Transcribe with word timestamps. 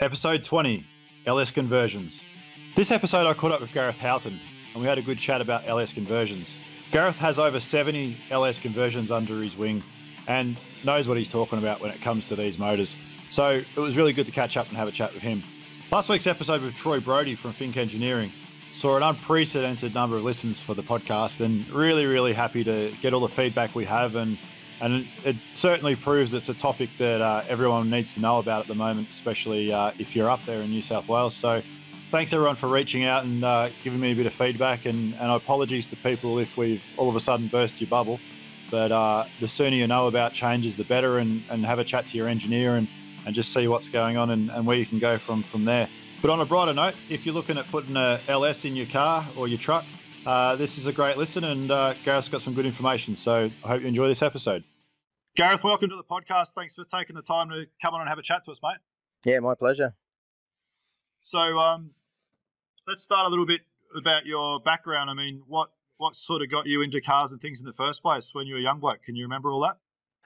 Episode 0.00 0.42
20 0.42 0.86
LS 1.26 1.50
Conversions. 1.50 2.22
This 2.74 2.90
episode, 2.90 3.26
I 3.26 3.34
caught 3.34 3.52
up 3.52 3.60
with 3.60 3.70
Gareth 3.74 3.98
Houghton 3.98 4.40
and 4.72 4.80
we 4.82 4.88
had 4.88 4.96
a 4.96 5.02
good 5.02 5.18
chat 5.18 5.42
about 5.42 5.68
LS 5.68 5.92
conversions. 5.92 6.54
Gareth 6.90 7.18
has 7.18 7.38
over 7.38 7.60
70 7.60 8.16
LS 8.30 8.60
conversions 8.60 9.10
under 9.10 9.42
his 9.42 9.58
wing 9.58 9.84
and 10.26 10.56
knows 10.84 11.06
what 11.06 11.18
he's 11.18 11.28
talking 11.28 11.58
about 11.58 11.82
when 11.82 11.90
it 11.90 12.00
comes 12.00 12.24
to 12.28 12.34
these 12.34 12.58
motors. 12.58 12.96
So 13.28 13.62
it 13.76 13.76
was 13.76 13.94
really 13.94 14.14
good 14.14 14.24
to 14.24 14.32
catch 14.32 14.56
up 14.56 14.68
and 14.68 14.76
have 14.78 14.88
a 14.88 14.92
chat 14.92 15.12
with 15.12 15.22
him. 15.22 15.42
Last 15.92 16.08
week's 16.08 16.26
episode 16.26 16.62
with 16.62 16.74
Troy 16.76 17.00
Brody 17.00 17.34
from 17.34 17.52
Fink 17.52 17.76
Engineering 17.76 18.32
saw 18.72 18.96
an 18.96 19.02
unprecedented 19.02 19.92
number 19.92 20.16
of 20.16 20.24
listens 20.24 20.58
for 20.58 20.72
the 20.72 20.82
podcast 20.82 21.44
and 21.44 21.68
really, 21.68 22.06
really 22.06 22.32
happy 22.32 22.64
to 22.64 22.94
get 23.02 23.12
all 23.12 23.20
the 23.20 23.28
feedback 23.28 23.74
we 23.74 23.84
have 23.84 24.16
and 24.16 24.38
and 24.80 25.06
it 25.24 25.36
certainly 25.52 25.94
proves 25.94 26.32
it's 26.32 26.48
a 26.48 26.54
topic 26.54 26.90
that 26.98 27.20
uh, 27.20 27.44
everyone 27.48 27.90
needs 27.90 28.14
to 28.14 28.20
know 28.20 28.38
about 28.38 28.62
at 28.62 28.66
the 28.68 28.74
moment, 28.74 29.10
especially 29.10 29.72
uh, 29.72 29.92
if 29.98 30.16
you're 30.16 30.30
up 30.30 30.40
there 30.46 30.60
in 30.62 30.70
New 30.70 30.82
South 30.82 31.06
Wales. 31.08 31.34
So, 31.34 31.62
thanks 32.10 32.32
everyone 32.32 32.56
for 32.56 32.66
reaching 32.66 33.04
out 33.04 33.24
and 33.24 33.44
uh, 33.44 33.70
giving 33.84 34.00
me 34.00 34.12
a 34.12 34.14
bit 34.14 34.26
of 34.26 34.32
feedback. 34.32 34.86
And, 34.86 35.14
and 35.14 35.30
apologies 35.30 35.86
to 35.88 35.96
people 35.96 36.38
if 36.38 36.56
we've 36.56 36.82
all 36.96 37.08
of 37.08 37.16
a 37.16 37.20
sudden 37.20 37.48
burst 37.48 37.80
your 37.80 37.88
bubble. 37.88 38.18
But 38.70 38.90
uh, 38.90 39.24
the 39.38 39.48
sooner 39.48 39.76
you 39.76 39.86
know 39.86 40.06
about 40.06 40.32
changes, 40.32 40.76
the 40.76 40.84
better, 40.84 41.18
and, 41.18 41.42
and 41.50 41.66
have 41.66 41.78
a 41.78 41.84
chat 41.84 42.06
to 42.08 42.16
your 42.16 42.28
engineer 42.28 42.76
and, 42.76 42.88
and 43.26 43.34
just 43.34 43.52
see 43.52 43.68
what's 43.68 43.88
going 43.88 44.16
on 44.16 44.30
and, 44.30 44.50
and 44.50 44.64
where 44.64 44.76
you 44.76 44.86
can 44.86 44.98
go 44.98 45.18
from, 45.18 45.42
from 45.42 45.64
there. 45.64 45.88
But 46.22 46.30
on 46.30 46.40
a 46.40 46.44
brighter 46.44 46.72
note, 46.72 46.94
if 47.08 47.26
you're 47.26 47.34
looking 47.34 47.58
at 47.58 47.68
putting 47.70 47.96
a 47.96 48.20
LS 48.28 48.64
in 48.64 48.76
your 48.76 48.86
car 48.86 49.26
or 49.36 49.48
your 49.48 49.58
truck, 49.58 49.84
uh, 50.26 50.54
this 50.56 50.78
is 50.78 50.86
a 50.86 50.92
great 50.92 51.16
listen, 51.16 51.44
and 51.44 51.70
uh, 51.70 51.94
Gareth's 52.04 52.28
got 52.28 52.42
some 52.42 52.54
good 52.54 52.66
information. 52.66 53.16
So 53.16 53.50
I 53.64 53.68
hope 53.68 53.82
you 53.82 53.88
enjoy 53.88 54.06
this 54.06 54.22
episode. 54.22 54.64
Gareth, 55.36 55.62
welcome 55.62 55.88
to 55.88 55.96
the 55.96 56.02
podcast. 56.02 56.54
Thanks 56.54 56.74
for 56.74 56.84
taking 56.84 57.14
the 57.14 57.22
time 57.22 57.50
to 57.50 57.66
come 57.80 57.94
on 57.94 58.00
and 58.00 58.08
have 58.08 58.18
a 58.18 58.22
chat 58.22 58.44
to 58.44 58.50
us, 58.50 58.58
mate. 58.62 58.78
Yeah, 59.24 59.38
my 59.38 59.54
pleasure. 59.54 59.94
So 61.20 61.38
um, 61.38 61.92
let's 62.88 63.02
start 63.02 63.26
a 63.26 63.30
little 63.30 63.46
bit 63.46 63.60
about 63.96 64.26
your 64.26 64.58
background. 64.58 65.08
I 65.08 65.14
mean, 65.14 65.42
what 65.46 65.70
what 65.98 66.16
sort 66.16 66.42
of 66.42 66.50
got 66.50 66.66
you 66.66 66.82
into 66.82 67.00
cars 67.00 67.30
and 67.30 67.40
things 67.40 67.60
in 67.60 67.66
the 67.66 67.72
first 67.72 68.02
place 68.02 68.34
when 68.34 68.46
you 68.48 68.54
were 68.54 68.60
a 68.60 68.62
young 68.62 68.80
bloke? 68.80 69.02
Can 69.04 69.14
you 69.14 69.24
remember 69.24 69.52
all 69.52 69.60
that? 69.60 69.76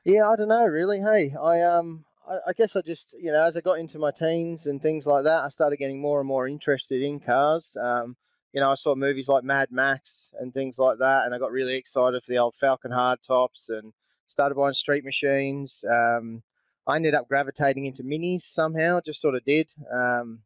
Yeah, 0.04 0.26
I 0.28 0.36
don't 0.36 0.48
know 0.48 0.64
really. 0.64 1.00
Hey, 1.00 1.34
I 1.38 1.60
um, 1.60 2.06
I, 2.26 2.38
I 2.48 2.52
guess 2.54 2.74
I 2.74 2.80
just 2.80 3.14
you 3.20 3.30
know 3.30 3.44
as 3.44 3.58
I 3.58 3.60
got 3.60 3.78
into 3.78 3.98
my 3.98 4.10
teens 4.10 4.66
and 4.66 4.80
things 4.80 5.06
like 5.06 5.24
that, 5.24 5.44
I 5.44 5.50
started 5.50 5.76
getting 5.76 6.00
more 6.00 6.18
and 6.18 6.26
more 6.26 6.48
interested 6.48 7.02
in 7.02 7.20
cars. 7.20 7.76
Um, 7.78 8.16
you 8.54 8.60
know, 8.60 8.70
I 8.70 8.74
saw 8.74 8.94
movies 8.94 9.28
like 9.28 9.44
Mad 9.44 9.68
Max 9.70 10.32
and 10.40 10.54
things 10.54 10.78
like 10.78 10.96
that, 10.98 11.26
and 11.26 11.34
I 11.34 11.38
got 11.38 11.52
really 11.52 11.76
excited 11.76 12.22
for 12.22 12.32
the 12.32 12.38
old 12.38 12.54
Falcon 12.54 12.92
hardtops 12.92 13.68
and 13.68 13.92
started 14.26 14.54
buying 14.54 14.74
street 14.74 15.04
machines. 15.04 15.84
Um, 15.88 16.42
I 16.86 16.96
ended 16.96 17.14
up 17.14 17.28
gravitating 17.28 17.86
into 17.86 18.02
minis 18.02 18.42
somehow, 18.42 19.00
just 19.04 19.20
sort 19.20 19.34
of 19.34 19.44
did. 19.44 19.70
Um, 19.92 20.42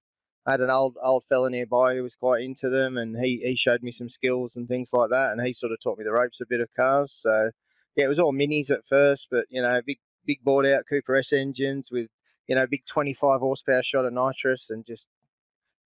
I 0.46 0.52
had 0.52 0.60
an 0.60 0.70
old 0.70 0.96
old 1.02 1.24
fella 1.24 1.50
nearby 1.50 1.94
who 1.94 2.02
was 2.02 2.14
quite 2.14 2.42
into 2.42 2.70
them, 2.70 2.96
and 2.96 3.16
he, 3.18 3.40
he 3.44 3.56
showed 3.56 3.82
me 3.82 3.90
some 3.90 4.08
skills 4.08 4.56
and 4.56 4.68
things 4.68 4.90
like 4.92 5.10
that, 5.10 5.32
and 5.32 5.44
he 5.44 5.52
sort 5.52 5.72
of 5.72 5.80
taught 5.80 5.98
me 5.98 6.04
the 6.04 6.12
ropes 6.12 6.40
a 6.40 6.46
bit 6.46 6.60
of 6.60 6.68
cars. 6.74 7.12
So 7.12 7.50
yeah, 7.96 8.04
it 8.04 8.08
was 8.08 8.18
all 8.18 8.32
minis 8.32 8.70
at 8.70 8.86
first, 8.86 9.28
but 9.30 9.46
you 9.50 9.60
know, 9.60 9.80
big 9.84 9.98
big 10.24 10.38
bored 10.42 10.66
out 10.66 10.84
Cooper 10.88 11.16
S 11.16 11.32
engines 11.32 11.90
with 11.90 12.08
you 12.46 12.54
know 12.54 12.66
big 12.66 12.86
25 12.86 13.40
horsepower 13.40 13.82
shot 13.82 14.04
of 14.04 14.12
nitrous 14.12 14.70
and 14.70 14.86
just 14.86 15.08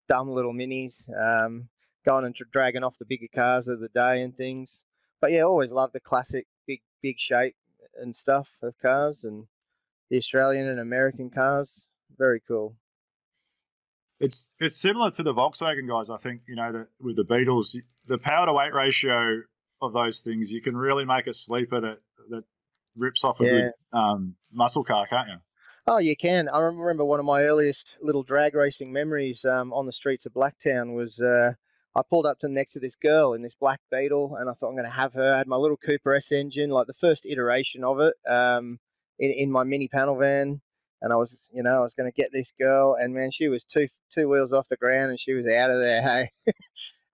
dumb 0.06 0.28
little 0.28 0.52
minis, 0.52 1.08
um, 1.18 1.68
going 2.04 2.24
and 2.24 2.36
dragging 2.52 2.84
off 2.84 2.98
the 2.98 3.06
bigger 3.06 3.28
cars 3.34 3.68
of 3.68 3.80
the 3.80 3.88
day 3.88 4.20
and 4.20 4.36
things. 4.36 4.84
But 5.20 5.32
yeah, 5.32 5.42
always 5.42 5.72
loved 5.72 5.94
the 5.94 6.00
classic 6.00 6.46
big 6.66 6.82
big 7.02 7.18
shape 7.18 7.56
and 8.02 8.14
stuff 8.14 8.50
of 8.62 8.74
cars 8.78 9.24
and 9.24 9.46
the 10.10 10.18
Australian 10.18 10.68
and 10.68 10.80
American 10.80 11.30
cars. 11.30 11.86
Very 12.18 12.40
cool. 12.46 12.76
It's 14.20 14.54
it's 14.60 14.76
similar 14.76 15.10
to 15.12 15.22
the 15.22 15.34
Volkswagen 15.34 15.88
guys. 15.88 16.10
I 16.10 16.16
think 16.16 16.42
you 16.46 16.54
know 16.54 16.70
that 16.72 16.88
with 17.00 17.16
the 17.16 17.24
Beetles, 17.24 17.76
the 18.06 18.18
power 18.18 18.46
to 18.46 18.52
weight 18.52 18.74
ratio 18.74 19.42
of 19.80 19.92
those 19.92 20.20
things, 20.20 20.52
you 20.52 20.60
can 20.60 20.76
really 20.76 21.04
make 21.04 21.26
a 21.26 21.34
sleeper 21.34 21.80
that 21.80 21.98
that 22.30 22.44
rips 22.96 23.24
off 23.24 23.40
a 23.40 23.44
Yeah. 23.44 23.50
good 23.50 23.72
um, 23.98 24.36
muscle 24.52 24.84
car, 24.84 25.06
can't 25.06 25.28
you? 25.28 25.36
Oh, 25.88 25.98
you 25.98 26.16
can. 26.16 26.48
I 26.48 26.60
remember 26.60 27.04
one 27.04 27.18
of 27.18 27.26
my 27.26 27.42
earliest 27.42 27.96
little 28.00 28.22
drag 28.22 28.54
racing 28.54 28.92
memories 28.92 29.44
um, 29.44 29.72
on 29.72 29.86
the 29.86 29.92
streets 29.92 30.24
of 30.26 30.32
Blacktown 30.32 30.94
was 30.94 31.18
uh, 31.18 31.54
I 31.94 32.02
pulled 32.08 32.26
up 32.26 32.38
to 32.38 32.48
the 32.48 32.54
next 32.54 32.72
to 32.72 32.80
this 32.80 32.96
girl 32.96 33.34
in 33.34 33.42
this 33.42 33.54
black 33.54 33.80
Beetle, 33.90 34.36
and 34.36 34.48
I 34.48 34.54
thought 34.54 34.68
I'm 34.68 34.76
going 34.76 34.84
to 34.84 34.90
have 34.90 35.12
her. 35.14 35.34
I 35.34 35.38
had 35.38 35.46
my 35.46 35.56
little 35.56 35.76
Cooper 35.76 36.14
S 36.14 36.32
engine, 36.32 36.70
like 36.70 36.86
the 36.86 36.94
first 36.94 37.26
iteration 37.26 37.84
of 37.84 38.00
it, 38.00 38.14
um, 38.28 38.78
in, 39.18 39.30
in 39.30 39.50
my 39.50 39.64
mini 39.64 39.88
panel 39.88 40.16
van, 40.16 40.60
and 41.02 41.12
I 41.12 41.16
was, 41.16 41.48
you 41.52 41.62
know, 41.62 41.76
I 41.76 41.80
was 41.80 41.94
going 41.94 42.10
to 42.10 42.14
get 42.14 42.30
this 42.32 42.52
girl, 42.58 42.96
and 42.98 43.14
man, 43.14 43.30
she 43.30 43.48
was 43.48 43.64
two 43.64 43.88
two 44.10 44.28
wheels 44.28 44.52
off 44.52 44.68
the 44.68 44.76
ground, 44.76 45.10
and 45.10 45.20
she 45.20 45.34
was 45.34 45.46
out 45.46 45.70
of 45.70 45.78
there. 45.78 46.30
Hey, 46.46 46.52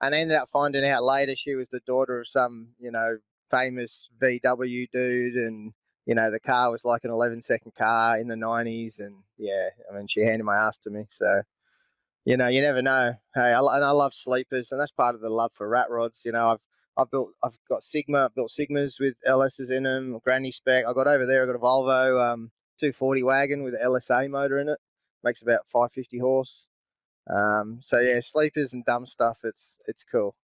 and 0.00 0.14
I 0.14 0.18
ended 0.18 0.36
up 0.36 0.48
finding 0.48 0.86
out 0.86 1.02
later 1.02 1.34
she 1.34 1.56
was 1.56 1.68
the 1.70 1.80
daughter 1.80 2.20
of 2.20 2.28
some, 2.28 2.68
you 2.78 2.92
know, 2.92 3.18
famous 3.50 4.08
VW 4.20 4.88
dude, 4.92 5.34
and 5.34 5.72
you 6.08 6.14
know, 6.14 6.30
the 6.30 6.40
car 6.40 6.70
was 6.70 6.86
like 6.86 7.04
an 7.04 7.10
11 7.10 7.42
second 7.42 7.74
car 7.74 8.18
in 8.18 8.28
the 8.28 8.34
90s. 8.34 8.98
And 8.98 9.16
yeah, 9.36 9.68
I 9.90 9.94
mean, 9.94 10.06
she 10.06 10.22
handed 10.22 10.44
my 10.44 10.56
ass 10.56 10.78
to 10.78 10.90
me. 10.90 11.04
So, 11.10 11.42
you 12.24 12.36
know, 12.36 12.48
you 12.48 12.60
never 12.60 12.82
know. 12.82 13.14
Hey, 13.34 13.52
I, 13.52 13.58
and 13.58 13.84
I 13.84 13.90
love 13.90 14.14
sleepers, 14.14 14.70
and 14.72 14.80
that's 14.80 14.92
part 14.92 15.14
of 15.14 15.20
the 15.20 15.30
love 15.30 15.52
for 15.54 15.68
rat 15.68 15.90
rods. 15.90 16.22
You 16.24 16.32
know, 16.32 16.50
I've 16.50 16.60
I've 16.96 17.10
built, 17.10 17.30
I've 17.42 17.58
got 17.68 17.82
Sigma, 17.82 18.24
I've 18.24 18.34
built 18.34 18.50
Sigmas 18.50 18.98
with 18.98 19.14
LSs 19.26 19.70
in 19.70 19.84
them, 19.84 20.18
granny 20.24 20.50
spec. 20.50 20.84
I 20.84 20.92
got 20.92 21.06
over 21.06 21.26
there, 21.26 21.44
I 21.44 21.46
got 21.46 21.54
a 21.54 21.58
Volvo 21.58 22.32
um, 22.32 22.50
240 22.80 23.22
wagon 23.22 23.62
with 23.62 23.74
an 23.74 23.80
LSA 23.84 24.28
motor 24.28 24.58
in 24.58 24.68
it, 24.68 24.78
makes 25.22 25.40
about 25.40 25.66
550 25.66 26.18
horse. 26.18 26.66
Um, 27.30 27.78
so 27.82 28.00
yeah, 28.00 28.18
sleepers 28.20 28.72
and 28.72 28.84
dumb 28.84 29.06
stuff. 29.06 29.38
It's 29.44 29.78
it's 29.86 30.04
cool. 30.04 30.34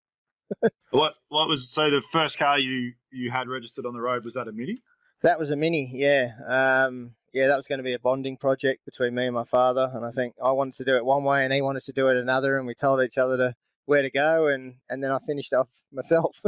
What 0.90 1.16
what 1.28 1.48
was 1.48 1.68
so 1.68 1.90
the 1.90 2.02
first 2.12 2.38
car 2.38 2.56
you 2.56 2.92
you 3.10 3.32
had 3.32 3.48
registered 3.48 3.84
on 3.84 3.94
the 3.94 4.00
road 4.00 4.24
was 4.24 4.34
that 4.34 4.46
a 4.46 4.52
Mini? 4.52 4.80
That 5.24 5.40
was 5.40 5.50
a 5.50 5.56
mini, 5.56 5.90
yeah. 5.92 6.32
Um, 6.46 7.16
yeah, 7.34 7.48
that 7.48 7.56
was 7.56 7.66
going 7.66 7.80
to 7.80 7.84
be 7.84 7.92
a 7.92 7.98
bonding 7.98 8.36
project 8.36 8.84
between 8.84 9.12
me 9.12 9.26
and 9.26 9.34
my 9.34 9.44
father, 9.44 9.90
and 9.92 10.06
I 10.06 10.10
think 10.10 10.36
I 10.42 10.52
wanted 10.52 10.74
to 10.74 10.84
do 10.84 10.96
it 10.96 11.04
one 11.04 11.24
way, 11.24 11.44
and 11.44 11.52
he 11.52 11.60
wanted 11.60 11.82
to 11.82 11.92
do 11.92 12.06
it 12.06 12.16
another, 12.16 12.56
and 12.56 12.66
we 12.66 12.74
told 12.74 13.02
each 13.02 13.18
other 13.18 13.36
to 13.36 13.54
where 13.86 14.02
to 14.02 14.10
go, 14.10 14.46
and 14.46 14.76
and 14.88 15.02
then 15.02 15.10
I 15.10 15.18
finished 15.18 15.52
off 15.52 15.68
myself. 15.92 16.40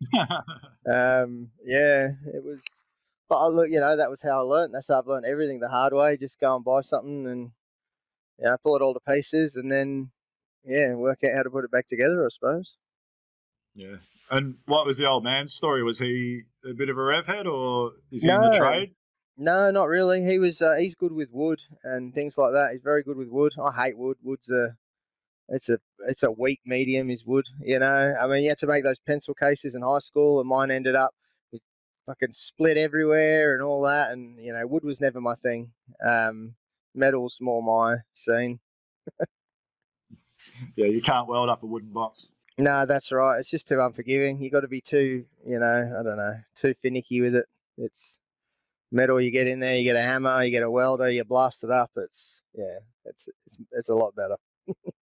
um, 0.90 1.50
yeah, 1.62 2.08
it 2.24 2.42
was. 2.42 2.64
But 3.28 3.36
I 3.36 3.46
look, 3.48 3.68
you 3.68 3.80
know, 3.80 3.94
that 3.94 4.08
was 4.08 4.22
how 4.22 4.38
I 4.38 4.40
learned. 4.40 4.72
That's 4.72 4.88
how 4.88 4.98
I've 4.98 5.06
learned 5.06 5.26
everything 5.26 5.60
the 5.60 5.68
hard 5.68 5.92
way. 5.92 6.16
Just 6.16 6.40
go 6.40 6.56
and 6.56 6.64
buy 6.64 6.80
something 6.80 7.26
and 7.26 7.50
you 8.38 8.46
know, 8.46 8.56
pull 8.64 8.76
it 8.76 8.82
all 8.82 8.94
to 8.94 9.00
pieces, 9.06 9.56
and 9.56 9.70
then 9.70 10.10
yeah, 10.64 10.94
work 10.94 11.18
out 11.22 11.36
how 11.36 11.42
to 11.42 11.50
put 11.50 11.64
it 11.64 11.70
back 11.70 11.86
together. 11.86 12.24
I 12.24 12.28
suppose. 12.30 12.78
yeah. 13.74 13.96
And 14.30 14.56
what 14.66 14.84
was 14.84 14.98
the 14.98 15.08
old 15.08 15.24
man's 15.24 15.54
story? 15.54 15.82
Was 15.82 15.98
he 15.98 16.42
a 16.62 16.74
bit 16.74 16.88
of 16.88 16.98
a 16.98 17.02
rev 17.02 17.26
head, 17.26 17.46
or 17.46 17.92
is 18.10 18.22
he 18.22 18.28
in 18.30 18.40
the 18.40 18.56
trade? 18.58 18.94
No, 19.40 19.70
not 19.70 19.86
really. 19.86 20.24
He 20.24 20.40
was 20.40 20.60
uh, 20.60 20.74
he's 20.78 20.96
good 20.96 21.12
with 21.12 21.28
wood 21.30 21.62
and 21.84 22.12
things 22.12 22.36
like 22.36 22.52
that. 22.52 22.70
He's 22.72 22.82
very 22.82 23.04
good 23.04 23.16
with 23.16 23.28
wood. 23.28 23.52
I 23.58 23.72
hate 23.72 23.96
wood. 23.96 24.16
Wood's 24.20 24.50
a 24.50 24.76
it's 25.48 25.68
a 25.68 25.78
it's 26.08 26.24
a 26.24 26.32
weak 26.32 26.60
medium 26.66 27.08
is 27.08 27.24
wood, 27.24 27.46
you 27.60 27.78
know. 27.78 28.14
I 28.20 28.26
mean 28.26 28.42
you 28.42 28.48
had 28.48 28.58
to 28.58 28.66
make 28.66 28.82
those 28.82 28.98
pencil 28.98 29.34
cases 29.34 29.76
in 29.76 29.82
high 29.82 30.00
school 30.00 30.40
and 30.40 30.48
mine 30.48 30.72
ended 30.72 30.96
up 30.96 31.14
with 31.52 31.62
fucking 32.06 32.32
split 32.32 32.76
everywhere 32.76 33.54
and 33.54 33.62
all 33.62 33.82
that 33.82 34.10
and 34.10 34.44
you 34.44 34.52
know, 34.52 34.66
wood 34.66 34.82
was 34.82 35.00
never 35.00 35.20
my 35.20 35.36
thing. 35.36 35.70
Um 36.04 36.56
metal's 36.92 37.38
more 37.40 37.62
my 37.62 37.98
scene. 38.14 38.58
yeah, 40.76 40.86
you 40.86 41.00
can't 41.00 41.28
weld 41.28 41.48
up 41.48 41.62
a 41.62 41.66
wooden 41.66 41.92
box. 41.92 42.32
No, 42.58 42.84
that's 42.86 43.12
right. 43.12 43.38
It's 43.38 43.50
just 43.50 43.68
too 43.68 43.80
unforgiving. 43.80 44.42
You 44.42 44.50
got 44.50 44.62
to 44.62 44.68
be 44.68 44.80
too, 44.80 45.26
you 45.46 45.60
know, 45.60 45.96
I 45.96 46.02
don't 46.02 46.16
know, 46.16 46.34
too 46.56 46.74
finicky 46.74 47.20
with 47.20 47.36
it. 47.36 47.46
It's 47.76 48.18
metal. 48.90 49.20
You 49.20 49.30
get 49.30 49.46
in 49.46 49.60
there, 49.60 49.76
you 49.76 49.84
get 49.84 49.96
a 49.96 50.02
hammer, 50.02 50.42
you 50.42 50.50
get 50.50 50.62
a 50.62 50.70
welder, 50.70 51.10
you 51.10 51.24
blast 51.24 51.64
it 51.64 51.70
up. 51.70 51.90
It's 51.96 52.42
yeah, 52.54 52.78
it's 53.04 53.28
it's, 53.46 53.58
it's 53.72 53.88
a 53.88 53.94
lot 53.94 54.14
better. 54.14 54.36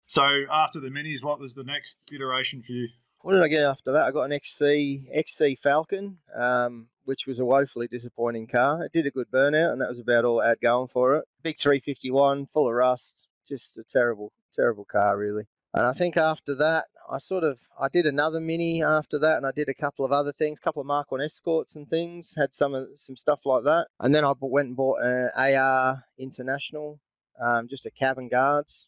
so 0.07 0.43
after 0.51 0.79
the 0.79 0.89
minis, 0.89 1.23
what 1.23 1.39
was 1.39 1.55
the 1.55 1.63
next 1.63 1.97
iteration 2.11 2.63
for 2.63 2.71
you? 2.71 2.89
What 3.21 3.33
did 3.33 3.43
I 3.43 3.47
get 3.47 3.63
after 3.63 3.91
that? 3.93 4.07
I 4.07 4.11
got 4.11 4.23
an 4.23 4.33
XC 4.33 5.07
XC 5.13 5.55
Falcon, 5.55 6.17
um, 6.35 6.89
which 7.05 7.25
was 7.25 7.39
a 7.39 7.45
woefully 7.45 7.87
disappointing 7.87 8.47
car. 8.47 8.83
It 8.83 8.91
did 8.91 9.05
a 9.05 9.11
good 9.11 9.31
burnout, 9.33 9.71
and 9.71 9.81
that 9.81 9.89
was 9.89 9.99
about 9.99 10.25
all 10.25 10.41
it 10.41 10.47
had 10.47 10.59
going 10.61 10.89
for 10.89 11.15
it. 11.15 11.25
Big 11.41 11.57
351, 11.57 12.47
full 12.47 12.67
of 12.67 12.73
rust, 12.73 13.27
just 13.47 13.77
a 13.77 13.83
terrible, 13.83 14.33
terrible 14.53 14.85
car, 14.85 15.17
really. 15.17 15.43
And 15.73 15.85
I 15.85 15.93
think 15.93 16.17
after 16.17 16.53
that, 16.55 16.85
I 17.09 17.17
sort 17.17 17.43
of 17.43 17.59
I 17.79 17.89
did 17.89 18.05
another 18.05 18.39
mini 18.39 18.83
after 18.83 19.19
that, 19.19 19.37
and 19.37 19.45
I 19.45 19.51
did 19.51 19.69
a 19.69 19.73
couple 19.73 20.05
of 20.05 20.11
other 20.11 20.31
things, 20.31 20.59
a 20.59 20.61
couple 20.61 20.81
of 20.81 20.87
Mark 20.87 21.11
One 21.11 21.21
escorts 21.21 21.75
and 21.75 21.87
things. 21.87 22.33
Had 22.37 22.53
some 22.53 22.87
some 22.95 23.15
stuff 23.15 23.45
like 23.45 23.63
that, 23.63 23.87
and 23.99 24.13
then 24.13 24.25
I 24.25 24.33
went 24.39 24.67
and 24.69 24.75
bought 24.77 25.01
an 25.01 25.29
AR 25.35 26.05
International, 26.17 26.99
um, 27.39 27.67
just 27.67 27.85
a 27.85 27.91
cabin 27.91 28.29
guards, 28.29 28.87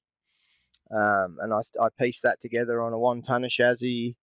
um, 0.91 1.38
and 1.41 1.53
I, 1.53 1.62
I 1.81 1.89
pieced 2.00 2.23
that 2.23 2.39
together 2.39 2.81
on 2.81 2.94
a 2.94 3.00
one 3.00 3.21
tonner 3.21 3.50
chassis 3.50 4.15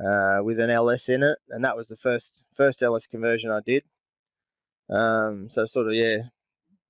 uh, 0.00 0.38
with 0.42 0.60
an 0.60 0.70
LS 0.70 1.08
in 1.08 1.22
it, 1.22 1.38
and 1.50 1.64
that 1.64 1.76
was 1.76 1.88
the 1.88 1.96
first 1.96 2.42
first 2.54 2.82
LS 2.82 3.06
conversion 3.06 3.50
I 3.50 3.60
did. 3.64 3.84
Um, 4.88 5.48
so 5.50 5.66
sort 5.66 5.88
of 5.88 5.94
yeah, 5.94 6.18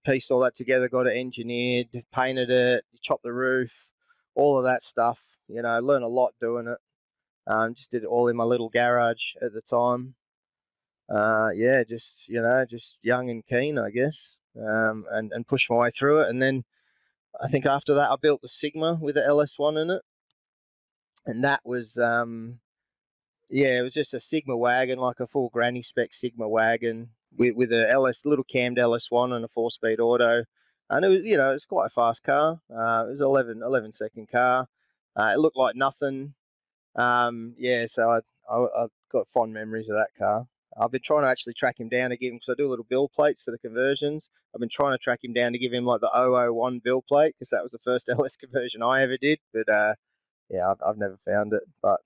pieced 0.05 0.31
all 0.31 0.41
that 0.41 0.55
together, 0.55 0.89
got 0.89 1.07
it 1.07 1.17
engineered, 1.17 1.89
painted 2.13 2.51
it, 2.51 2.85
chopped 3.03 3.23
the 3.23 3.33
roof, 3.33 3.89
all 4.35 4.59
of 4.59 4.65
that 4.65 4.83
stuff. 4.83 5.19
You 5.49 5.63
know, 5.63 5.69
I 5.69 5.79
learned 5.79 6.05
a 6.05 6.09
lot 6.09 6.35
doing 6.41 6.67
it. 6.67 6.79
Um, 7.47 7.75
just 7.75 7.91
did 7.91 8.03
it 8.03 8.07
all 8.07 8.29
in 8.29 8.37
my 8.37 8.45
little 8.45 8.69
garage 8.69 9.35
at 9.41 9.53
the 9.53 9.61
time. 9.61 10.15
Uh, 11.09 11.51
yeah, 11.55 11.85
just 11.85 12.29
you 12.29 12.43
know, 12.43 12.65
just 12.69 12.99
young 13.03 13.31
and 13.31 13.47
keen, 13.47 13.79
I 13.79 13.91
guess, 13.91 14.37
um, 14.59 15.05
and 15.11 15.33
and 15.33 15.47
pushed 15.47 15.71
my 15.71 15.77
way 15.77 15.91
through 15.91 16.23
it. 16.23 16.29
And 16.29 16.43
then 16.43 16.65
I 17.41 17.49
think 17.49 17.67
after 17.67 17.95
that, 17.95 18.11
I 18.11 18.17
built 18.17 18.43
the 18.43 18.49
Sigma 18.49 18.99
with 19.01 19.15
the 19.15 19.21
LS1 19.23 19.81
in 19.81 19.91
it, 19.91 20.03
and 21.27 21.45
that 21.45 21.61
was 21.65 21.97
um, 21.99 22.59
yeah, 23.49 23.79
it 23.79 23.83
was 23.83 23.95
just 23.95 24.15
a 24.15 24.21
Sigma 24.21 24.57
wagon, 24.57 24.99
like 24.99 25.21
a 25.21 25.27
full 25.29 25.51
granny 25.51 25.83
spec 25.83 26.13
Sigma 26.15 26.49
wagon 26.49 27.11
with 27.37 27.55
with 27.55 27.73
a 27.73 27.89
LS 27.91 28.25
little 28.25 28.45
cammed 28.45 28.79
LS1 28.79 29.33
and 29.33 29.45
a 29.45 29.49
four 29.49 29.71
speed 29.71 30.01
auto 30.01 30.45
and 30.91 31.05
it 31.05 31.09
was 31.09 31.23
you 31.25 31.37
know 31.37 31.53
it's 31.53 31.65
quite 31.65 31.87
a 31.87 31.91
fast 31.91 32.23
car. 32.23 32.61
Uh, 32.71 33.05
it 33.09 33.13
was 33.13 33.21
11, 33.21 33.63
11 33.63 33.93
second 33.93 34.29
car. 34.29 34.69
Uh, 35.17 35.33
it 35.35 35.39
looked 35.39 35.57
like 35.57 35.77
nothing. 35.77 36.35
Um, 36.95 37.55
yeah, 37.59 37.87
so 37.87 38.11
I, 38.11 38.21
I 38.53 38.85
I 38.85 38.87
got 39.11 39.29
fond 39.29 39.53
memories 39.53 39.89
of 39.89 39.97
that 39.97 40.11
car. 40.19 40.47
I've 40.79 40.91
been 40.91 41.03
trying 41.03 41.23
to 41.23 41.29
actually 41.29 41.55
track 41.55 41.81
him 41.81 41.89
down 41.89 42.11
to 42.11 42.17
give 42.17 42.33
him 42.33 42.37
because 42.37 42.53
I 42.53 42.55
do 42.57 42.69
little 42.69 42.85
bill 42.85 43.09
plates 43.09 43.43
for 43.43 43.51
the 43.51 43.59
conversions. 43.59 44.29
I've 44.55 44.61
been 44.61 44.69
trying 44.69 44.93
to 44.93 44.99
track 44.99 45.21
him 45.25 45.33
down 45.33 45.53
to 45.53 45.59
give 45.59 45.73
him 45.73 45.85
like 45.85 46.01
the 46.01 46.11
001 46.15 46.81
bill 46.81 47.03
plate 47.03 47.35
because 47.35 47.51
that 47.51 47.63
was 47.63 47.73
the 47.73 47.79
first 47.79 48.09
LS 48.11 48.37
conversion 48.37 48.83
I 48.83 49.03
ever 49.03 49.17
did. 49.17 49.39
But 49.55 49.69
uh, 49.69 49.95
yeah, 50.51 50.71
I've, 50.71 50.77
I've 50.87 50.99
never 50.99 51.17
found 51.17 51.55
it. 51.55 51.63
But 51.83 52.01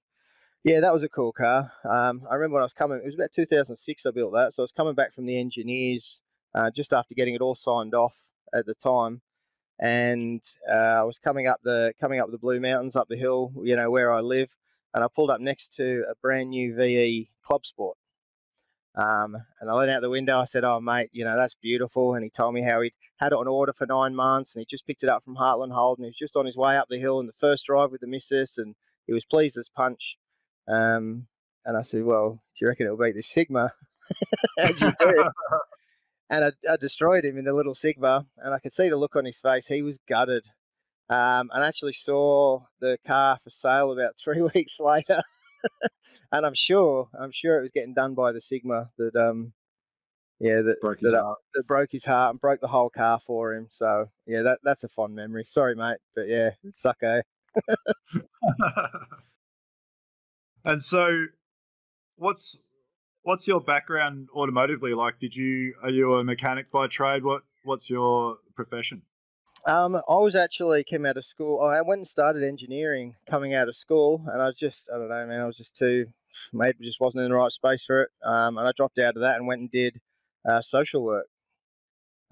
yeah, 0.63 0.81
that 0.81 0.93
was 0.93 1.03
a 1.03 1.09
cool 1.09 1.33
car. 1.33 1.73
Um, 1.85 2.23
I 2.31 2.35
remember 2.35 2.55
when 2.55 2.63
I 2.63 2.67
was 2.67 2.73
coming, 2.73 2.99
it 2.99 3.07
was 3.07 3.15
about 3.15 3.33
2006 3.33 4.07
I 4.07 4.11
built 4.11 4.33
that. 4.35 4.53
So 4.53 4.63
I 4.63 4.65
was 4.65 4.73
coming 4.73 4.95
back 4.95 5.13
from 5.13 5.27
the 5.27 5.39
engineers 5.39 6.23
uh, 6.55 6.71
just 6.71 6.93
after 6.93 7.15
getting 7.15 7.35
it 7.35 7.41
all 7.41 7.55
signed 7.55 7.95
off 7.95 8.19
at 8.55 8.67
the 8.67 8.75
time, 8.75 9.23
and 9.81 10.43
uh, 10.71 11.01
I 11.01 11.03
was 11.03 11.19
coming 11.19 11.47
up 11.47 11.61
the 11.65 11.95
coming 11.99 12.21
up 12.21 12.31
the 12.31 12.39
Blue 12.39 12.61
Mountains 12.61 12.97
up 12.97 13.09
the 13.09 13.17
hill, 13.17 13.53
you 13.65 13.75
know 13.75 13.91
where 13.91 14.13
I 14.13 14.21
live, 14.21 14.55
and 14.93 15.03
I 15.03 15.09
pulled 15.13 15.31
up 15.31 15.41
next 15.41 15.75
to 15.77 16.05
a 16.09 16.15
brand 16.21 16.51
new 16.51 16.77
VE 16.77 17.31
Club 17.43 17.65
Sport. 17.65 17.97
Um, 18.95 19.37
and 19.61 19.71
I 19.71 19.73
let 19.73 19.89
out 19.89 20.03
the 20.03 20.11
window. 20.11 20.39
I 20.39 20.45
said, 20.45 20.65
"Oh, 20.65 20.81
mate, 20.81 21.09
you 21.13 21.25
know 21.25 21.35
that's 21.35 21.55
beautiful." 21.55 22.15
And 22.15 22.23
he 22.23 22.29
told 22.29 22.55
me 22.55 22.63
how 22.63 22.83
he'd 22.83 22.93
had 23.17 23.33
it 23.33 23.39
on 23.39 23.49
order 23.49 23.73
for 23.73 23.87
nine 23.87 24.15
months, 24.15 24.55
and 24.55 24.61
he 24.61 24.67
just 24.69 24.87
picked 24.87 25.03
it 25.03 25.09
up 25.09 25.25
from 25.25 25.37
Heartland 25.37 25.73
Holden. 25.73 26.05
He 26.05 26.11
was 26.11 26.17
just 26.17 26.37
on 26.37 26.45
his 26.45 26.57
way 26.57 26.77
up 26.77 26.89
the 26.91 26.99
hill 26.99 27.19
in 27.19 27.27
the 27.27 27.33
first 27.33 27.65
drive 27.65 27.91
with 27.91 28.03
the 28.03 28.07
missus, 28.07 28.59
and 28.59 28.75
he 29.07 29.15
was 29.15 29.25
pleased 29.25 29.57
as 29.57 29.71
punch. 29.75 30.19
Um, 30.69 31.27
and 31.65 31.79
I 31.79 31.83
said, 31.83 32.05
"Well, 32.05 32.43
do 32.55 32.65
you 32.65 32.69
reckon 32.69 32.85
it'll 32.85 32.99
beat 32.99 33.15
the 33.15 33.23
Sigma?" 33.23 33.73
as 34.59 34.81
you 34.83 34.93
do 34.99 35.25
and 36.31 36.45
I, 36.45 36.53
I, 36.73 36.77
destroyed 36.77 37.25
him 37.25 37.37
in 37.37 37.45
the 37.45 37.53
little 37.53 37.75
Sigma, 37.75 38.25
and 38.39 38.55
I 38.55 38.61
could 38.61 38.73
see 38.73 38.89
the 38.89 38.97
look 38.97 39.17
on 39.17 39.25
his 39.25 39.39
face. 39.39 39.67
He 39.67 39.83
was 39.83 39.99
gutted. 40.09 40.47
Um, 41.11 41.51
and 41.53 41.65
I 41.65 41.67
actually 41.67 41.93
saw 41.93 42.61
the 42.81 42.97
car 43.05 43.37
for 43.43 43.51
sale 43.51 43.91
about 43.91 44.17
three 44.25 44.41
weeks 44.41 44.79
later, 44.79 45.23
and 46.33 46.47
I'm 46.47 46.55
sure, 46.55 47.09
I'm 47.19 47.33
sure 47.33 47.59
it 47.59 47.63
was 47.63 47.73
getting 47.73 47.95
done 47.95 48.15
by 48.15 48.31
the 48.31 48.41
Sigma 48.41 48.91
that, 48.97 49.17
um, 49.17 49.53
yeah, 50.39 50.61
that 50.63 50.81
broke 50.81 51.01
his 51.01 51.11
that, 51.11 51.21
heart. 51.21 51.39
that 51.55 51.67
broke 51.67 51.91
his 51.91 52.05
heart 52.05 52.31
and 52.31 52.41
broke 52.41 52.61
the 52.61 52.69
whole 52.69 52.91
car 52.91 53.19
for 53.19 53.53
him. 53.53 53.67
So 53.69 54.07
yeah, 54.25 54.43
that 54.43 54.61
that's 54.63 54.85
a 54.85 54.89
fond 54.89 55.17
memory. 55.17 55.45
Sorry, 55.45 55.75
mate, 55.75 55.99
but 56.15 56.29
yeah, 56.29 56.51
suck 56.73 57.03
eh. 57.03 57.23
and 60.65 60.81
so, 60.81 61.27
what's 62.17 62.57
what's 63.23 63.47
your 63.47 63.61
background 63.61 64.29
automotively 64.35 64.95
like? 64.95 65.19
Did 65.19 65.37
you 65.37 65.75
are 65.83 65.91
you 65.91 66.15
a 66.15 66.25
mechanic 66.25 66.71
by 66.71 66.87
trade? 66.87 67.25
What 67.25 67.43
what's 67.65 67.91
your 67.91 68.39
profession? 68.55 69.03
Um, 69.67 69.97
I 69.97 70.15
was 70.15 70.35
actually 70.35 70.85
came 70.85 71.05
out 71.05 71.19
of 71.19 71.25
school. 71.25 71.61
I 71.61 71.83
went 71.87 71.99
and 71.99 72.09
started 72.09 72.43
engineering 72.43 73.17
coming 73.29 73.55
out 73.55 73.69
of 73.69 73.77
school, 73.77 74.25
and 74.33 74.41
I 74.41 74.47
was 74.47 74.59
just 74.59 74.89
I 74.93 74.99
don't 74.99 75.09
know, 75.09 75.27
man. 75.27 75.41
I 75.41 75.47
was 75.47 75.59
just 75.59 75.77
too 75.77 76.07
maybe 76.53 76.85
just 76.85 77.01
wasn't 77.01 77.25
in 77.25 77.31
the 77.31 77.37
right 77.37 77.53
space 77.53 77.85
for 77.85 78.03
it. 78.03 78.11
Um, 78.25 78.57
and 78.57 78.67
I 78.67 78.73
dropped 78.77 78.99
out 78.99 79.17
of 79.17 79.23
that 79.23 79.37
and 79.37 79.47
went 79.47 79.61
and 79.61 79.71
did 79.71 80.01
uh, 80.49 80.61
social 80.61 81.03
work. 81.03 81.27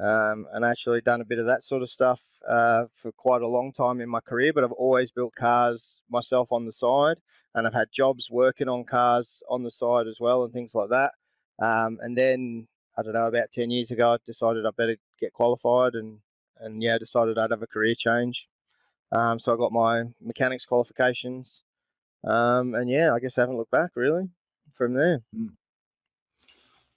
Um, 0.00 0.46
and 0.52 0.64
actually 0.64 1.00
done 1.00 1.20
a 1.20 1.24
bit 1.24 1.40
of 1.40 1.46
that 1.46 1.64
sort 1.64 1.82
of 1.82 1.90
stuff 1.90 2.20
uh, 2.46 2.84
for 2.94 3.12
quite 3.12 3.42
a 3.42 3.48
long 3.48 3.72
time 3.72 4.00
in 4.00 4.08
my 4.08 4.20
career. 4.20 4.52
But 4.52 4.64
I've 4.64 4.72
always 4.72 5.10
built 5.10 5.34
cars 5.34 6.00
myself 6.10 6.52
on 6.52 6.66
the 6.66 6.72
side 6.72 7.18
and 7.54 7.66
I've 7.66 7.74
had 7.74 7.88
jobs 7.92 8.28
working 8.30 8.68
on 8.68 8.84
cars 8.84 9.42
on 9.48 9.62
the 9.62 9.70
side 9.70 10.06
as 10.06 10.18
well 10.20 10.44
and 10.44 10.52
things 10.52 10.74
like 10.74 10.90
that. 10.90 11.12
Um, 11.60 11.98
and 12.00 12.16
then 12.16 12.68
I 12.96 13.02
don't 13.02 13.14
know, 13.14 13.26
about 13.26 13.52
ten 13.52 13.70
years 13.70 13.90
ago, 13.90 14.12
I 14.12 14.16
decided 14.24 14.66
I 14.66 14.70
better 14.76 14.96
get 15.20 15.32
qualified 15.32 15.94
and 15.94 16.20
and 16.60 16.82
yeah, 16.82 16.98
decided 16.98 17.38
I'd 17.38 17.50
have 17.50 17.62
a 17.62 17.66
career 17.66 17.94
change. 17.94 18.48
Um, 19.12 19.38
so 19.38 19.54
I 19.54 19.56
got 19.56 19.72
my 19.72 20.04
mechanics 20.20 20.66
qualifications, 20.66 21.62
um, 22.24 22.74
and 22.74 22.90
yeah, 22.90 23.12
I 23.14 23.20
guess 23.20 23.38
I 23.38 23.42
haven't 23.42 23.56
looked 23.56 23.70
back 23.70 23.90
really 23.94 24.28
from 24.72 24.92
there. 24.94 25.22
Mm. 25.34 25.50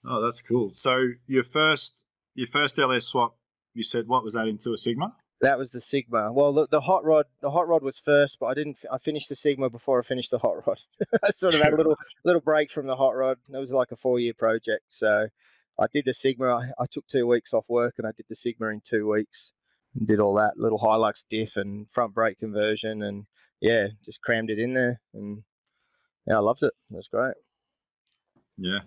Oh, 0.03 0.21
that's 0.21 0.41
cool. 0.41 0.71
So 0.71 1.11
your 1.27 1.43
first 1.43 2.03
your 2.33 2.47
first 2.47 2.77
LS 2.79 3.05
swap, 3.05 3.37
you 3.73 3.83
said 3.83 4.07
what 4.07 4.23
was 4.23 4.33
that 4.33 4.47
into 4.47 4.73
a 4.73 4.77
Sigma? 4.77 5.15
That 5.41 5.57
was 5.57 5.71
the 5.71 5.81
Sigma. 5.81 6.31
Well, 6.31 6.53
the, 6.53 6.67
the 6.67 6.81
hot 6.81 7.03
rod, 7.03 7.25
the 7.41 7.49
hot 7.49 7.67
rod 7.67 7.81
was 7.81 7.97
first, 7.97 8.37
but 8.39 8.45
I 8.45 8.53
didn't. 8.53 8.77
I 8.91 8.99
finished 8.99 9.27
the 9.27 9.35
Sigma 9.35 9.71
before 9.71 9.99
I 9.99 10.03
finished 10.03 10.29
the 10.29 10.37
hot 10.37 10.67
rod. 10.67 10.79
I 11.23 11.31
sort 11.31 11.55
of 11.55 11.61
had 11.61 11.73
a 11.73 11.77
little 11.77 11.97
little 12.23 12.41
break 12.41 12.69
from 12.69 12.85
the 12.85 12.95
hot 12.95 13.15
rod. 13.15 13.37
It 13.51 13.57
was 13.57 13.71
like 13.71 13.91
a 13.91 13.95
four 13.95 14.19
year 14.19 14.33
project, 14.35 14.85
so 14.89 15.29
I 15.79 15.87
did 15.91 16.05
the 16.05 16.13
Sigma. 16.13 16.47
I, 16.47 16.83
I, 16.83 16.85
took 16.85 17.07
two 17.07 17.25
weeks 17.25 17.53
off 17.53 17.65
work 17.67 17.95
and 17.97 18.05
I 18.05 18.11
did 18.15 18.27
the 18.29 18.35
Sigma 18.35 18.67
in 18.67 18.81
two 18.81 19.09
weeks 19.09 19.51
and 19.95 20.07
did 20.07 20.19
all 20.19 20.35
that 20.35 20.57
little 20.57 20.77
Hilux 20.77 21.25
diff 21.27 21.57
and 21.57 21.89
front 21.89 22.13
brake 22.13 22.39
conversion 22.39 23.01
and 23.01 23.25
yeah, 23.59 23.87
just 24.05 24.21
crammed 24.21 24.51
it 24.51 24.59
in 24.59 24.75
there 24.75 25.01
and 25.13 25.43
yeah, 26.27 26.35
I 26.35 26.39
loved 26.39 26.61
it. 26.61 26.73
It 26.91 26.95
was 26.95 27.07
great. 27.07 27.33
Yeah, 28.57 28.81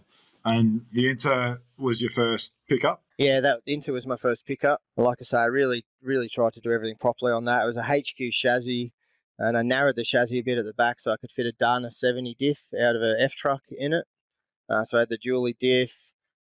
and 0.45 0.83
the 0.93 1.09
Inter 1.09 1.61
was 1.79 2.01
your 2.01 2.11
first 2.11 2.55
pickup. 2.69 3.03
Yeah, 3.19 3.41
that 3.41 3.61
Inter 3.67 3.93
was 3.93 4.07
my 4.07 4.17
first 4.17 4.45
pickup. 4.45 4.83
Like 4.97 5.19
I 5.21 5.25
say, 5.25 5.39
I 5.39 5.45
really, 5.45 5.85
really 6.03 6.29
tried 6.29 6.53
to 6.55 6.61
do 6.61 6.73
everything 6.73 6.97
properly 6.97 7.33
on 7.33 7.45
that. 7.45 7.63
It 7.63 7.67
was 7.67 7.77
a 7.77 7.85
HQ 7.85 8.33
chassis, 8.33 8.93
and 9.39 9.57
I 9.57 9.63
narrowed 9.63 9.97
the 9.97 10.05
chassis 10.05 10.39
a 10.39 10.43
bit 10.43 10.59
at 10.59 10.65
the 10.65 10.73
back 10.73 10.99
so 10.99 11.13
I 11.13 11.17
could 11.17 11.31
fit 11.31 11.47
a 11.47 11.53
Dana 11.53 11.91
70 11.91 12.35
diff 12.39 12.65
out 12.75 12.97
of 12.97 13.03
an 13.03 13.17
F 13.19 13.35
truck 13.35 13.63
in 13.71 13.93
it. 13.93 14.05
Uh, 14.69 14.85
so 14.85 14.97
I 14.97 15.01
had 15.01 15.09
the 15.09 15.19
dually 15.19 15.57
diff. 15.57 15.97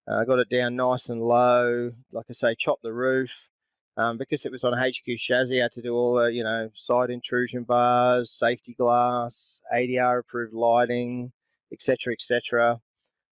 Uh, 0.08 0.16
I 0.16 0.24
got 0.24 0.38
it 0.38 0.48
down 0.48 0.76
nice 0.76 1.08
and 1.08 1.20
low. 1.20 1.92
Like 2.10 2.26
I 2.28 2.32
say, 2.32 2.54
chopped 2.54 2.82
the 2.82 2.92
roof. 2.92 3.48
Um, 3.94 4.16
because 4.16 4.46
it 4.46 4.52
was 4.52 4.64
on 4.64 4.72
HQ 4.72 5.18
chassis, 5.18 5.60
I 5.60 5.64
had 5.64 5.72
to 5.72 5.82
do 5.82 5.94
all 5.94 6.14
the, 6.14 6.32
you 6.32 6.42
know, 6.42 6.70
side 6.72 7.10
intrusion 7.10 7.64
bars, 7.64 8.30
safety 8.30 8.72
glass, 8.72 9.60
ADR 9.70 10.20
approved 10.20 10.54
lighting, 10.54 11.32
etc., 11.70 12.14
etc. 12.14 12.80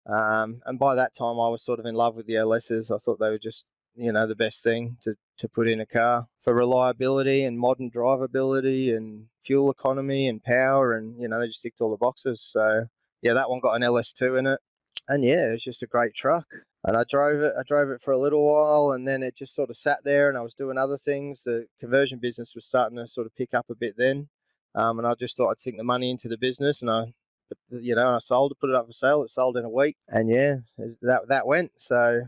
Um, 0.06 0.60
and 0.66 0.78
by 0.78 0.94
that 0.94 1.14
time, 1.14 1.40
I 1.40 1.48
was 1.48 1.62
sort 1.62 1.80
of 1.80 1.86
in 1.86 1.94
love 1.94 2.14
with 2.16 2.26
the 2.26 2.34
LSs. 2.34 2.94
I 2.94 2.98
thought 2.98 3.18
they 3.18 3.30
were 3.30 3.38
just, 3.38 3.66
you 3.96 4.12
know, 4.12 4.26
the 4.26 4.36
best 4.36 4.62
thing 4.62 4.98
to, 5.02 5.14
to 5.38 5.48
put 5.48 5.68
in 5.68 5.80
a 5.80 5.86
car 5.86 6.26
for 6.42 6.54
reliability 6.54 7.44
and 7.44 7.58
modern 7.58 7.90
drivability 7.90 8.96
and 8.96 9.26
fuel 9.44 9.70
economy 9.70 10.28
and 10.28 10.42
power. 10.44 10.92
And, 10.92 11.20
you 11.20 11.28
know, 11.28 11.40
they 11.40 11.48
just 11.48 11.62
ticked 11.62 11.80
all 11.80 11.90
the 11.90 11.96
boxes. 11.96 12.40
So, 12.40 12.86
yeah, 13.22 13.32
that 13.34 13.50
one 13.50 13.60
got 13.60 13.74
an 13.74 13.82
LS2 13.82 14.38
in 14.38 14.46
it. 14.46 14.60
And 15.08 15.24
yeah, 15.24 15.48
it 15.48 15.52
was 15.52 15.64
just 15.64 15.82
a 15.82 15.86
great 15.86 16.14
truck. 16.14 16.46
And 16.84 16.96
I 16.96 17.04
drove 17.08 17.40
it. 17.40 17.52
I 17.58 17.62
drove 17.66 17.90
it 17.90 18.00
for 18.00 18.12
a 18.12 18.18
little 18.18 18.44
while, 18.46 18.92
and 18.92 19.06
then 19.08 19.22
it 19.22 19.36
just 19.36 19.54
sort 19.54 19.70
of 19.70 19.76
sat 19.76 19.98
there. 20.04 20.28
And 20.28 20.38
I 20.38 20.42
was 20.42 20.54
doing 20.54 20.78
other 20.78 20.98
things. 20.98 21.42
The 21.42 21.66
conversion 21.80 22.18
business 22.20 22.54
was 22.54 22.64
starting 22.64 22.98
to 22.98 23.08
sort 23.08 23.26
of 23.26 23.34
pick 23.34 23.54
up 23.54 23.66
a 23.70 23.74
bit 23.74 23.94
then. 23.98 24.28
um, 24.76 24.98
and 24.98 25.06
I 25.08 25.14
just 25.14 25.36
thought 25.36 25.50
I'd 25.50 25.60
sink 25.60 25.78
the 25.78 25.84
money 25.84 26.10
into 26.10 26.28
the 26.28 26.38
business, 26.38 26.82
and 26.82 26.90
I, 26.90 27.06
Uh, 27.52 27.78
you 27.78 27.94
know, 27.94 28.14
I 28.14 28.18
sold 28.18 28.52
it, 28.52 28.58
put 28.60 28.70
it 28.70 28.76
up 28.76 28.86
for 28.86 28.92
sale. 28.92 29.22
It 29.22 29.30
sold 29.30 29.56
in 29.56 29.64
a 29.64 29.70
week, 29.70 29.96
and 30.08 30.28
yeah, 30.28 30.56
that 31.02 31.28
that 31.28 31.46
went. 31.46 31.72
So 31.76 32.22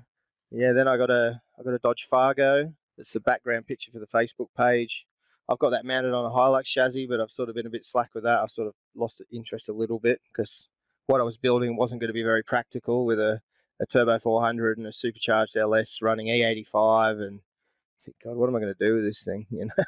yeah, 0.50 0.72
then 0.72 0.88
I 0.88 0.96
got 0.96 1.10
a 1.10 1.40
I 1.58 1.62
got 1.62 1.74
a 1.74 1.78
Dodge 1.78 2.06
Fargo. 2.08 2.72
It's 2.96 3.12
the 3.12 3.20
background 3.20 3.66
picture 3.66 3.92
for 3.92 4.00
the 4.00 4.06
Facebook 4.06 4.48
page. 4.56 5.06
I've 5.48 5.58
got 5.58 5.70
that 5.70 5.86
mounted 5.86 6.12
on 6.12 6.26
a 6.26 6.30
Hilux 6.30 6.64
chassis, 6.64 7.06
but 7.06 7.20
I've 7.20 7.30
sort 7.30 7.48
of 7.48 7.54
been 7.54 7.66
a 7.66 7.70
bit 7.70 7.84
slack 7.84 8.10
with 8.14 8.24
that. 8.24 8.40
I've 8.40 8.50
sort 8.50 8.68
of 8.68 8.74
lost 8.94 9.22
interest 9.32 9.68
a 9.68 9.72
little 9.72 9.98
bit 9.98 10.20
because 10.30 10.68
what 11.06 11.20
I 11.20 11.24
was 11.24 11.38
building 11.38 11.76
wasn't 11.76 12.00
going 12.00 12.08
to 12.08 12.14
be 12.14 12.22
very 12.22 12.42
practical 12.42 13.06
with 13.06 13.18
a, 13.18 13.40
a 13.80 13.86
turbo 13.86 14.18
400 14.18 14.76
and 14.76 14.86
a 14.86 14.92
supercharged 14.92 15.56
LS 15.56 16.02
running 16.02 16.26
E85. 16.26 17.22
And 17.26 17.40
I 17.40 18.04
think, 18.04 18.16
God, 18.22 18.36
what 18.36 18.50
am 18.50 18.56
I 18.56 18.60
going 18.60 18.74
to 18.74 18.86
do 18.86 18.96
with 18.96 19.04
this 19.04 19.24
thing? 19.24 19.46
You 19.50 19.66
know. 19.66 19.84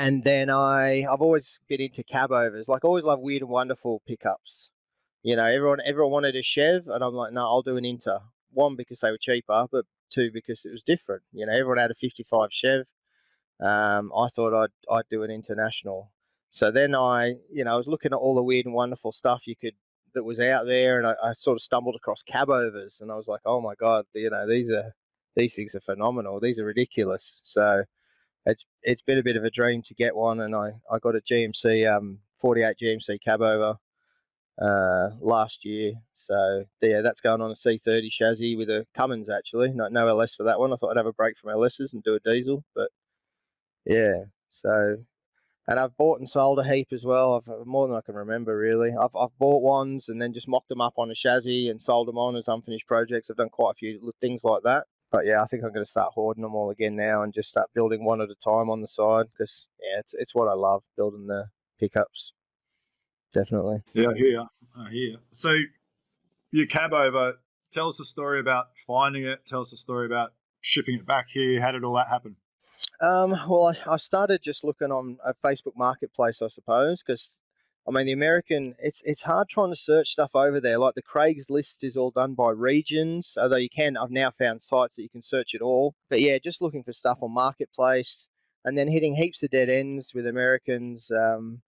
And 0.00 0.24
then 0.24 0.48
I, 0.48 1.04
I've 1.10 1.20
always 1.20 1.60
been 1.68 1.82
into 1.82 2.02
cab 2.02 2.32
overs. 2.32 2.68
Like, 2.68 2.86
I 2.86 2.88
always 2.88 3.04
love 3.04 3.20
weird 3.20 3.42
and 3.42 3.50
wonderful 3.50 4.00
pickups. 4.08 4.70
You 5.22 5.36
know, 5.36 5.44
everyone 5.44 5.80
everyone 5.84 6.12
wanted 6.12 6.36
a 6.36 6.42
Chev, 6.42 6.88
and 6.88 7.04
I'm 7.04 7.12
like, 7.12 7.34
no, 7.34 7.42
I'll 7.42 7.60
do 7.60 7.76
an 7.76 7.84
Inter. 7.84 8.20
One 8.50 8.76
because 8.76 9.00
they 9.00 9.10
were 9.10 9.18
cheaper, 9.18 9.66
but 9.70 9.84
two 10.08 10.30
because 10.32 10.64
it 10.64 10.72
was 10.72 10.82
different. 10.82 11.22
You 11.32 11.44
know, 11.44 11.52
everyone 11.52 11.76
had 11.76 11.90
a 11.90 11.94
55 11.94 12.50
Chev. 12.50 12.86
Um, 13.60 14.10
I 14.16 14.28
thought 14.28 14.54
I'd 14.54 14.70
I'd 14.90 15.08
do 15.10 15.22
an 15.22 15.30
international. 15.30 16.10
So 16.48 16.70
then 16.70 16.94
I, 16.94 17.34
you 17.52 17.64
know, 17.64 17.74
I 17.74 17.76
was 17.76 17.86
looking 17.86 18.12
at 18.14 18.16
all 18.16 18.34
the 18.34 18.42
weird 18.42 18.64
and 18.64 18.74
wonderful 18.74 19.12
stuff 19.12 19.46
you 19.46 19.54
could 19.54 19.74
that 20.14 20.24
was 20.24 20.40
out 20.40 20.64
there, 20.66 20.96
and 20.96 21.06
I, 21.06 21.14
I 21.22 21.32
sort 21.32 21.56
of 21.56 21.62
stumbled 21.62 21.94
across 21.94 22.22
cab 22.22 22.48
overs, 22.48 23.00
and 23.02 23.12
I 23.12 23.16
was 23.16 23.28
like, 23.28 23.42
oh 23.44 23.60
my 23.60 23.74
god, 23.74 24.06
you 24.14 24.30
know, 24.30 24.48
these 24.48 24.72
are 24.72 24.94
these 25.36 25.54
things 25.54 25.74
are 25.74 25.80
phenomenal. 25.80 26.40
These 26.40 26.58
are 26.58 26.64
ridiculous. 26.64 27.42
So 27.44 27.84
it's 28.46 28.64
it's 28.82 29.02
been 29.02 29.18
a 29.18 29.22
bit 29.22 29.36
of 29.36 29.44
a 29.44 29.50
dream 29.50 29.82
to 29.82 29.94
get 29.94 30.16
one, 30.16 30.40
and 30.40 30.54
I 30.54 30.72
I 30.90 30.98
got 30.98 31.16
a 31.16 31.20
GMC 31.20 31.90
um 31.94 32.20
48 32.40 32.76
GMC 32.78 33.18
cab 33.22 33.42
over 33.42 33.76
uh, 34.60 35.10
last 35.20 35.64
year. 35.64 35.94
So 36.14 36.64
yeah, 36.82 37.00
that's 37.00 37.20
going 37.20 37.40
on 37.40 37.50
a 37.50 37.54
C30 37.54 38.10
chassis 38.10 38.56
with 38.56 38.68
a 38.68 38.86
Cummins 38.94 39.28
actually. 39.28 39.72
Not 39.72 39.92
no 39.92 40.08
LS 40.08 40.34
for 40.34 40.44
that 40.44 40.58
one. 40.58 40.72
I 40.72 40.76
thought 40.76 40.90
I'd 40.90 40.96
have 40.96 41.06
a 41.06 41.12
break 41.12 41.38
from 41.38 41.50
LSs 41.50 41.92
and 41.92 42.02
do 42.02 42.14
a 42.14 42.20
diesel, 42.20 42.64
but 42.74 42.90
yeah. 43.86 44.24
So 44.48 44.96
and 45.68 45.78
I've 45.78 45.96
bought 45.96 46.18
and 46.18 46.28
sold 46.28 46.58
a 46.58 46.64
heap 46.64 46.88
as 46.92 47.04
well. 47.04 47.36
I've 47.36 47.48
uh, 47.48 47.64
more 47.64 47.86
than 47.88 47.96
I 47.96 48.00
can 48.00 48.14
remember 48.14 48.56
really. 48.56 48.90
I've 48.90 49.14
I've 49.16 49.36
bought 49.38 49.62
ones 49.62 50.08
and 50.08 50.20
then 50.20 50.32
just 50.32 50.48
mocked 50.48 50.68
them 50.68 50.80
up 50.80 50.94
on 50.96 51.10
a 51.10 51.14
chassis 51.14 51.68
and 51.68 51.80
sold 51.80 52.08
them 52.08 52.18
on 52.18 52.36
as 52.36 52.48
unfinished 52.48 52.86
projects. 52.86 53.30
I've 53.30 53.36
done 53.36 53.50
quite 53.50 53.72
a 53.72 53.74
few 53.74 54.12
things 54.20 54.44
like 54.44 54.62
that. 54.64 54.84
But 55.10 55.26
yeah, 55.26 55.42
I 55.42 55.46
think 55.46 55.64
I'm 55.64 55.72
going 55.72 55.84
to 55.84 55.90
start 55.90 56.12
hoarding 56.14 56.42
them 56.42 56.54
all 56.54 56.70
again 56.70 56.96
now 56.96 57.22
and 57.22 57.32
just 57.32 57.48
start 57.48 57.70
building 57.74 58.04
one 58.04 58.20
at 58.20 58.30
a 58.30 58.34
time 58.34 58.70
on 58.70 58.80
the 58.80 58.86
side 58.86 59.26
because 59.32 59.68
yeah, 59.82 59.98
it's 59.98 60.14
it's 60.14 60.34
what 60.34 60.48
I 60.48 60.54
love 60.54 60.82
building 60.96 61.26
the 61.26 61.46
pickups 61.78 62.32
definitely. 63.32 63.82
Yeah, 63.92 64.08
I 64.08 64.14
hear. 64.14 64.44
I 64.76 64.90
hear. 64.90 65.16
So 65.30 65.56
your 66.50 66.66
cab 66.66 66.92
over. 66.92 67.38
Tell 67.72 67.88
us 67.88 68.00
a 68.00 68.04
story 68.04 68.40
about 68.40 68.66
finding 68.86 69.24
it. 69.24 69.46
Tell 69.46 69.60
us 69.60 69.72
a 69.72 69.76
story 69.76 70.06
about 70.06 70.32
shipping 70.60 70.96
it 70.96 71.06
back 71.06 71.28
here. 71.28 71.60
How 71.60 71.70
did 71.70 71.84
all 71.84 71.94
that 71.94 72.08
happen? 72.08 72.36
Um, 73.00 73.30
well, 73.48 73.74
I, 73.86 73.92
I 73.92 73.96
started 73.96 74.42
just 74.42 74.64
looking 74.64 74.90
on 74.90 75.18
a 75.24 75.34
Facebook 75.34 75.76
Marketplace, 75.76 76.42
I 76.42 76.48
suppose, 76.48 77.02
because 77.06 77.38
I 77.88 77.92
mean 77.92 78.06
the 78.06 78.12
American. 78.12 78.74
It's 78.78 79.02
it's 79.04 79.22
hard 79.22 79.48
trying 79.48 79.70
to 79.70 79.76
search 79.76 80.10
stuff 80.10 80.30
over 80.34 80.60
there. 80.60 80.78
Like 80.78 80.94
the 80.94 81.02
Craigslist 81.02 81.82
is 81.82 81.96
all 81.96 82.10
done 82.10 82.34
by 82.34 82.50
regions, 82.50 83.36
although 83.40 83.56
you 83.56 83.68
can. 83.68 83.96
I've 83.96 84.10
now 84.10 84.30
found 84.30 84.62
sites 84.62 84.96
that 84.96 85.02
you 85.02 85.08
can 85.08 85.22
search 85.22 85.54
it 85.54 85.62
all. 85.62 85.94
But 86.08 86.20
yeah, 86.20 86.38
just 86.38 86.62
looking 86.62 86.84
for 86.84 86.92
stuff 86.92 87.18
on 87.22 87.34
Marketplace, 87.34 88.28
and 88.64 88.76
then 88.76 88.88
hitting 88.88 89.16
heaps 89.16 89.42
of 89.42 89.50
dead 89.50 89.68
ends 89.68 90.12
with 90.14 90.26
Americans. 90.26 91.10
Um, 91.10 91.62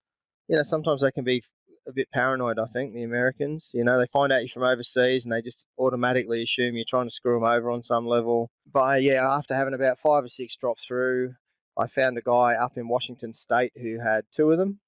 you 0.48 0.56
know, 0.56 0.62
sometimes 0.62 1.00
they 1.00 1.10
can 1.10 1.24
be 1.24 1.42
a 1.86 1.92
bit 1.92 2.10
paranoid. 2.12 2.58
I 2.58 2.66
think 2.66 2.92
the 2.92 3.02
Americans, 3.02 3.70
you 3.74 3.84
know, 3.84 3.98
they 3.98 4.06
find 4.06 4.32
out 4.32 4.40
you're 4.40 4.48
from 4.48 4.62
overseas 4.62 5.24
and 5.24 5.32
they 5.32 5.42
just 5.42 5.66
automatically 5.78 6.42
assume 6.42 6.76
you're 6.76 6.84
trying 6.88 7.06
to 7.06 7.10
screw 7.10 7.38
them 7.38 7.48
over 7.48 7.70
on 7.70 7.82
some 7.82 8.06
level. 8.06 8.50
But 8.72 9.02
yeah, 9.02 9.26
after 9.28 9.54
having 9.54 9.74
about 9.74 9.98
five 9.98 10.24
or 10.24 10.28
six 10.28 10.56
drop 10.56 10.78
through, 10.78 11.34
I 11.78 11.86
found 11.86 12.18
a 12.18 12.22
guy 12.22 12.54
up 12.54 12.76
in 12.76 12.88
Washington 12.88 13.32
State 13.32 13.72
who 13.80 13.98
had 14.00 14.24
two 14.30 14.50
of 14.52 14.58
them, 14.58 14.80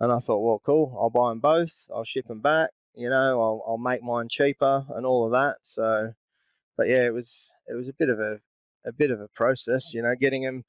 and 0.00 0.12
I 0.12 0.18
thought, 0.18 0.40
well, 0.44 0.60
cool, 0.64 0.96
I'll 1.00 1.10
buy 1.10 1.30
them 1.30 1.40
both. 1.40 1.72
I'll 1.94 2.04
ship 2.04 2.26
them 2.28 2.40
back. 2.40 2.70
You 2.94 3.10
know, 3.10 3.40
I'll 3.40 3.64
I'll 3.66 3.78
make 3.78 4.02
mine 4.02 4.28
cheaper 4.28 4.84
and 4.90 5.06
all 5.06 5.24
of 5.26 5.32
that. 5.32 5.58
So, 5.62 6.12
but 6.76 6.88
yeah, 6.88 7.06
it 7.06 7.14
was 7.14 7.52
it 7.68 7.74
was 7.74 7.88
a 7.88 7.94
bit 7.94 8.10
of 8.10 8.18
a 8.20 8.40
a 8.84 8.92
bit 8.92 9.10
of 9.10 9.20
a 9.20 9.28
process, 9.28 9.94
you 9.94 10.02
know, 10.02 10.14
getting 10.18 10.42
them 10.42 10.64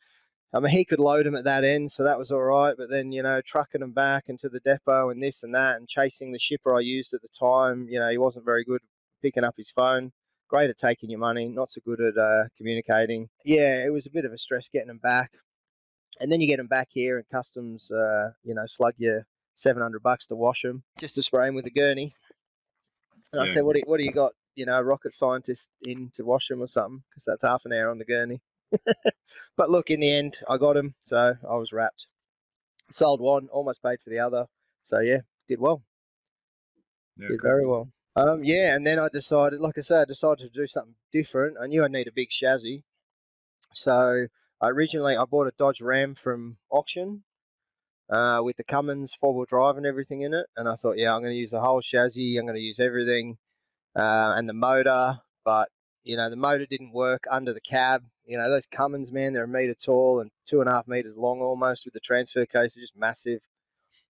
I 0.54 0.60
mean, 0.60 0.72
he 0.72 0.86
could 0.86 1.00
load 1.00 1.26
them 1.26 1.36
at 1.36 1.46
that 1.46 1.64
end, 1.64 1.92
so 1.92 2.04
that 2.04 2.20
was 2.20 2.32
all 2.32 2.44
right. 2.44 2.76
But 2.78 2.90
then, 2.90 3.12
you 3.12 3.24
know, 3.24 3.42
trucking 3.42 3.82
them 3.82 3.92
back 3.92 4.26
into 4.28 4.50
the 4.50 4.60
depot 4.60 5.10
and 5.10 5.22
this 5.22 5.42
and 5.42 5.54
that, 5.56 5.78
and 5.78 5.88
chasing 5.88 6.32
the 6.32 6.38
shipper 6.40 6.76
I 6.76 6.82
used 6.82 7.14
at 7.14 7.24
the 7.24 7.28
time, 7.28 7.88
you 7.90 8.00
know, 8.00 8.10
he 8.10 8.20
wasn't 8.20 8.46
very 8.46 8.64
good 8.64 8.82
picking 9.22 9.44
up 9.44 9.56
his 9.58 9.72
phone. 9.72 10.12
Great 10.48 10.70
at 10.70 10.78
taking 10.78 11.10
your 11.10 11.20
money, 11.20 11.48
not 11.48 11.72
so 11.72 11.82
good 11.84 12.00
at 12.00 12.18
uh, 12.18 12.44
communicating. 12.56 13.30
Yeah, 13.44 13.84
it 13.84 13.92
was 13.92 14.06
a 14.06 14.12
bit 14.12 14.26
of 14.26 14.32
a 14.32 14.38
stress 14.38 14.70
getting 14.70 14.90
them 14.90 15.00
back. 15.00 15.32
And 16.20 16.32
then 16.32 16.42
you 16.42 16.48
get 16.48 16.58
them 16.58 16.68
back 16.68 16.90
here, 16.92 17.18
and 17.18 17.28
customs, 17.30 17.92
uh, 17.92 18.32
you 18.44 18.54
know, 18.54 18.66
slug 18.66 18.94
you 18.98 19.24
seven 19.56 19.82
hundred 19.82 20.04
bucks 20.04 20.28
to 20.28 20.36
wash 20.36 20.62
them, 20.62 20.84
just 21.00 21.16
to 21.16 21.24
spray 21.24 21.48
them 21.48 21.56
with 21.56 21.66
a 21.66 21.72
gurney. 21.72 22.16
And 23.32 23.40
yeah. 23.40 23.44
I 23.44 23.46
said, 23.46 23.64
"What 23.64 23.74
do 23.74 23.80
you, 23.80 23.86
what 23.88 23.98
do 23.98 24.04
you 24.04 24.12
got? 24.12 24.34
You 24.56 24.66
know, 24.66 24.80
rocket 24.82 25.14
scientist 25.14 25.70
in 25.82 26.10
to 26.14 26.24
wash 26.24 26.48
them 26.48 26.62
or 26.62 26.68
something? 26.68 27.04
Because 27.10 27.26
that's 27.26 27.44
half 27.44 27.66
an 27.66 27.74
hour 27.74 27.90
on 27.90 27.98
the 27.98 28.06
gurney." 28.06 28.42
but 29.58 29.70
look, 29.70 29.90
in 29.90 30.00
the 30.00 30.12
end, 30.12 30.38
I 30.50 30.58
got 30.58 30.78
him, 30.78 30.96
so 31.02 31.34
I 31.48 31.56
was 31.56 31.72
wrapped. 31.72 32.08
Sold 32.92 33.22
one, 33.22 33.48
almost 33.52 33.82
paid 33.82 34.00
for 34.02 34.10
the 34.10 34.20
other. 34.20 34.48
So 34.84 35.00
yeah, 35.00 35.22
did 35.48 35.60
well. 35.60 35.82
Yeah, 37.18 37.30
did 37.30 37.42
cool. 37.42 37.50
very 37.50 37.66
well. 37.66 37.90
Um, 38.16 38.44
yeah, 38.44 38.76
and 38.76 38.86
then 38.86 39.00
I 39.00 39.08
decided, 39.12 39.60
like 39.60 39.78
I 39.78 39.82
said, 39.82 40.02
I 40.02 40.06
decided 40.06 40.40
to 40.40 40.50
do 40.50 40.68
something 40.68 40.96
different. 41.12 41.58
I 41.62 41.66
knew 41.66 41.84
I 41.84 41.88
need 41.88 42.08
a 42.08 42.12
big 42.12 42.30
chassis, 42.30 42.84
so 43.72 44.28
originally 44.70 45.16
I 45.16 45.26
bought 45.26 45.48
a 45.48 45.54
Dodge 45.58 45.82
Ram 45.82 46.16
from 46.16 46.58
auction 46.70 47.24
uh, 48.10 48.42
with 48.44 48.58
the 48.58 48.64
Cummins 48.64 49.14
four 49.14 49.34
wheel 49.34 49.46
drive 49.46 49.78
and 49.78 49.86
everything 49.86 50.22
in 50.22 50.34
it, 50.34 50.48
and 50.56 50.68
I 50.68 50.76
thought, 50.76 50.98
yeah, 50.98 51.14
I'm 51.14 51.22
going 51.22 51.34
to 51.34 51.40
use 51.40 51.52
the 51.52 51.62
whole 51.62 51.82
chassis. 51.82 52.38
I'm 52.38 52.46
going 52.46 52.56
to 52.56 52.62
use 52.62 52.80
everything 52.80 53.38
uh, 53.96 54.34
and 54.36 54.48
the 54.48 54.54
motor, 54.54 55.20
but 55.46 55.70
you 56.04 56.18
know 56.18 56.30
the 56.30 56.36
motor 56.36 56.66
didn't 56.66 56.94
work 56.94 57.26
under 57.30 57.54
the 57.54 57.62
cab 57.62 58.04
you 58.26 58.38
know, 58.38 58.50
those 58.50 58.66
Cummins, 58.66 59.12
man, 59.12 59.34
they're 59.34 59.44
a 59.44 59.48
meter 59.48 59.74
tall 59.74 60.22
and 60.22 60.32
two 60.46 60.62
and 60.62 60.70
a 60.70 60.74
half 60.74 60.88
meters 60.88 61.16
long 61.18 61.42
almost 61.42 61.86
with 61.86 61.94
the 61.94 62.00
transfer 62.00 62.46
case. 62.46 62.74
They're 62.74 62.84
just 62.84 62.98
massive. 62.98 63.42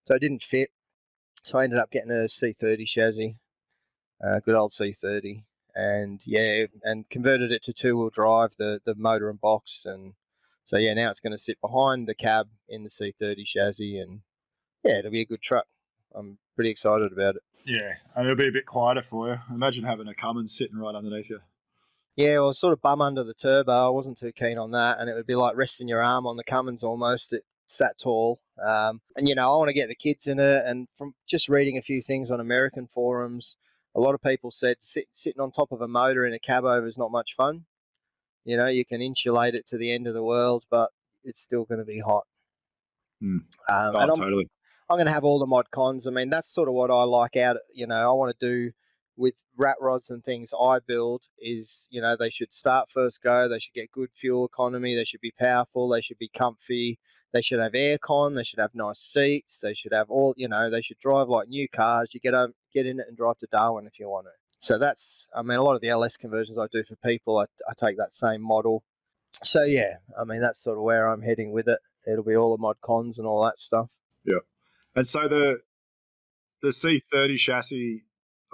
So 0.04 0.14
it 0.14 0.20
didn't 0.20 0.42
fit. 0.42 0.70
So 1.42 1.58
I 1.58 1.64
ended 1.64 1.78
up 1.78 1.90
getting 1.90 2.10
a 2.10 2.26
C30 2.28 2.86
chassis, 2.86 3.36
uh, 4.24 4.40
good 4.40 4.54
old 4.54 4.70
C30. 4.70 5.44
And 5.74 6.20
yeah, 6.24 6.66
and 6.84 7.08
converted 7.10 7.50
it 7.50 7.62
to 7.64 7.72
two 7.72 7.98
wheel 7.98 8.10
drive, 8.10 8.54
the, 8.56 8.80
the 8.84 8.94
motor 8.94 9.28
and 9.28 9.40
box. 9.40 9.84
And 9.84 10.14
so 10.64 10.78
yeah, 10.78 10.94
now 10.94 11.10
it's 11.10 11.20
going 11.20 11.32
to 11.32 11.38
sit 11.38 11.60
behind 11.60 12.08
the 12.08 12.14
cab 12.14 12.48
in 12.68 12.82
the 12.82 12.88
C30 12.88 13.44
chassis. 13.44 13.98
And 13.98 14.20
yeah, 14.82 14.98
it'll 14.98 15.10
be 15.10 15.20
a 15.20 15.26
good 15.26 15.42
truck. 15.42 15.66
I'm 16.14 16.38
pretty 16.54 16.70
excited 16.70 17.12
about 17.12 17.36
it. 17.36 17.42
Yeah, 17.66 17.94
and 18.14 18.26
it'll 18.26 18.36
be 18.36 18.48
a 18.48 18.52
bit 18.52 18.66
quieter 18.66 19.02
for 19.02 19.28
you. 19.28 19.38
Imagine 19.50 19.84
having 19.84 20.08
a 20.08 20.14
Cummins 20.14 20.56
sitting 20.56 20.76
right 20.76 20.94
underneath 20.94 21.30
you. 21.30 21.40
Yeah, 22.16 22.38
well, 22.38 22.52
sort 22.52 22.74
of 22.74 22.82
bum 22.82 23.00
under 23.00 23.24
the 23.24 23.34
turbo. 23.34 23.72
I 23.72 23.90
wasn't 23.90 24.18
too 24.18 24.32
keen 24.32 24.58
on 24.58 24.70
that, 24.70 24.98
and 24.98 25.08
it 25.10 25.14
would 25.14 25.26
be 25.26 25.34
like 25.34 25.56
resting 25.56 25.88
your 25.88 26.02
arm 26.02 26.26
on 26.26 26.36
the 26.36 26.44
Cummins 26.44 26.84
almost. 26.84 27.32
It's 27.32 27.78
that 27.78 27.96
tall, 27.98 28.40
um, 28.62 29.00
and 29.16 29.28
you 29.28 29.34
know 29.34 29.52
I 29.52 29.56
want 29.56 29.68
to 29.68 29.74
get 29.74 29.88
the 29.88 29.94
kids 29.94 30.26
in 30.26 30.38
it. 30.38 30.62
And 30.66 30.86
from 30.94 31.14
just 31.26 31.48
reading 31.48 31.76
a 31.76 31.82
few 31.82 32.02
things 32.02 32.30
on 32.30 32.38
American 32.38 32.86
forums, 32.86 33.56
a 33.94 34.00
lot 34.00 34.14
of 34.14 34.22
people 34.22 34.50
said 34.50 34.76
sit, 34.80 35.06
sitting 35.10 35.40
on 35.40 35.50
top 35.50 35.72
of 35.72 35.80
a 35.80 35.88
motor 35.88 36.24
in 36.24 36.34
a 36.34 36.38
cab 36.38 36.64
over 36.64 36.86
is 36.86 36.98
not 36.98 37.10
much 37.10 37.34
fun. 37.34 37.64
You 38.44 38.56
know, 38.56 38.66
you 38.66 38.84
can 38.84 39.00
insulate 39.00 39.54
it 39.54 39.66
to 39.66 39.78
the 39.78 39.90
end 39.90 40.06
of 40.06 40.14
the 40.14 40.22
world, 40.22 40.64
but 40.70 40.90
it's 41.24 41.40
still 41.40 41.64
going 41.64 41.78
to 41.78 41.84
be 41.84 42.00
hot. 42.00 42.24
Mm. 43.22 43.38
Um, 43.38 43.44
oh, 43.68 43.96
I'm, 43.96 44.08
totally. 44.08 44.48
I'm 44.90 44.96
going 44.96 45.06
to 45.06 45.12
have 45.12 45.24
all 45.24 45.38
the 45.38 45.46
mod 45.46 45.70
cons. 45.70 46.06
I 46.06 46.10
mean, 46.10 46.30
that's 46.30 46.48
sort 46.48 46.68
of 46.68 46.74
what 46.74 46.90
I 46.90 47.02
like 47.04 47.36
out. 47.36 47.56
You 47.72 47.86
know, 47.86 48.10
I 48.10 48.12
want 48.12 48.38
to 48.38 48.46
do 48.46 48.72
with 49.16 49.42
rat 49.56 49.76
rods 49.80 50.10
and 50.10 50.22
things 50.24 50.52
I 50.58 50.80
build 50.80 51.26
is, 51.38 51.86
you 51.90 52.02
know, 52.02 52.16
they 52.16 52.30
should 52.30 52.52
start 52.52 52.90
first 52.90 53.22
go. 53.22 53.48
They 53.48 53.58
should 53.58 53.74
get 53.74 53.92
good 53.92 54.10
fuel 54.12 54.44
economy. 54.44 54.94
They 54.94 55.04
should 55.04 55.20
be 55.20 55.34
powerful. 55.38 55.88
They 55.88 56.00
should 56.00 56.18
be 56.18 56.28
comfy. 56.28 56.98
They 57.32 57.40
should 57.40 57.60
have 57.60 57.72
aircon. 57.72 58.34
They 58.34 58.44
should 58.44 58.60
have 58.60 58.74
nice 58.74 59.00
seats. 59.00 59.60
They 59.60 59.74
should 59.74 59.92
have 59.92 60.10
all, 60.10 60.34
you 60.36 60.48
know, 60.48 60.68
they 60.70 60.82
should 60.82 60.98
drive 60.98 61.28
like 61.28 61.48
new 61.48 61.68
cars. 61.68 62.12
You 62.14 62.20
get 62.20 62.34
get 62.72 62.86
in 62.86 63.00
it 63.00 63.06
and 63.08 63.16
drive 63.16 63.38
to 63.38 63.48
Darwin 63.50 63.86
if 63.86 63.98
you 63.98 64.08
want 64.08 64.26
to. 64.26 64.32
So 64.64 64.78
that's, 64.78 65.28
I 65.36 65.42
mean, 65.42 65.58
a 65.58 65.62
lot 65.62 65.74
of 65.74 65.82
the 65.82 65.90
LS 65.90 66.16
conversions 66.16 66.58
I 66.58 66.68
do 66.72 66.82
for 66.84 66.96
people, 66.96 67.38
I, 67.38 67.44
I 67.68 67.74
take 67.76 67.98
that 67.98 68.14
same 68.14 68.40
model. 68.40 68.82
So 69.42 69.62
yeah, 69.62 69.96
I 70.18 70.24
mean, 70.24 70.40
that's 70.40 70.58
sort 70.58 70.78
of 70.78 70.84
where 70.84 71.06
I'm 71.06 71.20
heading 71.20 71.52
with 71.52 71.68
it. 71.68 71.80
It'll 72.06 72.24
be 72.24 72.34
all 72.34 72.56
the 72.56 72.60
mod 72.60 72.80
cons 72.80 73.18
and 73.18 73.26
all 73.26 73.44
that 73.44 73.58
stuff. 73.58 73.90
Yeah. 74.24 74.38
And 74.94 75.06
so 75.06 75.28
the 75.28 75.60
the 76.62 76.68
C30 76.68 77.36
chassis 77.36 78.04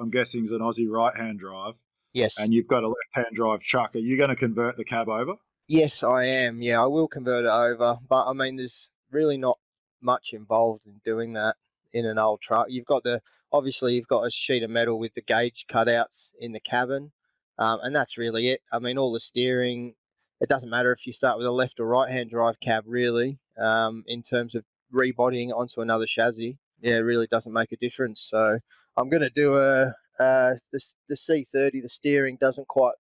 I'm 0.01 0.11
guessing 0.11 0.45
is 0.45 0.51
an 0.51 0.61
Aussie 0.61 0.89
right 0.91 1.17
hand 1.17 1.39
drive. 1.39 1.75
Yes. 2.13 2.41
And 2.41 2.53
you've 2.53 2.67
got 2.67 2.83
a 2.83 2.89
left 2.89 3.13
hand 3.13 3.27
drive 3.33 3.61
chuck. 3.61 3.95
Are 3.95 3.99
you 3.99 4.17
going 4.17 4.31
to 4.31 4.37
convert 4.37 4.77
the 4.77 4.85
cab 4.85 5.09
over? 5.09 5.35
Yes, 5.69 6.03
I 6.03 6.25
am. 6.25 6.61
Yeah, 6.61 6.83
I 6.83 6.87
will 6.87 7.07
convert 7.07 7.45
it 7.45 7.49
over. 7.49 7.95
But 8.09 8.29
I 8.29 8.33
mean, 8.33 8.57
there's 8.57 8.91
really 9.13 9.37
not 9.37 9.59
much 10.03 10.33
involved 10.33 10.87
in 10.87 11.01
doing 11.05 11.35
that 11.35 11.55
in 11.93 12.07
an 12.07 12.19
old 12.19 12.41
truck. 12.41 12.67
You've 12.69 12.87
got 12.87 13.03
the 13.03 13.21
obviously 13.53 13.95
you've 13.95 14.09
got 14.09 14.27
a 14.27 14.31
sheet 14.31 14.63
of 14.63 14.71
metal 14.71 14.99
with 14.99 15.15
the 15.15 15.23
gauge 15.23 15.67
cutouts 15.69 16.31
in 16.39 16.53
the 16.53 16.61
cabin, 16.61 17.13
um, 17.59 17.81
and 17.83 17.95
that's 17.95 18.19
really 18.19 18.49
it. 18.49 18.61
I 18.73 18.79
mean, 18.79 18.99
all 18.99 19.13
the 19.13 19.21
steering. 19.21 19.95
It 20.41 20.49
doesn't 20.49 20.71
matter 20.71 20.91
if 20.93 21.07
you 21.07 21.13
start 21.13 21.37
with 21.37 21.47
a 21.47 21.51
left 21.51 21.81
or 21.81 21.87
right 21.87 22.11
hand 22.11 22.31
drive 22.31 22.61
cab, 22.61 22.85
really, 22.87 23.39
um, 23.59 24.05
in 24.07 24.23
terms 24.23 24.55
of 24.55 24.65
rebodying 24.91 25.53
onto 25.53 25.83
another 25.83 26.07
chassis. 26.07 26.57
Yeah, 26.81 26.95
it 26.95 27.01
really 27.01 27.27
doesn't 27.27 27.53
make 27.53 27.73
a 27.73 27.77
difference. 27.77 28.21
So 28.21 28.59
I'm 28.97 29.11
going 29.11 29.23
to 29.23 29.31
do 29.31 29.59
a 29.59 29.95
uh, 30.19 30.55
the 30.73 30.81
the 31.09 31.15
C30. 31.15 31.83
The 31.83 31.89
steering 31.89 32.37
doesn't 32.41 32.69
quite 32.69 32.95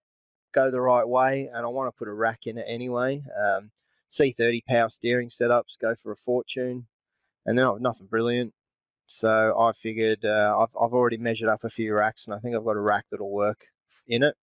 go 0.52 0.70
the 0.70 0.80
right 0.80 1.06
way, 1.06 1.48
and 1.52 1.64
I 1.64 1.68
want 1.68 1.88
to 1.92 1.98
put 1.98 2.08
a 2.08 2.12
rack 2.12 2.46
in 2.46 2.58
it 2.58 2.66
anyway. 2.68 3.22
Um, 3.38 3.70
C30 4.10 4.64
power 4.68 4.88
steering 4.88 5.28
setups 5.28 5.78
go 5.80 5.94
for 5.94 6.12
a 6.12 6.16
fortune, 6.16 6.86
and 7.46 7.56
they're 7.56 7.64
not 7.64 7.80
nothing 7.80 8.06
brilliant. 8.06 8.52
So 9.12 9.58
I 9.58 9.72
figured 9.72 10.24
uh, 10.24 10.56
I've, 10.56 10.76
I've 10.80 10.92
already 10.92 11.16
measured 11.16 11.48
up 11.48 11.64
a 11.64 11.68
few 11.68 11.92
racks, 11.92 12.26
and 12.26 12.34
I 12.34 12.38
think 12.38 12.54
I've 12.54 12.64
got 12.64 12.76
a 12.76 12.80
rack 12.80 13.06
that'll 13.10 13.32
work 13.32 13.66
in 14.06 14.22
it. 14.22 14.36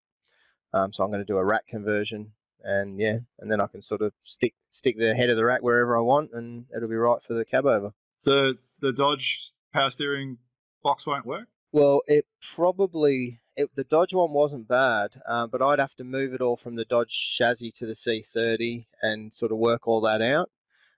Um, 0.73 0.91
so 0.91 1.05
I'm 1.05 1.09
going 1.09 1.21
to 1.21 1.25
do 1.25 1.37
a 1.37 1.45
rack 1.45 1.67
conversion, 1.67 2.33
and 2.61 2.99
yeah, 2.99 3.19
and 3.39 3.49
then 3.49 3.61
I 3.61 3.67
can 3.67 3.81
sort 3.81 4.01
of 4.01 4.11
stick 4.23 4.55
stick 4.69 4.97
the 4.97 5.15
head 5.15 5.29
of 5.29 5.37
the 5.37 5.45
rack 5.45 5.61
wherever 5.61 5.97
I 5.97 6.01
want, 6.01 6.31
and 6.33 6.65
it'll 6.75 6.89
be 6.89 6.97
right 6.97 7.23
for 7.23 7.33
the 7.33 7.45
cab 7.45 7.65
over. 7.65 7.93
The 8.25 8.57
the 8.81 8.91
Dodge 8.91 9.53
power 9.71 9.89
steering 9.89 10.37
box 10.83 11.07
won't 11.07 11.25
work. 11.25 11.47
Well, 11.71 12.01
it 12.05 12.25
probably 12.53 13.39
it, 13.55 13.73
the 13.73 13.85
Dodge 13.85 14.13
one 14.13 14.33
wasn't 14.33 14.67
bad, 14.67 15.21
uh, 15.25 15.47
but 15.47 15.61
I'd 15.61 15.79
have 15.79 15.95
to 15.95 16.03
move 16.03 16.33
it 16.33 16.41
all 16.41 16.57
from 16.57 16.75
the 16.75 16.83
Dodge 16.83 17.37
chassis 17.37 17.71
to 17.77 17.85
the 17.85 17.93
C30 17.93 18.87
and 19.01 19.33
sort 19.33 19.53
of 19.53 19.59
work 19.59 19.87
all 19.87 20.01
that 20.01 20.21
out. 20.21 20.51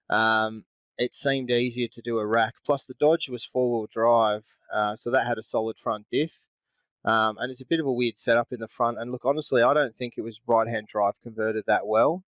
Um, 0.10 0.66
it 1.00 1.16
seemed 1.16 1.50
easier 1.50 1.88
to 1.88 2.02
do 2.02 2.20
a 2.20 2.28
rack. 2.28 2.56
Plus, 2.66 2.86
the 2.86 2.94
Dodge 3.00 3.30
was 3.30 3.46
four 3.46 3.72
wheel 3.72 3.88
drive, 3.92 4.46
uh, 4.72 4.96
so 4.98 5.10
that 5.10 5.26
had 5.26 5.38
a 5.38 5.44
solid 5.44 5.78
front 5.78 6.06
diff. 6.12 6.46
Um, 7.06 7.38
and 7.40 7.50
it's 7.50 7.62
a 7.62 7.66
bit 7.66 7.80
of 7.80 7.86
a 7.86 7.94
weird 7.94 8.18
setup 8.18 8.52
in 8.52 8.60
the 8.60 8.68
front. 8.68 8.98
And 9.00 9.10
look, 9.10 9.24
honestly, 9.24 9.64
I 9.64 9.74
don't 9.74 9.96
think 9.96 10.16
it 10.18 10.22
was 10.22 10.42
right 10.46 10.68
hand 10.68 10.88
drive 10.88 11.14
converted 11.24 11.64
that 11.68 11.88
well. 11.88 12.26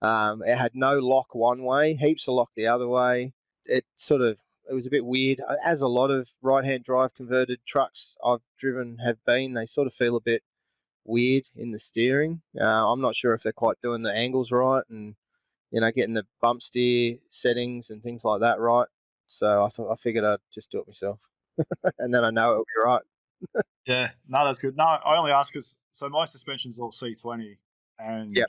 Um, 0.00 0.42
it 0.46 0.56
had 0.56 0.74
no 0.74 1.00
lock 1.00 1.34
one 1.34 1.64
way, 1.64 1.94
heaps 1.94 2.28
of 2.28 2.34
lock 2.34 2.50
the 2.54 2.68
other 2.68 2.88
way. 2.88 3.32
It 3.66 3.84
sort 3.96 4.22
of 4.22 4.38
it 4.70 4.74
was 4.74 4.86
a 4.86 4.90
bit 4.90 5.04
weird, 5.04 5.40
as 5.64 5.82
a 5.82 5.88
lot 5.88 6.12
of 6.12 6.30
right 6.40 6.64
hand 6.64 6.84
drive 6.84 7.14
converted 7.14 7.58
trucks 7.66 8.16
I've 8.24 8.40
driven 8.56 8.98
have 8.98 9.24
been. 9.26 9.54
They 9.54 9.66
sort 9.66 9.88
of 9.88 9.94
feel 9.94 10.14
a 10.14 10.20
bit 10.20 10.44
weird 11.04 11.48
in 11.56 11.72
the 11.72 11.80
steering. 11.80 12.42
Uh, 12.58 12.92
I'm 12.92 13.00
not 13.00 13.16
sure 13.16 13.34
if 13.34 13.42
they're 13.42 13.52
quite 13.52 13.80
doing 13.82 14.02
the 14.02 14.14
angles 14.14 14.52
right 14.52 14.84
and 14.88 15.16
you 15.72 15.80
know 15.80 15.90
getting 15.90 16.14
the 16.14 16.26
bump 16.40 16.62
steer 16.62 17.16
settings 17.28 17.90
and 17.90 18.02
things 18.02 18.24
like 18.24 18.40
that 18.40 18.60
right. 18.60 18.86
So 19.26 19.64
I 19.64 19.68
thought 19.68 19.90
I 19.90 19.96
figured 19.96 20.24
I'd 20.24 20.38
just 20.52 20.70
do 20.70 20.78
it 20.80 20.86
myself, 20.86 21.20
and 21.98 22.14
then 22.14 22.24
I 22.24 22.30
know 22.30 22.52
it'll 22.52 22.64
be 22.64 22.84
right. 22.84 23.02
yeah, 23.86 24.10
no, 24.28 24.44
that's 24.44 24.58
good. 24.58 24.76
No, 24.76 24.84
I 24.84 25.16
only 25.16 25.32
ask 25.32 25.52
because 25.52 25.76
so 25.90 26.08
my 26.08 26.26
suspension's 26.26 26.78
all 26.78 26.92
C20, 26.92 27.56
and 27.98 28.36
yeah, 28.36 28.44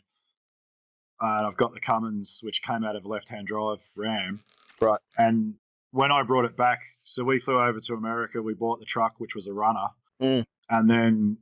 and 1.22 1.48
I've 1.48 1.58
got 1.58 1.74
the 1.74 1.80
Cummins, 1.80 2.40
which 2.44 2.62
came 2.62 2.84
out 2.84 2.96
of 2.96 3.06
a 3.06 3.08
left-hand 3.08 3.48
drive 3.48 3.80
Ram, 3.96 4.44
right, 4.82 5.00
and 5.18 5.56
when 5.92 6.12
I 6.12 6.24
brought 6.24 6.46
it 6.46 6.58
back, 6.58 6.82
so 7.04 7.24
we 7.24 7.40
flew 7.40 7.62
over 7.62 7.80
to 7.80 7.94
America. 7.94 8.42
We 8.42 8.54
bought 8.54 8.80
the 8.80 8.86
truck, 8.86 9.14
which 9.20 9.36
was 9.36 9.48
a 9.48 9.54
runner, 9.54 9.88
mm. 10.22 10.44
and 10.70 10.90
then 10.90 11.38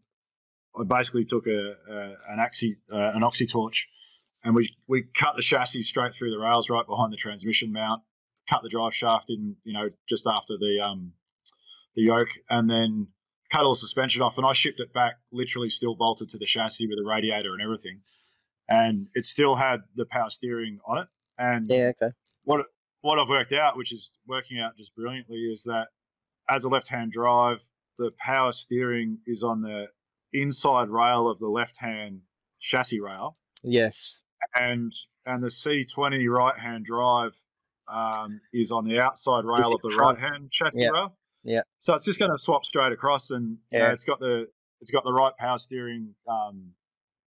I 0.79 0.83
basically 0.83 1.25
took 1.25 1.47
a, 1.47 1.75
a 1.89 2.33
an 2.33 2.39
oxy 2.39 2.77
uh, 2.93 3.11
an 3.15 3.23
oxy 3.23 3.47
torch, 3.47 3.87
and 4.43 4.55
we 4.55 4.75
we 4.87 5.03
cut 5.03 5.35
the 5.35 5.41
chassis 5.41 5.83
straight 5.83 6.13
through 6.13 6.31
the 6.31 6.39
rails, 6.39 6.69
right 6.69 6.85
behind 6.85 7.13
the 7.13 7.17
transmission 7.17 7.71
mount. 7.71 8.03
Cut 8.49 8.61
the 8.63 8.69
drive 8.69 8.93
shaft 8.93 9.25
in, 9.29 9.55
you 9.63 9.73
know, 9.73 9.89
just 10.07 10.25
after 10.25 10.57
the 10.57 10.79
um 10.83 11.13
the 11.95 12.03
yoke, 12.03 12.29
and 12.49 12.69
then 12.69 13.07
cut 13.51 13.63
all 13.63 13.73
the 13.73 13.79
suspension 13.79 14.21
off. 14.21 14.37
And 14.37 14.45
I 14.45 14.53
shipped 14.53 14.79
it 14.79 14.93
back, 14.93 15.15
literally 15.31 15.69
still 15.69 15.95
bolted 15.95 16.29
to 16.29 16.37
the 16.37 16.45
chassis 16.45 16.87
with 16.87 16.97
a 16.97 17.07
radiator 17.07 17.53
and 17.53 17.61
everything, 17.61 18.01
and 18.67 19.07
it 19.13 19.25
still 19.25 19.57
had 19.57 19.81
the 19.95 20.05
power 20.05 20.29
steering 20.29 20.79
on 20.87 20.97
it. 20.99 21.07
And 21.37 21.69
yeah, 21.69 21.91
okay. 22.01 22.13
What 22.43 22.65
what 23.01 23.19
I've 23.19 23.29
worked 23.29 23.53
out, 23.53 23.77
which 23.77 23.91
is 23.93 24.17
working 24.27 24.59
out 24.59 24.77
just 24.77 24.95
brilliantly, 24.95 25.39
is 25.51 25.63
that 25.63 25.89
as 26.49 26.63
a 26.63 26.69
left-hand 26.69 27.11
drive, 27.11 27.67
the 27.97 28.11
power 28.17 28.51
steering 28.51 29.19
is 29.25 29.43
on 29.43 29.61
the 29.61 29.87
inside 30.33 30.89
rail 30.89 31.27
of 31.29 31.39
the 31.39 31.47
left-hand 31.47 32.21
chassis 32.59 32.99
rail. 32.99 33.37
Yes. 33.63 34.21
And 34.55 34.93
and 35.25 35.43
the 35.43 35.49
C20 35.49 36.27
right-hand 36.29 36.85
drive 36.85 37.33
um, 37.87 38.41
is 38.53 38.71
on 38.71 38.85
the 38.85 38.99
outside 38.99 39.45
rail 39.45 39.73
of 39.73 39.81
the 39.83 39.95
right-hand 39.95 40.51
chassis 40.51 40.71
yeah. 40.75 40.89
rail. 40.89 41.17
Yeah. 41.43 41.61
So 41.79 41.93
it's 41.93 42.05
just 42.05 42.19
going 42.19 42.31
to 42.31 42.37
swap 42.37 42.65
straight 42.65 42.91
across, 42.91 43.31
and 43.31 43.57
yeah, 43.71 43.79
you 43.79 43.85
know, 43.85 43.93
it's 43.93 44.03
got 44.03 44.19
the 44.19 44.47
it's 44.79 44.91
got 44.91 45.03
the 45.03 45.13
right 45.13 45.35
power 45.37 45.57
steering 45.57 46.15
um, 46.27 46.71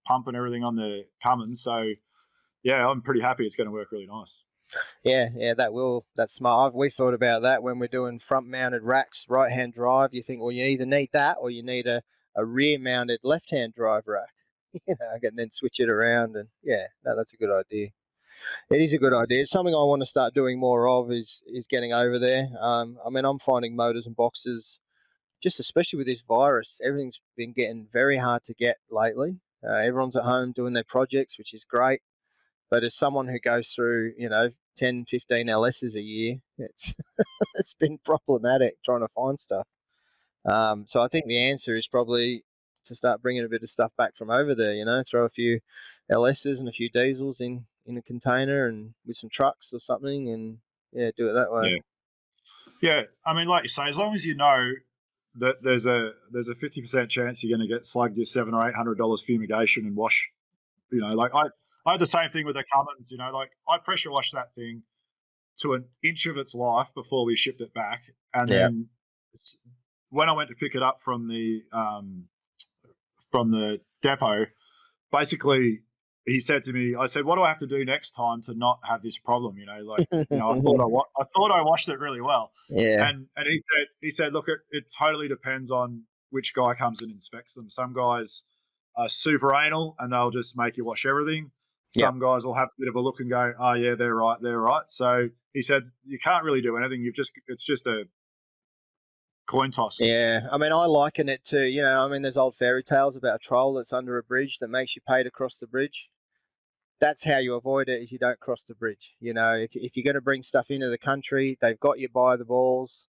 pump 0.07 0.27
and 0.29 0.37
everything 0.37 0.65
on 0.65 0.77
the 0.77 1.05
Cummins. 1.23 1.63
So 1.63 1.93
yeah, 2.63 2.89
I'm 2.89 3.03
pretty 3.03 3.21
happy. 3.21 3.45
It's 3.45 3.57
going 3.57 3.67
to 3.67 3.73
work 3.73 3.93
really 3.93 4.07
nice. 4.07 4.43
Yeah, 5.05 5.29
yeah, 5.37 5.55
that 5.55 5.73
will. 5.73 6.07
That's 6.17 6.33
smart. 6.33 6.75
we 6.75 6.91
thought 6.91 7.15
about 7.15 7.43
that 7.43 7.63
when 7.63 7.79
we're 7.79 7.87
doing 7.87 8.19
front 8.19 8.49
mounted 8.49 8.83
racks, 8.83 9.27
right 9.29 9.53
hand 9.53 9.75
drive. 9.75 10.11
You 10.13 10.23
think, 10.23 10.41
well, 10.41 10.51
you 10.51 10.65
either 10.65 10.87
need 10.87 11.11
that 11.13 11.37
or 11.41 11.51
you 11.51 11.63
need 11.63 11.87
a, 11.87 12.03
a 12.37 12.45
rear 12.45 12.79
mounted 12.79 13.21
left 13.23 13.51
hand 13.51 13.75
drive 13.75 14.05
rack. 14.07 14.34
you 14.87 14.97
know, 15.01 15.19
and 15.23 15.39
then 15.39 15.51
switch 15.51 15.81
it 15.81 15.89
around. 15.89 16.37
And 16.37 16.49
yeah, 16.63 16.87
no, 17.05 17.17
that's 17.17 17.33
a 17.33 17.37
good 17.37 17.51
idea. 17.51 17.89
It 18.71 18.81
is 18.81 18.93
a 18.93 18.99
good 18.99 19.15
idea. 19.15 19.43
It's 19.43 19.51
something 19.51 19.75
I 19.75 19.79
want 19.79 20.03
to 20.03 20.07
start 20.07 20.35
doing 20.35 20.59
more 20.59 20.89
of. 20.89 21.11
Is 21.13 21.43
is 21.47 21.67
getting 21.67 21.93
over 21.93 22.19
there. 22.19 22.49
Um, 22.61 22.97
I 23.07 23.11
mean, 23.11 23.25
I'm 23.25 23.39
finding 23.39 23.77
motors 23.77 24.07
and 24.07 24.17
boxes, 24.17 24.81
just 25.45 25.61
especially 25.61 25.99
with 25.99 26.07
this 26.07 26.23
virus, 26.23 26.81
everything's 26.83 27.21
been 27.37 27.53
getting 27.53 27.87
very 27.93 28.17
hard 28.17 28.43
to 28.45 28.55
get 28.55 28.79
lately. 28.91 29.41
Uh, 29.63 29.77
everyone's 29.77 30.17
at 30.17 30.25
home 30.25 30.53
doing 30.53 30.73
their 30.73 30.85
projects, 30.85 31.37
which 31.37 31.53
is 31.53 31.67
great. 31.67 32.01
But 32.71 32.83
as 32.83 32.95
someone 32.95 33.29
who 33.29 33.39
goes 33.39 33.69
through, 33.69 34.15
you 34.17 34.31
know, 34.31 34.51
10, 34.77 35.05
15 35.05 35.47
LSs 35.47 35.95
a 35.95 36.03
year, 36.03 36.37
it's 36.59 36.95
it's 37.57 37.75
been 37.75 37.99
problematic 38.05 38.83
trying 38.83 39.01
to 39.01 39.09
find 39.09 39.39
stuff. 39.39 39.67
Um, 40.47 40.87
so 40.87 41.03
I 41.03 41.09
think 41.09 41.27
the 41.27 41.39
answer 41.39 41.77
is 41.77 41.87
probably 41.87 42.45
to 42.85 42.95
start 42.95 43.23
bringing 43.23 43.45
a 43.45 43.49
bit 43.49 43.63
of 43.63 43.71
stuff 43.71 43.93
back 43.97 44.17
from 44.17 44.31
over 44.31 44.55
there. 44.55 44.75
You 44.75 44.85
know, 44.85 45.03
throw 45.03 45.25
a 45.25 45.31
few 45.31 45.61
LSs 46.11 46.59
and 46.59 46.69
a 46.69 46.73
few 46.73 46.89
diesels 46.89 47.41
in 47.41 47.67
in 47.87 47.97
a 47.97 48.03
container 48.03 48.67
and 48.67 48.95
with 49.07 49.17
some 49.17 49.31
trucks 49.31 49.73
or 49.73 49.79
something, 49.79 50.29
and 50.29 50.59
yeah, 50.93 51.11
do 51.17 51.29
it 51.29 51.33
that 51.33 51.53
way. 51.53 51.83
Yeah, 52.81 52.95
yeah. 52.95 53.03
I 53.27 53.35
mean, 53.35 53.49
like 53.49 53.65
you 53.65 53.69
say, 53.69 53.89
as 53.89 53.99
long 53.99 54.15
as 54.15 54.25
you 54.25 54.35
know 54.35 54.73
that 55.37 55.57
there's 55.63 55.87
a 55.87 56.13
there's 56.31 56.49
a 56.49 56.55
fifty 56.55 56.81
percent 56.81 57.11
chance 57.11 57.43
you're 57.43 57.57
going 57.57 57.69
to 57.69 57.73
get 57.73 57.85
slugged 57.85 58.17
your 58.17 58.25
seven 58.25 58.55
or 58.55 58.69
eight 58.69 58.75
hundred 58.75 58.99
dollars 58.99 59.23
fumigation 59.23 59.85
and 59.87 59.97
wash. 59.97 60.31
You 60.91 61.01
know, 61.01 61.15
like 61.15 61.35
I 61.35 61.45
I 61.87 61.93
had 61.93 62.01
the 62.01 62.07
same 62.07 62.31
thing 62.31 62.47
with 62.47 62.57
the 62.57 62.65
Cummins. 62.73 63.11
You 63.11 63.19
know, 63.19 63.31
like 63.31 63.51
I 63.69 63.79
pressure 63.79 64.11
washed 64.11 64.33
that 64.35 64.55
thing 64.55 64.83
to 65.61 65.75
an 65.75 65.87
inch 66.03 66.27
of 66.27 66.37
its 66.37 66.55
life 66.55 66.89
before 66.95 67.25
we 67.25 67.37
shipped 67.37 67.61
it 67.61 67.75
back, 67.75 68.03
and 68.33 68.49
yeah. 68.49 68.59
then 68.59 68.89
when 70.11 70.29
I 70.29 70.33
went 70.33 70.49
to 70.51 70.55
pick 70.55 70.75
it 70.75 70.83
up 70.83 70.99
from 71.05 71.29
the 71.29 71.63
um, 71.73 72.29
from 73.35 73.51
the 73.51 73.81
depot, 74.01 74.47
basically 75.11 75.81
he 76.25 76.39
said 76.39 76.63
to 76.63 76.73
me, 76.73 76.95
I 76.95 77.07
said, 77.07 77.25
"What 77.25 77.35
do 77.35 77.43
I 77.43 77.49
have 77.49 77.59
to 77.59 77.67
do 77.67 77.85
next 77.85 78.13
time 78.13 78.41
to 78.43 78.55
not 78.55 78.79
have 78.89 79.03
this 79.03 79.19
problem?" 79.19 79.59
You 79.59 79.67
know, 79.67 79.81
like 79.83 80.07
you 80.13 80.39
know, 80.39 80.51
I 80.51 80.61
thought 80.61 80.81
I, 80.81 80.85
wa- 80.97 81.09
I 81.21 81.25
thought 81.35 81.51
I 81.51 81.63
washed 81.63 81.89
it 81.89 81.99
really 81.99 82.21
well. 82.21 82.53
Yeah. 82.71 83.09
And 83.09 83.27
and 83.35 83.47
he 83.49 83.61
said 83.73 83.87
he 84.01 84.11
said, 84.13 84.33
"Look, 84.33 84.47
it, 84.47 84.61
it 84.71 84.85
totally 84.97 85.27
depends 85.27 85.73
on 85.73 86.05
which 86.31 86.55
guy 86.55 86.75
comes 86.75 87.03
and 87.03 87.11
inspects 87.11 87.55
them. 87.55 87.69
Some 87.69 87.93
guys 87.93 88.45
are 88.97 89.09
super 89.09 89.53
anal 89.53 89.97
and 89.99 90.13
they'll 90.13 90.31
just 90.31 90.57
make 90.57 90.77
you 90.77 90.85
wash 90.85 91.05
everything. 91.05 91.51
Some 91.91 92.17
yep. 92.17 92.23
guys 92.23 92.47
will 92.47 92.55
have 92.55 92.69
a 92.69 92.79
bit 92.79 92.89
of 92.89 92.95
a 92.95 93.01
look 93.01 93.17
and 93.19 93.29
go, 93.29 93.53
"Oh 93.59 93.73
yeah, 93.73 93.97
they're 93.97 94.15
right, 94.15 94.39
they're 94.41 94.61
right." 94.61 94.85
So 94.87 95.31
he 95.53 95.63
said, 95.63 95.83
"You 96.05 96.21
can't 96.21 96.45
really 96.45 96.63
do 96.63 96.77
anything. 96.77 97.03
You've 97.03 97.17
just 97.17 97.33
it's 97.49 97.65
just 97.65 97.87
a 97.89 98.05
coin 99.47 99.71
toss." 99.71 100.01
Yeah, 100.01 100.47
I 100.51 100.59
mean, 100.59 100.73
I 100.73 100.87
liken 100.87 101.29
it 101.29 101.45
to 101.45 101.69
you 101.69 101.83
know, 101.83 102.05
I 102.05 102.09
mean, 102.09 102.23
there's 102.23 102.37
old 102.37 102.57
fairy 102.57 102.83
tales 102.83 103.17
about 103.17 103.37
a 103.37 103.39
troll 103.39 103.75
that's 103.75 103.93
under 103.93 104.19
a 104.19 104.23
bridge 104.23 104.59
that 104.59 104.69
makes 104.69 104.97
you 104.97 105.03
pay 105.07 105.23
to 105.23 105.31
cross 105.31 105.59
the 105.59 105.67
bridge. 105.67 106.11
That's 107.01 107.25
how 107.25 107.39
you 107.39 107.55
avoid 107.55 107.89
it: 107.89 108.03
is 108.03 108.13
you 108.13 108.19
don't 108.19 108.41
cross 108.41 108.65
the 108.65 108.75
bridge. 108.75 109.15
You 109.21 109.35
know, 109.35 109.55
if 109.55 109.71
if 109.75 109.97
you're 109.97 110.05
going 110.05 110.15
to 110.15 110.21
bring 110.21 110.43
stuff 110.43 110.71
into 110.71 110.89
the 110.89 110.99
country, 110.99 111.59
they've 111.61 111.81
got 111.81 111.99
you 111.99 112.09
by 112.09 112.37
the 112.37 112.45
balls 112.45 113.07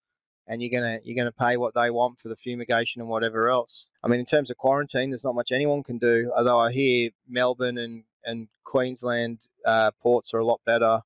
and 0.49 0.63
you're 0.63 0.71
gonna 0.71 0.99
you're 1.05 1.17
gonna 1.17 1.31
pay 1.31 1.57
what 1.57 1.75
they 1.75 1.91
want 1.91 2.19
for 2.19 2.29
the 2.29 2.37
fumigation 2.37 3.01
and 3.03 3.11
whatever 3.11 3.49
else. 3.49 3.87
I 4.03 4.09
mean, 4.09 4.21
in 4.21 4.27
terms 4.27 4.51
of 4.51 4.57
quarantine, 4.57 5.11
there's 5.11 5.25
not 5.25 5.35
much 5.35 5.53
anyone 5.53 5.83
can 5.83 5.99
do. 5.99 6.33
Although 6.37 6.59
I 6.59 6.73
hear 6.73 7.11
Melbourne 7.29 7.79
and 7.79 8.05
and 8.25 8.49
Queensland 8.65 9.47
uh, 9.65 9.91
ports 10.01 10.33
are 10.35 10.39
a 10.39 10.47
lot 10.47 10.61
better, 10.65 11.03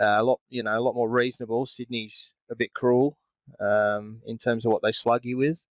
uh, 0.00 0.16
a 0.18 0.24
lot 0.24 0.40
you 0.48 0.62
know 0.62 0.76
a 0.76 0.80
lot 0.80 0.94
more 0.94 1.08
reasonable. 1.08 1.64
Sydney's 1.64 2.32
a 2.50 2.56
bit 2.56 2.74
cruel 2.74 3.16
um, 3.58 4.22
in 4.26 4.38
terms 4.38 4.64
of 4.64 4.72
what 4.72 4.82
they 4.82 4.92
slug 4.92 5.24
you 5.24 5.36
with. 5.36 5.64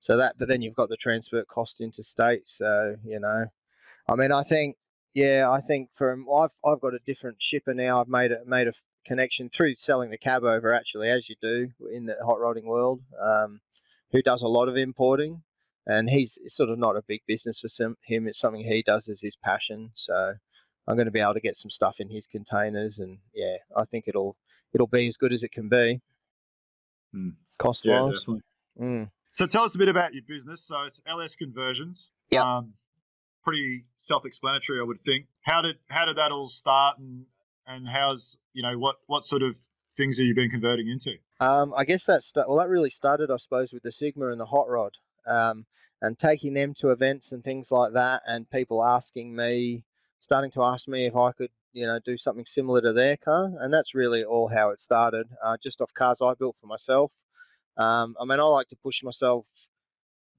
So 0.00 0.16
that, 0.16 0.36
but 0.38 0.48
then 0.48 0.62
you've 0.62 0.74
got 0.74 0.88
the 0.88 0.96
transfer 0.96 1.44
cost 1.44 1.80
into 1.80 2.02
state. 2.02 2.48
So 2.48 2.96
you 3.04 3.20
know, 3.20 3.46
I 4.08 4.14
mean, 4.16 4.32
I 4.32 4.42
think 4.42 4.76
yeah, 5.14 5.48
I 5.50 5.60
think 5.60 5.90
from 5.94 6.26
I've 6.34 6.52
I've 6.64 6.80
got 6.80 6.94
a 6.94 6.98
different 7.04 7.40
shipper 7.40 7.74
now. 7.74 8.00
I've 8.00 8.08
made 8.08 8.32
a 8.32 8.44
made 8.44 8.68
a 8.68 8.72
connection 9.04 9.48
through 9.48 9.74
selling 9.76 10.10
the 10.10 10.18
cab 10.18 10.44
over, 10.44 10.72
actually, 10.72 11.08
as 11.08 11.28
you 11.28 11.36
do 11.40 11.70
in 11.92 12.04
the 12.04 12.16
hot 12.24 12.40
rodding 12.40 12.66
world, 12.66 13.00
um, 13.20 13.60
who 14.12 14.22
does 14.22 14.42
a 14.42 14.48
lot 14.48 14.68
of 14.68 14.76
importing. 14.76 15.42
And 15.84 16.10
he's 16.10 16.38
sort 16.46 16.70
of 16.70 16.78
not 16.78 16.96
a 16.96 17.02
big 17.02 17.22
business 17.26 17.58
for 17.58 17.66
some, 17.66 17.96
him. 18.04 18.28
It's 18.28 18.38
something 18.38 18.62
he 18.62 18.82
does 18.82 19.08
as 19.08 19.22
his 19.22 19.34
passion. 19.34 19.90
So 19.94 20.34
I'm 20.86 20.96
going 20.96 21.06
to 21.06 21.12
be 21.12 21.20
able 21.20 21.34
to 21.34 21.40
get 21.40 21.56
some 21.56 21.70
stuff 21.70 21.98
in 21.98 22.08
his 22.08 22.26
containers, 22.26 22.98
and 22.98 23.18
yeah, 23.34 23.56
I 23.76 23.84
think 23.84 24.04
it'll 24.06 24.36
it'll 24.72 24.86
be 24.86 25.06
as 25.06 25.16
good 25.16 25.32
as 25.32 25.42
it 25.42 25.52
can 25.52 25.68
be, 25.68 26.00
Mm. 27.14 27.34
cost 27.58 27.84
Yeah, 27.84 28.02
wise. 28.02 28.24
Mm. 28.80 29.10
So 29.30 29.46
tell 29.46 29.64
us 29.64 29.74
a 29.74 29.78
bit 29.78 29.88
about 29.88 30.14
your 30.14 30.22
business. 30.26 30.62
So 30.62 30.82
it's 30.82 31.00
LS 31.06 31.36
Conversions. 31.36 32.10
Yep. 32.30 32.44
Um, 32.44 32.74
pretty 33.44 33.84
self-explanatory, 33.96 34.80
I 34.80 34.84
would 34.84 35.00
think. 35.00 35.26
How 35.42 35.62
did 35.62 35.76
how 35.88 36.04
did 36.04 36.16
that 36.16 36.32
all 36.32 36.48
start, 36.48 36.98
and 36.98 37.26
and 37.66 37.88
how's 37.88 38.36
you 38.52 38.62
know 38.62 38.78
what 38.78 38.96
what 39.06 39.24
sort 39.24 39.42
of 39.42 39.56
things 39.96 40.18
have 40.18 40.26
you 40.26 40.34
been 40.34 40.50
converting 40.50 40.88
into? 40.88 41.12
Um, 41.40 41.74
I 41.76 41.84
guess 41.84 42.06
that's 42.06 42.32
well, 42.34 42.58
that 42.58 42.68
really 42.68 42.90
started, 42.90 43.30
I 43.30 43.36
suppose, 43.36 43.72
with 43.72 43.82
the 43.82 43.92
Sigma 43.92 44.28
and 44.28 44.40
the 44.40 44.46
Hot 44.46 44.68
Rod, 44.68 44.92
um, 45.26 45.66
and 46.00 46.18
taking 46.18 46.54
them 46.54 46.74
to 46.74 46.90
events 46.90 47.32
and 47.32 47.42
things 47.42 47.70
like 47.70 47.92
that, 47.92 48.22
and 48.26 48.48
people 48.50 48.84
asking 48.84 49.34
me, 49.34 49.84
starting 50.22 50.52
to 50.52 50.62
ask 50.62 50.88
me 50.88 51.04
if 51.06 51.16
I 51.16 51.32
could, 51.32 51.50
you 51.74 51.86
know, 51.86 51.98
do 51.98 52.16
something 52.16 52.46
similar 52.46 52.80
to 52.80 52.92
their 52.94 53.18
car, 53.18 53.52
and 53.60 53.74
that's 53.74 53.94
really 53.94 54.24
all 54.24 54.48
how 54.48 54.70
it 54.70 54.80
started, 54.80 55.28
uh, 55.44 55.56
just 55.62 55.82
off 55.82 55.92
cars 55.92 56.20
I 56.22 56.34
built 56.34 56.56
for 56.60 56.68
myself. 56.68 57.12
Um, 57.76 58.16
I 58.20 58.24
mean, 58.24 58.40
I 58.40 58.44
like 58.44 58.68
to 58.68 58.76
push 58.76 59.02
myself 59.02 59.46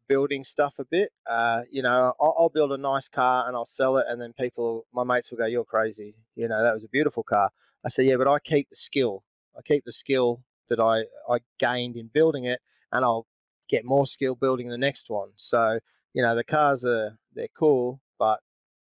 building 0.08 0.44
stuff 0.44 0.76
a 0.80 0.86
bit. 0.86 1.12
Uh, 1.30 1.62
you 1.72 1.82
know, 1.82 2.14
I'll, 2.20 2.36
I'll 2.38 2.50
build 2.50 2.72
a 2.72 2.78
nice 2.78 3.08
car 3.10 3.48
and 3.48 3.56
I'll 3.56 3.66
sell 3.66 3.98
it, 3.98 4.06
and 4.10 4.22
then 4.22 4.34
people, 4.34 4.86
my 4.94 5.04
mates 5.04 5.32
will 5.32 5.38
go, 5.38 5.46
"You're 5.46 5.66
crazy." 5.66 6.16
You 6.36 6.48
know, 6.48 6.64
that 6.64 6.74
was 6.74 6.84
a 6.84 6.90
beautiful 6.90 7.24
car. 7.24 7.52
I 7.86 7.90
say, 7.90 8.04
"Yeah, 8.04 8.16
but 8.18 8.28
I 8.28 8.40
keep 8.40 8.70
the 8.70 8.76
skill. 8.76 9.24
I 9.58 9.62
keep 9.62 9.86
the 9.86 9.92
skill 9.94 10.44
that 10.70 10.80
I, 10.80 11.04
I 11.32 11.40
gained 11.60 11.96
in 11.98 12.08
building 12.08 12.46
it, 12.46 12.60
and 12.92 13.04
I'll 13.06 13.28
get 13.70 13.86
more 13.86 14.06
skill 14.08 14.36
building 14.36 14.70
the 14.70 14.78
next 14.78 15.10
one. 15.10 15.32
So, 15.36 15.80
you 16.14 16.22
know, 16.22 16.36
the 16.36 16.44
cars 16.44 16.86
are 16.86 17.18
they're 17.34 17.48
cool, 17.58 18.00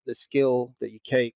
the 0.08 0.16
skill 0.16 0.74
that 0.80 0.92
you 0.92 1.00
keep. 1.04 1.36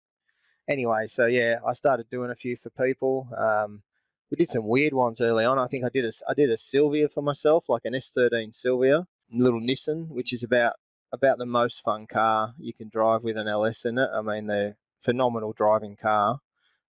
Anyway, 0.67 1.07
so 1.07 1.25
yeah, 1.25 1.57
I 1.67 1.73
started 1.73 2.09
doing 2.09 2.31
a 2.31 2.35
few 2.35 2.55
for 2.55 2.69
people. 2.69 3.27
Um, 3.37 3.83
we 4.31 4.37
did 4.37 4.49
some 4.49 4.67
weird 4.67 4.93
ones 4.93 5.19
early 5.19 5.43
on. 5.43 5.57
I 5.57 5.67
think 5.67 5.83
I 5.83 5.89
did 5.89 6.05
a 6.05 6.11
I 6.27 6.33
did 6.33 6.49
a 6.49 6.57
Sylvia 6.57 7.09
for 7.09 7.21
myself, 7.21 7.65
like 7.67 7.83
an 7.85 7.93
S13 7.93 8.53
Sylvia, 8.55 9.05
little 9.31 9.59
Nissan, 9.59 10.09
which 10.09 10.33
is 10.33 10.41
about 10.41 10.73
about 11.11 11.37
the 11.37 11.45
most 11.45 11.81
fun 11.81 12.07
car 12.07 12.53
you 12.57 12.73
can 12.73 12.89
drive 12.89 13.23
with 13.23 13.37
an 13.37 13.47
LS 13.47 13.85
in 13.85 13.97
it. 13.97 14.09
I 14.13 14.21
mean, 14.21 14.47
they're 14.47 14.77
phenomenal 15.01 15.53
driving 15.53 15.95
car. 15.95 16.39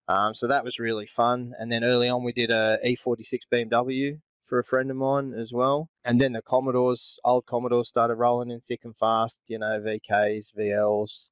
Um, 0.09 0.35
so 0.35 0.47
that 0.47 0.65
was 0.65 0.79
really 0.79 1.07
fun. 1.07 1.55
And 1.59 1.73
then 1.73 1.85
early 1.85 2.09
on, 2.09 2.25
we 2.25 2.33
did 2.33 2.51
a 2.51 2.79
E46 2.85 3.41
BMW 3.53 4.21
for 4.45 4.59
a 4.59 4.65
friend 4.65 4.91
of 4.91 4.97
mine 4.97 5.33
as 5.33 5.53
well. 5.53 5.89
And 6.05 6.21
then 6.21 6.33
the 6.33 6.43
Commodores, 6.43 7.19
old 7.25 7.47
Commodores, 7.47 7.89
started 7.89 8.17
rolling 8.17 8.51
in 8.51 8.61
thick 8.61 8.81
and 8.85 8.97
fast. 8.97 9.41
You 9.47 9.59
know, 9.59 9.81
VKs, 9.81 10.53
VLs, 10.57 11.29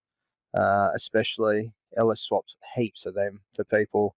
uh, 0.54 0.90
especially 0.94 1.72
LS 1.96 2.20
swapped 2.20 2.56
heaps 2.74 3.06
of 3.06 3.14
them 3.14 3.40
for 3.54 3.64
people. 3.64 4.16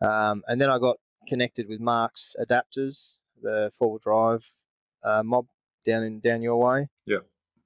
Um, 0.00 0.42
and 0.46 0.60
then 0.60 0.70
I 0.70 0.78
got 0.78 0.96
connected 1.26 1.68
with 1.68 1.80
Mark's 1.80 2.36
adapters, 2.40 3.14
the 3.40 3.72
four-wheel 3.78 4.00
drive 4.02 4.50
uh, 5.02 5.22
mob 5.22 5.46
down 5.84 6.02
in 6.02 6.20
down 6.20 6.42
your 6.42 6.58
way. 6.58 6.88
Yeah. 7.04 7.20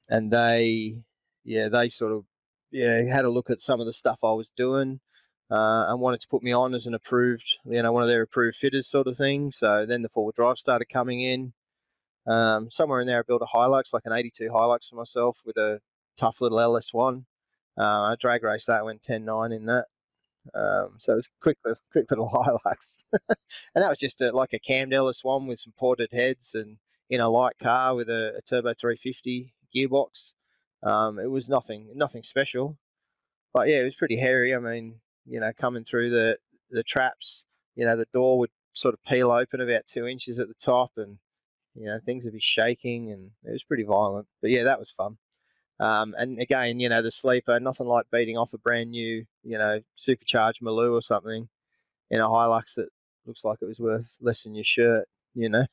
And 0.09 0.33
they, 0.33 1.03
yeah, 1.45 1.69
they 1.69 1.89
sort 1.89 2.13
of, 2.13 2.25
yeah, 2.71 3.03
had 3.03 3.25
a 3.25 3.31
look 3.31 3.51
at 3.51 3.61
some 3.61 3.81
of 3.81 3.87
the 3.87 3.93
stuff 3.93 4.21
I 4.23 4.33
was 4.33 4.51
doing 4.51 5.01
uh, 5.51 5.87
and 5.89 6.01
wanted 6.01 6.21
to 6.21 6.29
put 6.29 6.43
me 6.43 6.53
on 6.53 6.75
as 6.75 6.87
an 6.87 6.95
approved, 6.95 7.59
you 7.65 7.83
know, 7.83 7.93
one 7.93 8.03
of 8.03 8.09
their 8.09 8.23
approved 8.23 8.57
fitters 8.57 8.89
sort 8.89 9.07
of 9.07 9.17
thing. 9.17 9.51
So 9.51 9.87
then 9.87 10.03
the 10.03 10.09
four-wheel 10.09 10.35
drive 10.37 10.59
started 10.59 10.87
coming 10.87 11.21
in. 11.21 11.53
Um, 12.27 12.71
somewhere 12.71 13.01
in 13.01 13.07
there, 13.07 13.21
I 13.21 13.23
built 13.27 13.43
a 13.43 13.57
Hilux, 13.57 13.93
like 13.93 14.05
an 14.05 14.13
82 14.13 14.51
Hilux 14.51 14.91
for 14.91 14.97
myself 14.97 15.39
with 15.45 15.57
a 15.57 15.81
tough 16.17 16.41
little 16.41 16.59
LS1. 16.59 17.25
Uh, 17.79 18.03
I 18.03 18.17
drag 18.19 18.43
raced 18.43 18.67
that, 18.67 18.85
went 18.85 19.03
10.9 19.03 19.55
in 19.55 19.67
that. 19.67 19.87
Um, 20.55 20.97
so 20.99 21.13
it 21.13 21.17
was 21.17 21.29
quick, 21.41 21.59
quick 21.93 22.11
little 22.11 22.29
Hilux. 22.67 23.05
and 23.13 23.83
that 23.83 23.89
was 23.89 23.99
just 23.99 24.21
a, 24.21 24.33
like 24.33 24.53
a 24.53 24.59
cammed 24.59 24.93
LS1 24.93 25.49
with 25.49 25.61
some 25.61 25.75
ported 25.79 26.11
heads 26.13 26.55
and 26.55 26.79
in 27.09 27.21
a 27.21 27.29
light 27.29 27.59
car 27.61 27.95
with 27.95 28.09
a, 28.09 28.37
a 28.39 28.43
turbo 28.43 28.73
350 28.73 29.53
gearbox. 29.75 30.35
Um, 30.83 31.19
it 31.19 31.31
was 31.31 31.49
nothing, 31.49 31.91
nothing 31.95 32.23
special, 32.23 32.79
but 33.53 33.69
yeah, 33.69 33.81
it 33.81 33.85
was 33.85 33.97
pretty 33.97 34.17
hairy. 34.17 34.55
I 34.55 34.59
mean, 34.59 35.01
you 35.27 35.41
know, 35.41 35.53
coming 35.57 35.85
through 35.85 36.11
the 36.11 36.39
the 36.71 36.83
traps, 36.83 37.47
you 37.75 37.85
know, 37.85 37.97
the 37.97 38.07
door 38.15 38.39
would 38.39 38.51
sort 38.73 38.95
of 38.95 39.03
peel 39.03 39.31
open 39.31 39.61
about 39.61 39.87
two 39.87 40.07
inches 40.07 40.39
at 40.39 40.49
the 40.49 40.55
top, 40.55 40.93
and 40.97 41.19
you 41.75 41.87
know, 41.87 41.99
things 42.05 42.25
would 42.25 42.33
be 42.33 42.41
shaking, 42.41 43.11
and 43.11 43.33
it 43.45 43.53
was 43.53 43.65
pretty 43.65 43.85
violent. 43.85 44.27
But 44.41 44.51
yeah, 44.51 44.65
that 44.65 44.79
was 44.79 44.91
fun. 44.91 45.19
Um, 45.81 46.15
and 46.19 46.39
again, 46.39 46.79
you 46.79 46.91
know, 46.91 47.01
the 47.01 47.11
sleeper, 47.11 47.59
nothing 47.59 47.87
like 47.87 48.07
beating 48.13 48.37
off 48.37 48.53
a 48.53 48.59
brand 48.59 48.91
new, 48.91 49.25
you 49.43 49.57
know, 49.57 49.81
supercharged 49.97 50.61
Maloo 50.63 50.93
or 50.93 51.01
something 51.01 51.49
in 52.11 52.21
a 52.21 52.29
Hilux 52.29 52.75
that 52.75 52.91
looks 53.25 53.45
like 53.45 53.59
it 53.63 53.67
was 53.67 53.81
worth 53.81 54.17
less 54.21 54.43
than 54.43 54.55
your 54.55 54.65
shirt, 54.65 55.09
you 55.35 55.49
know. 55.49 55.65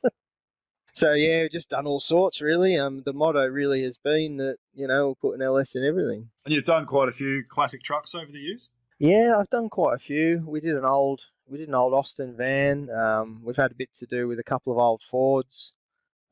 so 0.92 1.14
yeah, 1.14 1.42
we've 1.42 1.50
just 1.50 1.70
done 1.70 1.86
all 1.86 1.98
sorts 1.98 2.40
really. 2.40 2.76
Um, 2.78 3.02
the 3.04 3.12
motto 3.12 3.44
really 3.46 3.82
has 3.82 3.98
been 3.98 4.36
that 4.36 4.58
you 4.72 4.86
know 4.86 5.06
we'll 5.06 5.14
put 5.16 5.34
an 5.34 5.42
LS 5.42 5.74
in 5.74 5.84
everything. 5.84 6.30
And 6.44 6.54
you've 6.54 6.64
done 6.64 6.86
quite 6.86 7.08
a 7.08 7.12
few 7.12 7.42
classic 7.48 7.82
trucks 7.82 8.14
over 8.14 8.30
the 8.30 8.38
years. 8.38 8.68
Yeah, 9.00 9.36
I've 9.38 9.50
done 9.50 9.68
quite 9.68 9.94
a 9.94 9.98
few. 9.98 10.44
We 10.46 10.60
did 10.60 10.76
an 10.76 10.84
old, 10.84 11.22
we 11.48 11.58
did 11.58 11.68
an 11.68 11.74
old 11.74 11.94
Austin 11.94 12.36
van. 12.36 12.88
Um, 12.90 13.42
we've 13.44 13.56
had 13.56 13.72
a 13.72 13.76
bit 13.76 13.92
to 13.94 14.06
do 14.06 14.28
with 14.28 14.38
a 14.38 14.44
couple 14.44 14.72
of 14.72 14.78
old 14.78 15.02
Fords, 15.02 15.74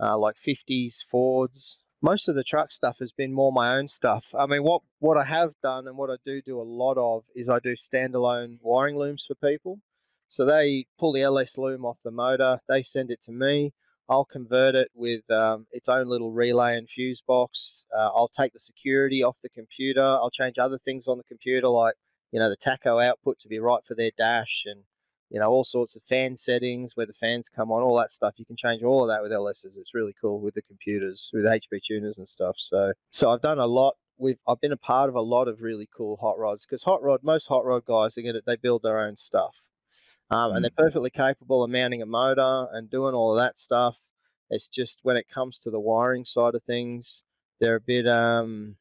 uh, 0.00 0.16
like 0.16 0.36
fifties 0.36 1.04
Fords. 1.08 1.78
Most 2.02 2.28
of 2.28 2.34
the 2.34 2.44
truck 2.44 2.70
stuff 2.70 2.98
has 3.00 3.12
been 3.12 3.32
more 3.32 3.52
my 3.52 3.74
own 3.76 3.88
stuff. 3.88 4.34
I 4.38 4.46
mean, 4.46 4.62
what 4.62 4.82
what 4.98 5.16
I 5.16 5.24
have 5.24 5.54
done 5.62 5.86
and 5.86 5.96
what 5.96 6.10
I 6.10 6.16
do 6.24 6.42
do 6.42 6.60
a 6.60 6.62
lot 6.62 6.98
of 6.98 7.24
is 7.34 7.48
I 7.48 7.58
do 7.58 7.74
standalone 7.74 8.58
wiring 8.60 8.96
looms 8.96 9.24
for 9.26 9.34
people. 9.34 9.80
So 10.28 10.44
they 10.44 10.86
pull 10.98 11.12
the 11.12 11.22
LS 11.22 11.56
loom 11.56 11.84
off 11.84 11.98
the 12.04 12.10
motor, 12.10 12.60
they 12.68 12.82
send 12.82 13.10
it 13.10 13.20
to 13.22 13.32
me. 13.32 13.72
I'll 14.08 14.24
convert 14.24 14.74
it 14.74 14.90
with 14.94 15.28
um, 15.30 15.66
its 15.72 15.88
own 15.88 16.06
little 16.06 16.30
relay 16.30 16.76
and 16.76 16.88
fuse 16.88 17.22
box. 17.26 17.84
Uh, 17.96 18.10
I'll 18.14 18.28
take 18.28 18.52
the 18.52 18.60
security 18.60 19.22
off 19.22 19.38
the 19.42 19.48
computer. 19.48 20.02
I'll 20.02 20.30
change 20.30 20.58
other 20.58 20.78
things 20.78 21.08
on 21.08 21.18
the 21.18 21.24
computer, 21.24 21.68
like 21.68 21.94
you 22.30 22.38
know 22.38 22.48
the 22.48 22.56
tacho 22.56 23.04
output 23.04 23.38
to 23.40 23.48
be 23.48 23.58
right 23.58 23.84
for 23.84 23.94
their 23.94 24.12
dash, 24.16 24.64
and 24.66 24.84
you 25.30 25.40
know 25.40 25.48
all 25.48 25.64
sorts 25.64 25.96
of 25.96 26.02
fan 26.02 26.36
settings 26.36 26.92
where 26.94 27.06
the 27.06 27.12
fans 27.12 27.48
come 27.48 27.70
on, 27.70 27.82
all 27.82 27.96
that 27.98 28.10
stuff. 28.10 28.34
You 28.36 28.44
can 28.44 28.56
change 28.56 28.82
all 28.82 29.02
of 29.02 29.08
that 29.08 29.22
with 29.22 29.32
LSs. 29.32 29.76
It's 29.76 29.94
really 29.94 30.14
cool 30.20 30.40
with 30.40 30.54
the 30.54 30.62
computers, 30.62 31.30
with 31.32 31.44
HP 31.44 31.82
tuners 31.82 32.18
and 32.18 32.28
stuff. 32.28 32.56
So, 32.58 32.92
so 33.10 33.30
I've 33.30 33.42
done 33.42 33.58
a 33.58 33.66
lot. 33.66 33.96
We've 34.18 34.38
I've 34.46 34.60
been 34.60 34.72
a 34.72 34.76
part 34.76 35.08
of 35.08 35.14
a 35.14 35.20
lot 35.20 35.48
of 35.48 35.60
really 35.60 35.88
cool 35.94 36.16
hot 36.16 36.38
rods 36.38 36.64
because 36.64 36.84
hot 36.84 37.02
rod, 37.02 37.20
most 37.22 37.48
hot 37.48 37.64
rod 37.64 37.84
guys 37.84 38.16
are 38.16 38.22
gonna 38.22 38.40
they 38.46 38.56
build 38.56 38.82
their 38.82 38.98
own 38.98 39.16
stuff. 39.16 39.62
Um, 40.30 40.52
and 40.52 40.64
they're 40.64 40.70
perfectly 40.76 41.10
capable 41.10 41.62
of 41.62 41.70
mounting 41.70 42.02
a 42.02 42.06
motor 42.06 42.66
and 42.72 42.90
doing 42.90 43.14
all 43.14 43.32
of 43.32 43.38
that 43.38 43.56
stuff. 43.56 43.98
It's 44.50 44.68
just 44.68 45.00
when 45.02 45.16
it 45.16 45.28
comes 45.28 45.58
to 45.60 45.70
the 45.70 45.80
wiring 45.80 46.24
side 46.24 46.54
of 46.54 46.62
things, 46.62 47.22
they're 47.60 47.76
a 47.76 47.80
bit, 47.80 48.08
um, 48.08 48.76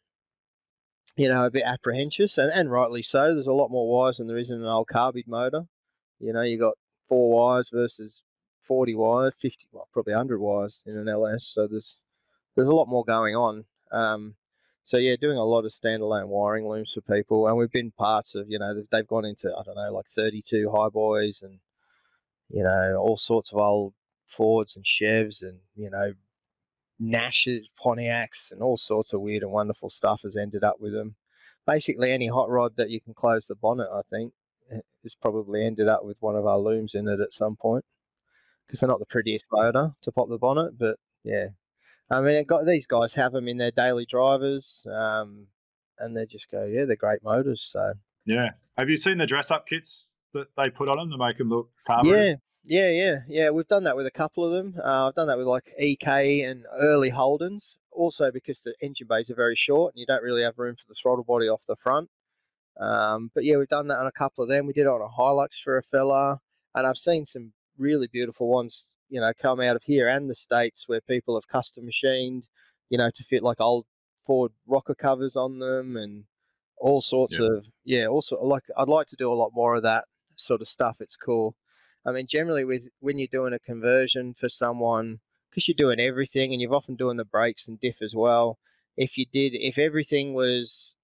you 1.15 1.27
know, 1.27 1.45
a 1.45 1.51
bit 1.51 1.63
apprehensive, 1.65 2.31
and, 2.37 2.51
and 2.51 2.71
rightly 2.71 3.01
so. 3.01 3.33
There's 3.33 3.47
a 3.47 3.53
lot 3.53 3.69
more 3.69 3.87
wires 3.87 4.17
than 4.17 4.27
there 4.27 4.37
is 4.37 4.49
in 4.49 4.59
an 4.59 4.65
old 4.65 4.87
carbide 4.87 5.27
motor. 5.27 5.65
You 6.19 6.33
know, 6.33 6.41
you 6.41 6.57
got 6.57 6.75
four 7.07 7.31
wires 7.31 7.69
versus 7.69 8.23
40 8.61 8.95
wires, 8.95 9.33
50, 9.37 9.67
well, 9.71 9.87
probably 9.93 10.13
100 10.13 10.39
wires 10.39 10.83
in 10.85 10.97
an 10.97 11.07
LS. 11.07 11.45
So 11.45 11.67
there's 11.67 11.99
there's 12.55 12.67
a 12.67 12.73
lot 12.75 12.87
more 12.87 13.03
going 13.03 13.35
on. 13.35 13.65
Um, 13.91 14.35
so 14.83 14.97
yeah, 14.97 15.15
doing 15.19 15.37
a 15.37 15.43
lot 15.43 15.65
of 15.65 15.71
standalone 15.71 16.29
wiring 16.29 16.67
looms 16.67 16.93
for 16.93 17.01
people, 17.01 17.47
and 17.47 17.57
we've 17.57 17.71
been 17.71 17.91
parts 17.91 18.35
of, 18.35 18.49
you 18.49 18.59
know, 18.59 18.83
they've- 18.91 19.07
gone 19.07 19.25
into 19.25 19.49
I 19.55 19.63
don't 19.63 19.75
know, 19.75 19.91
like 19.91 20.07
32 20.07 20.71
high 20.71 20.89
boys 20.89 21.41
and 21.41 21.59
you 22.49 22.63
know 22.63 22.95
all 22.97 23.17
sorts 23.17 23.51
of 23.51 23.57
old 23.57 23.93
Fords 24.25 24.75
and 24.75 24.85
Chevs 24.85 25.41
and 25.41 25.59
you 25.75 25.89
know 25.89 26.13
Nashes, 27.01 27.67
Pontiacs, 27.77 28.51
and 28.51 28.61
all 28.61 28.77
sorts 28.77 29.13
of 29.13 29.21
weird 29.21 29.43
and 29.43 29.51
wonderful 29.51 29.89
stuff 29.89 30.21
has 30.23 30.35
ended 30.35 30.63
up 30.63 30.79
with 30.79 30.93
them. 30.93 31.15
Basically, 31.67 32.11
any 32.11 32.27
hot 32.27 32.49
rod 32.49 32.77
that 32.77 32.89
you 32.89 33.01
can 33.01 33.13
close 33.13 33.47
the 33.47 33.55
bonnet, 33.55 33.89
I 33.93 34.01
think, 34.01 34.33
has 35.03 35.15
probably 35.15 35.65
ended 35.65 35.87
up 35.87 36.03
with 36.03 36.17
one 36.19 36.35
of 36.35 36.45
our 36.45 36.57
looms 36.57 36.95
in 36.95 37.07
it 37.07 37.19
at 37.19 37.33
some 37.33 37.55
point. 37.55 37.85
Because 38.65 38.79
they're 38.79 38.89
not 38.89 38.99
the 38.99 39.05
prettiest 39.05 39.45
motor 39.51 39.91
to 40.01 40.11
pop 40.11 40.27
the 40.27 40.39
bonnet, 40.39 40.77
but 40.77 40.97
yeah. 41.23 41.49
I 42.09 42.21
mean, 42.21 42.35
it 42.35 42.47
got 42.47 42.65
these 42.65 42.87
guys 42.87 43.15
have 43.15 43.31
them 43.31 43.47
in 43.47 43.57
their 43.57 43.71
daily 43.71 44.05
drivers, 44.05 44.85
um, 44.91 45.47
and 45.99 46.15
they 46.15 46.25
just 46.25 46.51
go, 46.51 46.65
yeah, 46.65 46.85
they're 46.85 46.95
great 46.95 47.23
motors. 47.23 47.61
So 47.61 47.93
Yeah. 48.25 48.51
Have 48.77 48.89
you 48.89 48.97
seen 48.97 49.19
the 49.19 49.25
dress 49.25 49.51
up 49.51 49.67
kits 49.67 50.15
that 50.33 50.47
they 50.57 50.69
put 50.69 50.89
on 50.89 50.97
them 50.97 51.11
to 51.11 51.17
make 51.17 51.37
them 51.37 51.49
look 51.49 51.69
car? 51.85 52.01
Yeah, 52.03 52.35
yeah, 52.63 52.89
yeah, 52.89 53.15
yeah. 53.27 53.49
We've 53.51 53.67
done 53.67 53.83
that 53.83 53.95
with 53.95 54.05
a 54.05 54.11
couple 54.11 54.43
of 54.43 54.51
them. 54.51 54.79
Uh, 54.83 55.07
I've 55.07 55.15
done 55.15 55.27
that 55.27 55.37
with 55.37 55.47
like 55.47 55.69
EK 55.79 56.41
and 56.41 56.65
early 56.77 57.11
Holdens. 57.11 57.77
Also, 57.91 58.31
because 58.31 58.61
the 58.61 58.75
engine 58.81 59.07
bays 59.07 59.31
are 59.31 59.35
very 59.35 59.55
short 59.55 59.93
and 59.93 59.99
you 59.99 60.05
don't 60.05 60.21
really 60.21 60.43
have 60.43 60.59
room 60.59 60.75
for 60.75 60.83
the 60.87 60.95
throttle 60.95 61.23
body 61.23 61.47
off 61.47 61.63
the 61.65 61.77
front. 61.77 62.09
Um, 62.79 63.31
but 63.33 63.43
yeah, 63.43 63.57
we've 63.57 63.67
done 63.67 63.87
that 63.87 63.99
on 63.99 64.07
a 64.07 64.11
couple 64.11 64.43
of 64.43 64.49
them. 64.49 64.67
We 64.67 64.73
did 64.73 64.81
it 64.81 64.87
on 64.87 65.01
a 65.01 65.07
Hilux 65.07 65.61
for 65.63 65.77
a 65.77 65.83
fella, 65.83 66.39
and 66.73 66.85
I've 66.85 66.97
seen 66.97 67.25
some 67.25 67.53
really 67.77 68.07
beautiful 68.07 68.49
ones, 68.49 68.89
you 69.09 69.19
know, 69.19 69.31
come 69.39 69.59
out 69.61 69.75
of 69.75 69.83
here 69.83 70.07
and 70.07 70.29
the 70.29 70.35
states 70.35 70.87
where 70.87 71.01
people 71.01 71.35
have 71.35 71.47
custom 71.47 71.85
machined, 71.85 72.47
you 72.89 72.97
know, 72.97 73.09
to 73.13 73.23
fit 73.23 73.43
like 73.43 73.59
old 73.61 73.85
Ford 74.25 74.51
rocker 74.65 74.95
covers 74.95 75.35
on 75.35 75.59
them 75.59 75.95
and 75.95 76.25
all 76.77 77.01
sorts 77.01 77.37
Yeah. 77.39 77.47
of 77.47 77.67
yeah. 77.83 78.05
Also, 78.07 78.37
like 78.43 78.63
I'd 78.77 78.87
like 78.87 79.07
to 79.07 79.15
do 79.15 79.31
a 79.31 79.35
lot 79.35 79.51
more 79.53 79.75
of 79.75 79.83
that 79.83 80.05
sort 80.35 80.61
of 80.61 80.67
stuff. 80.67 80.97
It's 80.99 81.15
cool. 81.17 81.55
I 82.05 82.11
mean, 82.11 82.27
generally 82.27 82.65
with 82.65 82.87
when 82.99 83.17
you're 83.17 83.27
doing 83.31 83.53
a 83.53 83.59
conversion 83.59 84.33
for 84.33 84.49
someone, 84.49 85.19
because 85.49 85.67
you're 85.67 85.75
doing 85.75 85.99
everything 85.99 86.51
and 86.51 86.61
you're 86.61 86.75
often 86.75 86.95
doing 86.95 87.17
the 87.17 87.25
brakes 87.25 87.67
and 87.67 87.79
diff 87.79 88.01
as 88.01 88.13
well. 88.13 88.59
If 88.97 89.17
you 89.17 89.25
did, 89.25 89.53
if 89.55 89.77
everything 89.77 90.33
was, 90.33 90.95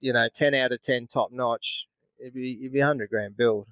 you 0.00 0.12
know, 0.12 0.28
ten 0.32 0.54
out 0.54 0.72
of 0.72 0.80
ten 0.80 1.06
top 1.06 1.32
notch, 1.32 1.86
it'd 2.18 2.34
be 2.34 2.58
it'd 2.60 2.72
be 2.72 2.80
a 2.80 2.86
hundred 2.86 3.10
grand 3.10 3.36
build. 3.36 3.68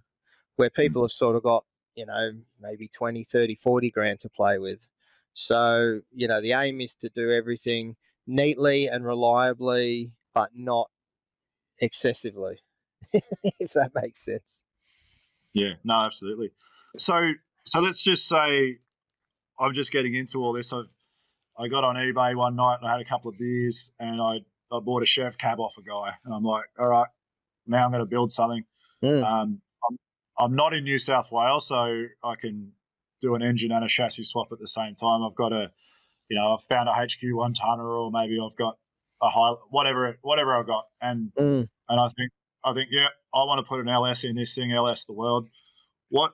Where 0.56 0.70
hmm. 0.74 0.80
people 0.80 1.02
have 1.02 1.12
sort 1.12 1.36
of 1.36 1.42
got, 1.42 1.64
you 1.94 2.06
know, 2.06 2.32
maybe 2.60 2.88
20, 2.88 3.24
30, 3.24 3.54
40 3.56 3.90
grand 3.90 4.20
to 4.20 4.28
play 4.28 4.58
with. 4.58 4.86
So, 5.34 6.00
you 6.12 6.26
know, 6.26 6.40
the 6.40 6.52
aim 6.52 6.80
is 6.80 6.94
to 6.96 7.08
do 7.08 7.32
everything 7.32 7.96
neatly 8.26 8.88
and 8.88 9.04
reliably, 9.04 10.12
but 10.34 10.50
not 10.54 10.90
excessively. 11.78 12.60
if 13.12 13.72
that 13.74 13.92
makes 13.94 14.24
sense. 14.24 14.64
Yeah, 15.54 15.74
no, 15.84 15.94
absolutely. 15.94 16.50
So, 16.96 17.32
so 17.64 17.80
let's 17.80 18.02
just 18.02 18.28
say 18.28 18.78
I'm 19.58 19.74
just 19.74 19.92
getting 19.92 20.14
into 20.14 20.42
all 20.42 20.52
this. 20.52 20.72
I've 20.72 20.86
I 21.58 21.66
got 21.66 21.82
on 21.82 21.96
eBay 21.96 22.36
one 22.36 22.54
night 22.54 22.78
and 22.80 22.88
I 22.88 22.92
had 22.92 23.00
a 23.00 23.04
couple 23.04 23.30
of 23.30 23.38
beers 23.38 23.90
and 23.98 24.22
I 24.22 24.42
I 24.72 24.80
bought 24.80 25.02
a 25.02 25.06
Chev 25.06 25.38
cab 25.38 25.60
off 25.60 25.74
a 25.78 25.82
guy 25.82 26.14
and 26.24 26.34
I'm 26.34 26.44
like, 26.44 26.64
all 26.78 26.88
right, 26.88 27.08
now 27.66 27.84
I'm 27.84 27.90
going 27.90 28.00
to 28.00 28.06
build 28.06 28.32
something. 28.32 28.64
Mm. 29.02 29.22
Um, 29.22 29.60
I'm 29.88 29.96
I'm 30.38 30.54
not 30.54 30.74
in 30.74 30.84
New 30.84 30.98
South 30.98 31.32
Wales, 31.32 31.68
so 31.68 32.04
I 32.22 32.34
can 32.40 32.72
do 33.20 33.34
an 33.34 33.42
engine 33.42 33.72
and 33.72 33.84
a 33.84 33.88
chassis 33.88 34.24
swap 34.24 34.48
at 34.52 34.58
the 34.58 34.68
same 34.68 34.94
time. 34.94 35.22
I've 35.22 35.34
got 35.34 35.52
a, 35.52 35.72
you 36.28 36.38
know, 36.38 36.54
I've 36.54 36.64
found 36.68 36.88
a 36.88 36.92
HQ 36.92 37.18
one 37.32 37.54
tonner 37.54 37.88
or 37.88 38.10
maybe 38.12 38.38
I've 38.40 38.56
got 38.56 38.76
a 39.20 39.28
high 39.30 39.54
whatever 39.70 40.16
whatever 40.22 40.54
I've 40.54 40.66
got 40.66 40.84
and 41.00 41.32
Mm. 41.36 41.66
and 41.88 42.00
I 42.00 42.08
think 42.16 42.30
I 42.64 42.72
think 42.72 42.88
yeah, 42.90 43.08
I 43.34 43.38
want 43.38 43.58
to 43.58 43.68
put 43.68 43.80
an 43.80 43.88
LS 43.88 44.24
in 44.24 44.36
this 44.36 44.54
thing, 44.54 44.72
LS 44.72 45.04
the 45.04 45.12
world. 45.12 45.48
What 46.10 46.32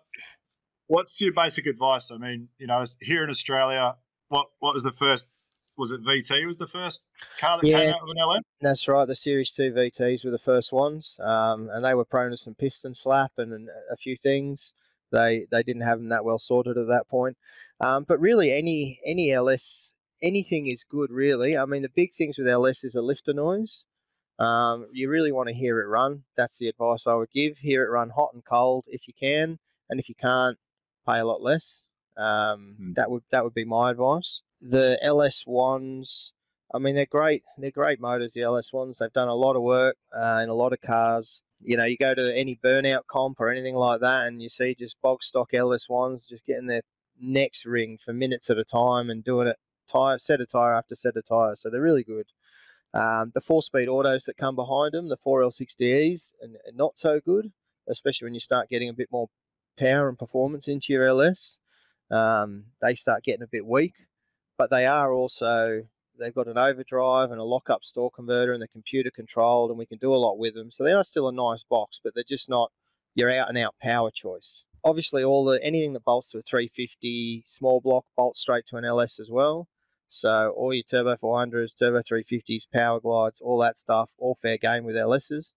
what's 0.86 1.20
your 1.20 1.32
basic 1.32 1.66
advice? 1.66 2.10
I 2.10 2.18
mean, 2.18 2.48
you 2.58 2.66
know, 2.66 2.84
here 3.00 3.24
in 3.24 3.30
Australia, 3.30 3.96
what 4.28 4.48
what 4.58 4.74
was 4.74 4.82
the 4.82 4.92
first? 4.92 5.26
Was 5.76 5.90
it 5.92 6.02
VT? 6.02 6.46
Was 6.46 6.58
the 6.58 6.66
first 6.68 7.08
car 7.38 7.58
that 7.60 7.66
Yeah. 7.66 7.78
came 7.80 7.94
out 7.94 8.02
of 8.02 8.08
an 8.08 8.18
LS? 8.18 8.42
That's 8.60 8.86
right. 8.88 9.06
The 9.06 9.16
Series 9.16 9.52
2 9.52 9.72
VTs 9.72 10.24
were 10.24 10.30
the 10.30 10.38
first 10.38 10.72
ones, 10.72 11.16
um, 11.20 11.68
and 11.70 11.84
they 11.84 11.94
were 11.94 12.04
prone 12.04 12.30
to 12.30 12.36
some 12.36 12.54
piston 12.54 12.94
slap 12.94 13.32
and, 13.38 13.52
and 13.52 13.68
a 13.90 13.96
few 13.96 14.16
things. 14.16 14.72
They 15.10 15.46
they 15.50 15.62
didn't 15.62 15.82
have 15.82 15.98
them 15.98 16.08
that 16.08 16.24
well 16.24 16.38
sorted 16.38 16.76
at 16.76 16.86
that 16.88 17.06
point. 17.08 17.36
Um, 17.80 18.04
but 18.06 18.20
really, 18.20 18.52
any 18.52 18.98
any 19.04 19.32
LS, 19.32 19.92
anything 20.22 20.66
is 20.68 20.84
good, 20.84 21.10
really. 21.10 21.56
I 21.56 21.64
mean, 21.66 21.82
the 21.82 21.88
big 21.88 22.14
things 22.14 22.38
with 22.38 22.48
LS 22.48 22.84
is 22.84 22.94
a 22.94 23.02
lifter 23.02 23.32
noise. 23.32 23.84
Um, 24.38 24.88
you 24.92 25.08
really 25.08 25.30
want 25.30 25.48
to 25.48 25.54
hear 25.54 25.80
it 25.80 25.86
run. 25.86 26.24
That's 26.36 26.58
the 26.58 26.68
advice 26.68 27.06
I 27.06 27.14
would 27.14 27.30
give. 27.30 27.58
Hear 27.58 27.84
it 27.84 27.90
run 27.90 28.10
hot 28.10 28.30
and 28.34 28.44
cold 28.44 28.84
if 28.88 29.06
you 29.06 29.14
can, 29.14 29.58
and 29.88 30.00
if 30.00 30.08
you 30.08 30.14
can't, 30.16 30.58
pay 31.06 31.18
a 31.18 31.24
lot 31.24 31.42
less. 31.42 31.82
Um, 32.16 32.74
Hmm. 32.78 32.92
That 32.94 33.10
would 33.10 33.22
that 33.30 33.44
would 33.44 33.54
be 33.54 33.64
my 33.64 33.90
advice. 33.90 34.42
The 34.66 34.98
LS 35.02 35.44
ones, 35.46 36.32
I 36.72 36.78
mean, 36.78 36.94
they're 36.94 37.06
great. 37.06 37.42
They're 37.58 37.70
great 37.70 38.00
motors, 38.00 38.32
the 38.32 38.42
LS 38.42 38.72
ones. 38.72 38.98
They've 38.98 39.12
done 39.12 39.28
a 39.28 39.34
lot 39.34 39.56
of 39.56 39.62
work 39.62 39.96
uh, 40.16 40.40
in 40.42 40.48
a 40.48 40.54
lot 40.54 40.72
of 40.72 40.80
cars. 40.80 41.42
You 41.60 41.76
know, 41.76 41.84
you 41.84 41.96
go 41.98 42.14
to 42.14 42.34
any 42.34 42.58
burnout 42.64 43.06
comp 43.06 43.40
or 43.40 43.50
anything 43.50 43.74
like 43.74 44.00
that, 44.00 44.26
and 44.26 44.42
you 44.42 44.48
see 44.48 44.74
just 44.74 45.00
bog 45.02 45.22
stock 45.22 45.52
LS 45.52 45.88
ones 45.88 46.26
just 46.26 46.46
getting 46.46 46.66
their 46.66 46.82
necks 47.20 47.66
ring 47.66 47.98
for 48.02 48.12
minutes 48.12 48.48
at 48.48 48.58
a 48.58 48.64
time 48.64 49.10
and 49.10 49.22
doing 49.22 49.48
it 49.48 49.56
tire 49.86 50.18
set 50.18 50.40
of 50.40 50.50
tire 50.50 50.74
after 50.74 50.94
set 50.94 51.16
of 51.16 51.24
tire. 51.28 51.54
So 51.54 51.68
they're 51.68 51.82
really 51.82 52.04
good. 52.04 52.26
Um, 52.94 53.32
the 53.34 53.40
four 53.40 53.62
speed 53.62 53.88
autos 53.88 54.24
that 54.24 54.36
come 54.36 54.54
behind 54.54 54.92
them, 54.92 55.08
the 55.08 55.16
4L60Es, 55.16 56.32
and, 56.40 56.56
and 56.64 56.76
not 56.76 56.96
so 56.96 57.20
good, 57.20 57.52
especially 57.88 58.26
when 58.26 58.34
you 58.34 58.40
start 58.40 58.68
getting 58.68 58.88
a 58.88 58.94
bit 58.94 59.08
more 59.10 59.28
power 59.78 60.08
and 60.08 60.18
performance 60.18 60.68
into 60.68 60.92
your 60.92 61.04
LS. 61.04 61.58
Um, 62.10 62.66
they 62.80 62.94
start 62.94 63.24
getting 63.24 63.42
a 63.42 63.48
bit 63.48 63.66
weak, 63.66 63.94
but 64.56 64.70
they 64.70 64.86
are 64.86 65.12
also 65.12 65.82
they've 66.18 66.34
got 66.34 66.46
an 66.46 66.58
overdrive 66.58 67.30
and 67.30 67.40
a 67.40 67.44
lockup 67.44 67.84
store 67.84 68.10
converter, 68.10 68.52
and 68.52 68.60
they're 68.60 68.68
computer 68.68 69.10
controlled, 69.10 69.70
and 69.70 69.78
we 69.78 69.86
can 69.86 69.98
do 69.98 70.14
a 70.14 70.16
lot 70.16 70.38
with 70.38 70.54
them. 70.54 70.70
So 70.70 70.84
they 70.84 70.92
are 70.92 71.04
still 71.04 71.28
a 71.28 71.32
nice 71.32 71.64
box, 71.68 72.00
but 72.02 72.14
they're 72.14 72.24
just 72.24 72.48
not 72.48 72.70
your 73.14 73.30
out-and-out 73.30 73.74
power 73.80 74.10
choice. 74.10 74.64
Obviously, 74.84 75.24
all 75.24 75.44
the 75.44 75.62
anything 75.64 75.92
that 75.94 76.04
bolts 76.04 76.30
to 76.30 76.38
a 76.38 76.42
350 76.42 77.44
small 77.46 77.80
block 77.80 78.04
bolts 78.16 78.40
straight 78.40 78.66
to 78.66 78.76
an 78.76 78.84
LS 78.84 79.18
as 79.18 79.30
well. 79.30 79.68
So 80.08 80.50
all 80.56 80.72
your 80.72 80.84
turbo 80.84 81.16
400s, 81.16 81.76
turbo 81.76 82.00
350s, 82.00 82.64
power 82.72 83.00
glides, 83.00 83.40
all 83.40 83.58
that 83.58 83.76
stuff, 83.76 84.10
all 84.18 84.34
fair 84.34 84.58
game 84.58 84.84
with 84.84 84.94
LSs. 84.94 85.52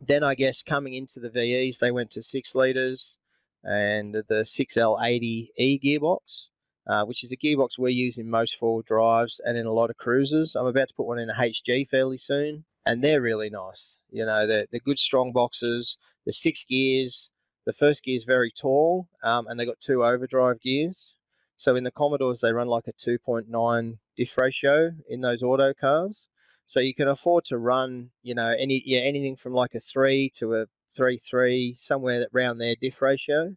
Then 0.00 0.22
I 0.22 0.34
guess 0.34 0.62
coming 0.62 0.94
into 0.94 1.20
the 1.20 1.30
VEs, 1.30 1.78
they 1.78 1.90
went 1.90 2.10
to 2.12 2.22
six 2.22 2.54
liters 2.54 3.18
and 3.62 4.14
the 4.14 4.44
6L80E 4.44 5.80
gearbox 5.82 6.48
uh, 6.86 7.04
which 7.04 7.24
is 7.24 7.32
a 7.32 7.36
gearbox 7.36 7.78
we 7.78 7.92
use 7.92 8.18
in 8.18 8.28
most 8.28 8.56
four-wheel 8.56 8.82
drives 8.86 9.40
and 9.44 9.56
in 9.56 9.66
a 9.66 9.72
lot 9.72 9.90
of 9.90 9.96
cruisers. 9.96 10.54
I'm 10.54 10.66
about 10.66 10.88
to 10.88 10.94
put 10.94 11.06
one 11.06 11.18
in 11.18 11.30
a 11.30 11.34
HG 11.34 11.88
fairly 11.88 12.18
soon, 12.18 12.64
and 12.86 13.02
they're 13.02 13.22
really 13.22 13.50
nice. 13.50 13.98
You 14.10 14.26
know, 14.26 14.46
they're, 14.46 14.66
they're 14.70 14.80
good, 14.84 14.98
strong 14.98 15.32
boxes. 15.32 15.98
The 16.26 16.32
six 16.32 16.64
gears. 16.64 17.30
The 17.66 17.72
first 17.72 18.04
gear 18.04 18.16
is 18.16 18.24
very 18.24 18.50
tall, 18.50 19.08
um, 19.22 19.46
and 19.46 19.58
they've 19.58 19.66
got 19.66 19.80
two 19.80 20.04
overdrive 20.04 20.60
gears. 20.60 21.14
So 21.56 21.76
in 21.76 21.84
the 21.84 21.90
Commodores, 21.90 22.40
they 22.40 22.52
run 22.52 22.66
like 22.66 22.86
a 22.86 22.92
2.9 22.92 23.98
diff 24.16 24.36
ratio 24.36 24.92
in 25.08 25.22
those 25.22 25.42
auto 25.42 25.72
cars. 25.72 26.28
So 26.66 26.80
you 26.80 26.94
can 26.94 27.08
afford 27.08 27.44
to 27.46 27.58
run, 27.58 28.10
you 28.22 28.34
know, 28.34 28.54
any 28.58 28.82
yeah 28.84 29.00
anything 29.00 29.36
from 29.36 29.52
like 29.52 29.74
a 29.74 29.80
three 29.80 30.30
to 30.36 30.54
a 30.54 30.66
three 30.94 31.18
three 31.18 31.72
somewhere 31.74 32.26
around 32.34 32.58
their 32.58 32.74
diff 32.80 33.00
ratio, 33.02 33.54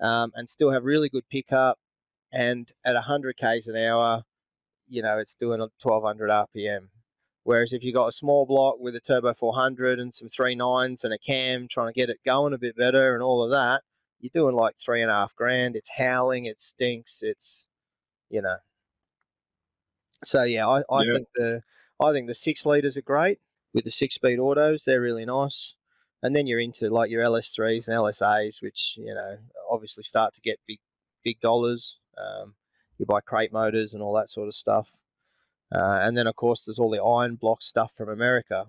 um, 0.00 0.32
and 0.34 0.48
still 0.48 0.70
have 0.70 0.84
really 0.84 1.08
good 1.08 1.28
pickup 1.30 1.78
and 2.36 2.72
at 2.84 2.94
100 2.94 3.36
k's 3.38 3.68
an 3.68 3.76
hour, 3.76 4.24
you 4.86 5.02
know, 5.02 5.18
it's 5.18 5.34
doing 5.34 5.60
a 5.60 5.68
1200 5.78 6.30
RPM. 6.30 6.90
Whereas 7.44 7.72
if 7.72 7.84
you 7.84 7.92
got 7.92 8.08
a 8.08 8.12
small 8.12 8.46
block 8.46 8.76
with 8.80 8.96
a 8.96 9.00
turbo 9.00 9.34
400 9.34 10.00
and 10.00 10.12
some 10.14 10.28
three 10.28 10.54
nines 10.56 11.04
and 11.04 11.12
a 11.14 11.18
cam 11.18 11.68
trying 11.68 11.92
to 11.92 12.00
get 12.00 12.10
it 12.10 12.18
going 12.24 12.52
a 12.54 12.58
bit 12.58 12.76
better 12.76 13.14
and 13.14 13.22
all 13.22 13.42
of 13.44 13.50
that, 13.52 13.82
you're 14.20 14.30
doing 14.34 14.54
like 14.56 14.76
three 14.78 15.02
and 15.02 15.10
a 15.10 15.14
half 15.14 15.34
grand. 15.36 15.76
It's 15.76 15.92
howling, 15.98 16.46
it 16.46 16.60
stinks, 16.60 17.20
it's, 17.22 17.66
you 18.30 18.42
know. 18.42 18.58
So 20.24 20.42
yeah, 20.44 20.66
I, 20.68 20.82
I 20.90 21.04
Yeah. 21.04 21.12
think 21.12 21.28
the 21.34 21.62
I 22.00 22.12
think 22.12 22.26
the 22.26 22.34
six 22.34 22.66
liters 22.66 22.96
are 22.96 23.02
great 23.02 23.38
with 23.72 23.84
the 23.84 23.90
six 23.90 24.14
speed 24.16 24.38
autos. 24.38 24.84
They're 24.84 25.00
really 25.00 25.24
nice. 25.24 25.74
And 26.22 26.34
then 26.34 26.46
you're 26.46 26.60
into 26.60 26.88
like 26.90 27.10
your 27.10 27.22
LS3s 27.22 27.86
and 27.86 27.94
LSAs, 27.96 28.62
which 28.62 28.94
you 28.98 29.14
know 29.14 29.38
obviously 29.70 30.02
start 30.02 30.34
to 30.34 30.40
get 30.40 30.60
big 30.66 30.80
big 31.24 31.40
dollars. 31.40 31.98
Um, 32.18 32.54
you 32.98 33.06
buy 33.06 33.20
crate 33.20 33.52
motors 33.52 33.92
and 33.92 34.02
all 34.02 34.14
that 34.14 34.30
sort 34.30 34.48
of 34.48 34.54
stuff. 34.54 34.90
Uh, 35.74 35.98
and 36.00 36.16
then, 36.16 36.26
of 36.26 36.36
course, 36.36 36.64
there's 36.64 36.78
all 36.78 36.90
the 36.90 37.02
iron 37.02 37.34
block 37.34 37.62
stuff 37.62 37.92
from 37.96 38.08
America. 38.08 38.66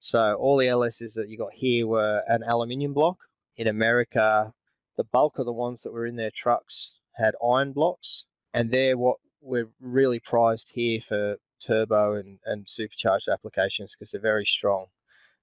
So 0.00 0.34
all 0.34 0.56
the 0.56 0.66
LSs 0.66 1.14
that 1.14 1.28
you 1.28 1.38
got 1.38 1.52
here 1.52 1.86
were 1.86 2.22
an 2.26 2.42
aluminium 2.42 2.92
block. 2.92 3.18
In 3.56 3.66
America, 3.66 4.52
the 4.96 5.04
bulk 5.04 5.38
of 5.38 5.44
the 5.44 5.52
ones 5.52 5.82
that 5.82 5.92
were 5.92 6.06
in 6.06 6.16
their 6.16 6.30
trucks 6.30 6.94
had 7.12 7.34
iron 7.46 7.72
blocks, 7.72 8.24
and 8.52 8.70
they're 8.70 8.96
what 8.96 9.18
we're 9.40 9.68
really 9.80 10.18
prized 10.18 10.70
here 10.74 11.00
for 11.00 11.36
turbo 11.60 12.14
and, 12.14 12.38
and 12.44 12.68
supercharged 12.68 13.28
applications 13.28 13.94
because 13.94 14.10
they're 14.10 14.20
very 14.20 14.44
strong. 14.44 14.86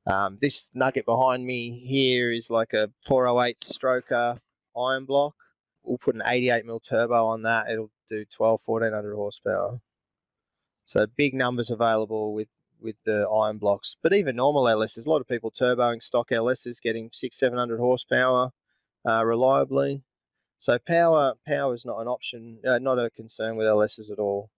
Um, 0.08 0.38
this 0.42 0.72
nugget 0.74 1.06
behind 1.06 1.46
me 1.46 1.80
here 1.80 2.32
is 2.32 2.50
like 2.50 2.74
a 2.74 2.90
408 3.00 3.60
stroker 3.62 4.40
iron 4.76 5.06
block 5.06 5.36
we'll 5.90 5.98
put 5.98 6.16
an 6.16 6.22
88 6.26 6.66
mil 6.66 6.80
turbo 6.80 7.26
on 7.26 7.42
that. 7.42 7.70
It'll 7.70 7.92
do 8.08 8.24
12, 8.26 8.62
1400 8.66 9.16
horsepower. 9.16 9.82
So 10.86 11.06
big 11.08 11.34
numbers 11.34 11.70
available 11.70 12.34
with 12.34 12.56
with 12.82 12.96
the 13.04 13.28
iron 13.28 13.58
blocks. 13.58 13.98
But 14.02 14.14
even 14.14 14.38
normal 14.38 14.64
LSs, 14.64 15.06
a 15.06 15.10
lot 15.10 15.20
of 15.20 15.28
people 15.28 15.52
turboing 15.52 16.02
stock 16.02 16.30
LSs, 16.30 16.82
getting 16.82 17.10
six, 17.12 17.38
700 17.38 17.78
horsepower 17.78 18.52
uh, 19.06 19.26
reliably. 19.26 20.04
So 20.58 20.78
power 20.80 21.34
power 21.46 21.74
is 21.74 21.84
not 21.86 22.00
an 22.00 22.08
option, 22.08 22.60
uh, 22.66 22.80
not 22.80 22.98
a 23.00 23.10
concern 23.10 23.58
with 23.58 23.68
LSs 23.68 24.10
at 24.10 24.20
all. 24.20 24.50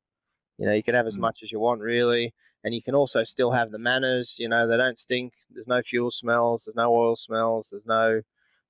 You 0.60 0.68
know, 0.68 0.74
you 0.74 0.84
can 0.84 0.94
have 0.96 1.08
as 1.08 1.18
Mm. 1.18 1.22
much 1.22 1.42
as 1.42 1.52
you 1.52 1.60
want 1.60 1.82
really, 1.82 2.34
and 2.64 2.76
you 2.76 2.82
can 2.82 2.94
also 2.94 3.24
still 3.24 3.52
have 3.52 3.72
the 3.72 3.80
manners. 3.80 4.38
You 4.38 4.50
know, 4.50 4.68
they 4.68 4.78
don't 4.78 4.98
stink. 4.98 5.34
There's 5.50 5.68
no 5.68 5.82
fuel 5.82 6.12
smells. 6.12 6.66
There's 6.66 6.76
no 6.76 6.94
oil 6.96 7.16
smells. 7.16 7.70
There's 7.72 7.86
no, 7.86 8.22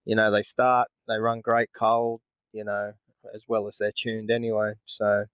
you 0.06 0.15
know, 0.15 0.32
they 0.32 0.43
start. 0.43 0.88
They 1.08 1.17
run 1.17 1.41
great 1.41 1.71
cold 1.74 2.21
you 2.53 2.63
know, 2.63 2.93
as 3.33 3.45
well 3.47 3.67
as 3.67 3.77
they're 3.77 3.91
tuned 3.95 4.29
anyway. 4.31 4.73
So, 4.85 5.25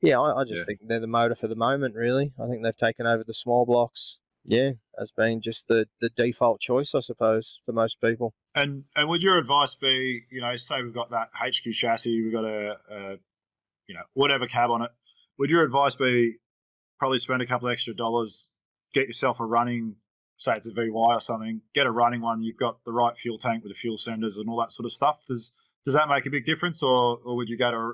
yeah, 0.00 0.20
I, 0.20 0.40
I 0.40 0.44
just 0.44 0.60
Yeah. 0.60 0.64
think 0.64 0.80
they're 0.86 1.00
the 1.00 1.06
motor 1.06 1.34
for 1.34 1.48
the 1.48 1.56
moment, 1.56 1.94
really. 1.94 2.32
I 2.42 2.46
think 2.48 2.62
they've 2.62 2.76
taken 2.76 3.06
over 3.06 3.24
the 3.24 3.34
small 3.34 3.66
blocks. 3.66 4.18
yeah, 4.44 4.70
as 4.98 5.12
being 5.12 5.42
just 5.42 5.68
the 5.68 5.86
the 6.00 6.08
default 6.08 6.60
choice, 6.62 6.94
I 6.94 7.00
suppose, 7.00 7.60
for 7.66 7.72
most 7.72 8.00
people. 8.00 8.32
And 8.54 8.84
and 8.96 9.08
would 9.10 9.22
your 9.22 9.36
advice 9.38 9.74
be, 9.74 10.22
you 10.30 10.40
know, 10.40 10.56
say 10.56 10.82
we've 10.82 10.94
got 10.94 11.10
that 11.10 11.28
HQ 11.34 11.72
chassis, 11.74 12.22
we've 12.22 12.32
got 12.32 12.44
a, 12.46 12.76
a 12.90 13.18
you 13.86 13.94
know 13.94 14.02
whatever 14.14 14.46
cab 14.46 14.70
on 14.70 14.80
it. 14.82 14.90
Would 15.38 15.50
your 15.50 15.62
advice 15.62 15.94
be 15.94 16.36
probably 16.98 17.18
spend 17.18 17.42
a 17.42 17.46
couple 17.46 17.68
extra 17.68 17.94
dollars, 17.94 18.52
get 18.94 19.06
yourself 19.08 19.40
a 19.40 19.44
running, 19.44 19.96
say 20.38 20.56
it's 20.56 20.66
a 20.66 20.72
VY 20.72 20.90
or 20.92 21.20
something, 21.20 21.60
get 21.74 21.86
a 21.86 21.90
running 21.90 22.20
one. 22.22 22.42
You've 22.42 22.56
got 22.58 22.82
the 22.84 22.92
right 22.92 23.16
fuel 23.16 23.38
tank 23.38 23.62
with 23.62 23.72
the 23.72 23.78
fuel 23.78 23.96
senders 23.98 24.36
and 24.38 24.48
all 24.48 24.58
that 24.60 24.72
sort 24.72 24.86
of 24.86 24.92
stuff. 24.92 25.20
Does 25.26 25.52
does 25.84 25.94
that 25.94 26.08
make 26.08 26.26
a 26.26 26.30
big 26.30 26.44
difference, 26.44 26.82
or 26.82 27.18
or 27.24 27.36
would 27.36 27.48
you 27.48 27.58
go 27.58 27.70
to 27.70 27.92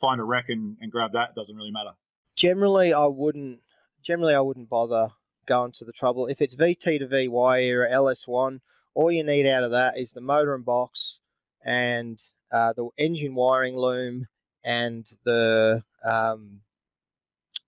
find 0.00 0.20
a 0.20 0.24
wreck 0.24 0.46
and, 0.48 0.76
and 0.80 0.90
grab 0.90 1.12
that? 1.12 1.30
It 1.30 1.34
doesn't 1.34 1.56
really 1.56 1.70
matter. 1.70 1.92
Generally, 2.36 2.92
I 2.94 3.06
wouldn't. 3.06 3.60
Generally, 4.02 4.34
I 4.34 4.40
wouldn't 4.40 4.68
bother 4.68 5.10
going 5.46 5.72
to 5.72 5.84
the 5.84 5.92
trouble. 5.92 6.26
If 6.26 6.40
it's 6.40 6.54
VT 6.54 7.00
to 7.00 7.08
VY 7.08 7.68
or 7.68 7.88
LS1, 7.88 8.60
all 8.94 9.10
you 9.10 9.24
need 9.24 9.46
out 9.46 9.64
of 9.64 9.70
that 9.72 9.98
is 9.98 10.12
the 10.12 10.20
motor 10.20 10.54
and 10.54 10.64
box 10.64 11.20
and 11.64 12.20
uh, 12.52 12.72
the 12.74 12.88
engine 12.96 13.34
wiring 13.34 13.76
loom 13.76 14.28
and 14.64 15.06
the 15.24 15.82
um, 16.04 16.60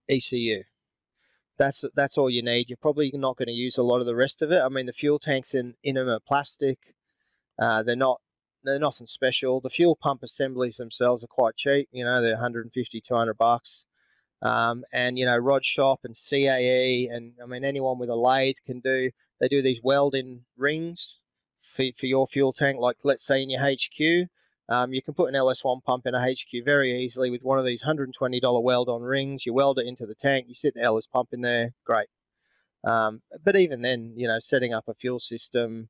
ECU. 0.09 0.63
That's 1.59 1.85
that's 1.95 2.17
all 2.17 2.31
you 2.31 2.43
need. 2.43 2.71
You're 2.71 2.79
probably 2.81 3.11
not 3.13 3.37
going 3.37 3.49
to 3.49 3.53
use 3.53 3.77
a 3.77 3.83
lot 3.83 4.01
of 4.01 4.07
the 4.07 4.17
rest 4.17 4.41
of 4.41 4.51
it. 4.51 4.63
I 4.63 4.69
mean, 4.69 4.87
the 4.87 4.93
fuel 4.93 5.19
tanks 5.19 5.55
in, 5.55 5.75
in 5.83 5.97
them 5.97 6.09
are 6.09 6.21
plastic. 6.21 6.95
Uh, 7.59 7.83
they're 7.83 7.97
not 7.97 8.21
they're 8.65 8.79
nothing 8.79 9.07
special. 9.07 9.61
The 9.61 9.71
fuel 9.71 9.97
pump 9.97 10.23
assemblies 10.23 10.77
themselves 10.77 11.25
are 11.25 11.29
quite 11.29 11.57
cheap. 11.57 11.89
You 11.93 12.05
know, 12.05 12.21
they're 12.21 12.33
150, 12.33 13.01
200 13.01 13.35
bucks. 13.35 13.87
Um, 14.43 14.85
and 14.93 15.19
you 15.19 15.27
know, 15.27 15.37
Rod 15.37 15.65
Shop 15.65 16.01
and 16.05 16.15
CAE, 16.15 17.09
and 17.11 17.35
I 17.43 17.47
mean, 17.47 17.65
anyone 17.65 17.99
with 17.99 18.09
a 18.09 18.17
lathe 18.17 18.57
can 18.65 18.81
do. 18.81 19.11
They 19.41 19.49
do 19.49 19.63
these 19.63 19.81
welding 19.83 20.45
rings 20.57 21.19
for, 21.61 21.85
for 21.97 22.07
your 22.07 22.27
fuel 22.27 22.53
tank. 22.53 22.79
Like, 22.79 22.99
let's 23.05 23.25
say 23.25 23.43
in 23.43 23.51
your 23.51 23.63
HQ, 23.63 24.29
um, 24.69 24.93
you 24.93 25.03
can 25.03 25.15
put 25.15 25.29
an 25.29 25.35
LS1 25.35 25.83
pump 25.83 26.07
in 26.07 26.15
a 26.15 26.21
HQ 26.21 26.65
very 26.65 26.97
easily 26.97 27.31
with 27.31 27.43
one 27.43 27.59
of 27.59 27.65
these 27.65 27.83
$120 27.83 28.63
weld-on 28.63 29.03
rings. 29.03 29.45
You 29.45 29.53
weld 29.53 29.79
it 29.79 29.87
into 29.87 30.07
the 30.07 30.15
tank. 30.15 30.47
You 30.49 30.55
sit 30.55 30.75
the 30.75 30.83
LS 30.83 31.07
pump 31.07 31.31
in 31.33 31.41
there. 31.41 31.73
Great. 31.85 32.09
Um, 32.85 33.23
but 33.45 33.57
even 33.57 33.83
then, 33.83 34.13
you 34.17 34.29
know, 34.29 34.39
setting 34.39 34.73
up 34.73 34.85
a 34.89 34.95
fuel 34.95 35.21
system 35.21 35.89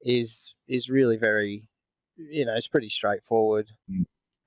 is 0.00 0.54
is 0.68 0.90
really 0.90 1.16
very, 1.16 1.68
you 2.16 2.44
know, 2.44 2.54
it's 2.54 2.68
pretty 2.68 2.88
straightforward. 2.88 3.70
Mm. 3.90 4.06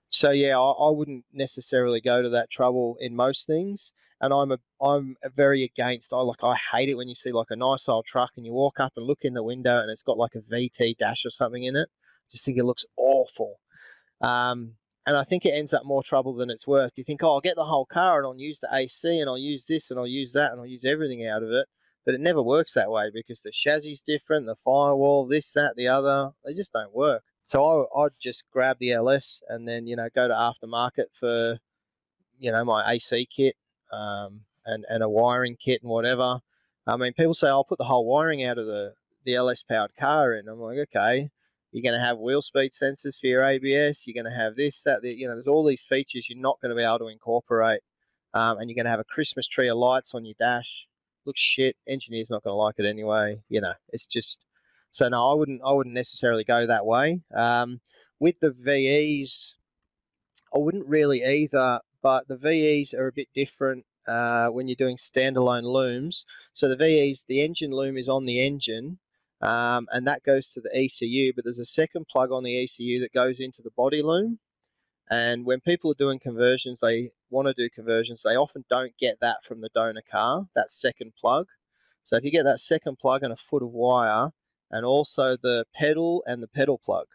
So 0.09 0.31
yeah, 0.31 0.57
I, 0.57 0.71
I, 0.71 0.91
wouldn't 0.91 1.25
necessarily 1.33 1.99
go 1.99 2.21
to 2.21 2.29
that 2.29 2.49
trouble 2.49 2.97
in 2.99 3.15
most 3.15 3.45
things. 3.45 3.93
And 4.19 4.33
I'm 4.33 4.51
a 4.51 4.59
I'm 4.81 5.15
a 5.23 5.29
very 5.29 5.63
against. 5.63 6.11
I 6.11 6.17
like 6.17 6.43
I 6.43 6.55
hate 6.55 6.89
it 6.89 6.95
when 6.95 7.07
you 7.07 7.13
see 7.13 7.31
like 7.31 7.51
a 7.51 7.55
nice 7.55 7.87
old 7.87 8.05
truck 8.05 8.31
and 8.35 8.45
you 8.45 8.53
walk 8.53 8.79
up 8.79 8.93
and 8.95 9.05
look 9.05 9.23
in 9.23 9.33
the 9.33 9.43
window 9.43 9.79
and 9.79 9.91
it's 9.91 10.01
got 10.01 10.17
like 10.17 10.33
a 10.33 10.39
VT 10.39 10.97
dash 10.97 11.25
or 11.25 11.29
something 11.29 11.63
in 11.63 11.75
it. 11.75 11.89
Just 12.31 12.45
think 12.45 12.57
it 12.57 12.65
looks 12.65 12.85
awful. 12.97 13.57
Um, 14.21 14.73
and 15.05 15.15
I 15.15 15.23
think 15.23 15.45
it 15.45 15.51
ends 15.51 15.73
up 15.73 15.85
more 15.85 16.03
trouble 16.03 16.33
than 16.33 16.49
it's 16.49 16.67
worth. 16.67 16.93
You 16.97 17.03
think, 17.03 17.23
oh, 17.23 17.35
I'll 17.35 17.41
get 17.41 17.55
the 17.55 17.63
whole 17.65 17.85
car 17.85 18.17
and 18.17 18.25
I'll 18.25 18.37
use 18.37 18.59
the 18.59 18.69
AC 18.73 19.19
and 19.19 19.29
I'll 19.29 19.37
use 19.37 19.65
this 19.65 19.89
and 19.89 19.99
I'll 19.99 20.07
use 20.07 20.33
that 20.33 20.51
and 20.51 20.59
I'll 20.59 20.67
use 20.67 20.83
everything 20.83 21.25
out 21.25 21.43
of 21.43 21.51
it. 21.51 21.67
But 22.05 22.15
it 22.15 22.21
never 22.21 22.41
works 22.41 22.73
that 22.73 22.91
way 22.91 23.09
because 23.13 23.41
the 23.41 23.51
chassis 23.51 23.91
is 23.91 24.01
different, 24.01 24.45
the 24.45 24.55
firewall, 24.55 25.25
this, 25.25 25.51
that, 25.53 25.75
the 25.75 25.87
other. 25.87 26.31
They 26.43 26.53
just 26.53 26.73
don't 26.73 26.93
work. 26.93 27.23
So 27.47 27.87
I, 27.95 28.03
I'd 28.03 28.19
just 28.19 28.43
grab 28.51 28.77
the 28.77 28.91
LS 28.91 29.41
and 29.47 29.65
then, 29.67 29.87
you 29.87 29.95
know, 29.95 30.09
go 30.13 30.27
to 30.27 30.33
aftermarket 30.33 31.05
for, 31.13 31.59
you 32.37 32.51
know, 32.51 32.65
my 32.65 32.91
AC 32.91 33.25
kit 33.25 33.55
um, 33.91 34.41
and, 34.65 34.85
and 34.89 35.01
a 35.01 35.07
wiring 35.09 35.55
kit 35.55 35.81
and 35.81 35.89
whatever. 35.89 36.41
I 36.85 36.97
mean, 36.97 37.13
people 37.13 37.33
say, 37.33 37.47
I'll 37.47 37.63
put 37.63 37.77
the 37.77 37.85
whole 37.85 38.05
wiring 38.05 38.43
out 38.43 38.57
of 38.57 38.65
the, 38.65 38.93
the 39.23 39.35
LS 39.35 39.63
powered 39.63 39.95
car 39.97 40.33
in. 40.33 40.49
I'm 40.49 40.59
like, 40.59 40.77
okay, 40.77 41.29
you're 41.71 41.89
going 41.89 41.97
to 41.97 42.05
have 42.05 42.17
wheel 42.17 42.41
speed 42.41 42.71
sensors 42.71 43.17
for 43.17 43.27
your 43.27 43.45
ABS. 43.45 44.05
You're 44.05 44.21
going 44.21 44.31
to 44.31 44.37
have 44.37 44.57
this, 44.57 44.83
that, 44.83 45.01
the, 45.01 45.13
you 45.15 45.25
know, 45.25 45.33
there's 45.33 45.47
all 45.47 45.65
these 45.65 45.83
features 45.83 46.29
you're 46.29 46.37
not 46.37 46.59
going 46.61 46.69
to 46.69 46.75
be 46.75 46.83
able 46.83 46.99
to 46.99 47.07
incorporate. 47.07 47.79
Um, 48.33 48.57
and 48.57 48.69
you're 48.69 48.75
going 48.75 48.85
to 48.85 48.91
have 48.91 48.99
a 48.99 49.05
Christmas 49.05 49.47
tree 49.47 49.69
of 49.69 49.77
lights 49.77 50.13
on 50.13 50.25
your 50.25 50.35
dash. 50.37 50.85
Looks 51.25 51.39
shit. 51.39 51.77
Engineer's 51.87 52.29
not 52.29 52.43
going 52.43 52.53
to 52.53 52.57
like 52.57 52.75
it 52.77 52.85
anyway. 52.85 53.41
You 53.47 53.61
know, 53.61 53.73
it's 53.89 54.05
just 54.05 54.41
so 54.91 55.07
no, 55.07 55.31
I 55.31 55.35
wouldn't. 55.35 55.61
I 55.65 55.71
wouldn't 55.71 55.95
necessarily 55.95 56.43
go 56.43 56.65
that 56.65 56.85
way. 56.85 57.21
Um, 57.33 57.81
with 58.19 58.39
the 58.39 58.51
VEs, 58.51 59.57
I 60.53 60.57
wouldn't 60.57 60.87
really 60.87 61.23
either. 61.23 61.81
But 62.01 62.27
the 62.27 62.37
VEs 62.37 62.93
are 62.93 63.07
a 63.07 63.11
bit 63.11 63.27
different 63.33 63.85
uh, 64.07 64.47
when 64.47 64.67
you're 64.67 64.75
doing 64.75 64.97
standalone 64.97 65.63
looms. 65.63 66.25
So 66.53 66.69
the 66.69 66.77
VEs, 66.77 67.25
the 67.27 67.41
engine 67.41 67.71
loom 67.71 67.97
is 67.97 68.07
on 68.07 68.25
the 68.25 68.39
engine, 68.39 68.99
um, 69.41 69.87
and 69.91 70.07
that 70.07 70.23
goes 70.23 70.51
to 70.51 70.61
the 70.61 70.71
ECU. 70.73 71.33
But 71.35 71.43
there's 71.43 71.59
a 71.59 71.65
second 71.65 72.07
plug 72.07 72.31
on 72.31 72.43
the 72.43 72.63
ECU 72.63 72.99
that 73.01 73.13
goes 73.13 73.39
into 73.39 73.61
the 73.61 73.71
body 73.71 74.01
loom. 74.01 74.39
And 75.09 75.45
when 75.45 75.61
people 75.61 75.91
are 75.91 75.95
doing 75.95 76.19
conversions, 76.19 76.79
they 76.81 77.11
want 77.29 77.47
to 77.47 77.53
do 77.53 77.69
conversions. 77.69 78.23
They 78.23 78.35
often 78.35 78.65
don't 78.69 78.97
get 78.97 79.19
that 79.21 79.43
from 79.43 79.61
the 79.61 79.69
donor 79.73 80.03
car, 80.09 80.47
that 80.55 80.69
second 80.69 81.13
plug. 81.19 81.47
So 82.03 82.15
if 82.15 82.23
you 82.23 82.31
get 82.31 82.43
that 82.43 82.59
second 82.59 82.99
plug 82.99 83.23
and 83.23 83.31
a 83.33 83.37
foot 83.37 83.63
of 83.63 83.71
wire, 83.71 84.31
and 84.71 84.85
also 84.85 85.37
the 85.37 85.65
pedal 85.73 86.23
and 86.25 86.41
the 86.41 86.47
pedal 86.47 86.77
plug, 86.77 87.07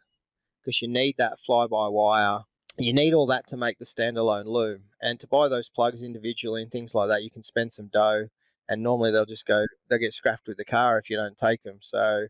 because 0.60 0.80
you 0.82 0.88
need 0.88 1.16
that 1.18 1.38
fly-by-wire. 1.38 2.40
You 2.78 2.92
need 2.92 3.12
all 3.12 3.26
that 3.26 3.46
to 3.48 3.56
make 3.56 3.78
the 3.78 3.84
standalone 3.84 4.46
loom. 4.46 4.84
And 5.00 5.20
to 5.20 5.26
buy 5.26 5.48
those 5.48 5.68
plugs 5.68 6.02
individually 6.02 6.62
and 6.62 6.70
things 6.70 6.94
like 6.94 7.08
that, 7.08 7.22
you 7.22 7.30
can 7.30 7.42
spend 7.42 7.72
some 7.72 7.88
dough 7.92 8.28
and 8.68 8.82
normally 8.82 9.10
they'll 9.10 9.26
just 9.26 9.46
go 9.46 9.66
they'll 9.88 9.98
get 9.98 10.14
scrapped 10.14 10.46
with 10.48 10.56
the 10.56 10.64
car 10.64 10.98
if 10.98 11.10
you 11.10 11.16
don't 11.16 11.36
take 11.36 11.62
them. 11.62 11.78
So 11.80 12.28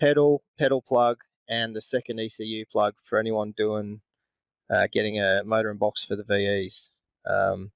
pedal, 0.00 0.42
pedal 0.58 0.80
plug, 0.80 1.18
and 1.48 1.74
the 1.74 1.82
second 1.82 2.18
ECU 2.18 2.64
plug 2.70 2.94
for 3.02 3.18
anyone 3.18 3.52
doing 3.56 4.00
uh, 4.70 4.86
getting 4.90 5.20
a 5.20 5.42
motor 5.44 5.70
and 5.70 5.78
box 5.78 6.02
for 6.04 6.16
the 6.16 6.24
VEs. 6.24 6.88
Um, 7.26 7.72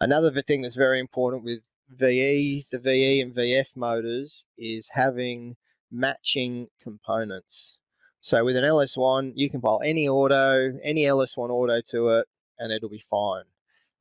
another 0.00 0.30
thing 0.42 0.62
that's 0.62 0.76
very 0.76 1.00
important 1.00 1.44
with 1.44 1.62
VE, 1.90 2.64
the 2.70 2.78
VE 2.78 3.20
and 3.20 3.34
VF 3.34 3.76
motors 3.76 4.46
is 4.56 4.90
having 4.92 5.56
matching 5.90 6.68
components. 6.82 7.76
So 8.20 8.44
with 8.44 8.56
an 8.56 8.64
LS1, 8.64 9.32
you 9.34 9.48
can 9.48 9.60
pull 9.60 9.80
any 9.84 10.08
auto, 10.08 10.78
any 10.82 11.02
LS1 11.02 11.48
auto 11.48 11.80
to 11.90 12.08
it, 12.18 12.26
and 12.58 12.72
it'll 12.72 12.88
be 12.88 12.98
fine. 12.98 13.44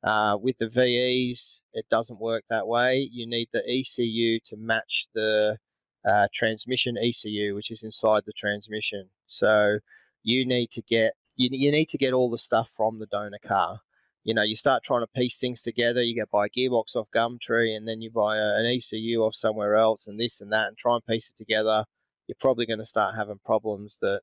Uh, 0.03 0.37
with 0.37 0.57
the 0.59 0.69
VEs, 0.69 1.61
it 1.73 1.85
doesn't 1.89 2.19
work 2.19 2.43
that 2.49 2.67
way. 2.67 3.09
You 3.11 3.27
need 3.27 3.49
the 3.51 3.63
ECU 3.67 4.39
to 4.45 4.57
match 4.57 5.07
the 5.13 5.57
uh, 6.05 6.27
transmission 6.33 6.97
ECU, 6.97 7.55
which 7.55 7.71
is 7.71 7.83
inside 7.83 8.23
the 8.25 8.33
transmission. 8.33 9.09
So 9.25 9.79
you 10.23 10.45
need 10.45 10.69
to 10.71 10.81
get 10.81 11.13
you, 11.35 11.49
you 11.51 11.71
need 11.71 11.89
to 11.89 11.97
get 11.97 12.13
all 12.13 12.29
the 12.29 12.37
stuff 12.37 12.69
from 12.75 12.99
the 12.99 13.07
donor 13.07 13.39
car. 13.43 13.81
You 14.25 14.33
know, 14.33 14.43
you 14.43 14.57
start 14.57 14.83
trying 14.83 15.01
to 15.01 15.07
piece 15.07 15.39
things 15.39 15.61
together. 15.61 16.01
You 16.01 16.15
get 16.15 16.31
buy 16.31 16.47
a 16.47 16.49
gearbox 16.49 16.95
off 16.95 17.07
Gumtree, 17.15 17.77
and 17.77 17.87
then 17.87 18.01
you 18.01 18.11
buy 18.11 18.37
a, 18.37 18.55
an 18.57 18.65
ECU 18.65 19.21
off 19.21 19.35
somewhere 19.35 19.75
else, 19.75 20.07
and 20.07 20.19
this 20.19 20.41
and 20.41 20.51
that, 20.51 20.67
and 20.67 20.77
try 20.77 20.95
and 20.95 21.05
piece 21.05 21.29
it 21.29 21.37
together. 21.37 21.85
You're 22.27 22.35
probably 22.39 22.65
going 22.65 22.79
to 22.79 22.85
start 22.85 23.15
having 23.15 23.39
problems 23.45 23.97
that 24.01 24.21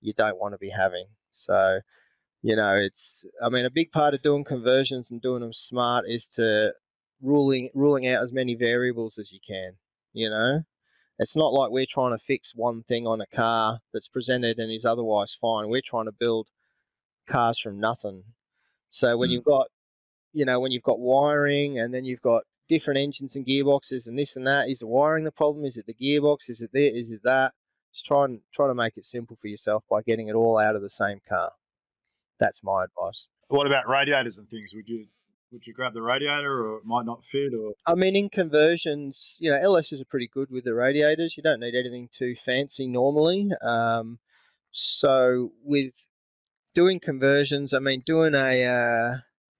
you 0.00 0.12
don't 0.14 0.40
want 0.40 0.54
to 0.54 0.58
be 0.58 0.70
having. 0.70 1.06
So 1.30 1.80
you 2.42 2.56
know, 2.56 2.74
it's 2.74 3.24
I 3.42 3.48
mean 3.48 3.64
a 3.64 3.70
big 3.70 3.92
part 3.92 4.14
of 4.14 4.22
doing 4.22 4.44
conversions 4.44 5.10
and 5.10 5.20
doing 5.20 5.40
them 5.42 5.52
smart 5.52 6.04
is 6.08 6.28
to 6.30 6.72
ruling 7.20 7.70
ruling 7.74 8.06
out 8.08 8.22
as 8.22 8.32
many 8.32 8.54
variables 8.54 9.18
as 9.18 9.32
you 9.32 9.40
can. 9.46 9.72
You 10.12 10.30
know, 10.30 10.62
it's 11.18 11.36
not 11.36 11.52
like 11.52 11.70
we're 11.70 11.86
trying 11.86 12.12
to 12.12 12.18
fix 12.18 12.52
one 12.54 12.82
thing 12.84 13.06
on 13.06 13.20
a 13.20 13.26
car 13.26 13.80
that's 13.92 14.08
presented 14.08 14.58
and 14.58 14.72
is 14.72 14.84
otherwise 14.84 15.36
fine. 15.40 15.68
We're 15.68 15.82
trying 15.84 16.06
to 16.06 16.12
build 16.12 16.48
cars 17.26 17.58
from 17.58 17.80
nothing. 17.80 18.22
So 18.90 19.16
when 19.16 19.30
mm. 19.30 19.34
you've 19.34 19.44
got, 19.44 19.68
you 20.32 20.44
know, 20.44 20.60
when 20.60 20.72
you've 20.72 20.82
got 20.82 21.00
wiring 21.00 21.78
and 21.78 21.92
then 21.92 22.04
you've 22.04 22.22
got 22.22 22.44
different 22.68 22.98
engines 22.98 23.36
and 23.36 23.46
gearboxes 23.46 24.06
and 24.06 24.18
this 24.18 24.36
and 24.36 24.46
that, 24.46 24.68
is 24.68 24.80
the 24.80 24.86
wiring 24.86 25.24
the 25.24 25.32
problem? 25.32 25.64
Is 25.64 25.76
it 25.76 25.86
the 25.86 25.94
gearbox? 25.94 26.48
Is 26.48 26.60
it 26.60 26.70
there? 26.72 26.90
Is 26.94 27.10
it 27.10 27.22
that? 27.24 27.52
Just 27.92 28.06
try 28.06 28.24
and 28.24 28.40
try 28.54 28.66
to 28.66 28.74
make 28.74 28.96
it 28.96 29.06
simple 29.06 29.36
for 29.36 29.48
yourself 29.48 29.84
by 29.90 30.02
getting 30.02 30.28
it 30.28 30.34
all 30.34 30.58
out 30.58 30.76
of 30.76 30.82
the 30.82 30.90
same 30.90 31.20
car 31.28 31.52
that's 32.38 32.62
my 32.62 32.84
advice. 32.84 33.28
What 33.48 33.66
about 33.66 33.88
radiators 33.88 34.38
and 34.38 34.48
things? 34.48 34.72
Would 34.74 34.88
you 34.88 35.06
would 35.50 35.66
you 35.66 35.72
grab 35.72 35.94
the 35.94 36.02
radiator 36.02 36.66
or 36.66 36.78
it 36.78 36.84
might 36.84 37.06
not 37.06 37.24
fit 37.24 37.54
or 37.54 37.72
I 37.86 37.94
mean 37.94 38.16
in 38.16 38.28
conversions, 38.28 39.36
you 39.40 39.50
know, 39.50 39.58
LSs 39.58 40.00
are 40.00 40.06
pretty 40.06 40.28
good 40.28 40.50
with 40.50 40.64
the 40.64 40.74
radiators. 40.74 41.36
You 41.36 41.42
don't 41.42 41.60
need 41.60 41.74
anything 41.74 42.08
too 42.12 42.34
fancy 42.34 42.86
normally. 42.86 43.50
Um, 43.62 44.18
so 44.70 45.52
with 45.64 46.04
doing 46.78 47.00
conversions, 47.00 47.74
I 47.74 47.80
mean 47.80 48.02
doing 48.06 48.34
a 48.34 48.64
uh, 48.64 49.16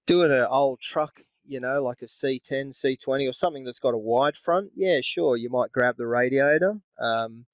doing 0.07 0.31
an 0.31 0.47
old 0.49 0.79
truck, 0.79 1.21
you 1.45 1.59
know, 1.59 1.83
like 1.83 2.01
a 2.01 2.05
C10, 2.05 2.71
C20 2.71 3.29
or 3.29 3.33
something 3.33 3.65
that's 3.65 3.79
got 3.79 3.93
a 3.93 3.97
wide 3.97 4.37
front, 4.37 4.71
yeah, 4.75 5.01
sure, 5.03 5.35
you 5.35 5.49
might 5.49 5.73
grab 5.73 5.97
the 5.97 6.07
radiator. 6.07 6.79
Um, 6.97 7.45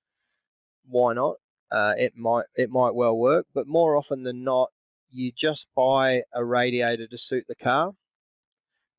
why 0.87 1.13
not? 1.15 1.37
Uh, 1.71 1.95
it 1.97 2.13
might 2.15 2.45
it 2.55 2.69
might 2.69 2.93
well 2.93 3.17
work, 3.17 3.47
but 3.55 3.67
more 3.67 3.97
often 3.97 4.23
than 4.23 4.43
not, 4.43 4.69
you 5.11 5.31
just 5.31 5.67
buy 5.75 6.21
a 6.33 6.45
radiator 6.45 7.07
to 7.07 7.17
suit 7.17 7.45
the 7.47 7.55
car. 7.55 7.93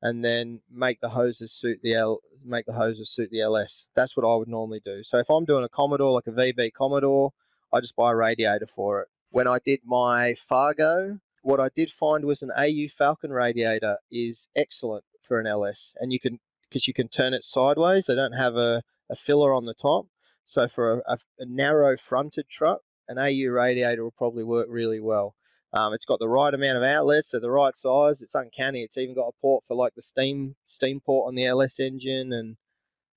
and 0.02 0.24
then 0.24 0.60
make 0.70 1.00
the 1.00 1.10
hoses 1.10 1.52
suit 1.52 1.80
the 1.82 1.94
L, 1.94 2.20
make 2.44 2.66
the 2.66 2.74
hoses 2.74 3.10
suit 3.10 3.30
the 3.30 3.40
LS. 3.40 3.86
That's 3.94 4.16
what 4.16 4.26
I 4.30 4.36
would 4.36 4.48
normally 4.48 4.80
do. 4.84 5.02
So 5.04 5.18
if 5.18 5.30
I'm 5.30 5.44
doing 5.44 5.64
a 5.64 5.68
Commodore 5.68 6.12
like 6.12 6.26
a 6.26 6.32
VB 6.32 6.72
Commodore, 6.74 7.32
I 7.72 7.80
just 7.80 7.96
buy 7.96 8.12
a 8.12 8.16
radiator 8.16 8.66
for 8.66 9.02
it. 9.02 9.08
When 9.36 9.46
I 9.46 9.58
did 9.62 9.80
my 9.84 10.32
Fargo, 10.32 11.18
what 11.42 11.60
I 11.60 11.68
did 11.68 11.90
find 11.90 12.24
was 12.24 12.40
an 12.40 12.50
AU 12.56 12.88
Falcon 12.88 13.34
radiator 13.34 13.98
is 14.10 14.48
excellent 14.56 15.04
for 15.20 15.38
an 15.38 15.46
LS, 15.46 15.92
and 16.00 16.10
you 16.10 16.18
can 16.18 16.38
because 16.62 16.88
you 16.88 16.94
can 16.94 17.08
turn 17.08 17.34
it 17.34 17.42
sideways. 17.42 18.06
They 18.06 18.14
don't 18.14 18.32
have 18.32 18.56
a, 18.56 18.82
a 19.10 19.14
filler 19.14 19.52
on 19.52 19.66
the 19.66 19.74
top, 19.74 20.06
so 20.42 20.66
for 20.66 20.90
a, 20.90 21.02
a, 21.06 21.18
a 21.38 21.44
narrow 21.44 21.98
fronted 21.98 22.48
truck, 22.48 22.80
an 23.08 23.18
AU 23.18 23.50
radiator 23.50 24.04
will 24.04 24.10
probably 24.10 24.42
work 24.42 24.68
really 24.70 25.00
well. 25.00 25.34
Um, 25.70 25.92
it's 25.92 26.06
got 26.06 26.18
the 26.18 26.30
right 26.30 26.54
amount 26.54 26.78
of 26.78 26.82
outlets, 26.82 27.32
they're 27.32 27.40
the 27.42 27.50
right 27.50 27.76
size. 27.76 28.22
It's 28.22 28.34
uncanny. 28.34 28.84
It's 28.84 28.96
even 28.96 29.16
got 29.16 29.28
a 29.28 29.40
port 29.42 29.64
for 29.68 29.74
like 29.74 29.92
the 29.96 30.00
steam 30.00 30.54
steam 30.64 31.00
port 31.04 31.28
on 31.28 31.34
the 31.34 31.44
LS 31.44 31.78
engine, 31.78 32.32
and 32.32 32.56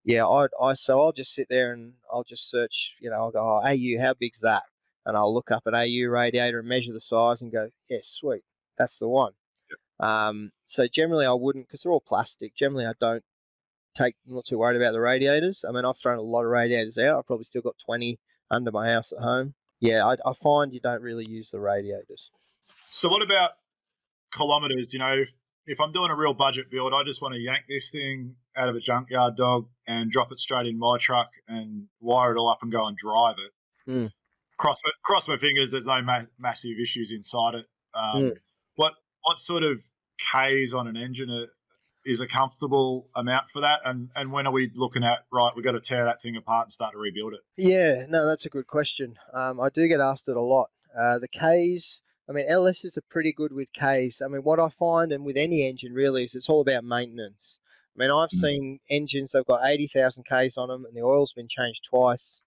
yeah, 0.04 0.28
I 0.28 0.48
I 0.62 0.74
so 0.74 1.00
I'll 1.00 1.14
just 1.14 1.34
sit 1.34 1.48
there 1.50 1.72
and 1.72 1.94
I'll 2.12 2.26
just 2.26 2.52
search. 2.52 2.96
You 3.00 3.10
know, 3.10 3.16
I'll 3.16 3.32
go, 3.32 3.40
oh, 3.40 3.66
AU, 3.66 4.02
how 4.02 4.16
big's 4.16 4.42
that? 4.42 4.64
And 5.10 5.18
I'll 5.18 5.34
look 5.34 5.52
up 5.52 5.64
an 5.66 5.74
AU 5.76 6.08
radiator 6.08 6.60
and 6.60 6.70
measure 6.70 6.94
the 6.94 7.00
size 7.00 7.42
and 7.42 7.52
go, 7.52 7.70
yeah, 7.90 7.98
sweet, 8.04 8.44
that's 8.78 9.00
the 9.00 9.10
one. 9.10 9.34
Um, 10.00 10.52
so 10.64 10.88
generally 10.88 11.26
I 11.26 11.34
wouldn't 11.34 11.68
because 11.68 11.82
they're 11.82 11.92
all 11.92 12.00
plastic. 12.00 12.56
Generally 12.56 12.86
I 12.86 12.94
don't 13.00 13.24
take 13.96 14.16
I'm 14.28 14.36
not 14.36 14.46
too 14.46 14.60
worried 14.60 14.78
about 14.78 14.94
the 14.94 15.02
radiators. 15.02 15.66
I 15.68 15.72
mean 15.74 15.84
I've 15.84 15.98
thrown 15.98 16.18
a 16.18 16.22
lot 16.22 16.46
of 16.46 16.52
radiators 16.52 16.98
out. 16.98 17.18
I've 17.18 17.28
probably 17.28 17.44
still 17.44 17.62
got 17.62 17.76
twenty 17.84 18.20
under 18.50 18.72
my 18.72 18.90
house 18.90 19.12
at 19.12 19.24
home. 19.24 19.56
Yeah, 19.80 20.06
I, 20.06 20.16
I 20.26 20.34
find 20.34 20.74
you 20.74 20.80
don't 20.80 21.02
really 21.02 21.26
use 21.26 21.52
the 21.52 21.60
radiators. 21.60 22.32
So 22.90 23.10
what 23.10 23.22
about 23.22 23.52
kilometers? 24.32 24.94
You 24.94 25.00
know, 25.00 25.14
if, 25.14 25.32
if 25.66 25.80
I'm 25.80 25.92
doing 25.92 26.12
a 26.12 26.16
real 26.16 26.34
budget 26.34 26.70
build, 26.70 26.94
I 26.94 27.04
just 27.04 27.22
want 27.22 27.34
to 27.36 27.40
yank 27.40 27.64
this 27.70 27.90
thing 27.90 28.36
out 28.56 28.70
of 28.70 28.76
a 28.76 28.80
junkyard 28.80 29.38
dog 29.38 29.68
and 29.88 30.12
drop 30.12 30.32
it 30.32 30.40
straight 30.40 30.66
in 30.66 30.78
my 30.78 30.98
truck 31.00 31.30
and 31.48 31.88
wire 32.02 32.36
it 32.36 32.38
all 32.38 32.50
up 32.50 32.60
and 32.62 32.72
go 32.72 32.86
and 32.88 32.98
drive 32.98 33.36
it. 33.38 33.90
Mm. 33.92 34.12
Cross 34.60 34.82
my, 34.84 34.92
cross 35.04 35.28
my 35.28 35.38
fingers. 35.38 35.72
There's 35.72 35.86
no 35.86 36.02
ma- 36.02 36.26
massive 36.38 36.78
issues 36.82 37.12
inside 37.12 37.56
it. 37.56 37.66
Um, 37.94 38.22
Mm. 38.24 38.38
What 38.76 38.94
what 39.24 39.40
sort 39.40 39.64
of 39.64 39.82
k's 40.32 40.74
on 40.74 40.88
an 40.88 40.96
engine 40.96 41.30
are, 41.30 41.48
is 42.06 42.20
a 42.20 42.28
comfortable 42.28 43.10
amount 43.16 43.46
for 43.52 43.62
that? 43.62 43.80
And 43.86 44.10
and 44.16 44.32
when 44.32 44.46
are 44.48 44.52
we 44.54 44.72
looking 44.76 45.04
at 45.04 45.20
right? 45.34 45.52
We've 45.56 45.66
got 45.66 45.72
to 45.74 45.82
tear 45.82 46.04
that 46.06 46.22
thing 46.22 46.36
apart 46.36 46.68
and 46.68 46.72
start 46.72 46.94
to 46.94 46.98
rebuild 47.00 47.34
it. 47.34 47.40
Yeah, 47.58 48.06
no, 48.10 48.26
that's 48.28 48.46
a 48.46 48.50
good 48.50 48.68
question. 48.68 49.16
Um, 49.34 49.60
I 49.60 49.70
do 49.70 49.88
get 49.88 50.00
asked 50.00 50.28
it 50.30 50.36
a 50.38 50.42
lot. 50.42 50.70
Uh, 50.98 51.20
the 51.20 51.28
Ks, 51.28 52.02
I 52.30 52.34
mean, 52.34 52.50
LSs 52.50 52.98
are 52.98 53.04
pretty 53.10 53.32
good 53.34 53.52
with 53.54 53.70
Ks. 53.74 54.22
I 54.22 54.28
mean, 54.28 54.42
what 54.44 54.60
I 54.60 54.70
find, 54.70 55.12
and 55.12 55.26
with 55.26 55.38
any 55.38 55.68
engine 55.68 55.94
really, 55.94 56.24
is 56.24 56.36
it's 56.36 56.50
all 56.50 56.62
about 56.62 56.84
maintenance. 56.84 57.60
I 57.96 58.00
mean, 58.04 58.12
I've 58.12 58.30
Mm. 58.30 58.40
seen 58.42 58.80
engines 58.90 59.32
that've 59.32 59.46
got 59.48 59.66
80,000 59.70 60.24
Ks 60.24 60.58
on 60.58 60.70
them 60.70 60.86
and 60.86 60.96
the 60.96 61.02
oil's 61.02 61.34
been 61.34 61.48
changed 61.50 61.84
twice 61.90 62.42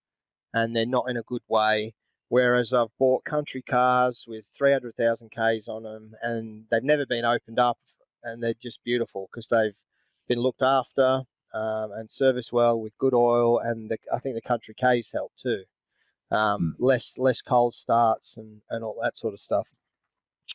and 0.55 0.75
they're 0.75 0.87
not 0.87 1.09
in 1.11 1.17
a 1.17 1.23
good 1.23 1.43
way. 1.49 1.95
Whereas 2.33 2.73
I've 2.73 2.97
bought 2.99 3.27
country 3.27 3.61
cars 3.61 4.25
with 4.27 4.47
300,000 4.57 5.29
Ks 5.29 5.69
on 5.69 5.83
them 5.83 6.15
and 6.23 6.65
they've 6.71 6.83
never 6.83 7.05
been 7.05 7.27
opened 7.27 7.59
up 7.59 7.77
and 8.25 8.43
they're 8.43 8.55
just 8.55 8.83
beautiful 8.83 9.29
because 9.31 9.49
they've 9.49 9.77
been 10.27 10.39
looked 10.39 10.63
after 10.63 11.25
um, 11.53 11.93
and 11.93 12.11
serviced 12.11 12.51
well 12.51 12.81
with 12.81 12.97
good 12.97 13.13
oil. 13.13 13.59
And 13.59 13.91
the, 13.91 13.99
I 14.11 14.19
think 14.19 14.35
the 14.35 14.41
country 14.41 14.73
Ks 14.73 15.13
help 15.13 15.33
too. 15.37 15.65
Um, 16.31 16.75
Less 16.79 17.19
less 17.19 17.43
cold 17.43 17.75
starts 17.75 18.39
and, 18.39 18.63
and 18.71 18.83
all 18.83 18.97
that 19.03 19.15
sort 19.15 19.35
of 19.35 19.41
stuff. 19.41 19.69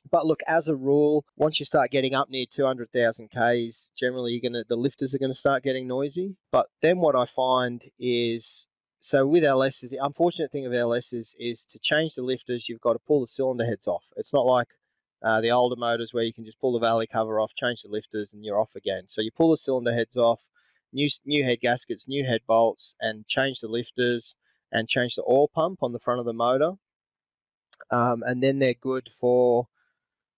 But 0.09 0.25
look, 0.25 0.41
as 0.47 0.67
a 0.67 0.75
rule, 0.75 1.25
once 1.36 1.59
you 1.59 1.65
start 1.67 1.91
getting 1.91 2.15
up 2.15 2.28
near 2.28 2.47
200,000 2.49 3.28
Ks, 3.28 3.89
generally 3.95 4.32
you're 4.32 4.49
gonna 4.49 4.63
the 4.67 4.75
lifters 4.75 5.13
are 5.13 5.19
going 5.19 5.32
to 5.32 5.38
start 5.38 5.61
getting 5.61 5.88
noisy. 5.88 6.38
But 6.51 6.69
then 6.82 6.97
what 6.97 7.15
I 7.15 7.25
find 7.25 7.84
is 7.99 8.65
so 9.08 9.26
with 9.26 9.41
LSs, 9.41 9.89
the 9.89 10.03
unfortunate 10.03 10.51
thing 10.51 10.66
of 10.66 10.74
LSs 10.74 11.34
is 11.39 11.64
to 11.68 11.80
change 11.80 12.16
the 12.16 12.22
lifters, 12.22 12.68
you've 12.68 12.82
got 12.82 12.91
to 12.91 12.99
pull 12.99 13.22
the 13.22 13.28
cylinder 13.28 13.64
heads 13.64 13.88
off. 13.88 14.12
It's 14.18 14.34
not 14.34 14.45
like 14.45 14.74
uh, 15.24 15.39
the 15.39 15.49
older 15.49 15.78
motors 15.78 16.14
where 16.14 16.26
you 16.26 16.34
can 16.34 16.43
just 16.43 16.60
pull 16.60 16.74
the 16.74 16.86
valley 16.86 17.08
cover 17.08 17.39
off, 17.39 17.55
change 17.55 17.84
the 17.84 17.88
lifters, 17.88 18.34
and 18.34 18.43
you're 18.43 18.60
off 18.60 18.76
again. 18.76 19.03
So 19.08 19.22
you 19.22 19.32
pull 19.32 19.51
the 19.51 19.55
cylinder 19.55 19.93
heads 19.93 20.18
off, 20.18 20.49
new 20.91 21.08
new 21.26 21.45
head 21.45 21.62
gaskets, 21.62 22.05
new 22.05 22.26
head 22.26 22.41
bolts, 22.45 22.95
and 22.99 23.26
change 23.28 23.62
the 23.62 23.70
lifters 23.70 24.36
and 24.74 24.89
change 24.89 25.16
the 25.16 25.24
oil 25.24 25.47
pump 25.47 25.82
on 25.82 25.93
the 25.93 25.99
front 25.99 26.20
of 26.20 26.26
the 26.26 26.34
motor. 26.34 26.74
Um, 27.89 28.24
and 28.28 28.43
then 28.43 28.60
they're 28.60 28.74
good 28.74 29.08
for 29.18 29.70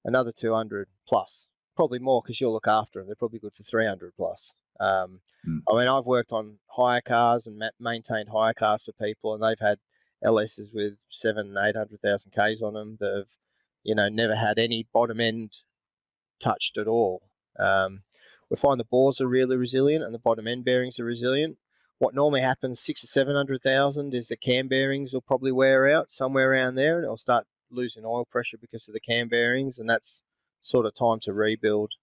another 0.06 0.32
200 0.32 0.90
plus, 1.08 1.48
probably 1.76 1.98
more 1.98 2.22
because 2.22 2.40
you'll 2.40 2.54
look 2.54 2.68
after 2.68 3.00
them. 3.00 3.08
They're 3.08 3.16
probably 3.16 3.40
good 3.40 3.56
for 3.56 3.64
300 3.64 4.14
plus. 4.16 4.54
Um, 4.80 5.22
Mm. 5.48 5.62
I 5.70 5.78
mean, 5.78 5.88
I've 5.88 6.06
worked 6.06 6.32
on 6.32 6.60
hire 6.70 7.02
cars 7.02 7.48
and 7.48 7.58
ma- 7.58 7.70
maintained 7.80 8.30
hire 8.30 8.54
cars 8.54 8.84
for 8.84 8.92
people, 8.92 9.34
and 9.34 9.44
they've 9.44 9.60
had 9.60 9.80
LSs 10.24 10.74
with 10.74 10.98
seven, 11.10 11.56
eight 11.58 11.76
hundred 11.76 12.02
thousand 12.02 12.32
k's 12.32 12.62
on 12.62 12.74
them 12.74 12.98
that 13.00 13.16
have, 13.16 13.30
you 13.84 13.96
know, 13.96 14.10
never 14.10 14.36
had 14.36 14.60
any 14.60 14.88
bottom 14.94 15.20
end 15.20 15.54
touched 16.40 16.78
at 16.78 16.88
all. 16.88 17.24
Um, 17.58 18.04
we 18.50 18.58
find 18.58 18.80
the 18.80 18.86
bores 18.86 19.22
are 19.22 19.28
really 19.28 19.56
resilient, 19.56 20.04
and 20.04 20.14
the 20.14 20.20
bottom 20.20 20.48
end 20.48 20.66
bearings 20.66 21.00
are 21.00 21.06
resilient. 21.06 21.58
What 22.00 22.16
normally 22.16 22.42
happens, 22.42 22.80
six 22.80 23.04
or 23.04 23.08
seven 23.08 23.36
hundred 23.36 23.62
thousand, 23.62 24.14
is 24.14 24.28
the 24.28 24.38
cam 24.38 24.68
bearings 24.68 25.14
will 25.14 25.22
probably 25.22 25.52
wear 25.52 25.90
out 25.90 26.12
somewhere 26.12 26.52
around 26.52 26.76
there, 26.76 26.98
and 26.98 27.06
it'll 27.06 27.18
start 27.18 27.46
losing 27.72 28.04
oil 28.06 28.26
pressure 28.26 28.58
because 28.58 28.88
of 28.88 28.94
the 28.94 29.00
cam 29.00 29.30
bearings, 29.30 29.80
and 29.80 29.90
that's 29.90 30.22
sort 30.60 30.86
of 30.86 30.94
time 30.94 31.20
to 31.22 31.34
rebuild. 31.34 31.94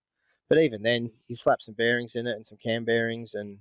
But 0.49 0.59
even 0.59 0.83
then, 0.83 1.11
you 1.29 1.37
slap 1.37 1.61
some 1.61 1.75
bearings 1.75 2.15
in 2.15 2.27
it 2.27 2.37
and 2.37 2.47
some 2.47 2.59
cam 2.59 2.85
bearings, 2.85 3.35
and 3.35 3.59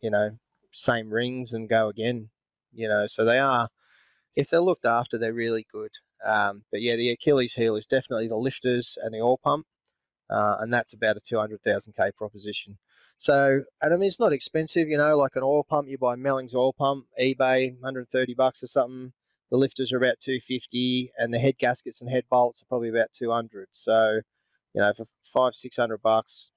you 0.00 0.10
know, 0.10 0.38
same 0.70 1.10
rings 1.10 1.52
and 1.52 1.68
go 1.68 1.88
again. 1.88 2.30
You 2.72 2.88
know, 2.88 3.06
so 3.06 3.24
they 3.24 3.38
are, 3.38 3.68
if 4.34 4.48
they're 4.48 4.60
looked 4.60 4.86
after, 4.86 5.18
they're 5.18 5.34
really 5.34 5.66
good. 5.70 5.90
Um, 6.24 6.64
but 6.70 6.80
yeah, 6.80 6.96
the 6.96 7.10
Achilles 7.10 7.54
heel 7.54 7.76
is 7.76 7.86
definitely 7.86 8.28
the 8.28 8.36
lifters 8.36 8.96
and 9.02 9.12
the 9.12 9.20
oil 9.20 9.38
pump, 9.42 9.66
uh, 10.30 10.56
and 10.60 10.72
that's 10.72 10.92
about 10.92 11.16
a 11.16 11.20
two 11.20 11.38
hundred 11.38 11.62
thousand 11.62 11.94
k 11.96 12.10
proposition. 12.16 12.78
So, 13.18 13.62
and 13.80 13.94
I 13.94 13.96
mean, 13.96 14.08
it's 14.08 14.18
not 14.18 14.32
expensive. 14.32 14.88
You 14.88 14.98
know, 14.98 15.16
like 15.16 15.36
an 15.36 15.42
oil 15.44 15.64
pump, 15.64 15.88
you 15.88 15.98
buy 15.98 16.16
Mellings 16.16 16.54
oil 16.54 16.72
pump, 16.72 17.06
eBay, 17.20 17.80
hundred 17.82 18.08
thirty 18.08 18.34
bucks 18.34 18.62
or 18.62 18.66
something. 18.66 19.12
The 19.50 19.58
lifters 19.58 19.92
are 19.92 19.98
about 19.98 20.18
two 20.18 20.40
fifty, 20.40 21.12
and 21.18 21.32
the 21.32 21.38
head 21.38 21.58
gaskets 21.58 22.00
and 22.00 22.10
head 22.10 22.24
bolts 22.30 22.62
are 22.62 22.66
probably 22.66 22.88
about 22.88 23.12
two 23.12 23.30
hundred. 23.30 23.68
So, 23.70 24.22
you 24.74 24.80
know, 24.80 24.92
for 24.92 25.06
five 25.22 25.54
six 25.54 25.76
hundred 25.76 26.02
bucks, 26.02 26.50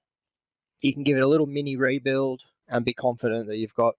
you 0.82 0.92
can 0.92 1.02
give 1.02 1.16
it 1.16 1.22
a 1.22 1.28
little 1.28 1.46
mini 1.46 1.76
rebuild 1.76 2.42
and 2.68 2.84
be 2.84 2.94
confident 2.94 3.46
that 3.46 3.58
you've 3.58 3.74
got, 3.74 3.94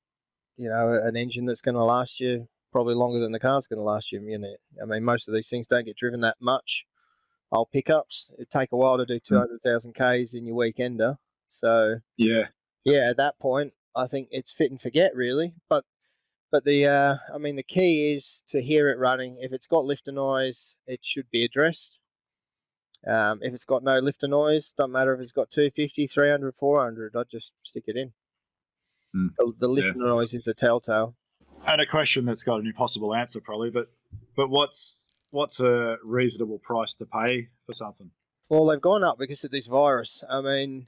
you 0.58 0.70
know, 0.70 1.00
an 1.04 1.16
engine 1.16 1.46
that's 1.46 1.62
going 1.62 1.76
to 1.76 1.84
last 1.84 2.20
you 2.20 2.48
probably 2.72 2.96
longer 2.96 3.20
than 3.20 3.32
the 3.32 3.40
car's 3.40 3.68
going 3.68 3.80
to 3.80 3.84
last 3.84 4.12
you. 4.12 4.22
You 4.22 4.38
know, 4.38 4.56
I 4.82 4.86
mean, 4.86 5.04
most 5.04 5.28
of 5.28 5.34
these 5.34 5.50
things 5.50 5.68
don't 5.68 5.86
get 5.86 5.98
driven 5.98 6.22
that 6.22 6.38
much. 6.40 6.86
Old 7.52 7.72
pickups, 7.72 8.30
it 8.38 8.50
take 8.50 8.74
a 8.74 8.78
while 8.78 8.98
to 8.98 9.06
do 9.06 9.20
two 9.20 9.38
hundred 9.38 9.62
thousand 9.62 9.94
k's 9.94 10.34
in 10.34 10.46
your 10.46 10.56
weekender. 10.58 11.18
So 11.48 12.00
Yeah. 12.18 12.48
yeah, 12.84 13.10
at 13.10 13.18
that 13.18 13.40
point, 13.40 13.74
I 13.96 14.06
think 14.06 14.28
it's 14.32 14.52
fit 14.52 14.70
and 14.70 14.82
forget 14.82 15.16
really. 15.16 15.54
But 15.70 15.86
but 16.52 16.66
the 16.66 16.86
uh, 16.86 17.16
I 17.34 17.38
mean, 17.38 17.56
the 17.56 17.64
key 17.64 18.14
is 18.14 18.44
to 18.48 18.62
hear 18.62 18.90
it 18.90 19.00
running. 19.00 19.38
If 19.40 19.54
it's 19.54 19.66
got 19.68 19.86
lifter 19.86 20.12
noise, 20.12 20.76
it 20.86 21.06
should 21.06 21.30
be 21.32 21.46
addressed. 21.46 22.00
Um, 23.08 23.40
if 23.42 23.54
it's 23.54 23.64
got 23.64 23.84
no 23.84 24.00
lifter 24.00 24.28
noise, 24.28 24.74
doesn't 24.74 24.92
matter 24.92 25.14
if 25.14 25.22
it's 25.22 25.32
got 25.32 25.50
250, 25.50 26.08
300, 26.08 26.56
400, 26.56 27.16
I'd 27.16 27.30
just 27.30 27.54
stick 27.64 27.86
it 27.88 27.96
in. 27.96 28.12
Mm. 29.16 29.30
The, 29.38 29.54
the 29.60 29.68
lifter 29.68 29.98
noise 29.98 30.34
is 30.34 30.48
a 30.48 30.54
telltale. 30.54 31.16
And 31.66 31.82
a 31.82 31.86
question 31.86 32.26
that's 32.26 32.44
got 32.44 32.60
an 32.60 32.68
impossible 32.68 33.16
answer, 33.16 33.40
probably. 33.42 33.70
But 33.70 33.88
but 34.36 34.50
what's 34.50 35.08
what's 35.32 35.60
a 35.60 35.98
reasonable 36.04 36.60
price 36.60 36.94
to 36.96 37.06
pay 37.06 37.50
for 37.66 37.74
something? 37.74 38.12
Well, 38.50 38.66
they've 38.66 38.82
gone 38.82 39.04
up 39.04 39.18
because 39.18 39.44
of 39.44 39.52
this 39.52 39.68
virus. 39.68 40.24
I 40.30 40.42
mean, 40.42 40.88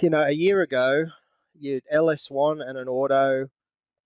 you 0.00 0.10
know, 0.10 0.22
a 0.22 0.32
year 0.32 0.60
ago, 0.60 1.06
you'd 1.58 1.84
LS1 1.92 2.66
and 2.66 2.78
an 2.78 2.88
auto, 2.88 3.48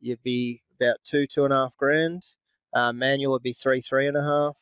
you'd 0.01 0.23
be 0.23 0.63
about 0.81 0.99
two, 1.05 1.27
two 1.27 1.45
and 1.45 1.53
a 1.53 1.57
half 1.57 1.77
grand. 1.77 2.23
Uh, 2.73 2.93
manual 2.93 3.33
would 3.33 3.43
be 3.43 3.53
three, 3.53 3.81
three 3.81 4.07
and 4.07 4.17
a 4.17 4.23
half. 4.23 4.57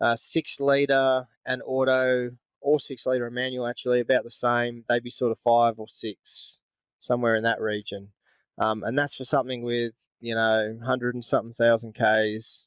Uh, 0.00 0.16
six 0.16 0.58
liter 0.58 1.26
and 1.46 1.62
auto, 1.66 2.30
or 2.60 2.80
six 2.80 3.06
liter 3.06 3.26
and 3.26 3.34
manual, 3.34 3.66
actually, 3.66 4.00
about 4.00 4.24
the 4.24 4.30
same. 4.30 4.84
They'd 4.88 5.02
be 5.02 5.10
sort 5.10 5.32
of 5.32 5.38
five 5.38 5.74
or 5.78 5.88
six, 5.88 6.58
somewhere 7.00 7.34
in 7.36 7.42
that 7.44 7.60
region. 7.60 8.12
Um, 8.58 8.82
and 8.84 8.96
that's 8.96 9.16
for 9.16 9.24
something 9.24 9.62
with, 9.62 9.94
you 10.20 10.34
know, 10.34 10.76
100 10.78 11.14
and 11.14 11.24
something 11.24 11.52
thousand 11.52 11.94
Ks, 11.94 12.66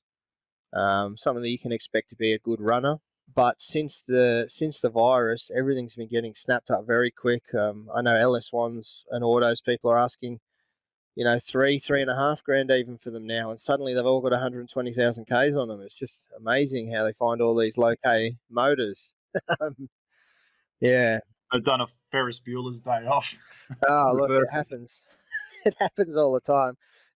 um, 0.73 1.17
something 1.17 1.41
that 1.41 1.49
you 1.49 1.59
can 1.59 1.71
expect 1.71 2.09
to 2.09 2.15
be 2.15 2.34
a 2.34 2.39
good 2.39 2.61
runner 2.61 2.99
but 3.34 3.61
since 3.61 4.01
the 4.01 4.45
since 4.47 4.80
the 4.80 4.89
virus, 4.89 5.51
everything's 5.55 5.95
been 5.95 6.07
getting 6.07 6.34
snapped 6.34 6.71
up 6.71 6.86
very 6.88 7.11
quick. 7.11 7.53
Um, 7.53 7.89
I 7.93 8.01
know 8.01 8.15
LS 8.15 8.53
ones 8.53 9.05
and 9.11 9.23
autos 9.23 9.61
people 9.61 9.91
are 9.91 9.97
asking, 9.97 10.39
you 11.18 11.24
know, 11.24 11.39
three 11.39 11.80
three 11.80 12.01
and 12.01 12.11
a 12.11 12.15
half 12.15 12.43
grand 12.43 12.70
even 12.70 12.95
for 12.95 13.09
them 13.09 13.26
now, 13.26 13.49
and 13.49 13.59
suddenly 13.59 13.95
they've 13.95 14.05
all 14.05 14.22
got 14.22 14.34
120,000 14.34 15.26
k's 15.26 15.55
on 15.55 15.68
them. 15.68 15.82
It's 15.82 15.97
just 15.97 16.30
amazing 16.39 16.93
how 16.93 17.03
they 17.03 17.11
find 17.11 17.41
all 17.41 17.57
these 17.57 17.76
low 17.76 17.95
k 18.05 18.36
motors. 18.49 19.13
Um, 19.61 19.89
yeah, 20.80 21.20
I've 21.51 21.63
done 21.63 21.82
a 21.82 21.88
Ferris 22.11 22.39
Bueller's 22.39 22.82
day 22.82 23.05
off. 23.05 23.36
Oh, 23.88 24.13
look, 24.15 24.32
it 24.32 24.49
happens. 24.51 25.03
it 25.65 25.76
happens 25.80 26.18
all 26.18 26.34
the 26.34 26.39
time. 26.39 26.76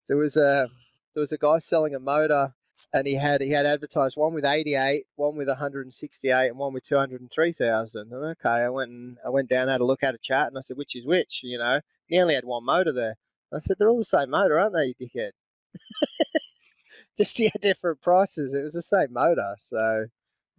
There 0.10 0.18
was 0.18 0.36
a 0.36 0.68
there 1.14 1.22
was 1.22 1.32
a 1.32 1.38
guy 1.38 1.60
selling 1.60 1.96
a 1.96 2.00
motor, 2.00 2.54
and 2.94 3.08
he 3.08 3.16
had 3.16 3.42
he 3.42 3.52
had 3.52 3.66
advertised 3.66 4.18
one 4.18 4.34
with 4.34 4.44
88, 4.44 5.06
one 5.16 5.38
with 5.38 5.48
168, 5.48 6.48
and 6.48 6.58
one 6.58 6.74
with 6.74 6.84
203,000. 6.84 8.12
And 8.12 8.26
okay, 8.32 8.50
I 8.50 8.70
went 8.70 8.92
and 8.92 9.18
I 9.26 9.30
went 9.30 9.50
down 9.50 9.70
had 9.70 9.80
a 9.80 9.86
look 9.86 10.04
at 10.04 10.16
a 10.16 10.18
chart, 10.18 10.48
and 10.48 10.58
I 10.58 10.62
said, 10.62 10.78
which 10.78 10.96
is 10.96 11.06
which? 11.06 11.42
You 11.44 11.58
know, 11.58 11.80
he 12.08 12.20
only 12.20 12.36
had 12.36 12.44
one 12.44 12.66
motor 12.66 12.92
there. 12.92 13.16
I 13.54 13.60
said, 13.60 13.78
they're 13.80 13.90
all 13.90 13.98
the 13.98 14.06
same 14.06 14.30
motor, 14.30 14.60
aren't 14.60 14.74
they, 14.74 14.86
you 14.86 14.94
dickhead? 14.96 15.32
Just 17.18 17.40
yeah, 17.40 17.50
different 17.62 18.02
prices. 18.02 18.54
It 18.54 18.62
was 18.62 18.74
the 18.74 18.82
same 18.82 19.12
motor, 19.12 19.56
so 19.58 20.06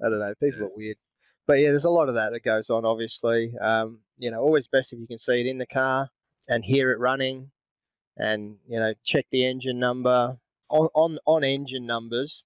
I 0.05 0.09
don't 0.09 0.19
know. 0.21 0.35
People 0.41 0.61
Yeah. 0.61 0.67
are 0.67 0.77
weird, 0.77 0.97
but 1.47 1.55
yeah, 1.59 1.71
there's 1.71 1.85
a 1.85 1.91
lot 1.91 2.09
of 2.09 2.15
that 2.15 2.33
that 2.33 2.43
goes 2.45 2.71
on. 2.71 2.85
Obviously, 2.85 3.53
um, 3.61 4.01
you 4.19 4.31
know, 4.31 4.41
always 4.41 4.69
best 4.69 4.93
if 4.93 4.99
you 5.01 5.07
can 5.07 5.19
see 5.19 5.41
it 5.41 5.47
in 5.47 5.59
the 5.59 5.67
car 5.67 6.11
and 6.49 6.65
hear 6.65 6.93
it 6.93 6.99
running, 6.99 7.51
and 8.17 8.59
you 8.69 8.79
know, 8.79 8.95
check 9.05 9.27
the 9.31 9.45
engine 9.45 9.79
number 9.79 10.39
on 10.69 10.89
on, 10.95 11.19
on 11.27 11.45
engine 11.45 11.87
numbers. 11.87 12.45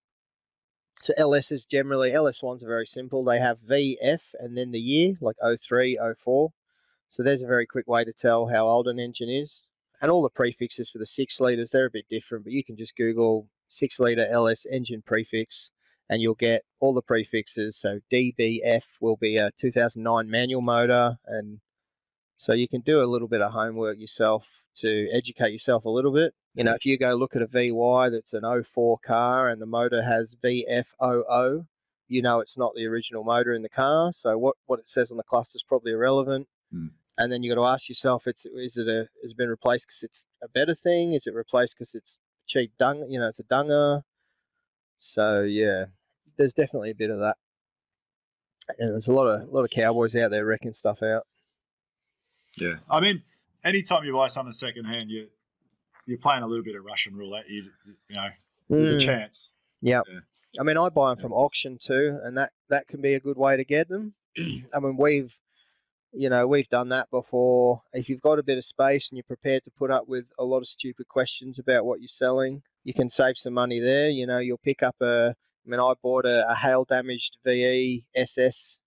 So 1.03 1.12
LS 1.18 1.51
is 1.51 1.66
generally 1.66 2.12
LS 2.12 2.42
ones 2.42 2.62
are 2.62 2.68
very 2.68 2.86
simple. 2.86 3.24
They 3.24 3.38
have 3.40 3.59
VF 3.61 4.34
and 4.38 4.57
then 4.57 4.70
the 4.70 4.80
year, 4.80 5.14
like 5.20 5.36
03, 5.61 5.99
04. 6.16 6.53
So 7.09 7.22
there's 7.22 7.42
a 7.42 7.47
very 7.47 7.66
quick 7.66 7.86
way 7.86 8.05
to 8.05 8.12
tell 8.12 8.47
how 8.47 8.66
old 8.66 8.88
an 8.88 8.99
engine 8.99 9.28
is. 9.28 9.64
And 10.05 10.11
all 10.11 10.22
the 10.22 10.28
prefixes 10.28 10.90
for 10.90 10.98
the 10.98 11.07
six 11.07 11.40
litres, 11.40 11.70
they're 11.70 11.86
a 11.86 11.90
bit 11.90 12.11
different, 12.11 12.44
but 12.44 12.52
you 12.52 12.62
can 12.62 12.76
just 12.76 12.94
Google 12.94 13.46
six 13.68 13.98
litre 13.98 14.26
LS 14.30 14.66
engine 14.66 15.00
prefix 15.00 15.70
and 16.11 16.20
you'll 16.20 16.34
get 16.34 16.61
all 16.78 16.92
the 16.92 17.00
prefixes. 17.00 17.78
So 17.78 18.00
DBF 18.12 18.82
will 19.00 19.16
be 19.16 19.38
a 19.38 19.50
2009 19.57 20.28
manual 20.28 20.61
motor. 20.61 21.16
And 21.26 21.61
so 22.36 22.52
you 22.52 22.68
can 22.68 22.82
do 22.82 23.00
a 23.00 23.09
little 23.09 23.28
bit 23.28 23.40
of 23.40 23.52
homework 23.52 23.98
yourself 23.98 24.64
to 24.74 25.09
educate 25.11 25.52
yourself 25.52 25.86
a 25.86 25.88
little 25.88 26.12
bit. 26.12 26.34
You 26.55 26.64
know, 26.64 26.74
if 26.74 26.84
you 26.84 26.98
go 26.98 27.14
look 27.14 27.34
at 27.34 27.40
a 27.40 27.46
VY 27.46 28.11
that's 28.11 28.34
an 28.34 28.44
04 28.62 28.98
car 28.98 29.48
and 29.48 29.59
the 29.59 29.64
motor 29.64 30.02
has 30.02 30.36
VF00, 30.44 31.66
you 32.09 32.20
know 32.20 32.40
it's 32.40 32.59
not 32.59 32.74
the 32.76 32.84
original 32.84 33.24
motor 33.24 33.55
in 33.55 33.62
the 33.62 33.70
car. 33.70 34.12
So 34.12 34.36
what, 34.36 34.57
what 34.66 34.80
it 34.80 34.86
says 34.86 35.11
on 35.11 35.16
the 35.16 35.22
cluster 35.22 35.57
is 35.57 35.64
probably 35.66 35.92
irrelevant. 35.92 36.46
Hmm. 36.70 36.88
And 37.16 37.30
then 37.30 37.42
you 37.42 37.54
got 37.54 37.60
to 37.60 37.66
ask 37.68 37.88
yourself, 37.88 38.26
it's 38.26 38.44
is 38.44 38.76
it 38.76 38.88
a 38.88 39.08
has 39.22 39.30
it 39.30 39.36
been 39.36 39.48
replaced 39.48 39.86
because 39.86 40.02
it's 40.02 40.26
a 40.42 40.48
better 40.48 40.74
thing? 40.74 41.12
Is 41.12 41.26
it 41.26 41.34
replaced 41.34 41.76
because 41.76 41.94
it's 41.94 42.18
cheap 42.46 42.72
dung? 42.78 43.06
You 43.08 43.20
know, 43.20 43.28
it's 43.28 43.38
a 43.38 43.44
dunger. 43.44 44.02
So 44.98 45.42
yeah, 45.42 45.86
there's 46.36 46.54
definitely 46.54 46.90
a 46.90 46.94
bit 46.94 47.10
of 47.10 47.20
that. 47.20 47.36
And 48.78 48.88
there's 48.90 49.06
a 49.08 49.12
lot 49.12 49.26
of 49.28 49.48
a 49.48 49.52
lot 49.52 49.62
of 49.64 49.70
cowboys 49.70 50.16
out 50.16 50.30
there 50.30 50.44
wrecking 50.46 50.72
stuff 50.72 51.02
out. 51.02 51.24
Yeah. 52.56 52.76
I 52.90 53.00
mean, 53.00 53.22
anytime 53.64 54.04
you 54.04 54.12
buy 54.12 54.28
something 54.28 54.52
secondhand, 54.52 55.10
you 55.10 55.28
you're 56.06 56.18
playing 56.18 56.42
a 56.42 56.46
little 56.46 56.64
bit 56.64 56.74
of 56.76 56.84
Russian 56.84 57.14
roulette. 57.14 57.48
You 57.48 57.64
you 58.08 58.16
know, 58.16 58.28
there's 58.68 58.90
a 58.94 58.98
Mm. 58.98 59.04
chance. 59.06 59.50
Yeah. 59.80 60.00
Yeah. 60.10 60.20
I 60.58 60.62
mean, 60.62 60.78
I 60.78 60.88
buy 60.88 61.10
them 61.10 61.18
from 61.18 61.32
auction 61.32 61.78
too, 61.80 62.18
and 62.22 62.36
that 62.38 62.52
that 62.70 62.86
can 62.88 63.00
be 63.00 63.14
a 63.14 63.20
good 63.20 63.36
way 63.36 63.56
to 63.56 63.64
get 63.64 63.88
them. 63.88 64.14
I 64.38 64.78
mean, 64.80 64.96
we've, 64.98 65.38
you 66.16 66.28
know, 66.28 66.46
we've 66.46 66.68
done 66.68 66.88
that 66.90 67.10
before. 67.10 67.82
If 67.92 68.08
you've 68.08 68.20
got 68.20 68.38
a 68.38 68.42
bit 68.42 68.58
of 68.58 68.64
space 68.64 69.10
and 69.10 69.16
you're 69.16 69.24
prepared 69.24 69.64
to 69.64 69.70
put 69.70 69.90
up 69.90 70.08
with 70.08 70.26
a 70.38 70.44
lot 70.44 70.58
of 70.58 70.68
stupid 70.68 71.08
questions 71.08 71.58
about 71.58 71.84
what 71.84 72.00
you're 72.00 72.08
selling, 72.08 72.62
you 72.84 72.92
can 72.92 73.08
save 73.08 73.36
some 73.36 73.54
money 73.54 73.80
there. 73.80 74.08
You 74.08 74.26
know, 74.26 74.38
you'll 74.38 74.58
pick 74.58 74.82
up 74.82 74.96
a. 75.00 75.34
I 75.66 75.70
mean, 75.70 75.80
I 75.80 75.94
bought 76.02 76.26
a, 76.26 76.48
a 76.48 76.54
hail 76.54 76.84
damaged 76.84 77.38
VE 77.42 78.04
SS 78.14 78.78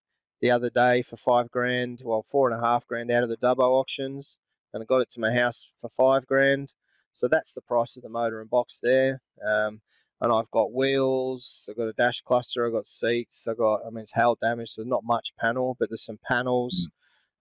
the 0.42 0.52
other 0.52 0.70
day 0.70 1.02
for 1.02 1.18
five 1.18 1.50
grand, 1.50 2.02
well, 2.06 2.24
four 2.24 2.50
and 2.50 2.62
a 2.62 2.64
half 2.64 2.86
grand 2.86 3.10
out 3.10 3.24
of 3.24 3.30
the 3.30 3.38
Dubbo 3.38 3.62
auctions, 3.62 4.38
and 4.74 4.84
I 4.84 4.86
got 4.86 5.02
it 5.02 5.10
to 5.12 5.20
my 5.20 5.32
house 5.32 5.72
for 5.82 5.90
five 5.90 6.28
grand. 6.28 6.74
So 7.12 7.28
that's 7.28 7.54
the 7.54 7.62
price 7.62 7.98
of 7.98 8.04
the 8.04 8.10
motor 8.10 8.40
and 8.40 8.50
box 8.50 8.80
there. 8.82 9.22
Um, 9.44 9.82
and 10.22 10.32
I've 10.32 10.52
got 10.52 10.72
wheels, 10.72 11.68
I've 11.70 11.78
got 11.78 11.88
a 11.88 11.94
dash 11.94 12.22
cluster, 12.22 12.66
I've 12.66 12.74
got 12.74 12.86
seats, 12.86 13.48
I've 13.48 13.58
got, 13.58 13.82
I 13.86 13.90
mean, 13.90 14.02
it's 14.02 14.14
hail 14.14 14.38
damage, 14.40 14.70
so 14.70 14.84
not 14.84 15.04
much 15.04 15.34
panel, 15.40 15.76
but 15.80 15.90
there's 15.90 16.06
some 16.06 16.20
panels. 16.28 16.90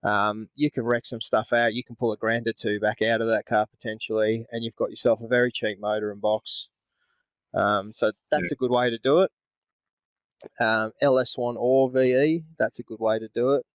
Um, 0.06 0.48
you 0.54 0.70
can 0.70 0.84
wreck 0.84 1.04
some 1.04 1.20
stuff 1.20 1.52
out. 1.52 1.74
You 1.74 1.82
can 1.82 1.96
pull 1.96 2.12
a 2.12 2.16
grand 2.16 2.46
or 2.46 2.52
two 2.52 2.78
back 2.78 3.02
out 3.02 3.20
of 3.20 3.26
that 3.26 3.44
car 3.44 3.66
potentially, 3.66 4.46
and 4.52 4.62
you've 4.62 4.76
got 4.76 4.90
yourself 4.90 5.20
a 5.20 5.26
very 5.26 5.50
cheap 5.50 5.80
motor 5.80 6.12
and 6.12 6.20
box. 6.20 6.68
Um, 7.52 7.92
so 7.92 8.12
that's 8.30 8.52
a 8.52 8.56
good 8.56 8.70
way 8.70 8.88
to 8.88 8.98
do 8.98 9.20
it. 9.20 9.32
Um, 10.60 10.92
LS1 11.02 11.56
or 11.58 11.90
VE, 11.90 12.44
that's 12.56 12.78
a 12.78 12.84
good 12.84 13.00
way 13.00 13.18
to 13.18 13.28
do 13.34 13.54
it. 13.54 13.66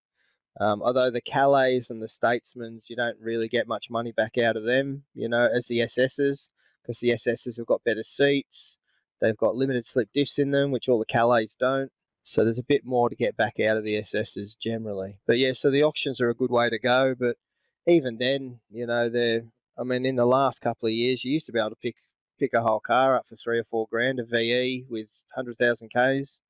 Um, 0.60 0.82
although 0.82 1.12
the 1.12 1.22
Calais 1.22 1.82
and 1.90 2.02
the 2.02 2.08
Statesmans, 2.08 2.90
you 2.90 2.96
don't 2.96 3.18
really 3.20 3.50
get 3.50 3.68
much 3.68 3.90
money 3.90 4.14
back 4.14 4.38
out 4.38 4.56
of 4.56 4.64
them, 4.64 5.04
you 5.14 5.28
know, 5.28 5.50
as 5.54 5.68
the 5.68 5.80
SSs, 5.80 6.50
because 6.82 7.00
the 7.00 7.10
SSs 7.10 7.58
have 7.58 7.66
got 7.66 7.84
better 7.84 8.04
seats. 8.04 8.78
They've 9.20 9.38
got 9.38 9.56
limited 9.56 9.86
slip 9.86 10.10
diffs 10.16 10.40
in 10.40 10.52
them, 10.52 10.72
which 10.72 10.88
all 10.88 11.00
the 11.00 11.06
Calais 11.06 11.48
don't. 11.60 11.92
So 12.24 12.43
there's 12.43 12.59
a 12.59 12.63
bit 12.63 12.86
more 12.86 13.09
to 13.09 13.15
get 13.15 13.36
back 13.36 13.59
out 13.59 13.78
of 13.78 13.84
the 13.84 13.95
SSs 13.95 14.57
generally. 14.57 15.19
But 15.26 15.38
yeah, 15.39 15.53
so 15.53 15.72
the 15.72 15.84
auctions 15.84 16.22
are 16.22 16.30
a 16.30 16.36
good 16.36 16.51
way 16.51 16.69
to 16.69 16.80
go. 16.80 17.15
But 17.15 17.38
even 17.88 18.17
then, 18.17 18.59
you 18.69 18.86
know, 18.86 19.09
they're, 19.09 19.45
I 19.78 19.84
mean, 19.84 20.05
in 20.05 20.15
the 20.17 20.26
last 20.26 20.59
couple 20.61 20.88
of 20.88 20.93
years, 20.93 21.26
you 21.26 21.34
used 21.34 21.47
to 21.47 21.51
be 21.51 21.59
able 21.59 21.72
to 21.72 21.76
pick 21.76 21.95
pick 22.39 22.53
a 22.53 22.61
whole 22.63 22.80
car 22.80 23.15
up 23.15 23.28
for 23.28 23.36
three 23.36 23.59
or 23.59 23.63
four 23.63 23.88
grand, 23.91 24.19
a 24.19 24.24
VE 24.26 24.86
with 24.89 25.22
100,000 25.36 25.89
Ks. 25.89 26.41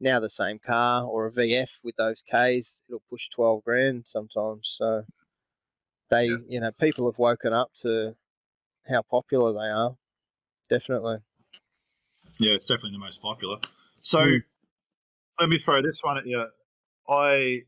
Now 0.00 0.18
the 0.18 0.30
same 0.30 0.58
car 0.58 1.04
or 1.06 1.26
a 1.26 1.30
VF 1.30 1.80
with 1.84 1.96
those 1.96 2.22
Ks, 2.22 2.80
it'll 2.88 3.02
push 3.10 3.28
12 3.28 3.62
grand 3.62 4.06
sometimes. 4.06 4.74
So 4.78 5.04
they, 6.10 6.28
Yeah. 6.28 6.36
you 6.48 6.60
know, 6.60 6.72
people 6.72 7.06
have 7.10 7.18
woken 7.18 7.52
up 7.52 7.72
to 7.82 8.16
how 8.88 9.02
popular 9.02 9.52
they 9.52 9.68
are. 9.70 9.96
Definitely. 10.68 11.18
Yeah, 12.38 12.52
it's 12.54 12.66
definitely 12.66 12.92
the 12.92 12.98
most 12.98 13.20
popular. 13.22 13.58
So 14.00 14.18
Mm. 14.18 14.44
Let 15.38 15.48
me 15.48 15.58
throw 15.58 15.82
this 15.82 16.00
one 16.02 16.18
at 16.18 16.26
you. 16.26 16.46
I 17.08 17.62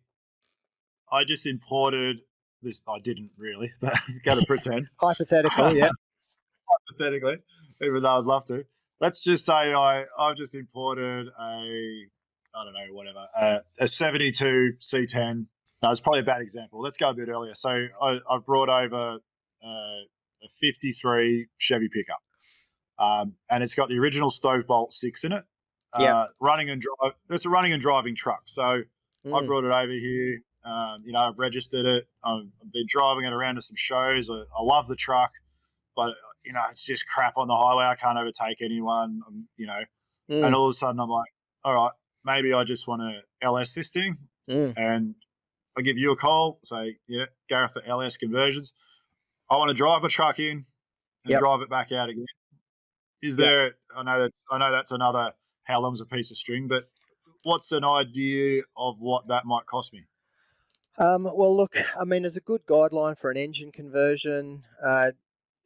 I 1.10 1.24
just 1.24 1.46
imported 1.46 2.18
this. 2.62 2.82
I 2.88 2.98
didn't 2.98 3.30
really, 3.36 3.72
but 3.80 3.94
going 4.24 4.38
to 4.38 4.46
pretend 4.46 4.88
Hypothetical, 5.00 5.76
yeah. 5.76 5.90
hypothetically, 6.90 7.38
even 7.82 8.02
though 8.02 8.18
I'd 8.18 8.24
love 8.24 8.46
to. 8.46 8.64
Let's 9.00 9.20
just 9.20 9.44
say 9.44 9.74
I 9.74 10.04
I've 10.18 10.36
just 10.36 10.54
imported 10.54 11.28
a 11.28 12.06
I 12.54 12.64
don't 12.64 12.72
know 12.72 12.92
whatever 12.94 13.26
a, 13.38 13.60
a 13.80 13.88
72 13.88 14.74
C10. 14.80 15.46
No, 15.82 15.90
it's 15.90 16.00
probably 16.00 16.20
a 16.20 16.24
bad 16.24 16.40
example. 16.40 16.80
Let's 16.80 16.96
go 16.96 17.10
a 17.10 17.14
bit 17.14 17.28
earlier. 17.28 17.54
So 17.54 17.68
I, 18.00 18.18
I've 18.30 18.46
brought 18.46 18.70
over 18.70 19.18
uh, 19.62 19.66
a 20.42 20.48
53 20.58 21.48
Chevy 21.58 21.90
pickup, 21.92 22.22
um, 22.98 23.34
and 23.50 23.62
it's 23.62 23.74
got 23.74 23.90
the 23.90 23.98
original 23.98 24.30
stove 24.30 24.66
bolt 24.66 24.94
six 24.94 25.22
in 25.22 25.32
it. 25.32 25.44
Yeah. 25.98 26.16
Uh, 26.16 26.26
running 26.40 26.68
and 26.70 26.82
drive. 26.82 27.14
It's 27.30 27.44
a 27.46 27.50
running 27.50 27.72
and 27.72 27.80
driving 27.80 28.14
truck. 28.16 28.42
So 28.46 28.62
I 28.62 28.82
Mm. 29.28 29.46
brought 29.46 29.64
it 29.64 29.72
over 29.72 29.92
here. 29.92 30.40
Um, 30.64 31.02
you 31.04 31.12
know, 31.12 31.20
I've 31.20 31.38
registered 31.38 31.86
it. 31.86 32.08
I've, 32.24 32.46
I've 32.62 32.72
been 32.72 32.86
driving 32.88 33.24
it 33.24 33.32
around 33.32 33.54
to 33.56 33.62
some 33.62 33.76
shows. 33.76 34.28
I, 34.30 34.34
I 34.58 34.62
love 34.62 34.88
the 34.88 34.96
truck, 34.96 35.30
but 35.94 36.14
you 36.44 36.52
know, 36.52 36.62
it's 36.70 36.84
just 36.84 37.06
crap 37.08 37.36
on 37.36 37.48
the 37.48 37.54
highway. 37.56 37.84
I 37.84 37.94
can't 37.96 38.18
overtake 38.18 38.60
anyone. 38.62 39.20
Um, 39.26 39.48
you 39.56 39.66
know, 39.66 39.80
Mm. 40.30 40.44
and 40.46 40.54
all 40.56 40.66
of 40.66 40.70
a 40.70 40.74
sudden 40.74 40.98
I'm 41.00 41.08
like, 41.08 41.30
all 41.64 41.74
right, 41.74 41.92
maybe 42.24 42.52
I 42.52 42.64
just 42.64 42.88
want 42.88 43.00
to 43.02 43.22
LS 43.40 43.74
this 43.74 43.90
thing, 43.92 44.18
Mm. 44.48 44.74
and 44.76 45.14
I 45.78 45.82
give 45.82 45.96
you 45.98 46.10
a 46.10 46.16
call. 46.16 46.58
Say, 46.64 46.98
yeah, 47.06 47.26
Gareth 47.48 47.72
for 47.74 47.82
LS 47.84 48.16
Conversions. 48.16 48.72
I 49.50 49.56
want 49.56 49.68
to 49.68 49.74
drive 49.74 50.02
my 50.02 50.08
truck 50.08 50.38
in 50.40 50.66
and 51.24 51.30
Yep. 51.30 51.38
drive 51.40 51.60
it 51.62 51.70
back 51.70 51.92
out 51.92 52.08
again. 52.08 52.26
Is 53.22 53.36
Yep. 53.38 53.46
there? 53.46 53.76
I 53.96 54.02
know 54.02 54.20
that's 54.20 54.44
I 54.50 54.58
know 54.58 54.72
that's 54.72 54.90
another 54.90 55.32
how 55.66 55.80
long's 55.80 56.00
a 56.00 56.06
piece 56.06 56.30
of 56.30 56.36
string, 56.36 56.68
but 56.68 56.88
what's 57.42 57.72
an 57.72 57.84
idea 57.84 58.62
of 58.76 59.00
what 59.00 59.28
that 59.28 59.44
might 59.44 59.66
cost 59.66 59.92
me? 59.92 60.06
Um, 60.98 61.24
well, 61.24 61.54
look, 61.54 61.76
I 61.98 62.04
mean, 62.04 62.22
there's 62.22 62.36
a 62.36 62.40
good 62.40 62.64
guideline 62.66 63.18
for 63.18 63.30
an 63.30 63.36
engine 63.36 63.70
conversion. 63.70 64.64
Uh, 64.82 65.12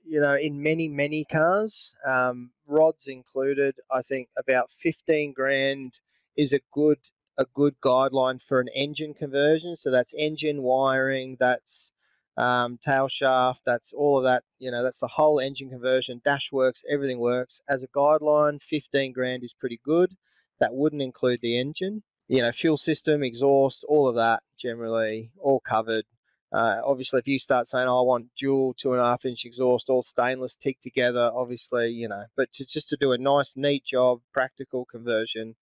you 0.05 0.21
know, 0.21 0.35
in 0.35 0.63
many, 0.63 0.89
many 0.89 1.25
cars, 1.25 1.95
um, 2.07 2.53
rods 2.67 3.07
included, 3.07 3.77
I 3.91 4.03
think 4.03 4.29
about 4.37 4.71
15 4.73 5.33
grand 5.33 6.01
is 6.37 6.53
a 6.53 6.61
good 6.73 6.99
a 7.39 7.47
good 7.47 7.81
guideline 7.81 8.43
for 8.43 8.61
an 8.61 8.69
engine 8.75 9.15
conversion. 9.15 9.77
So 9.77 9.91
that's 9.91 10.13
engine 10.15 10.63
wiring, 10.63 11.37
that's 11.41 11.93
um, 12.37 12.79
tail 12.79 13.09
shaft, 13.09 13.63
that's 13.65 13.93
all 13.93 14.19
of 14.19 14.25
that. 14.25 14.45
You 14.59 14.71
know, 14.71 14.83
that's 14.83 15.01
the 15.01 15.09
whole 15.09 15.41
engine 15.41 15.71
conversion. 15.71 16.21
Dash 16.25 16.51
works, 16.53 16.83
everything 16.91 17.19
works. 17.19 17.61
As 17.69 17.83
a 17.83 17.89
guideline, 17.89 18.63
15 18.63 19.13
grand 19.13 19.45
is 19.45 19.55
pretty 19.59 19.81
good. 19.85 20.17
That 20.59 20.75
wouldn't 20.75 21.03
include 21.03 21.41
the 21.41 21.59
engine 21.59 22.03
you 22.31 22.41
know, 22.41 22.53
fuel 22.53 22.77
system, 22.77 23.25
exhaust, 23.25 23.85
all 23.89 24.07
of 24.07 24.15
that 24.15 24.45
generally 24.57 25.33
all 25.37 25.59
covered. 25.59 26.05
Uh, 26.53 26.81
obviously, 26.87 27.19
if 27.19 27.27
you 27.27 27.41
start 27.41 27.67
saying, 27.67 27.89
oh, 27.89 28.03
I 28.03 28.07
want 28.07 28.29
dual 28.39 28.73
two 28.73 28.93
and 28.93 29.01
a 29.01 29.05
half 29.05 29.25
inch 29.25 29.45
exhaust, 29.45 29.91
all 29.91 30.05
stainless, 30.05 30.55
tick 30.55 30.79
together, 30.79 31.33
obviously, 31.35 31.91
you 31.91 32.07
know, 32.07 32.27
but 32.37 32.53
to, 32.53 32.65
just 32.65 32.89
to 32.91 32.97
do 32.97 33.11
a 33.11 33.19
nice, 33.19 33.57
neat 33.57 33.85
job, 33.85 34.21
practical 34.33 34.85
conversion, 34.85 35.57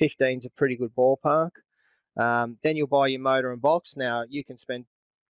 15's 0.00 0.46
a 0.46 0.50
pretty 0.50 0.76
good 0.76 0.92
ballpark. 0.96 1.50
Um, 2.16 2.56
then 2.62 2.76
you'll 2.76 2.86
buy 2.86 3.08
your 3.08 3.20
motor 3.20 3.52
and 3.52 3.60
box. 3.60 3.94
Now 3.94 4.24
you 4.26 4.44
can 4.44 4.56
spend 4.56 4.86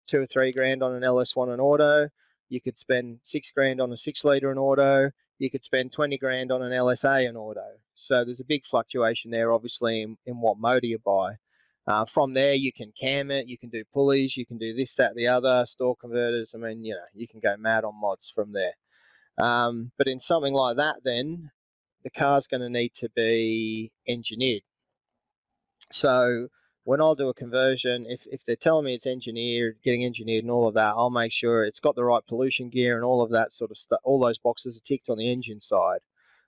two 0.08 0.22
or 0.22 0.26
three 0.26 0.52
grand 0.52 0.84
on 0.84 0.94
an 0.94 1.02
LS1 1.02 1.52
and 1.52 1.62
auto. 1.62 2.10
You 2.50 2.62
could 2.62 2.78
spend 2.78 3.20
six 3.24 3.52
grand 3.52 3.82
on 3.82 3.92
a 3.92 3.98
six 3.98 4.24
liter 4.24 4.50
and 4.50 4.60
auto. 4.60 5.12
You 5.40 5.50
could 5.50 5.64
spend 5.64 5.92
20 5.92 6.18
grand 6.18 6.52
on 6.52 6.62
an 6.62 6.72
LSA 6.72 7.28
and 7.28 7.38
auto. 7.38 7.66
So 7.96 8.24
there's 8.24 8.40
a 8.40 8.46
big 8.46 8.66
fluctuation 8.66 9.32
there, 9.32 9.52
obviously, 9.52 10.02
in, 10.02 10.18
in 10.26 10.40
what 10.42 10.60
motor 10.60 10.86
you 10.86 11.00
buy. 11.00 11.38
Uh, 11.86 12.06
from 12.06 12.34
there, 12.34 12.54
you 12.54 12.72
can 12.72 12.94
cam 13.00 13.30
it, 13.30 13.48
you 13.48 13.58
can 13.58 13.70
do 13.70 13.84
pulleys, 13.92 14.38
you 14.38 14.46
can 14.46 14.58
do 14.58 14.74
this, 14.74 14.96
that, 14.96 15.16
the 15.16 15.28
other, 15.28 15.66
stall 15.66 15.96
converters. 15.96 16.56
I 16.56 16.60
mean, 16.60 16.86
you 16.86 16.94
know, 16.94 17.02
you 17.14 17.28
can 17.28 17.42
go 17.42 17.58
mad 17.58 17.84
on 17.84 18.00
mods 18.00 18.32
from 18.34 18.54
there. 18.54 18.74
Um, 19.38 19.92
but 19.98 20.08
in 20.08 20.20
something 20.20 20.54
like 20.54 20.78
that, 20.78 20.98
then 21.04 21.52
the 22.04 22.10
car's 22.10 22.48
going 22.48 22.62
to 22.62 22.70
need 22.70 22.94
to 22.96 23.10
be 23.10 23.92
engineered. 24.08 24.64
So 25.92 26.48
when 26.84 27.00
I'll 27.00 27.16
do 27.16 27.30
a 27.30 27.34
conversion, 27.34 28.06
if, 28.08 28.26
if 28.28 28.44
they're 28.46 28.56
telling 28.56 28.86
me 28.86 28.94
it's 28.94 29.06
engineered, 29.06 29.78
getting 29.84 30.04
engineered 30.04 30.44
and 30.44 30.52
all 30.52 30.68
of 30.68 30.74
that, 30.74 30.94
I'll 30.96 31.10
make 31.10 31.32
sure 31.32 31.64
it's 31.64 31.80
got 31.80 31.96
the 31.96 32.04
right 32.04 32.26
pollution 32.28 32.70
gear 32.70 32.96
and 32.96 33.06
all 33.06 33.22
of 33.22 33.32
that 33.32 33.54
sort 33.54 33.72
of 33.72 33.78
stuff. 33.78 34.00
All 34.04 34.20
those 34.20 34.38
boxes 34.38 34.78
are 34.78 34.82
ticked 34.82 35.10
on 35.10 35.18
the 35.18 35.32
engine 35.32 35.60
side. 35.60 36.02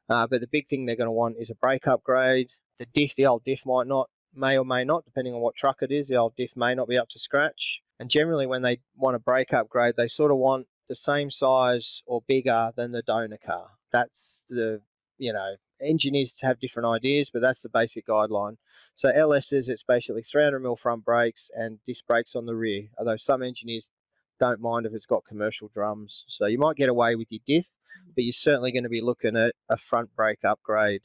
Uh, 0.09 0.27
but 0.27 0.41
the 0.41 0.47
big 0.47 0.67
thing 0.67 0.86
they're 0.86 0.95
going 0.95 1.07
to 1.07 1.11
want 1.11 1.38
is 1.39 1.49
a 1.49 1.55
brake 1.55 1.88
upgrade. 1.88 2.51
The 2.79 2.86
diff, 2.86 3.15
the 3.15 3.25
old 3.25 3.43
diff 3.43 3.65
might 3.65 3.88
not, 3.88 4.09
may 4.36 4.57
or 4.57 4.65
may 4.65 4.83
not, 4.83 5.05
depending 5.05 5.33
on 5.33 5.41
what 5.41 5.55
truck 5.55 5.81
it 5.81 5.91
is. 5.91 6.09
The 6.09 6.15
old 6.15 6.36
diff 6.36 6.57
may 6.57 6.75
not 6.75 6.89
be 6.89 6.97
up 6.97 7.09
to 7.09 7.19
scratch. 7.19 7.81
And 7.99 8.09
generally, 8.09 8.45
when 8.45 8.61
they 8.61 8.81
want 8.95 9.15
a 9.15 9.19
brake 9.19 9.53
upgrade, 9.53 9.95
they 9.95 10.09
sort 10.09 10.31
of 10.31 10.38
want 10.38 10.67
the 10.89 10.95
same 10.95 11.31
size 11.31 12.03
or 12.05 12.21
bigger 12.27 12.71
than 12.75 12.91
the 12.91 13.01
donor 13.01 13.38
car. 13.38 13.69
That's 13.91 14.43
the, 14.49 14.81
you 15.18 15.34
know, 15.34 15.55
engineers 15.82 16.39
have 16.41 16.59
different 16.59 16.88
ideas, 16.88 17.30
but 17.30 17.41
that's 17.41 17.61
the 17.61 17.70
basic 17.70 18.07
guideline. 18.07 18.57
So 18.93 19.09
LS 19.09 19.51
LSs, 19.51 19.70
it's 19.70 19.84
basically 19.84 20.22
300 20.22 20.59
mil 20.59 20.76
front 20.76 21.03
brakes 21.03 21.51
and 21.53 21.80
disc 21.86 22.05
brakes 22.07 22.36
on 22.36 22.45
the 22.45 22.55
rear. 22.55 22.88
Although 22.97 23.18
some 23.18 23.43
engineers 23.43 23.91
don't 24.39 24.61
mind 24.61 24.86
if 24.86 24.93
it's 24.93 25.05
got 25.05 25.26
commercial 25.26 25.70
drums, 25.74 26.24
so 26.28 26.45
you 26.45 26.57
might 26.57 26.76
get 26.76 26.89
away 26.89 27.16
with 27.16 27.32
your 27.32 27.41
diff, 27.45 27.68
but 28.16 28.24
you're 28.24 28.34
certainly 28.34 28.72
going 28.72 28.84
to 28.84 28.89
be 28.89 29.01
looking 29.01 29.36
at 29.36 29.53
a 29.70 29.78
front 29.78 30.16
brake 30.16 30.43
upgrade 30.43 31.01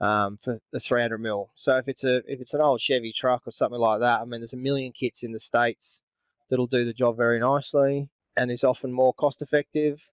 um, 0.00 0.38
for 0.38 0.60
the 0.72 0.80
300 0.80 1.18
mil. 1.18 1.50
So 1.54 1.76
if 1.76 1.88
it's 1.88 2.04
a 2.04 2.18
if 2.30 2.40
it's 2.40 2.54
an 2.54 2.60
old 2.60 2.80
Chevy 2.80 3.12
truck 3.12 3.42
or 3.46 3.52
something 3.52 3.80
like 3.80 4.00
that, 4.00 4.20
I 4.20 4.24
mean, 4.24 4.40
there's 4.40 4.52
a 4.52 4.58
million 4.58 4.92
kits 4.92 5.22
in 5.22 5.32
the 5.32 5.40
states 5.40 6.02
that'll 6.48 6.66
do 6.66 6.84
the 6.84 6.92
job 6.92 7.16
very 7.16 7.38
nicely 7.38 8.08
and 8.36 8.50
is 8.50 8.64
often 8.64 8.92
more 8.92 9.12
cost 9.12 9.42
effective. 9.42 10.10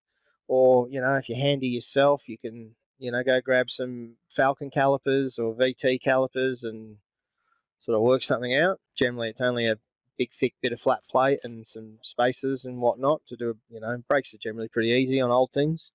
Or 0.47 0.89
you 0.89 1.01
know, 1.01 1.15
if 1.15 1.29
you're 1.29 1.37
handy 1.37 1.67
yourself, 1.67 2.27
you 2.27 2.37
can 2.37 2.75
you 2.99 3.11
know, 3.11 3.23
go 3.23 3.41
grab 3.41 3.69
some 3.69 4.15
Falcon 4.29 4.69
calipers 4.69 5.37
or 5.37 5.53
VT 5.53 6.01
calipers 6.01 6.63
and 6.63 6.97
sort 7.77 7.95
of 7.95 8.01
work 8.01 8.23
something 8.23 8.55
out. 8.55 8.79
Generally, 8.95 9.29
it's 9.29 9.41
only 9.41 9.67
a 9.67 9.77
big, 10.17 10.31
thick 10.31 10.55
bit 10.61 10.73
of 10.73 10.81
flat 10.81 11.01
plate 11.09 11.39
and 11.43 11.65
some 11.65 11.99
spacers 12.01 12.65
and 12.65 12.81
whatnot 12.81 13.21
to 13.27 13.35
do. 13.35 13.55
You 13.69 13.79
know, 13.79 14.03
brakes 14.07 14.33
are 14.33 14.39
generally 14.39 14.67
pretty 14.67 14.89
easy 14.89 15.21
on 15.21 15.31
old 15.31 15.51
things. 15.51 15.91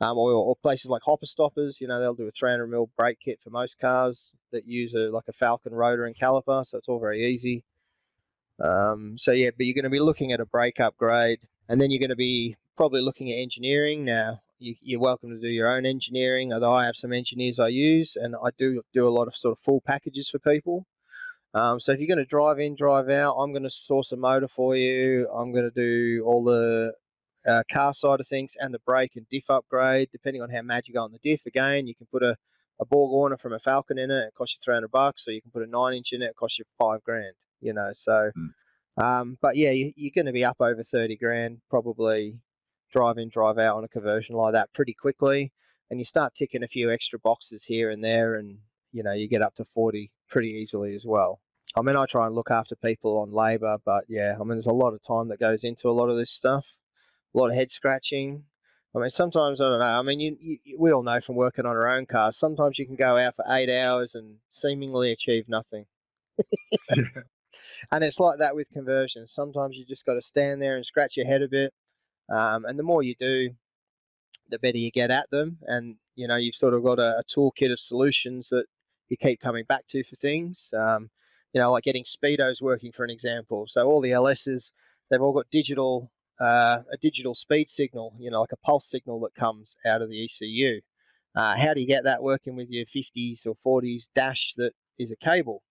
Um, 0.00 0.16
or, 0.16 0.30
or, 0.30 0.54
places 0.54 0.88
like 0.88 1.02
hopper 1.02 1.26
stoppers, 1.26 1.80
you 1.80 1.88
know, 1.88 1.98
they'll 1.98 2.14
do 2.14 2.28
a 2.28 2.30
300 2.30 2.68
mil 2.68 2.88
brake 2.96 3.18
kit 3.18 3.40
for 3.42 3.50
most 3.50 3.80
cars 3.80 4.32
that 4.52 4.64
use 4.64 4.94
a 4.94 5.10
like 5.10 5.26
a 5.26 5.32
Falcon 5.32 5.74
rotor 5.74 6.04
and 6.04 6.14
caliper, 6.16 6.64
so 6.64 6.78
it's 6.78 6.88
all 6.88 7.00
very 7.00 7.24
easy. 7.24 7.64
Um, 8.60 9.18
so 9.18 9.32
yeah, 9.32 9.50
but 9.56 9.66
you're 9.66 9.74
going 9.74 9.82
to 9.82 9.90
be 9.90 9.98
looking 9.98 10.30
at 10.30 10.38
a 10.38 10.46
brake 10.46 10.78
upgrade, 10.78 11.40
and 11.68 11.80
then 11.80 11.90
you're 11.90 11.98
going 11.98 12.10
to 12.10 12.16
be 12.16 12.56
probably 12.76 13.00
looking 13.00 13.32
at 13.32 13.38
engineering. 13.38 14.04
Now, 14.04 14.40
you, 14.58 14.98
are 14.98 15.00
welcome 15.00 15.30
to 15.30 15.40
do 15.40 15.48
your 15.48 15.68
own 15.68 15.86
engineering. 15.86 16.52
Although 16.52 16.74
I 16.74 16.86
have 16.86 16.96
some 16.96 17.12
engineers 17.12 17.58
I 17.58 17.68
use, 17.68 18.16
and 18.16 18.34
I 18.36 18.50
do 18.56 18.82
do 18.92 19.06
a 19.06 19.10
lot 19.10 19.28
of 19.28 19.36
sort 19.36 19.52
of 19.52 19.58
full 19.58 19.80
packages 19.80 20.28
for 20.28 20.38
people. 20.38 20.86
Um, 21.54 21.80
so 21.80 21.92
if 21.92 21.98
you're 21.98 22.08
going 22.08 22.18
to 22.18 22.24
drive 22.24 22.58
in, 22.58 22.74
drive 22.74 23.08
out, 23.08 23.36
I'm 23.36 23.52
going 23.52 23.62
to 23.62 23.70
source 23.70 24.12
a 24.12 24.16
motor 24.16 24.48
for 24.48 24.76
you. 24.76 25.28
I'm 25.30 25.52
going 25.52 25.64
to 25.64 25.70
do 25.70 26.22
all 26.26 26.44
the 26.44 26.92
uh, 27.46 27.62
car 27.70 27.94
side 27.94 28.20
of 28.20 28.26
things 28.26 28.54
and 28.60 28.74
the 28.74 28.78
brake 28.80 29.16
and 29.16 29.28
diff 29.28 29.48
upgrade, 29.48 30.08
depending 30.12 30.42
on 30.42 30.50
how 30.50 30.62
mad 30.62 30.86
you 30.86 30.94
go 30.94 31.00
on 31.00 31.12
the 31.12 31.18
diff. 31.18 31.46
Again, 31.46 31.86
you 31.86 31.94
can 31.94 32.06
put 32.12 32.22
a, 32.22 32.36
a 32.80 32.84
Borg 32.84 33.40
from 33.40 33.52
a 33.54 33.58
Falcon 33.58 33.98
in 33.98 34.10
it, 34.10 34.26
it 34.28 34.34
costs 34.34 34.56
you 34.56 34.60
300 34.62 34.90
bucks, 34.90 35.26
or 35.26 35.32
you 35.32 35.42
can 35.42 35.50
put 35.50 35.62
a 35.62 35.66
nine 35.66 35.94
inch 35.94 36.12
in 36.12 36.22
it, 36.22 36.26
it 36.26 36.36
costs 36.36 36.58
you 36.58 36.64
five 36.78 37.02
grand. 37.02 37.34
You 37.60 37.72
know, 37.72 37.90
so. 37.92 38.30
Mm. 38.36 38.48
Um, 38.98 39.36
but 39.40 39.56
yeah, 39.56 39.70
you, 39.70 39.92
are 40.08 40.14
going 40.14 40.26
to 40.26 40.32
be 40.32 40.44
up 40.44 40.56
over 40.60 40.82
30 40.82 41.16
grand 41.16 41.60
probably 41.70 42.40
drive 42.90 43.18
in, 43.18 43.28
drive 43.28 43.58
out 43.58 43.76
on 43.76 43.84
a 43.84 43.88
conversion 43.88 44.34
like 44.34 44.52
that 44.52 44.72
pretty 44.72 44.94
quickly. 44.94 45.52
And 45.90 45.98
you 45.98 46.04
start 46.04 46.34
ticking 46.34 46.62
a 46.62 46.68
few 46.68 46.92
extra 46.92 47.18
boxes 47.18 47.64
here 47.64 47.90
and 47.90 48.04
there, 48.04 48.34
and 48.34 48.58
you 48.92 49.02
know, 49.02 49.12
you 49.12 49.28
get 49.28 49.42
up 49.42 49.54
to 49.54 49.64
40 49.64 50.10
pretty 50.28 50.48
easily 50.48 50.94
as 50.94 51.06
well. 51.06 51.40
I 51.76 51.82
mean, 51.82 51.96
I 51.96 52.06
try 52.06 52.26
and 52.26 52.34
look 52.34 52.50
after 52.50 52.76
people 52.76 53.18
on 53.18 53.30
labor, 53.30 53.78
but 53.84 54.04
yeah, 54.08 54.34
I 54.34 54.38
mean, 54.38 54.50
there's 54.50 54.66
a 54.66 54.72
lot 54.72 54.94
of 54.94 55.02
time 55.02 55.28
that 55.28 55.40
goes 55.40 55.64
into 55.64 55.88
a 55.88 55.92
lot 55.92 56.08
of 56.08 56.16
this 56.16 56.30
stuff, 56.30 56.74
a 57.34 57.38
lot 57.38 57.48
of 57.48 57.54
head 57.54 57.70
scratching. 57.70 58.44
I 58.96 59.00
mean, 59.00 59.10
sometimes 59.10 59.60
I 59.60 59.68
don't 59.68 59.80
know. 59.80 59.84
I 59.84 60.02
mean, 60.02 60.18
you, 60.18 60.36
you, 60.40 60.78
we 60.78 60.92
all 60.92 61.02
know 61.02 61.20
from 61.20 61.36
working 61.36 61.66
on 61.66 61.76
our 61.76 61.88
own 61.88 62.06
cars. 62.06 62.36
Sometimes 62.36 62.78
you 62.78 62.86
can 62.86 62.96
go 62.96 63.18
out 63.18 63.36
for 63.36 63.44
eight 63.48 63.70
hours 63.70 64.14
and 64.14 64.36
seemingly 64.48 65.12
achieve 65.12 65.48
nothing. 65.48 65.84
yeah. 66.96 67.04
And 67.90 68.04
it's 68.04 68.20
like 68.20 68.38
that 68.38 68.54
with 68.54 68.70
conversions. 68.70 69.32
Sometimes 69.32 69.76
you 69.76 69.84
just 69.84 70.06
got 70.06 70.14
to 70.14 70.22
stand 70.22 70.60
there 70.60 70.76
and 70.76 70.86
scratch 70.86 71.16
your 71.16 71.26
head 71.26 71.42
a 71.42 71.48
bit, 71.48 71.72
um, 72.28 72.64
and 72.64 72.78
the 72.78 72.82
more 72.82 73.02
you 73.02 73.14
do, 73.18 73.50
the 74.50 74.58
better 74.58 74.78
you 74.78 74.90
get 74.90 75.10
at 75.10 75.30
them. 75.30 75.58
And, 75.62 75.96
you 76.14 76.26
know, 76.26 76.36
you've 76.36 76.54
sort 76.54 76.74
of 76.74 76.82
got 76.82 76.98
a, 76.98 77.18
a 77.18 77.24
toolkit 77.24 77.72
of 77.72 77.80
solutions 77.80 78.48
that 78.48 78.66
you 79.08 79.16
keep 79.16 79.40
coming 79.40 79.64
back 79.64 79.86
to 79.88 80.04
for 80.04 80.16
things. 80.16 80.72
Um, 80.76 81.10
you 81.52 81.60
know, 81.60 81.72
like 81.72 81.84
getting 81.84 82.04
speedos 82.04 82.60
working, 82.60 82.92
for 82.92 83.04
an 83.04 83.10
example. 83.10 83.66
So 83.66 83.86
all 83.86 84.00
the 84.00 84.10
LSs, 84.10 84.72
they've 85.10 85.20
all 85.20 85.32
got 85.32 85.50
digital, 85.50 86.10
uh, 86.40 86.80
a 86.92 86.96
digital 87.00 87.34
speed 87.34 87.68
signal, 87.68 88.14
you 88.18 88.30
know, 88.30 88.40
like 88.40 88.52
a 88.52 88.56
pulse 88.58 88.88
signal 88.88 89.20
that 89.20 89.34
comes 89.34 89.76
out 89.86 90.02
of 90.02 90.10
the 90.10 90.24
ECU. 90.24 90.80
Uh, 91.34 91.56
how 91.56 91.72
do 91.72 91.80
you 91.80 91.86
get 91.86 92.04
that 92.04 92.22
working 92.22 92.56
with 92.56 92.68
your 92.68 92.84
50s 92.84 93.46
or 93.46 93.54
40s 93.54 94.08
dash 94.14 94.54
that 94.56 94.72
is 94.98 95.10
a 95.10 95.16
cable? 95.16 95.62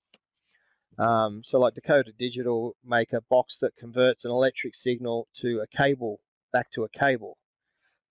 Um, 0.97 1.41
so 1.43 1.60
like 1.60 1.76
Dakota 1.76 2.12
Digital 2.18 2.76
make 2.84 3.14
a 3.14 3.22
box 3.22 3.60
that 3.60 3.76
converts 3.76 4.26
an 4.26 4.32
electric 4.32 4.74
signal 4.74 5.28
to 5.36 5.60
a 5.60 5.68
cable 5.68 6.22
back 6.58 6.72
to 6.72 6.84
a 6.84 6.89
cable. 6.89 7.38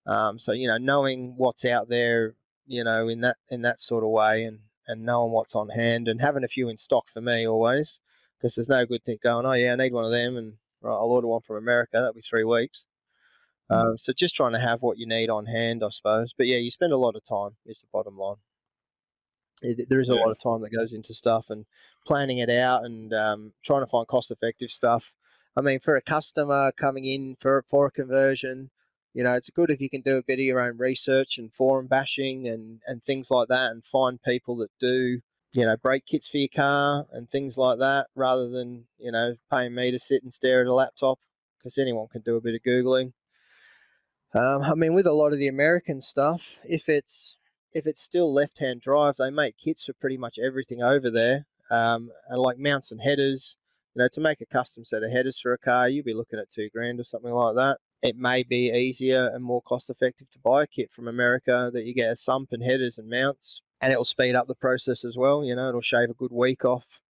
Um, 0.05 0.39
so 0.39 0.53
you 0.53 0.67
know, 0.67 0.77
knowing 0.77 1.33
what's 1.35 1.65
out 1.65 1.89
there, 1.89 2.35
you 2.65 2.83
know, 2.83 3.09
in 3.09 3.21
that 3.21 3.37
in 3.49 3.61
that 3.63 3.79
sort 3.79 4.03
of 4.05 4.09
way, 4.09 4.43
and 4.45 4.59
and 4.87 5.03
knowing 5.03 5.33
what's 5.33 5.55
on 5.55 5.69
hand, 5.69 6.07
and 6.07 6.21
having 6.21 6.45
a 6.45 6.47
few 6.47 6.69
in 6.69 6.77
stock 6.77 7.09
for 7.09 7.19
me 7.19 7.45
always, 7.45 7.99
because 8.37 8.55
there's 8.55 8.69
no 8.69 8.85
good 8.85 9.03
thing 9.03 9.17
going. 9.21 9.45
Oh 9.45 9.51
yeah, 9.51 9.73
I 9.73 9.75
need 9.75 9.91
one 9.91 10.05
of 10.05 10.11
them, 10.11 10.37
and 10.37 10.53
right, 10.81 10.93
I'll 10.93 11.11
order 11.11 11.27
one 11.27 11.41
from 11.41 11.57
America. 11.57 11.91
That'll 11.93 12.13
be 12.13 12.21
three 12.21 12.45
weeks. 12.45 12.85
Mm. 13.69 13.75
Um, 13.75 13.97
so 13.97 14.13
just 14.13 14.35
trying 14.35 14.53
to 14.53 14.59
have 14.59 14.81
what 14.81 14.97
you 14.97 15.05
need 15.05 15.29
on 15.29 15.45
hand, 15.45 15.83
I 15.83 15.89
suppose. 15.89 16.33
But 16.37 16.47
yeah, 16.47 16.57
you 16.57 16.71
spend 16.71 16.93
a 16.93 16.97
lot 16.97 17.17
of 17.17 17.25
time. 17.25 17.57
Is 17.65 17.81
the 17.81 17.87
bottom 17.91 18.17
line. 18.17 18.37
It, 19.61 19.89
there 19.89 19.99
is 19.99 20.09
a 20.09 20.13
yeah. 20.13 20.21
lot 20.21 20.31
of 20.31 20.39
time 20.39 20.61
that 20.61 20.73
goes 20.73 20.93
into 20.93 21.13
stuff 21.13 21.49
and 21.49 21.65
planning 22.05 22.37
it 22.37 22.49
out 22.49 22.85
and 22.85 23.13
um, 23.13 23.53
trying 23.65 23.81
to 23.81 23.87
find 23.87 24.07
cost 24.07 24.31
effective 24.31 24.69
stuff 24.69 25.16
I 25.57 25.61
mean, 25.61 25.79
for 25.79 25.95
a 25.95 26.01
customer 26.01 26.71
coming 26.71 27.05
in 27.05 27.35
for 27.39 27.63
for 27.67 27.87
a 27.87 27.91
conversion, 27.91 28.69
you 29.15 29.23
know, 29.23 29.33
it's 29.33 29.49
good 29.49 29.71
if 29.71 29.81
you 29.81 29.89
can 29.89 30.01
do 30.01 30.17
a 30.17 30.23
bit 30.23 30.37
of 30.37 30.45
your 30.45 30.59
own 30.59 30.77
research 30.77 31.39
and 31.39 31.51
forum 31.51 31.87
bashing 31.87 32.47
and 32.47 32.81
and 32.85 33.03
things 33.03 33.31
like 33.31 33.47
that, 33.47 33.71
and 33.71 33.83
find 33.83 34.21
people 34.21 34.55
that 34.57 34.69
do 34.79 35.21
you 35.53 35.65
know 35.65 35.75
brake 35.75 36.05
kits 36.05 36.29
for 36.29 36.37
your 36.37 36.49
car 36.55 37.07
and 37.11 37.27
things 37.27 37.57
like 37.57 37.79
that, 37.79 38.05
rather 38.13 38.47
than 38.49 38.85
you 38.99 39.11
know 39.11 39.35
paying 39.51 39.73
me 39.73 39.89
to 39.89 39.97
sit 39.97 40.21
and 40.21 40.31
stare 40.31 40.61
at 40.61 40.67
a 40.67 40.73
laptop 40.73 41.17
because 41.57 41.79
anyone 41.79 42.07
can 42.07 42.21
do 42.21 42.35
a 42.35 42.41
bit 42.41 42.53
of 42.53 42.61
googling. 42.61 43.13
Um, 44.35 44.61
I 44.61 44.75
mean, 44.75 44.93
with 44.93 45.07
a 45.07 45.13
lot 45.13 45.33
of 45.33 45.39
the 45.39 45.47
American 45.47 46.01
stuff, 46.01 46.59
if 46.63 46.87
it's 46.87 47.39
if 47.73 47.87
it's 47.87 48.01
still 48.01 48.31
left-hand 48.31 48.81
drive, 48.81 49.15
they 49.17 49.31
make 49.31 49.57
kits 49.57 49.85
for 49.85 49.93
pretty 49.93 50.17
much 50.17 50.37
everything 50.37 50.83
over 50.83 51.09
there, 51.09 51.47
um, 51.71 52.11
and 52.29 52.39
like 52.39 52.59
mounts 52.59 52.91
and 52.91 53.01
headers 53.01 53.57
you 53.97 54.03
know, 54.03 54.09
to 54.11 54.21
make 54.21 54.41
a 54.41 54.45
custom 54.45 54.85
set 54.85 55.01
of 55.01 55.09
headers 55.09 55.39
for 55.39 55.53
a 55.53 55.57
car, 55.57 55.89
you'll 55.89 56.05
be 56.05 56.13
looking 56.13 56.37
at 56.37 56.51
two 56.51 56.69
grand 56.71 56.99
or 56.99 57.03
something 57.03 57.33
like 57.33 57.55
that. 57.55 57.79
It 58.03 58.15
may 58.15 58.43
be 58.43 58.69
easier 58.69 59.25
and 59.33 59.43
more 59.43 59.59
cost 59.59 59.89
effective 59.89 60.29
to 60.29 60.39
buy 60.39 60.61
a 60.61 60.67
kit 60.67 60.91
from 60.91 61.07
America 61.07 61.71
that 61.73 61.83
you 61.83 61.95
get 61.95 62.11
a 62.11 62.15
sump 62.15 62.49
and 62.51 62.61
headers 62.61 62.99
and 62.99 63.09
mounts, 63.09 63.63
and 63.81 63.91
it'll 63.91 64.05
speed 64.05 64.35
up 64.35 64.47
the 64.47 64.53
process 64.53 65.03
as 65.03 65.17
well. 65.17 65.43
You 65.43 65.55
know, 65.55 65.69
it'll 65.69 65.81
shave 65.81 66.11
a 66.11 66.13
good 66.13 66.31
week 66.31 66.63
off 66.63 67.01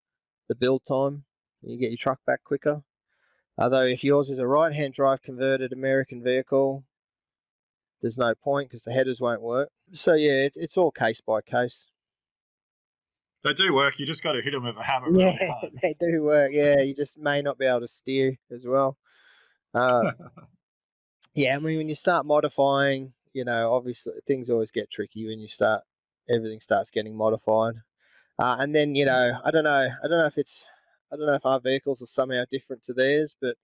the 0.48 0.56
build 0.56 0.86
time. 0.88 1.26
You 1.62 1.78
get 1.78 1.90
your 1.90 1.98
truck 1.98 2.22
back 2.26 2.46
quicker. 2.46 2.84
Although 3.58 3.84
if 3.84 4.02
yours 4.02 4.30
is 4.30 4.40
a 4.40 4.48
right-hand 4.48 4.94
drive 4.94 5.22
converted 5.22 5.74
American 5.74 6.24
vehicle, 6.24 6.86
there's 8.02 8.18
no 8.18 8.34
point 8.34 8.70
because 8.70 8.86
the 8.86 8.94
headers 8.94 9.20
won't 9.20 9.42
work. 9.42 9.72
So 9.92 10.14
yeah, 10.14 10.46
it's, 10.46 10.56
it's 10.56 10.78
all 10.78 10.92
case 10.92 11.20
by 11.20 11.42
case. 11.42 11.88
They 13.44 13.54
do 13.54 13.74
work. 13.74 14.00
You 14.00 14.06
just 14.06 14.24
got 14.24 14.34
to 14.34 14.42
hit 14.42 14.52
them 14.52 14.66
with 14.66 14.78
a 14.78 14.84
hammer. 14.84 15.08
Yeah, 15.18 15.38
really 15.62 15.72
they 15.82 15.96
do 16.00 16.24
work. 16.24 16.52
Yeah, 16.54 16.82
you 16.82 16.94
just 16.94 17.20
may 17.20 17.42
not 17.42 17.58
be 17.58 17.66
able 17.66 17.82
to 17.82 17.88
steer 17.88 18.38
as 18.52 18.66
well. 18.66 18.98
Uh, 19.74 20.12
yeah, 21.36 21.56
I 21.56 21.60
mean, 21.60 21.78
when 21.78 21.90
you 21.90 21.96
start 21.96 22.26
modifying, 22.26 23.14
you 23.34 23.46
know, 23.46 23.74
obviously 23.74 24.14
things 24.26 24.50
always 24.50 24.72
get 24.72 24.92
tricky 24.92 25.28
when 25.28 25.40
you 25.40 25.48
start. 25.48 25.84
Everything 26.30 26.60
starts 26.60 26.92
getting 26.92 27.16
modified, 27.16 27.76
uh, 28.38 28.58
and 28.60 28.76
then 28.76 28.96
you 28.96 29.06
know, 29.06 29.40
I 29.46 29.52
don't 29.52 29.64
know, 29.64 29.88
I 30.04 30.08
don't 30.08 30.18
know 30.18 30.26
if 30.26 30.38
it's 30.38 30.68
I 31.12 31.16
don't 31.16 31.26
know 31.26 31.36
if 31.36 31.46
our 31.46 31.62
vehicles 31.62 32.02
are 32.02 32.08
somehow 32.08 32.44
different 32.52 32.84
to 32.84 32.94
theirs, 32.94 33.36
but 33.40 33.56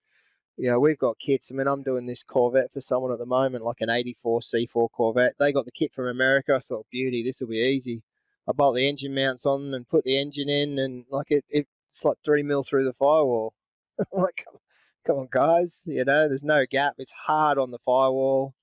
you 0.56 0.70
know, 0.70 0.78
we've 0.80 0.98
got 0.98 1.18
kits. 1.18 1.50
I 1.50 1.54
mean, 1.54 1.66
I'm 1.66 1.82
doing 1.82 2.06
this 2.06 2.22
Corvette 2.22 2.72
for 2.72 2.80
someone 2.80 3.12
at 3.12 3.18
the 3.18 3.26
moment, 3.26 3.64
like 3.64 3.80
an 3.80 3.90
84 3.90 4.40
C4 4.40 4.88
Corvette. 4.92 5.34
They 5.38 5.52
got 5.52 5.64
the 5.64 5.72
kit 5.72 5.92
from 5.92 6.06
America. 6.06 6.54
I 6.54 6.60
thought, 6.60 6.86
beauty, 6.90 7.22
this 7.22 7.40
will 7.40 7.48
be 7.48 7.58
easy. 7.58 8.02
I 8.48 8.52
bolt 8.52 8.76
the 8.76 8.88
engine 8.88 9.14
mounts 9.14 9.46
on 9.46 9.72
and 9.72 9.88
put 9.88 10.04
the 10.04 10.18
engine 10.18 10.48
in, 10.48 10.78
and 10.78 11.04
like 11.10 11.30
it, 11.30 11.44
it's 11.48 12.04
like 12.04 12.18
three 12.24 12.42
mil 12.42 12.62
through 12.62 12.84
the 12.84 12.92
firewall. 12.92 13.54
like, 14.12 14.44
come, 14.44 14.58
come 15.04 15.16
on, 15.16 15.28
guys, 15.30 15.84
you 15.86 16.04
know, 16.04 16.28
there's 16.28 16.42
no 16.42 16.66
gap. 16.68 16.94
It's 16.98 17.12
hard 17.12 17.58
on 17.58 17.70
the 17.70 17.78
firewall. 17.78 18.54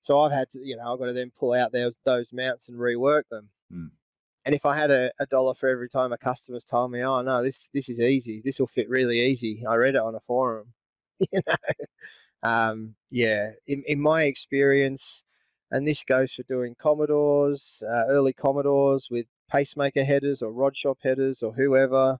So 0.00 0.20
I've 0.20 0.32
had 0.32 0.50
to, 0.50 0.58
you 0.58 0.76
know, 0.76 0.92
I've 0.92 0.98
got 0.98 1.06
to 1.06 1.12
then 1.12 1.32
pull 1.38 1.54
out 1.54 1.72
those, 1.72 1.96
those 2.04 2.32
mounts 2.32 2.68
and 2.68 2.78
rework 2.78 3.22
them. 3.30 3.48
Mm. 3.72 3.90
And 4.44 4.54
if 4.54 4.66
I 4.66 4.76
had 4.76 4.90
a, 4.90 5.10
a 5.18 5.24
dollar 5.24 5.54
for 5.54 5.68
every 5.68 5.88
time 5.88 6.12
a 6.12 6.18
customer's 6.18 6.64
told 6.64 6.90
me, 6.90 7.02
oh 7.02 7.22
no, 7.22 7.42
this 7.42 7.70
this 7.72 7.88
is 7.88 7.98
easy, 7.98 8.42
this 8.44 8.60
will 8.60 8.66
fit 8.66 8.90
really 8.90 9.20
easy. 9.20 9.64
I 9.66 9.76
read 9.76 9.94
it 9.94 10.02
on 10.02 10.14
a 10.14 10.20
forum. 10.20 10.74
you 11.32 11.40
know, 11.46 11.54
um, 12.42 12.94
yeah. 13.10 13.50
In 13.66 13.82
in 13.86 14.00
my 14.00 14.24
experience, 14.24 15.24
and 15.74 15.88
this 15.88 16.04
goes 16.04 16.32
for 16.32 16.44
doing 16.44 16.76
Commodores, 16.80 17.82
uh, 17.84 18.06
early 18.06 18.32
Commodores 18.32 19.08
with 19.10 19.26
pacemaker 19.50 20.04
headers 20.04 20.40
or 20.40 20.52
rod 20.52 20.76
shop 20.76 20.98
headers 21.02 21.42
or 21.42 21.54
whoever, 21.54 22.18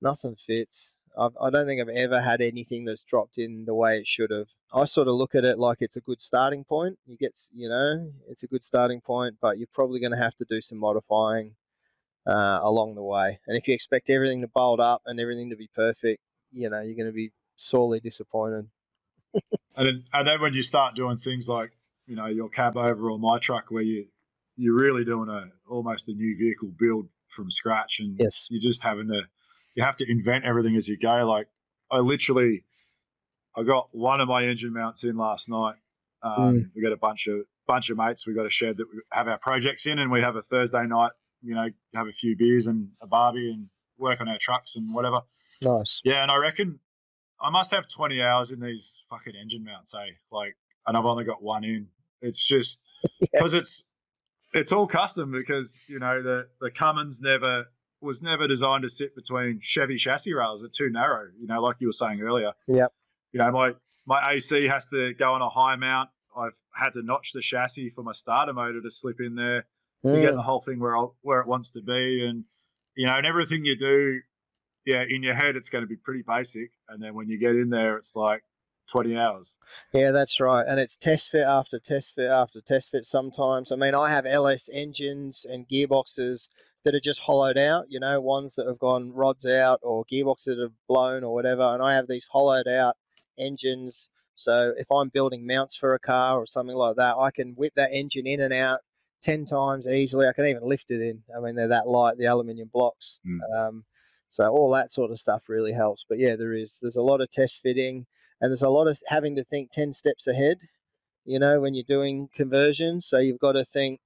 nothing 0.00 0.36
fits. 0.36 0.94
I've, 1.18 1.32
I 1.42 1.50
do 1.50 1.56
not 1.58 1.66
think 1.66 1.80
I've 1.80 1.88
ever 1.88 2.20
had 2.20 2.40
anything 2.40 2.84
that's 2.84 3.02
dropped 3.02 3.36
in 3.36 3.64
the 3.64 3.74
way 3.74 3.98
it 3.98 4.06
should 4.06 4.30
have. 4.30 4.46
I 4.72 4.84
sort 4.84 5.08
of 5.08 5.14
look 5.14 5.34
at 5.34 5.44
it 5.44 5.58
like 5.58 5.78
it's 5.80 5.96
a 5.96 6.00
good 6.00 6.20
starting 6.20 6.62
point. 6.62 7.00
You 7.04 7.16
get, 7.16 7.36
you 7.52 7.68
know, 7.68 8.12
it's 8.28 8.44
a 8.44 8.46
good 8.46 8.62
starting 8.62 9.00
point, 9.00 9.38
but 9.42 9.58
you're 9.58 9.66
probably 9.72 9.98
going 9.98 10.12
to 10.12 10.18
have 10.18 10.36
to 10.36 10.46
do 10.48 10.60
some 10.60 10.78
modifying 10.78 11.56
uh, 12.28 12.60
along 12.62 12.94
the 12.94 13.02
way. 13.02 13.40
And 13.48 13.56
if 13.56 13.66
you 13.66 13.74
expect 13.74 14.08
everything 14.08 14.40
to 14.42 14.48
bolt 14.48 14.78
up 14.78 15.02
and 15.04 15.18
everything 15.18 15.50
to 15.50 15.56
be 15.56 15.68
perfect, 15.74 16.22
you 16.52 16.70
know, 16.70 16.80
you're 16.80 16.94
going 16.94 17.06
to 17.06 17.12
be 17.12 17.32
sorely 17.56 17.98
disappointed. 17.98 18.68
and, 19.74 20.04
and 20.12 20.28
then 20.28 20.40
when 20.40 20.54
you 20.54 20.62
start 20.62 20.94
doing 20.94 21.16
things 21.16 21.48
like, 21.48 21.72
you 22.06 22.16
know, 22.16 22.26
your 22.26 22.48
cab 22.48 22.76
over 22.76 23.10
or 23.10 23.18
my 23.18 23.38
truck, 23.38 23.66
where 23.68 23.82
you 23.82 24.06
you're 24.56 24.76
really 24.76 25.04
doing 25.04 25.28
a 25.28 25.50
almost 25.68 26.08
a 26.08 26.12
new 26.12 26.36
vehicle 26.38 26.72
build 26.78 27.08
from 27.28 27.50
scratch, 27.50 27.96
and 28.00 28.16
yes. 28.18 28.46
you're 28.50 28.62
just 28.62 28.82
having 28.82 29.08
to 29.08 29.22
you 29.74 29.82
have 29.82 29.96
to 29.96 30.10
invent 30.10 30.44
everything 30.44 30.76
as 30.76 30.88
you 30.88 30.98
go. 30.98 31.26
Like 31.26 31.48
I 31.90 31.98
literally, 31.98 32.64
I 33.56 33.62
got 33.62 33.88
one 33.92 34.20
of 34.20 34.28
my 34.28 34.44
engine 34.44 34.72
mounts 34.72 35.04
in 35.04 35.16
last 35.16 35.48
night. 35.48 35.76
Um, 36.22 36.54
mm. 36.54 36.70
We 36.74 36.82
got 36.82 36.92
a 36.92 36.96
bunch 36.96 37.26
of 37.26 37.40
bunch 37.66 37.90
of 37.90 37.96
mates. 37.96 38.26
We 38.26 38.34
got 38.34 38.46
a 38.46 38.50
shed 38.50 38.76
that 38.78 38.86
we 38.92 39.00
have 39.12 39.28
our 39.28 39.38
projects 39.38 39.86
in, 39.86 39.98
and 39.98 40.10
we 40.10 40.20
have 40.20 40.36
a 40.36 40.42
Thursday 40.42 40.86
night. 40.86 41.12
You 41.42 41.54
know, 41.54 41.68
have 41.94 42.06
a 42.06 42.12
few 42.12 42.36
beers 42.36 42.66
and 42.66 42.88
a 43.02 43.06
barbie 43.06 43.50
and 43.50 43.68
work 43.98 44.20
on 44.20 44.28
our 44.28 44.38
trucks 44.38 44.74
and 44.76 44.94
whatever. 44.94 45.20
Nice. 45.62 46.00
Yeah, 46.04 46.22
and 46.22 46.30
I 46.30 46.36
reckon 46.36 46.80
I 47.40 47.50
must 47.50 47.70
have 47.72 47.88
twenty 47.88 48.22
hours 48.22 48.50
in 48.50 48.60
these 48.60 49.02
fucking 49.10 49.34
engine 49.40 49.64
mounts. 49.64 49.92
Eh? 49.94 50.14
Like, 50.32 50.56
and 50.86 50.96
I've 50.96 51.04
only 51.04 51.24
got 51.24 51.42
one 51.42 51.64
in. 51.64 51.88
It's 52.24 52.44
just 52.44 52.80
because 53.20 53.52
yeah. 53.54 53.60
it's 53.60 53.90
it's 54.52 54.72
all 54.72 54.86
custom 54.86 55.32
because 55.32 55.78
you 55.86 55.98
know 55.98 56.22
the 56.22 56.48
the 56.60 56.70
Cummins 56.70 57.20
never 57.20 57.66
was 58.00 58.22
never 58.22 58.46
designed 58.46 58.82
to 58.82 58.88
sit 58.88 59.14
between 59.14 59.60
Chevy 59.62 59.96
chassis 59.96 60.34
rails. 60.34 60.60
They're 60.60 60.70
too 60.70 60.90
narrow, 60.90 61.28
you 61.38 61.46
know, 61.46 61.60
like 61.60 61.76
you 61.78 61.88
were 61.88 61.92
saying 61.92 62.20
earlier. 62.20 62.52
Yep. 62.68 62.92
You 63.32 63.40
know, 63.40 63.50
my 63.50 63.72
my 64.06 64.32
AC 64.32 64.66
has 64.68 64.86
to 64.88 65.14
go 65.14 65.32
on 65.32 65.42
a 65.42 65.48
high 65.48 65.76
mount. 65.76 66.10
I've 66.36 66.58
had 66.74 66.92
to 66.94 67.02
notch 67.02 67.32
the 67.32 67.40
chassis 67.40 67.90
for 67.90 68.02
my 68.02 68.12
starter 68.12 68.52
motor 68.52 68.80
to 68.80 68.90
slip 68.90 69.20
in 69.20 69.36
there 69.36 69.66
mm. 70.04 70.14
to 70.14 70.20
get 70.20 70.32
the 70.32 70.42
whole 70.42 70.60
thing 70.60 70.80
where 70.80 70.96
I'll, 70.96 71.16
where 71.22 71.40
it 71.40 71.46
wants 71.46 71.70
to 71.72 71.82
be, 71.82 72.24
and 72.26 72.44
you 72.96 73.06
know, 73.06 73.16
and 73.16 73.26
everything 73.26 73.64
you 73.64 73.76
do, 73.76 74.20
yeah, 74.84 75.04
in 75.08 75.22
your 75.22 75.34
head 75.34 75.56
it's 75.56 75.68
going 75.68 75.82
to 75.82 75.88
be 75.88 75.96
pretty 75.96 76.22
basic, 76.26 76.70
and 76.88 77.02
then 77.02 77.14
when 77.14 77.28
you 77.28 77.38
get 77.38 77.56
in 77.56 77.70
there, 77.70 77.96
it's 77.96 78.16
like 78.16 78.42
20 78.88 79.16
hours. 79.16 79.56
Yeah, 79.92 80.10
that's 80.10 80.40
right. 80.40 80.64
And 80.66 80.78
it's 80.78 80.96
test 80.96 81.30
fit 81.30 81.46
after 81.46 81.78
test 81.78 82.14
fit 82.14 82.30
after 82.30 82.60
test 82.60 82.90
fit 82.90 83.06
sometimes. 83.06 83.72
I 83.72 83.76
mean, 83.76 83.94
I 83.94 84.10
have 84.10 84.26
LS 84.26 84.68
engines 84.72 85.46
and 85.48 85.68
gearboxes 85.68 86.48
that 86.84 86.94
are 86.94 87.00
just 87.00 87.20
hollowed 87.20 87.56
out, 87.56 87.86
you 87.88 87.98
know, 87.98 88.20
ones 88.20 88.54
that 88.54 88.66
have 88.66 88.78
gone 88.78 89.12
rods 89.12 89.46
out 89.46 89.80
or 89.82 90.04
gearboxes 90.04 90.44
that 90.46 90.58
have 90.60 90.72
blown 90.86 91.24
or 91.24 91.34
whatever. 91.34 91.62
And 91.62 91.82
I 91.82 91.94
have 91.94 92.08
these 92.08 92.28
hollowed 92.30 92.68
out 92.68 92.96
engines. 93.38 94.10
So 94.34 94.74
if 94.76 94.90
I'm 94.92 95.08
building 95.08 95.46
mounts 95.46 95.76
for 95.76 95.94
a 95.94 95.98
car 95.98 96.38
or 96.38 96.46
something 96.46 96.76
like 96.76 96.96
that, 96.96 97.16
I 97.16 97.30
can 97.30 97.54
whip 97.54 97.72
that 97.76 97.92
engine 97.92 98.26
in 98.26 98.40
and 98.40 98.52
out 98.52 98.80
10 99.22 99.46
times 99.46 99.88
easily. 99.88 100.28
I 100.28 100.32
can 100.34 100.44
even 100.44 100.62
lift 100.62 100.90
it 100.90 101.00
in. 101.00 101.22
I 101.36 101.40
mean, 101.40 101.54
they're 101.54 101.68
that 101.68 101.88
light, 101.88 102.18
the 102.18 102.26
aluminium 102.26 102.70
blocks. 102.72 103.18
Mm. 103.26 103.38
Um, 103.56 103.84
so 104.28 104.46
all 104.48 104.70
that 104.72 104.90
sort 104.90 105.10
of 105.10 105.18
stuff 105.18 105.48
really 105.48 105.72
helps. 105.72 106.04
But 106.08 106.18
yeah, 106.18 106.36
there 106.36 106.52
is. 106.52 106.78
There's 106.82 106.96
a 106.96 107.02
lot 107.02 107.20
of 107.20 107.30
test 107.30 107.62
fitting 107.62 108.06
and 108.44 108.50
there's 108.50 108.60
a 108.60 108.68
lot 108.68 108.88
of 108.88 109.00
having 109.06 109.34
to 109.36 109.42
think 109.42 109.70
10 109.70 109.94
steps 109.94 110.26
ahead, 110.26 110.58
you 111.24 111.38
know, 111.38 111.60
when 111.60 111.72
you're 111.72 111.82
doing 111.82 112.28
conversions. 112.34 113.06
So 113.06 113.16
you've 113.16 113.38
got 113.38 113.52
to 113.52 113.64
think, 113.64 114.00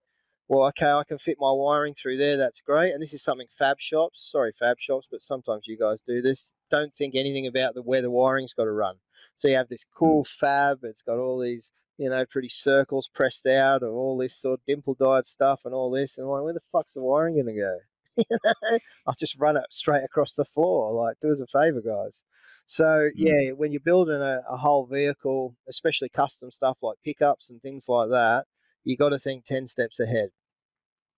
well, 0.47 0.69
okay, 0.69 0.93
I 0.93 1.03
can 1.03 1.19
fit 1.19 1.39
my 1.41 1.51
wiring 1.51 1.93
through 1.93 2.19
there. 2.19 2.37
That's 2.37 2.61
great. 2.61 2.93
And 2.93 3.03
this 3.03 3.13
is 3.13 3.21
something 3.21 3.49
fab 3.51 3.81
shops, 3.81 4.31
sorry, 4.31 4.53
fab 4.57 4.79
shops, 4.79 5.09
but 5.11 5.23
sometimes 5.23 5.67
you 5.67 5.77
guys 5.77 6.01
do 6.01 6.23
this. 6.23 6.53
Don't 6.71 6.95
think 6.95 7.17
anything 7.17 7.49
about 7.49 7.75
the 7.75 7.83
where 7.83 8.01
the 8.01 8.13
wiring's 8.13 8.55
got 8.55 8.67
to 8.67 8.71
run. 8.71 8.99
So 9.35 9.49
you 9.49 9.57
have 9.57 9.71
this 9.71 9.85
cool 9.85 10.23
mm. 10.23 10.29
fab. 10.29 10.85
It's 10.85 11.03
got 11.03 11.19
all 11.19 11.41
these, 11.41 11.73
you 11.97 12.09
know, 12.09 12.25
pretty 12.25 12.49
circles 12.49 13.11
pressed 13.13 13.45
out 13.49 13.83
of 13.83 13.93
all 13.93 14.17
this 14.17 14.37
sort 14.37 14.61
of 14.61 14.67
dimple 14.69 14.95
dyed 14.95 15.27
stuff 15.27 15.63
and 15.65 15.75
all 15.75 15.91
this. 15.91 16.17
And 16.17 16.27
I'm 16.27 16.31
like, 16.31 16.45
where 16.45 16.55
the 16.55 16.61
fuck's 16.61 16.93
the 16.93 17.03
wiring 17.03 17.35
going 17.35 17.47
to 17.47 17.61
go? 17.61 17.79
I'll 19.07 19.15
just 19.19 19.39
run 19.39 19.57
it 19.57 19.65
straight 19.71 20.05
across 20.05 20.35
the 20.35 20.45
floor. 20.45 20.93
Like, 20.93 21.17
do 21.21 21.33
us 21.33 21.41
a 21.41 21.47
favor, 21.47 21.81
guys. 21.81 22.23
So, 22.67 23.11
hmm. 23.15 23.27
yeah, 23.27 23.51
when 23.53 23.73
you're 23.73 23.81
building 23.81 24.21
a, 24.21 24.43
a 24.49 24.57
whole 24.57 24.87
vehicle, 24.87 25.57
especially 25.69 26.09
custom 26.09 26.51
stuff 26.51 26.79
like 26.83 26.99
pickups 27.05 27.51
and 27.51 27.61
things 27.61 27.89
like 27.89 28.11
that, 28.11 28.45
you 28.85 28.97
got 28.97 29.11
to 29.11 29.19
think 29.19 29.45
10 29.45 29.67
steps 29.67 30.01
ahead. 30.01 30.31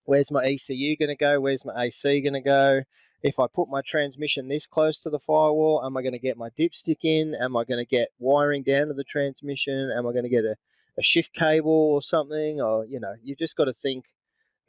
Where's 0.03 0.31
my 0.31 0.43
ECU 0.43 0.97
going 0.97 1.09
to 1.09 1.15
go? 1.15 1.39
Where's 1.39 1.65
my 1.65 1.83
AC 1.83 2.21
going 2.21 2.33
to 2.33 2.41
go? 2.41 2.81
If 3.23 3.39
I 3.39 3.45
put 3.53 3.69
my 3.69 3.81
transmission 3.85 4.47
this 4.47 4.65
close 4.65 5.03
to 5.03 5.09
the 5.09 5.19
firewall, 5.19 5.83
am 5.85 5.95
I 5.95 6.01
going 6.01 6.13
to 6.13 6.19
get 6.19 6.37
my 6.37 6.49
dipstick 6.57 7.03
in? 7.03 7.35
Am 7.39 7.55
I 7.55 7.63
going 7.63 7.79
to 7.79 7.85
get 7.85 8.09
wiring 8.17 8.63
down 8.63 8.87
to 8.87 8.93
the 8.93 9.03
transmission? 9.03 9.91
Am 9.95 10.07
I 10.07 10.11
going 10.11 10.23
to 10.23 10.29
get 10.29 10.43
a, 10.43 10.55
a 10.97 11.03
shift 11.03 11.33
cable 11.33 11.71
or 11.71 12.01
something? 12.01 12.59
Or, 12.59 12.85
you 12.85 12.99
know, 12.99 13.13
you've 13.21 13.37
just 13.37 13.55
got 13.55 13.65
to 13.65 13.73
think 13.73 14.05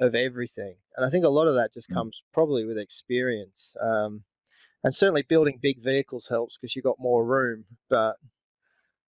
of 0.00 0.14
everything. 0.14 0.76
And 0.96 1.06
I 1.06 1.10
think 1.10 1.24
a 1.24 1.30
lot 1.30 1.48
of 1.48 1.54
that 1.54 1.72
just 1.72 1.90
mm. 1.90 1.94
comes 1.94 2.22
probably 2.32 2.64
with 2.64 2.78
experience. 2.78 3.74
Um, 3.80 4.24
and 4.84 4.94
certainly 4.94 5.22
building 5.22 5.58
big 5.62 5.80
vehicles 5.80 6.28
helps 6.28 6.56
because 6.56 6.74
you've 6.74 6.84
got 6.84 6.96
more 6.98 7.24
room. 7.24 7.64
But 7.88 8.16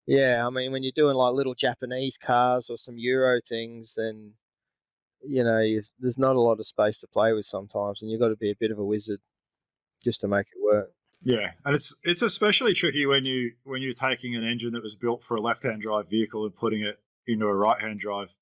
yeah, 0.05 0.45
I 0.45 0.49
mean, 0.49 0.71
when 0.71 0.83
you're 0.83 0.91
doing 0.93 1.15
like 1.15 1.33
little 1.33 1.55
Japanese 1.55 2.17
cars 2.17 2.69
or 2.69 2.77
some 2.77 2.97
Euro 2.97 3.39
things, 3.41 3.95
then 3.95 4.33
you 5.25 5.43
know 5.43 5.65
there's 5.99 6.17
not 6.17 6.35
a 6.35 6.41
lot 6.41 6.59
of 6.59 6.67
space 6.67 6.99
to 6.99 7.07
play 7.07 7.33
with 7.33 7.45
sometimes, 7.45 8.01
and 8.01 8.11
you've 8.11 8.19
got 8.19 8.27
to 8.27 8.35
be 8.35 8.51
a 8.51 8.55
bit 8.55 8.71
of 8.71 8.77
a 8.77 8.83
wizard 8.83 9.21
just 10.03 10.21
to 10.21 10.27
make 10.27 10.47
it 10.47 10.61
work. 10.63 10.91
Yeah, 11.23 11.51
and 11.65 11.73
it's 11.73 11.95
it's 12.03 12.21
especially 12.21 12.73
tricky 12.73 13.05
when 13.05 13.25
you 13.25 13.53
when 13.63 13.81
you're 13.81 13.93
taking 13.93 14.35
an 14.35 14.43
engine 14.43 14.73
that 14.73 14.83
was 14.83 14.95
built 14.95 15.23
for 15.23 15.37
a 15.37 15.41
left-hand 15.41 15.81
drive 15.81 16.09
vehicle 16.09 16.43
and 16.43 16.53
putting 16.53 16.81
it 16.81 16.99
into 17.25 17.45
a 17.45 17.55
right-hand 17.55 17.99
drive. 17.99 18.35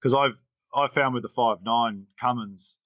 Because 0.00 0.14
I've 0.14 0.38
I 0.78 0.88
found 0.88 1.14
with 1.14 1.22
the 1.22 1.28
five 1.28 1.58
nine 1.64 2.06
Cummins, 2.20 2.76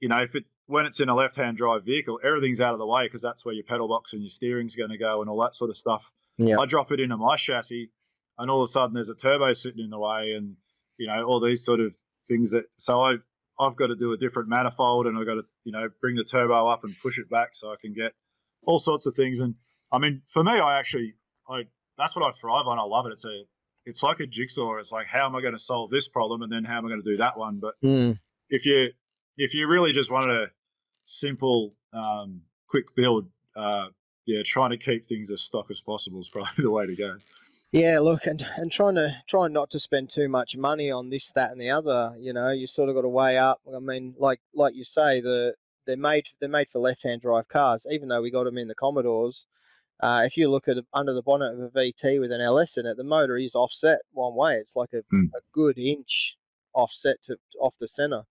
you 0.00 0.08
know, 0.08 0.22
if 0.22 0.34
it 0.34 0.44
when 0.66 0.84
it's 0.84 1.00
in 1.00 1.08
a 1.08 1.14
left-hand 1.14 1.56
drive 1.56 1.84
vehicle, 1.84 2.20
everything's 2.22 2.60
out 2.60 2.74
of 2.74 2.78
the 2.78 2.86
way 2.86 3.06
because 3.06 3.22
that's 3.22 3.44
where 3.44 3.54
your 3.54 3.64
pedal 3.64 3.88
box 3.88 4.12
and 4.12 4.22
your 4.22 4.30
steering's 4.30 4.76
going 4.76 4.90
to 4.90 4.98
go 4.98 5.20
and 5.20 5.30
all 5.30 5.40
that 5.40 5.54
sort 5.54 5.70
of 5.70 5.76
stuff. 5.76 6.10
Yeah. 6.36 6.58
I 6.58 6.66
drop 6.66 6.92
it 6.92 7.00
into 7.00 7.16
my 7.16 7.36
chassis, 7.36 7.90
and 8.36 8.50
all 8.50 8.62
of 8.62 8.66
a 8.66 8.68
sudden 8.68 8.94
there's 8.94 9.08
a 9.08 9.14
turbo 9.14 9.52
sitting 9.54 9.82
in 9.82 9.90
the 9.90 9.98
way, 9.98 10.32
and 10.36 10.56
you 10.96 11.06
know 11.06 11.24
all 11.24 11.40
these 11.40 11.64
sort 11.64 11.80
of 11.80 11.96
things 12.26 12.50
that. 12.52 12.66
So 12.74 13.00
I 13.00 13.16
I've 13.58 13.76
got 13.76 13.88
to 13.88 13.96
do 13.96 14.12
a 14.12 14.16
different 14.16 14.48
manifold, 14.48 15.06
and 15.06 15.18
I've 15.18 15.26
got 15.26 15.34
to 15.34 15.42
you 15.64 15.72
know 15.72 15.88
bring 16.00 16.16
the 16.16 16.24
turbo 16.24 16.68
up 16.68 16.84
and 16.84 16.92
push 17.02 17.18
it 17.18 17.30
back 17.30 17.50
so 17.52 17.70
I 17.70 17.76
can 17.80 17.92
get 17.92 18.12
all 18.62 18.78
sorts 18.78 19.06
of 19.06 19.14
things. 19.14 19.40
And 19.40 19.54
I 19.90 19.98
mean, 19.98 20.22
for 20.32 20.44
me, 20.44 20.58
I 20.58 20.78
actually 20.78 21.14
I 21.48 21.62
that's 21.96 22.14
what 22.14 22.26
I 22.26 22.32
thrive 22.38 22.66
on. 22.66 22.78
I 22.78 22.82
love 22.82 23.06
it. 23.06 23.12
It's 23.12 23.24
a 23.24 23.44
it's 23.88 24.02
like 24.02 24.20
a 24.20 24.26
jigsaw. 24.26 24.76
It's 24.76 24.92
like 24.92 25.06
how 25.06 25.26
am 25.26 25.34
I 25.34 25.40
going 25.40 25.54
to 25.54 25.58
solve 25.58 25.90
this 25.90 26.06
problem, 26.06 26.42
and 26.42 26.52
then 26.52 26.64
how 26.64 26.78
am 26.78 26.86
I 26.86 26.88
going 26.88 27.02
to 27.02 27.10
do 27.10 27.16
that 27.16 27.38
one? 27.38 27.58
But 27.58 27.74
mm. 27.82 28.18
if 28.50 28.66
you 28.66 28.90
if 29.36 29.54
you 29.54 29.66
really 29.66 29.92
just 29.92 30.10
wanted 30.10 30.36
a 30.36 30.46
simple, 31.04 31.74
um, 31.92 32.42
quick 32.68 32.94
build, 32.94 33.28
uh, 33.56 33.86
yeah, 34.26 34.42
trying 34.44 34.70
to 34.70 34.76
keep 34.76 35.06
things 35.06 35.30
as 35.30 35.40
stock 35.40 35.66
as 35.70 35.80
possible 35.80 36.20
is 36.20 36.28
probably 36.28 36.50
the 36.58 36.70
way 36.70 36.86
to 36.86 36.94
go. 36.94 37.16
Yeah, 37.72 38.00
look, 38.00 38.26
and, 38.26 38.44
and 38.56 38.72
trying 38.72 38.94
to 38.94 39.16
trying 39.26 39.52
not 39.52 39.70
to 39.70 39.80
spend 39.80 40.10
too 40.10 40.28
much 40.28 40.56
money 40.56 40.90
on 40.90 41.10
this, 41.10 41.32
that, 41.32 41.50
and 41.50 41.60
the 41.60 41.70
other. 41.70 42.14
You 42.18 42.32
know, 42.32 42.50
you 42.50 42.66
sort 42.66 42.88
of 42.88 42.94
got 42.94 43.02
to 43.02 43.08
weigh 43.08 43.38
up. 43.38 43.60
I 43.74 43.78
mean, 43.78 44.14
like 44.18 44.40
like 44.54 44.74
you 44.74 44.84
say, 44.84 45.20
the 45.20 45.54
they're 45.86 45.96
made 45.96 46.28
they're 46.40 46.48
made 46.48 46.68
for 46.68 46.78
left 46.78 47.02
hand 47.02 47.22
drive 47.22 47.48
cars. 47.48 47.86
Even 47.90 48.08
though 48.08 48.22
we 48.22 48.30
got 48.30 48.44
them 48.44 48.58
in 48.58 48.68
the 48.68 48.74
Commodores, 48.74 49.46
uh, 50.00 50.22
if 50.24 50.36
you 50.36 50.50
look 50.50 50.68
at 50.68 50.76
under 50.92 51.12
the 51.12 51.22
bonnet 51.22 51.54
of 51.54 51.60
a 51.60 51.70
VT 51.70 52.20
with 52.20 52.32
an 52.32 52.40
LS 52.40 52.76
in 52.76 52.86
it, 52.86 52.96
the 52.96 53.04
motor 53.04 53.36
is 53.36 53.54
offset 53.54 54.00
one 54.12 54.36
way. 54.36 54.54
It's 54.54 54.76
like 54.76 54.92
a, 54.92 55.02
mm. 55.14 55.28
a 55.34 55.40
good 55.52 55.78
inch 55.78 56.36
offset 56.74 57.20
to 57.22 57.38
off 57.60 57.76
the 57.78 57.88
center, 57.88 58.22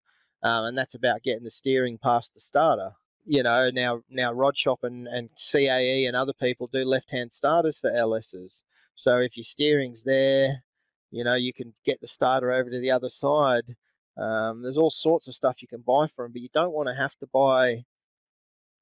um, 0.44 0.66
and 0.66 0.78
that's 0.78 0.96
about 0.96 1.24
getting 1.24 1.44
the 1.44 1.52
steering 1.52 1.98
past 1.98 2.34
the 2.34 2.40
starter 2.40 2.94
you 3.28 3.44
know 3.44 3.70
now 3.70 4.02
now 4.10 4.32
Rod 4.32 4.58
Shop 4.58 4.80
and, 4.84 5.08
and 5.08 5.30
CAE 5.36 6.08
and 6.08 6.16
other 6.16 6.34
people 6.34 6.68
do 6.68 6.86
left 6.86 7.12
hand 7.12 7.32
starters 7.32 7.78
for 7.78 7.92
LSs. 7.92 8.64
So 8.96 9.18
if 9.18 9.36
your 9.38 9.44
steering's 9.44 10.04
there, 10.04 10.64
you 11.12 11.24
know 11.24 11.36
you 11.36 11.54
can 11.54 11.74
get 11.86 12.00
the 12.00 12.08
starter 12.08 12.52
over 12.52 12.70
to 12.70 12.80
the 12.80 12.92
other 12.92 13.10
side. 13.10 13.76
Um, 14.18 14.64
there's 14.64 14.78
all 14.78 14.90
sorts 14.90 15.28
of 15.28 15.36
stuff 15.36 15.62
you 15.62 15.68
can 15.68 15.84
buy 15.86 16.08
for 16.08 16.26
them, 16.26 16.32
but 16.32 16.42
you 16.42 16.50
don't 16.52 16.74
want 16.74 16.88
to 16.88 16.96
have 16.96 17.16
to 17.18 17.28
buy 17.28 17.84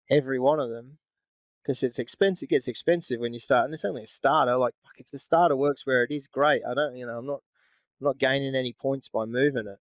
every 0.09 0.39
one 0.39 0.59
of 0.59 0.69
them 0.69 0.99
because 1.65 1.81
it's 1.81 1.97
expensive. 1.97 2.47
It 2.47 2.51
gets 2.51 2.67
expensive 2.67 3.19
when 3.19 3.33
you 3.33 3.39
start, 3.39 3.65
and 3.65 3.73
it's 3.73 3.85
only 3.85 4.03
a 4.03 4.07
starter. 4.07 4.55
Like 4.57 4.75
if 4.97 5.09
the 5.09 5.17
starter 5.17 5.55
works 5.55 5.85
where 5.85 6.03
it 6.03 6.11
is, 6.11 6.27
great. 6.27 6.61
I 6.69 6.73
don't, 6.73 6.95
you 6.95 7.05
know, 7.05 7.17
I'm 7.17 7.25
not, 7.25 7.41
I'm 7.99 8.05
not 8.05 8.19
gaining 8.19 8.55
any 8.55 8.73
points 8.73 9.09
by 9.09 9.25
moving 9.25 9.67
it. 9.67 9.79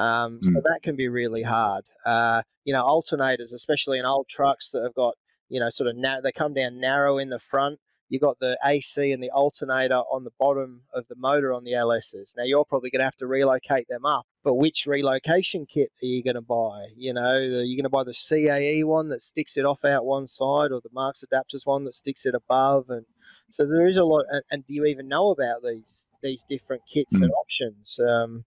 Um, 0.00 0.40
mm. 0.40 0.44
So 0.44 0.52
that 0.54 0.80
can 0.82 0.96
be 0.96 1.08
really 1.08 1.42
hard. 1.42 1.84
Uh, 2.04 2.42
you 2.64 2.72
know, 2.72 2.84
alternators, 2.84 3.52
especially 3.54 3.98
in 3.98 4.04
old 4.04 4.28
trucks 4.28 4.70
that 4.70 4.82
have 4.82 4.94
got, 4.94 5.14
you 5.48 5.60
know, 5.60 5.70
sort 5.70 5.88
of 5.88 5.96
na- 5.96 6.20
they 6.20 6.32
come 6.32 6.54
down 6.54 6.80
narrow 6.80 7.18
in 7.18 7.28
the 7.28 7.38
front 7.38 7.78
you 8.10 8.18
got 8.18 8.40
the 8.40 8.58
AC 8.64 9.12
and 9.12 9.22
the 9.22 9.30
alternator 9.30 10.02
on 10.12 10.24
the 10.24 10.32
bottom 10.38 10.82
of 10.92 11.06
the 11.08 11.14
motor 11.14 11.52
on 11.52 11.62
the 11.62 11.72
LSs. 11.72 12.36
Now 12.36 12.42
you're 12.42 12.64
probably 12.64 12.90
going 12.90 12.98
to 13.00 13.04
have 13.04 13.16
to 13.16 13.28
relocate 13.28 13.86
them 13.88 14.04
up, 14.04 14.26
but 14.42 14.54
which 14.54 14.84
relocation 14.84 15.64
kit 15.64 15.90
are 16.02 16.06
you 16.06 16.22
going 16.22 16.34
to 16.34 16.40
buy? 16.40 16.88
You 16.96 17.14
know, 17.14 17.22
are 17.22 17.62
you 17.62 17.76
going 17.76 17.84
to 17.84 17.88
buy 17.88 18.02
the 18.02 18.12
CAE 18.12 18.84
one 18.84 19.08
that 19.10 19.22
sticks 19.22 19.56
it 19.56 19.64
off 19.64 19.84
out 19.84 20.04
one 20.04 20.26
side, 20.26 20.72
or 20.72 20.80
the 20.82 20.90
Marks 20.92 21.24
Adapters 21.24 21.64
one 21.64 21.84
that 21.84 21.94
sticks 21.94 22.26
it 22.26 22.34
above? 22.34 22.86
And 22.90 23.06
so 23.48 23.64
there 23.64 23.86
is 23.86 23.96
a 23.96 24.04
lot. 24.04 24.24
And, 24.28 24.42
and 24.50 24.66
do 24.66 24.74
you 24.74 24.84
even 24.86 25.08
know 25.08 25.30
about 25.30 25.62
these 25.62 26.08
these 26.20 26.42
different 26.42 26.82
kits 26.92 27.20
mm. 27.20 27.22
and 27.22 27.32
options? 27.32 28.00
Um, 28.00 28.44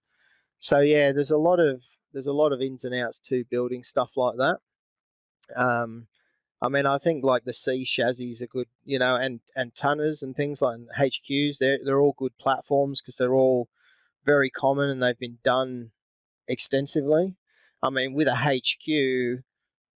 so 0.59 0.82
yeah, 0.82 1.14
there's 1.14 1.32
a 1.32 1.38
lot 1.38 1.61
of 1.61 1.82
there's 2.11 2.28
a 2.28 2.34
lot 2.34 2.51
of 2.51 2.61
ins 2.61 2.84
and 2.84 2.93
outs 2.93 3.18
to 3.30 3.45
building 3.49 3.84
stuff 3.84 4.11
like 4.18 4.36
that. 4.38 4.57
Um, 5.55 6.07
I 6.64 6.70
mean, 6.70 6.86
I 6.86 6.97
think 6.97 7.26
like 7.26 7.43
the 7.43 7.51
C 7.51 7.84
chassis 7.84 8.38
are 8.41 8.47
good, 8.47 8.68
you 8.86 8.97
know, 8.97 9.18
and 9.18 9.41
and 9.53 9.76
tonners 9.76 10.24
and 10.24 10.34
things 10.34 10.61
like 10.61 10.80
HQs. 10.97 11.57
They're 11.57 11.78
they're 11.84 11.99
all 11.99 12.16
good 12.18 12.38
platforms 12.39 13.01
because 13.01 13.18
they're 13.18 13.34
all 13.34 13.68
very 14.26 14.49
common 14.49 14.89
and 14.89 15.03
they've 15.03 15.20
been 15.20 15.39
done 15.43 15.91
extensively. 16.47 17.36
I 17.84 17.89
mean, 17.89 18.14
with 18.14 18.30
a 18.30 18.38
HQ, 18.38 19.43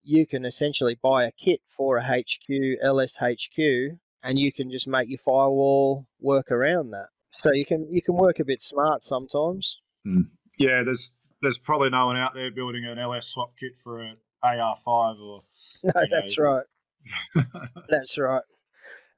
you 0.02 0.26
can 0.26 0.44
essentially 0.44 0.98
buy 1.00 1.22
a 1.22 1.30
kit 1.30 1.60
for 1.68 1.98
a 1.98 2.02
HQ, 2.02 2.48
LSHQ, 2.84 3.98
and 4.24 4.36
you 4.36 4.52
can 4.52 4.68
just 4.72 4.88
make 4.88 5.08
your 5.08 5.20
firewall 5.24 6.08
work 6.18 6.50
around 6.50 6.90
that. 6.90 7.10
So 7.30 7.52
you 7.52 7.64
can 7.64 7.86
you 7.92 8.02
can 8.02 8.16
work 8.16 8.40
a 8.40 8.44
bit 8.44 8.60
smart 8.60 9.04
sometimes. 9.04 9.80
Mm. 10.04 10.30
Yeah, 10.58 10.82
there's 10.82 11.16
there's 11.42 11.58
probably 11.58 11.90
no 11.90 12.06
one 12.06 12.16
out 12.16 12.34
there 12.34 12.50
building 12.50 12.84
an 12.84 12.98
LS 12.98 13.28
swap 13.28 13.52
kit 13.60 13.74
for 13.84 14.00
an 14.00 14.16
AR5 14.44 15.20
or 15.20 15.44
no, 15.94 16.06
that's 16.10 16.38
right. 16.38 16.64
that's 17.88 18.18
right. 18.18 18.42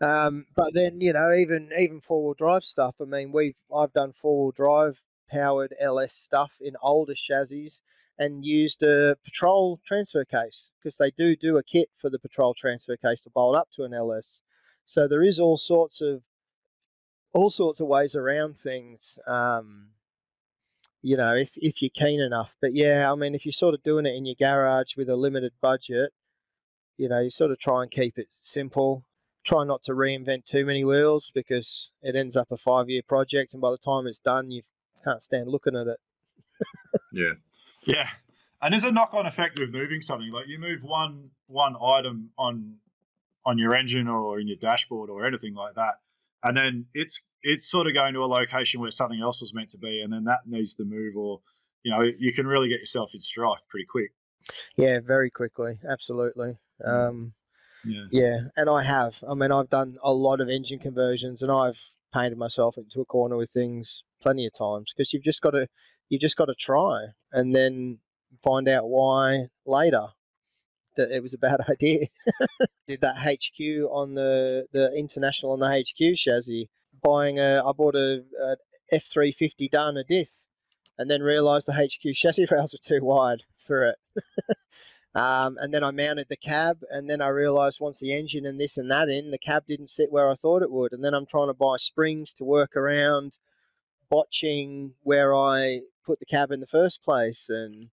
Um, 0.00 0.46
but 0.54 0.74
then 0.74 1.00
you 1.00 1.12
know, 1.12 1.32
even 1.32 1.70
even 1.78 2.00
four 2.00 2.24
wheel 2.24 2.34
drive 2.34 2.64
stuff. 2.64 2.96
I 3.00 3.04
mean, 3.04 3.32
we've 3.32 3.56
I've 3.74 3.92
done 3.92 4.12
four 4.12 4.44
wheel 4.44 4.52
drive 4.52 5.00
powered 5.30 5.74
LS 5.80 6.14
stuff 6.14 6.52
in 6.60 6.74
older 6.82 7.14
chassis 7.14 7.70
and 8.18 8.44
used 8.44 8.82
a 8.82 9.16
patrol 9.24 9.80
transfer 9.84 10.24
case 10.24 10.70
because 10.82 10.96
they 10.96 11.10
do 11.10 11.36
do 11.36 11.56
a 11.56 11.62
kit 11.62 11.90
for 11.94 12.10
the 12.10 12.18
patrol 12.18 12.54
transfer 12.54 12.96
case 12.96 13.22
to 13.22 13.30
bolt 13.30 13.56
up 13.56 13.70
to 13.70 13.84
an 13.84 13.94
LS. 13.94 14.42
So 14.84 15.06
there 15.06 15.22
is 15.22 15.38
all 15.38 15.56
sorts 15.56 16.00
of 16.00 16.22
all 17.32 17.50
sorts 17.50 17.80
of 17.80 17.86
ways 17.86 18.14
around 18.14 18.58
things. 18.58 19.18
Um, 19.26 19.90
you 21.02 21.16
know, 21.16 21.34
if 21.34 21.56
if 21.56 21.82
you're 21.82 21.90
keen 21.90 22.20
enough. 22.20 22.56
But 22.60 22.72
yeah, 22.72 23.10
I 23.10 23.14
mean, 23.14 23.34
if 23.34 23.44
you're 23.44 23.52
sort 23.52 23.74
of 23.74 23.82
doing 23.82 24.06
it 24.06 24.14
in 24.14 24.26
your 24.26 24.34
garage 24.38 24.96
with 24.96 25.08
a 25.08 25.16
limited 25.16 25.52
budget, 25.60 26.12
you 26.99 27.09
know, 27.09 27.20
you 27.20 27.30
sort 27.30 27.51
of 27.51 27.59
try 27.59 27.82
and 27.82 27.90
keep 27.90 28.18
it 28.18 28.26
simple. 28.30 29.05
Try 29.44 29.64
not 29.64 29.82
to 29.84 29.92
reinvent 29.92 30.44
too 30.44 30.64
many 30.64 30.84
wheels 30.84 31.30
because 31.34 31.92
it 32.03 32.16
ends 32.16 32.36
up 32.36 32.49
a 32.51 32.57
five 32.57 32.90
year 32.90 33.03
project, 33.07 33.53
and 33.53 33.62
by 33.62 33.70
the 33.70 33.78
time 33.78 34.07
it's 34.07 34.18
done, 34.18 34.51
you 34.51 34.62
can't 35.05 35.22
stand 35.22 35.49
looking 35.49 35.76
at 35.76 35.86
it. 35.86 36.01
yeah, 37.12 37.32
yeah. 37.84 38.09
And 38.61 38.72
there's 38.72 38.84
a 38.84 38.92
knock 38.92 39.14
on 39.14 39.26
effect 39.26 39.59
with 39.59 39.70
moving 39.70 40.03
something. 40.03 40.30
Like 40.30 40.49
you 40.49 40.59
move 40.59 40.82
one 40.82 41.30
one 41.46 41.76
item 41.82 42.30
on 42.36 42.76
on 43.46 43.57
your 43.57 43.74
engine 43.74 44.09
or 44.09 44.38
in 44.38 44.49
your 44.49 44.59
dashboard 44.59 45.09
or 45.09 45.24
anything 45.24 45.55
like 45.55 45.74
that, 45.76 45.94
and 46.42 46.57
then 46.57 46.86
it's 46.92 47.22
it's 47.42 47.70
sort 47.70 47.86
of 47.86 47.94
going 47.94 48.14
to 48.14 48.20
a 48.20 48.26
location 48.26 48.80
where 48.80 48.90
something 48.90 49.20
else 49.20 49.40
was 49.40 49.55
meant 49.55 49.70
to 49.70 49.78
be, 49.78 50.03
and 50.03 50.12
then 50.12 50.24
that 50.24 50.40
needs 50.46 50.74
to 50.74 50.84
move, 50.84 51.16
or 51.16 51.40
you 51.82 51.92
know, 51.92 52.03
you 52.18 52.32
can 52.32 52.46
really 52.46 52.68
get 52.68 52.80
yourself 52.80 53.14
in 53.14 53.20
strife 53.20 53.62
pretty 53.68 53.86
quick. 53.86 54.12
Yeah, 54.76 54.99
very 55.01 55.30
quickly, 55.30 55.78
absolutely. 55.88 56.59
Um, 56.85 57.35
yeah. 57.85 58.05
yeah, 58.11 58.39
and 58.57 58.68
I 58.68 58.83
have. 58.83 59.22
I 59.29 59.35
mean, 59.35 59.53
I've 59.53 59.70
done 59.70 59.97
a 60.03 60.12
lot 60.12 60.41
of 60.41 60.49
engine 60.49 60.79
conversions, 60.79 61.43
and 61.43 61.51
I've 61.51 61.81
painted 62.12 62.39
myself 62.39 62.76
into 62.76 63.01
a 63.01 63.05
corner 63.05 63.37
with 63.37 63.51
things 63.51 64.05
plenty 64.20 64.47
of 64.47 64.53
times 64.53 64.93
because 64.95 65.12
you've 65.12 65.22
just 65.22 65.43
got 65.43 65.51
to 65.51 65.68
you've 66.09 66.20
just 66.20 66.37
got 66.37 66.47
to 66.47 66.55
try 66.55 67.09
and 67.33 67.55
then 67.55 68.01
find 68.43 68.68
out 68.68 68.89
why 68.89 69.47
later 69.66 70.09
that 70.97 71.11
it 71.11 71.22
was 71.22 71.35
a 71.35 71.39
bad 71.47 71.61
idea. 71.68 72.07
Did 72.87 73.01
that 73.01 73.18
HQ 73.18 73.61
on 73.91 74.14
the 74.14 74.66
the 74.72 74.93
international 74.93 75.53
on 75.53 75.61
the 75.61 75.68
HQ 75.70 76.16
chassis. 76.16 76.68
Buying 77.01 77.39
a, 77.39 77.62
I 77.64 77.70
bought 77.72 77.95
a, 77.95 78.24
a 78.43 78.57
F 78.91 79.05
three 79.05 79.31
fifty 79.31 79.68
Dana 79.68 80.03
diff, 80.03 80.31
and 80.99 81.09
then 81.09 81.22
realised 81.22 81.68
the 81.68 81.74
HQ 81.74 82.14
chassis 82.14 82.47
rails 82.51 82.72
were 82.72 82.79
too 82.83 83.05
wide 83.05 83.43
for 83.57 83.85
it. 83.85 83.97
Um, 85.14 85.56
and 85.61 85.72
then 85.72 85.82
I 85.82 85.90
mounted 85.90 86.26
the 86.28 86.36
cab, 86.36 86.80
and 86.90 87.09
then 87.09 87.20
I 87.20 87.28
realized 87.28 87.80
once 87.80 87.98
the 87.98 88.16
engine 88.16 88.46
and 88.46 88.61
this 88.61 88.76
and 88.76 88.90
that 88.90 89.09
in, 89.09 89.30
the 89.30 89.38
cab 89.38 89.64
didn't 89.66 89.90
sit 89.90 90.12
where 90.12 90.30
I 90.30 90.34
thought 90.34 90.62
it 90.62 90.70
would. 90.70 90.92
And 90.92 91.02
then 91.02 91.14
I'm 91.14 91.26
trying 91.26 91.48
to 91.48 91.54
buy 91.54 91.76
springs 91.78 92.32
to 92.34 92.44
work 92.44 92.76
around 92.76 93.38
botching 94.11 94.94
where 95.02 95.34
I 95.34 95.80
put 96.04 96.18
the 96.18 96.26
cab 96.26 96.50
in 96.50 96.61
the 96.61 96.66
first 96.66 97.02
place. 97.02 97.48
And 97.48 97.88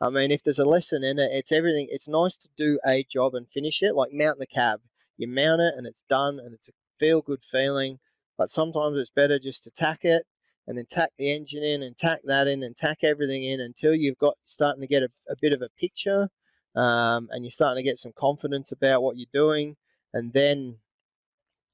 I 0.00 0.10
mean, 0.10 0.30
if 0.30 0.42
there's 0.42 0.58
a 0.58 0.66
lesson 0.66 1.04
in 1.04 1.18
it, 1.18 1.30
it's 1.32 1.52
everything. 1.52 1.88
It's 1.90 2.08
nice 2.08 2.36
to 2.38 2.48
do 2.56 2.78
a 2.86 3.04
job 3.04 3.34
and 3.34 3.48
finish 3.48 3.82
it, 3.82 3.94
like 3.94 4.12
mount 4.12 4.38
the 4.38 4.46
cab. 4.46 4.80
You 5.16 5.28
mount 5.28 5.60
it 5.60 5.74
and 5.76 5.86
it's 5.86 6.02
done, 6.08 6.38
and 6.38 6.54
it's 6.54 6.68
a 6.68 6.72
feel 6.98 7.20
good 7.20 7.42
feeling. 7.42 7.98
But 8.38 8.48
sometimes 8.48 8.96
it's 8.96 9.10
better 9.10 9.38
just 9.38 9.64
to 9.64 9.70
tack 9.70 10.04
it 10.04 10.24
and 10.66 10.78
then 10.78 10.86
tack 10.88 11.10
the 11.18 11.30
engine 11.30 11.62
in 11.62 11.82
and 11.82 11.96
tack 11.96 12.20
that 12.24 12.46
in 12.46 12.62
and 12.62 12.76
tack 12.76 12.98
everything 13.02 13.44
in 13.44 13.60
until 13.60 13.94
you've 13.94 14.18
got 14.18 14.36
starting 14.44 14.80
to 14.80 14.86
get 14.86 15.02
a, 15.02 15.08
a 15.28 15.34
bit 15.40 15.52
of 15.52 15.60
a 15.60 15.68
picture 15.78 16.30
um, 16.76 17.28
and 17.30 17.44
you're 17.44 17.50
starting 17.50 17.82
to 17.82 17.88
get 17.88 17.98
some 17.98 18.12
confidence 18.16 18.72
about 18.72 19.02
what 19.02 19.16
you're 19.16 19.26
doing, 19.32 19.76
and 20.12 20.32
then 20.32 20.78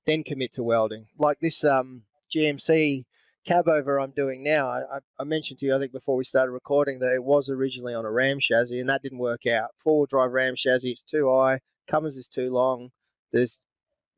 then 0.06 0.22
commit 0.22 0.52
to 0.52 0.62
welding. 0.62 1.06
Like 1.18 1.38
this 1.40 1.64
um, 1.64 2.02
GMC 2.34 3.04
cab 3.44 3.68
over 3.68 4.00
I'm 4.00 4.10
doing 4.10 4.42
now. 4.42 4.68
I, 4.68 4.98
I, 5.18 5.24
mentioned 5.24 5.58
to 5.60 5.66
you, 5.66 5.74
I 5.74 5.78
think, 5.78 5.92
before 5.92 6.16
we 6.16 6.24
started 6.24 6.52
recording 6.52 6.98
that 6.98 7.14
it 7.14 7.24
was 7.24 7.48
originally 7.48 7.94
on 7.94 8.04
a 8.04 8.10
Ram 8.10 8.38
chassis, 8.40 8.80
and 8.80 8.88
that 8.88 9.02
didn't 9.02 9.18
work 9.18 9.46
out. 9.46 9.70
Four 9.78 9.98
wheel 9.98 10.06
drive 10.06 10.32
Ram 10.32 10.54
chassis, 10.56 10.90
it's 10.90 11.02
too 11.02 11.30
high. 11.30 11.60
Cummins 11.86 12.16
is 12.16 12.28
too 12.28 12.52
long. 12.52 12.90
There's 13.32 13.60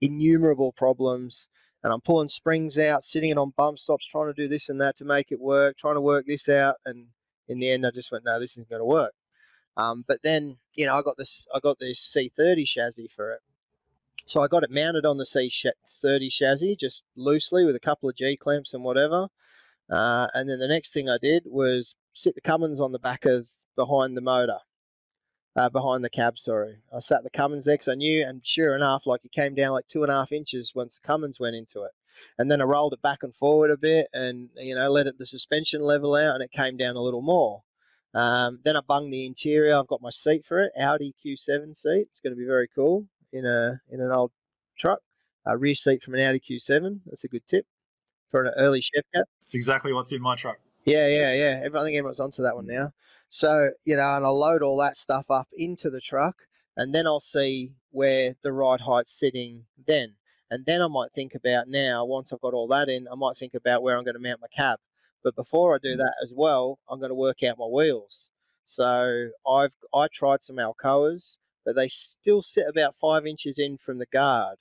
innumerable 0.01 0.73
problems. 0.73 1.49
And 1.83 1.93
I'm 1.93 2.01
pulling 2.01 2.29
springs 2.29 2.77
out, 2.77 3.05
sitting 3.05 3.31
it 3.31 3.39
on 3.39 3.53
bump 3.57 3.79
stops, 3.79 4.07
trying 4.07 4.27
to 4.27 4.35
do 4.35 4.49
this 4.49 4.69
and 4.69 4.81
that 4.81 4.97
to 4.97 5.05
make 5.05 5.31
it 5.31 5.41
work, 5.41 5.77
trying 5.77 5.95
to 5.95 6.01
work 6.01 6.27
this 6.27 6.49
out. 6.49 6.77
And 6.85 7.09
in 7.47 7.61
the 7.61 7.71
end, 7.71 7.87
I 7.87 7.91
just 7.91 8.11
went, 8.11 8.25
no, 8.25 8.41
this 8.41 8.53
isn't 8.53 8.69
going 8.69 8.81
to 8.81 8.85
work. 8.85 9.13
Um, 9.79 10.05
but 10.07 10.19
then, 10.25 10.59
you 10.77 10.87
know, 10.87 10.95
I 10.95 11.03
got 11.03 11.17
this, 11.17 11.47
I 11.55 11.61
got 11.61 11.79
this 11.79 12.01
C30 12.01 12.67
chassis 12.67 13.09
for 13.09 13.33
it. 13.33 13.41
So 14.27 14.43
I 14.43 14.49
got 14.49 14.65
it 14.65 14.71
mounted 14.71 15.07
on 15.07 15.17
the 15.17 15.25
C30 15.25 16.31
chassis, 16.31 16.77
just 16.77 17.05
loosely 17.17 17.65
with 17.65 17.77
a 17.77 17.81
couple 17.81 18.11
of 18.11 18.17
G 18.17 18.37
clamps 18.37 18.75
and 18.75 18.85
whatever. 18.85 19.29
Uh, 19.89 20.27
and 20.35 20.51
then 20.51 20.59
the 20.59 20.69
next 20.69 20.93
thing 20.93 21.09
I 21.09 21.17
did 21.17 21.45
was 21.47 21.95
sit 22.13 22.35
the 22.35 22.41
Cummins 22.41 22.81
on 22.81 22.93
the 22.93 22.99
back 22.99 23.25
of 23.25 23.49
behind 23.75 24.17
the 24.17 24.21
motor, 24.21 24.59
uh, 25.57 25.71
behind 25.71 26.05
the 26.05 26.11
cab. 26.11 26.39
Sorry, 26.39 26.79
I 26.95 26.99
sat 26.99 27.23
the 27.23 27.31
Cummins 27.31 27.65
there 27.65 27.75
because 27.75 27.89
I 27.89 27.95
knew, 27.95 28.23
and 28.27 28.45
sure 28.45 28.75
enough, 28.75 29.07
like 29.07 29.25
it 29.25 29.33
came 29.33 29.55
down 29.55 29.73
like 29.73 29.87
two 29.87 30.03
and 30.03 30.13
a 30.13 30.17
half 30.17 30.33
inches 30.33 30.75
once 30.75 30.99
the 30.99 31.07
Cummins 31.07 31.41
went 31.41 31.57
into 31.57 31.85
it. 31.85 31.93
And 32.37 32.51
then 32.51 32.61
I 32.61 32.65
rolled 32.65 32.93
it 32.93 33.01
back 33.01 33.23
and 33.23 33.35
forward 33.35 33.71
a 33.71 33.79
bit, 33.79 34.09
and 34.13 34.51
you 34.57 34.75
know, 34.75 34.91
let 34.91 35.07
it 35.07 35.19
the 35.19 35.25
suspension 35.25 35.81
level 35.81 36.15
out, 36.17 36.35
and 36.35 36.43
it 36.43 36.51
came 36.51 36.77
down 36.77 36.97
a 36.97 37.03
little 37.03 37.23
more. 37.23 37.63
Um, 38.15 38.59
then 38.65 38.77
I 38.77 38.81
bung 38.81 39.11
the 39.11 39.27
interior. 39.27 39.77
I've 39.77 39.87
got 39.87 40.03
my 40.03 40.11
seat 40.11 40.45
for 40.45 40.61
it, 40.61 40.73
Audi 40.79 41.15
Q7 41.25 41.77
seat. 41.77 42.09
It's 42.11 42.21
going 42.21 42.33
to 42.33 42.39
be 42.39 42.47
very 42.47 42.69
cool 42.75 43.07
in 43.33 43.45
a 43.45 43.81
in 43.91 44.01
an 44.01 44.11
old 44.11 44.33
truck. 44.79 45.01
A 45.47 45.57
rear 45.57 45.75
seat 45.75 46.03
from 46.03 46.15
an 46.15 46.21
Audi 46.21 46.41
Q7. 46.41 47.01
That's 47.07 47.25
a 47.25 47.29
good 47.29 47.47
tip 47.47 47.67
for 48.29 48.43
an 48.43 48.53
early 48.57 48.81
Chev 48.81 49.05
cat. 49.15 49.27
It's 49.43 49.55
exactly 49.55 49.93
what's 49.93 50.13
in 50.13 50.21
my 50.21 50.37
truck. 50.37 50.59
Yeah, 50.85 51.09
yeah, 51.09 51.35
yeah. 51.35 51.61
I 51.65 51.83
think 51.83 51.97
everyone's 51.97 52.21
onto 52.21 52.43
that 52.43 52.55
one 52.55 52.67
now. 52.67 52.93
So 53.29 53.71
you 53.85 53.97
know, 53.97 54.17
and 54.17 54.25
I'll 54.25 54.39
load 54.39 54.63
all 54.63 54.79
that 54.79 54.97
stuff 54.97 55.31
up 55.31 55.49
into 55.53 55.91
the 55.91 56.01
truck, 56.01 56.37
and 56.77 56.95
then 56.95 57.07
I'll 57.07 57.21
see 57.21 57.73
where 57.91 58.35
the 58.43 58.53
ride 58.53 58.83
height's 58.83 59.13
sitting 59.13 59.65
then. 59.87 60.15
And 60.51 60.65
then 60.65 60.81
I 60.81 60.89
might 60.89 61.13
think 61.13 61.35
about 61.35 61.69
now, 61.69 62.07
once 62.07 62.33
I've 62.33 62.41
got 62.41 62.55
all 62.55 62.69
that 62.69 62.89
in, 62.89 63.07
I 63.13 63.15
might 63.15 63.37
think 63.37 63.55
about 63.55 63.83
where 63.83 63.97
I'm 63.97 64.05
going 64.05 64.15
to 64.15 64.21
mount 64.21 64.41
my 64.41 64.49
cab. 64.49 64.79
But 65.25 65.37
before 65.37 65.75
I 65.75 65.79
do 65.83 65.97
that 65.97 66.15
as 66.23 66.33
well, 66.35 66.79
I'm 66.89 67.01
going 67.01 67.11
to 67.11 67.15
work 67.15 67.43
out 67.43 67.59
my 67.59 67.67
wheels. 67.67 68.31
So 68.65 69.31
I've 69.49 69.75
I 69.95 70.09
tried 70.13 70.43
some 70.43 70.57
Alcoas. 70.57 71.39
but 71.65 71.75
they 71.77 71.89
still 71.89 72.43
sit 72.43 72.67
about 72.69 72.95
five 72.97 73.27
inches 73.27 73.59
in 73.59 73.79
from 73.79 73.99
the 73.99 74.07
guard. 74.07 74.59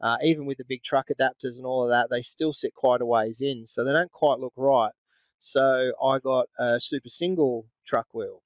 Uh, 0.00 0.16
even 0.22 0.46
with 0.46 0.58
the 0.58 0.64
big 0.68 0.82
truck 0.82 1.08
adapters 1.08 1.56
and 1.56 1.64
all 1.66 1.82
of 1.84 1.90
that, 1.90 2.08
they 2.10 2.20
still 2.22 2.52
sit 2.52 2.74
quite 2.74 3.00
a 3.00 3.06
ways 3.06 3.40
in, 3.40 3.66
so 3.66 3.82
they 3.84 3.92
don't 3.92 4.12
quite 4.12 4.38
look 4.38 4.52
right. 4.56 4.92
So 5.38 5.92
I 6.02 6.18
got 6.18 6.48
a 6.58 6.80
super 6.80 7.08
single 7.08 7.66
truck 7.86 8.06
wheel, 8.12 8.42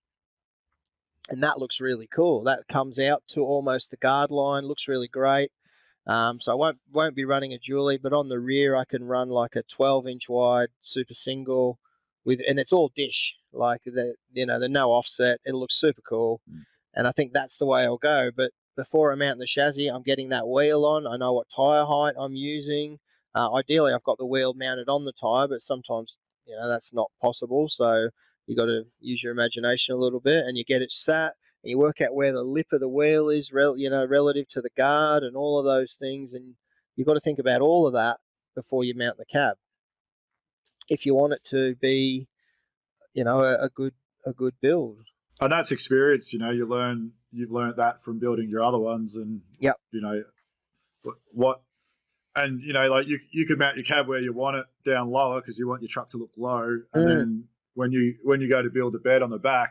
and 1.29 1.43
that 1.43 1.59
looks 1.59 1.81
really 1.81 2.09
cool. 2.09 2.43
That 2.45 2.67
comes 2.69 2.99
out 2.99 3.23
to 3.29 3.41
almost 3.43 3.91
the 3.91 3.97
guard 3.97 4.31
line, 4.31 4.65
looks 4.65 4.89
really 4.89 5.09
great. 5.09 5.51
Um, 6.11 6.41
so 6.41 6.51
I 6.51 6.57
won't 6.57 6.79
won't 6.93 7.15
be 7.15 7.25
running 7.25 7.55
a 7.55 7.59
dually, 7.59 7.97
but 8.03 8.13
on 8.13 8.29
the 8.29 8.41
rear 8.41 8.75
I 8.75 8.85
can 8.85 9.05
run 9.05 9.29
like 9.29 9.55
a 9.55 9.63
12 9.63 10.09
inch 10.09 10.29
wide 10.29 10.71
super 10.81 11.15
single 11.15 11.79
with, 12.25 12.41
and 12.49 12.59
it's 12.59 12.73
all 12.73 12.91
dish, 12.93 13.37
like 13.53 13.83
the 13.85 14.17
you 14.33 14.45
know 14.45 14.59
the 14.59 14.69
no 14.69 14.91
offset. 14.91 15.39
It 15.45 15.55
looks 15.55 15.77
super 15.79 16.03
cool, 16.03 16.41
mm. 16.51 16.65
and 16.95 17.07
I 17.07 17.13
think 17.13 17.33
that's 17.33 17.59
the 17.59 17.67
way 17.67 17.85
I'll 17.85 17.97
go. 17.97 18.33
But 18.37 18.51
before 18.77 19.13
I 19.13 19.15
mount 19.15 19.39
the 19.39 19.47
chassis, 19.47 19.87
I'm 19.87 20.03
getting 20.03 20.31
that 20.31 20.49
wheel 20.49 20.85
on. 20.85 21.07
I 21.07 21.17
know 21.17 21.33
what 21.33 21.49
tire 21.49 21.85
height 21.85 22.15
I'm 22.19 22.35
using. 22.35 22.99
Uh, 23.33 23.55
ideally, 23.55 23.93
I've 23.93 24.03
got 24.03 24.19
the 24.19 24.27
wheel 24.27 24.53
mounted 24.53 24.89
on 24.89 25.05
the 25.05 25.13
tire, 25.13 25.47
but 25.47 25.63
sometimes 25.63 26.19
you 26.45 26.57
know 26.57 26.69
that's 26.69 26.93
not 26.93 27.13
possible. 27.23 27.69
So 27.69 28.11
you 28.49 28.57
got 28.57 28.67
to 28.67 28.83
use 28.99 29.23
your 29.23 29.31
imagination 29.31 29.95
a 29.95 29.99
little 29.99 30.19
bit, 30.19 30.45
and 30.45 30.59
you 30.59 30.65
get 30.65 30.83
it 30.83 30.91
sat 30.91 31.35
and 31.63 31.71
you 31.71 31.79
work 31.79 32.01
out 32.01 32.15
where 32.15 32.33
the 32.33 32.43
lip 32.43 32.69
of 32.73 32.81
the 32.81 32.89
wheel 32.89 33.29
is, 33.29 33.53
rel- 33.53 33.77
you 33.77 33.91
know, 33.91 34.05
relative 34.05 34.49
to 34.49 34.61
the 34.61 34.71
guard 34.77 35.23
and 35.23 35.37
all 35.37 35.59
of 35.59 35.65
those 35.65 35.95
things, 35.95 36.33
and 36.33 36.55
you've 36.97 37.07
got 37.07 37.15
to 37.15 37.21
think 37.21 37.39
about 37.39 37.61
all 37.61 37.87
of 37.87 37.93
that 37.93 38.19
before 38.55 38.85
you 38.85 38.95
mount 38.95 39.19
the 39.19 39.27
cab. 39.27 39.57
If 40.89 41.07
you 41.07 41.15
want 41.15 41.33
it 41.33 41.45
to 41.51 41.77
be, 41.77 42.29
you 43.15 43.25
know, 43.25 43.45
a, 43.45 43.65
a 43.65 43.69
good 43.69 43.95
a 44.27 44.33
good 44.33 44.55
build. 44.61 44.99
And 45.41 45.53
that's 45.53 45.71
experience, 45.71 46.33
you 46.33 46.39
know. 46.39 46.51
You 46.51 46.67
learn 46.67 47.13
you've 47.33 47.51
learned 47.51 47.77
that 47.77 48.03
from 48.03 48.19
building 48.19 48.49
your 48.51 48.63
other 48.63 48.79
ones, 48.79 49.17
and 49.17 49.43
yep. 49.59 49.77
you 49.93 50.01
know 50.01 50.23
what 51.33 51.63
and 52.37 52.61
you 52.63 52.73
know, 52.73 52.87
like 52.89 53.07
you 53.07 53.19
you 53.33 53.47
can 53.47 53.59
mount 53.59 53.77
your 53.77 53.85
cab 53.85 54.09
where 54.09 54.21
you 54.21 54.33
want 54.33 54.57
it 54.57 54.67
down 54.89 55.11
lower 55.11 55.41
because 55.41 55.59
you 55.59 55.69
want 55.69 55.83
your 55.83 55.89
truck 55.91 56.11
to 56.11 56.17
look 56.17 56.31
low, 56.37 56.81
and 56.95 57.07
mm. 57.07 57.09
then 57.09 57.45
when 57.75 57.93
you 57.93 58.17
when 58.23 58.41
you 58.41 58.49
go 58.49 58.63
to 58.63 58.71
build 58.71 58.95
a 58.95 58.99
bed 58.99 59.23
on 59.23 59.31
the 59.31 59.39
back, 59.39 59.71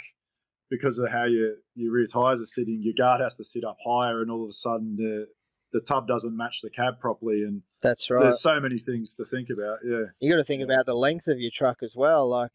because 0.70 1.00
of 1.00 1.10
how 1.12 1.26
your 1.26 1.56
your 1.76 1.92
rear 1.94 2.08
tires 2.08 2.42
are 2.42 2.46
sitting, 2.46 2.82
your 2.82 2.94
guard 2.98 3.22
has 3.22 3.36
to 3.36 3.44
sit 3.44 3.64
up 3.64 3.78
higher, 3.86 4.22
and 4.22 4.32
all 4.32 4.44
of 4.44 4.50
a 4.50 4.54
sudden 4.54 4.96
the 4.96 5.28
the 5.72 5.80
tub 5.82 6.08
doesn't 6.08 6.36
match 6.36 6.62
the 6.62 6.70
cab 6.70 7.00
properly, 7.00 7.44
and 7.44 7.62
that's 7.82 8.10
right. 8.10 8.24
There's 8.24 8.42
so 8.42 8.60
many 8.60 8.80
things 8.80 9.14
to 9.16 9.26
think 9.26 9.50
about. 9.50 9.80
Yeah, 9.86 10.06
you 10.20 10.32
got 10.32 10.38
to 10.38 10.44
think 10.44 10.64
about 10.64 10.86
the 10.86 10.96
length 10.96 11.28
of 11.28 11.40
your 11.40 11.52
truck 11.52 11.84
as 11.84 11.96
well. 11.96 12.28
Like 12.30 12.52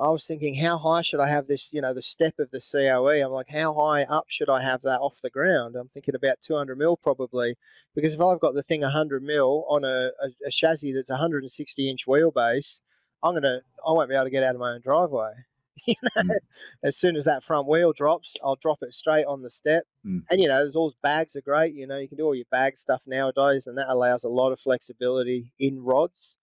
I 0.00 0.08
was 0.08 0.26
thinking, 0.26 0.54
how 0.54 0.78
high 0.78 1.02
should 1.02 1.20
I 1.20 1.28
have 1.28 1.46
this? 1.46 1.72
You 1.72 1.82
know, 1.82 1.92
the 1.92 2.02
step 2.02 2.38
of 2.38 2.50
the 2.50 2.60
COE. 2.60 3.24
I'm 3.24 3.30
like, 3.30 3.50
how 3.50 3.74
high 3.74 4.04
up 4.04 4.26
should 4.28 4.48
I 4.48 4.62
have 4.62 4.82
that 4.82 5.00
off 5.00 5.20
the 5.22 5.30
ground? 5.30 5.76
I'm 5.76 5.88
thinking 5.88 6.14
about 6.14 6.40
200 6.40 6.78
mil 6.78 6.96
probably, 6.96 7.56
because 7.94 8.14
if 8.14 8.20
I've 8.20 8.40
got 8.40 8.54
the 8.54 8.62
thing 8.62 8.80
100 8.80 9.22
mil 9.22 9.66
on 9.68 9.84
a, 9.84 10.10
a, 10.22 10.28
a 10.46 10.50
chassis 10.50 10.92
that's 10.92 11.10
160 11.10 11.90
inch 11.90 12.06
wheelbase, 12.06 12.80
I'm 13.22 13.34
gonna 13.34 13.60
I 13.86 13.92
won't 13.92 14.08
be 14.08 14.14
able 14.14 14.24
to 14.24 14.30
get 14.30 14.44
out 14.44 14.54
of 14.54 14.60
my 14.60 14.72
own 14.72 14.80
driveway. 14.80 15.32
you 15.86 15.94
know, 16.02 16.22
mm. 16.22 16.36
as 16.82 16.96
soon 16.96 17.16
as 17.16 17.24
that 17.24 17.42
front 17.42 17.66
wheel 17.66 17.92
drops, 17.92 18.34
I'll 18.44 18.56
drop 18.56 18.78
it 18.82 18.94
straight 18.94 19.24
on 19.24 19.42
the 19.42 19.50
step. 19.50 19.84
Mm. 20.06 20.22
And 20.30 20.40
you 20.40 20.48
know, 20.48 20.58
there's 20.58 20.76
all 20.76 20.92
bags 21.02 21.36
are 21.36 21.40
great. 21.40 21.74
You 21.74 21.86
know, 21.86 21.98
you 21.98 22.08
can 22.08 22.18
do 22.18 22.24
all 22.24 22.34
your 22.34 22.46
bag 22.50 22.76
stuff 22.76 23.02
nowadays, 23.06 23.66
and 23.66 23.76
that 23.78 23.88
allows 23.88 24.24
a 24.24 24.28
lot 24.28 24.52
of 24.52 24.60
flexibility 24.60 25.52
in 25.58 25.82
rods. 25.82 26.36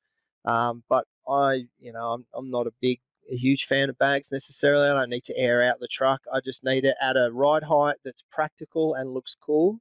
Um, 0.45 0.83
but 0.89 1.05
I, 1.27 1.65
you 1.79 1.93
know, 1.93 2.13
I'm 2.13 2.25
I'm 2.33 2.49
not 2.49 2.67
a 2.67 2.73
big 2.81 2.99
a 3.31 3.35
huge 3.35 3.65
fan 3.65 3.89
of 3.89 3.97
bags 3.97 4.31
necessarily. 4.31 4.89
I 4.89 4.93
don't 4.93 5.09
need 5.09 5.23
to 5.25 5.37
air 5.37 5.61
out 5.61 5.79
the 5.79 5.87
truck. 5.87 6.21
I 6.33 6.39
just 6.39 6.63
need 6.63 6.85
it 6.85 6.95
at 7.01 7.15
a 7.15 7.29
ride 7.31 7.63
height 7.63 7.97
that's 8.03 8.23
practical 8.31 8.95
and 8.95 9.11
looks 9.11 9.35
cool. 9.39 9.79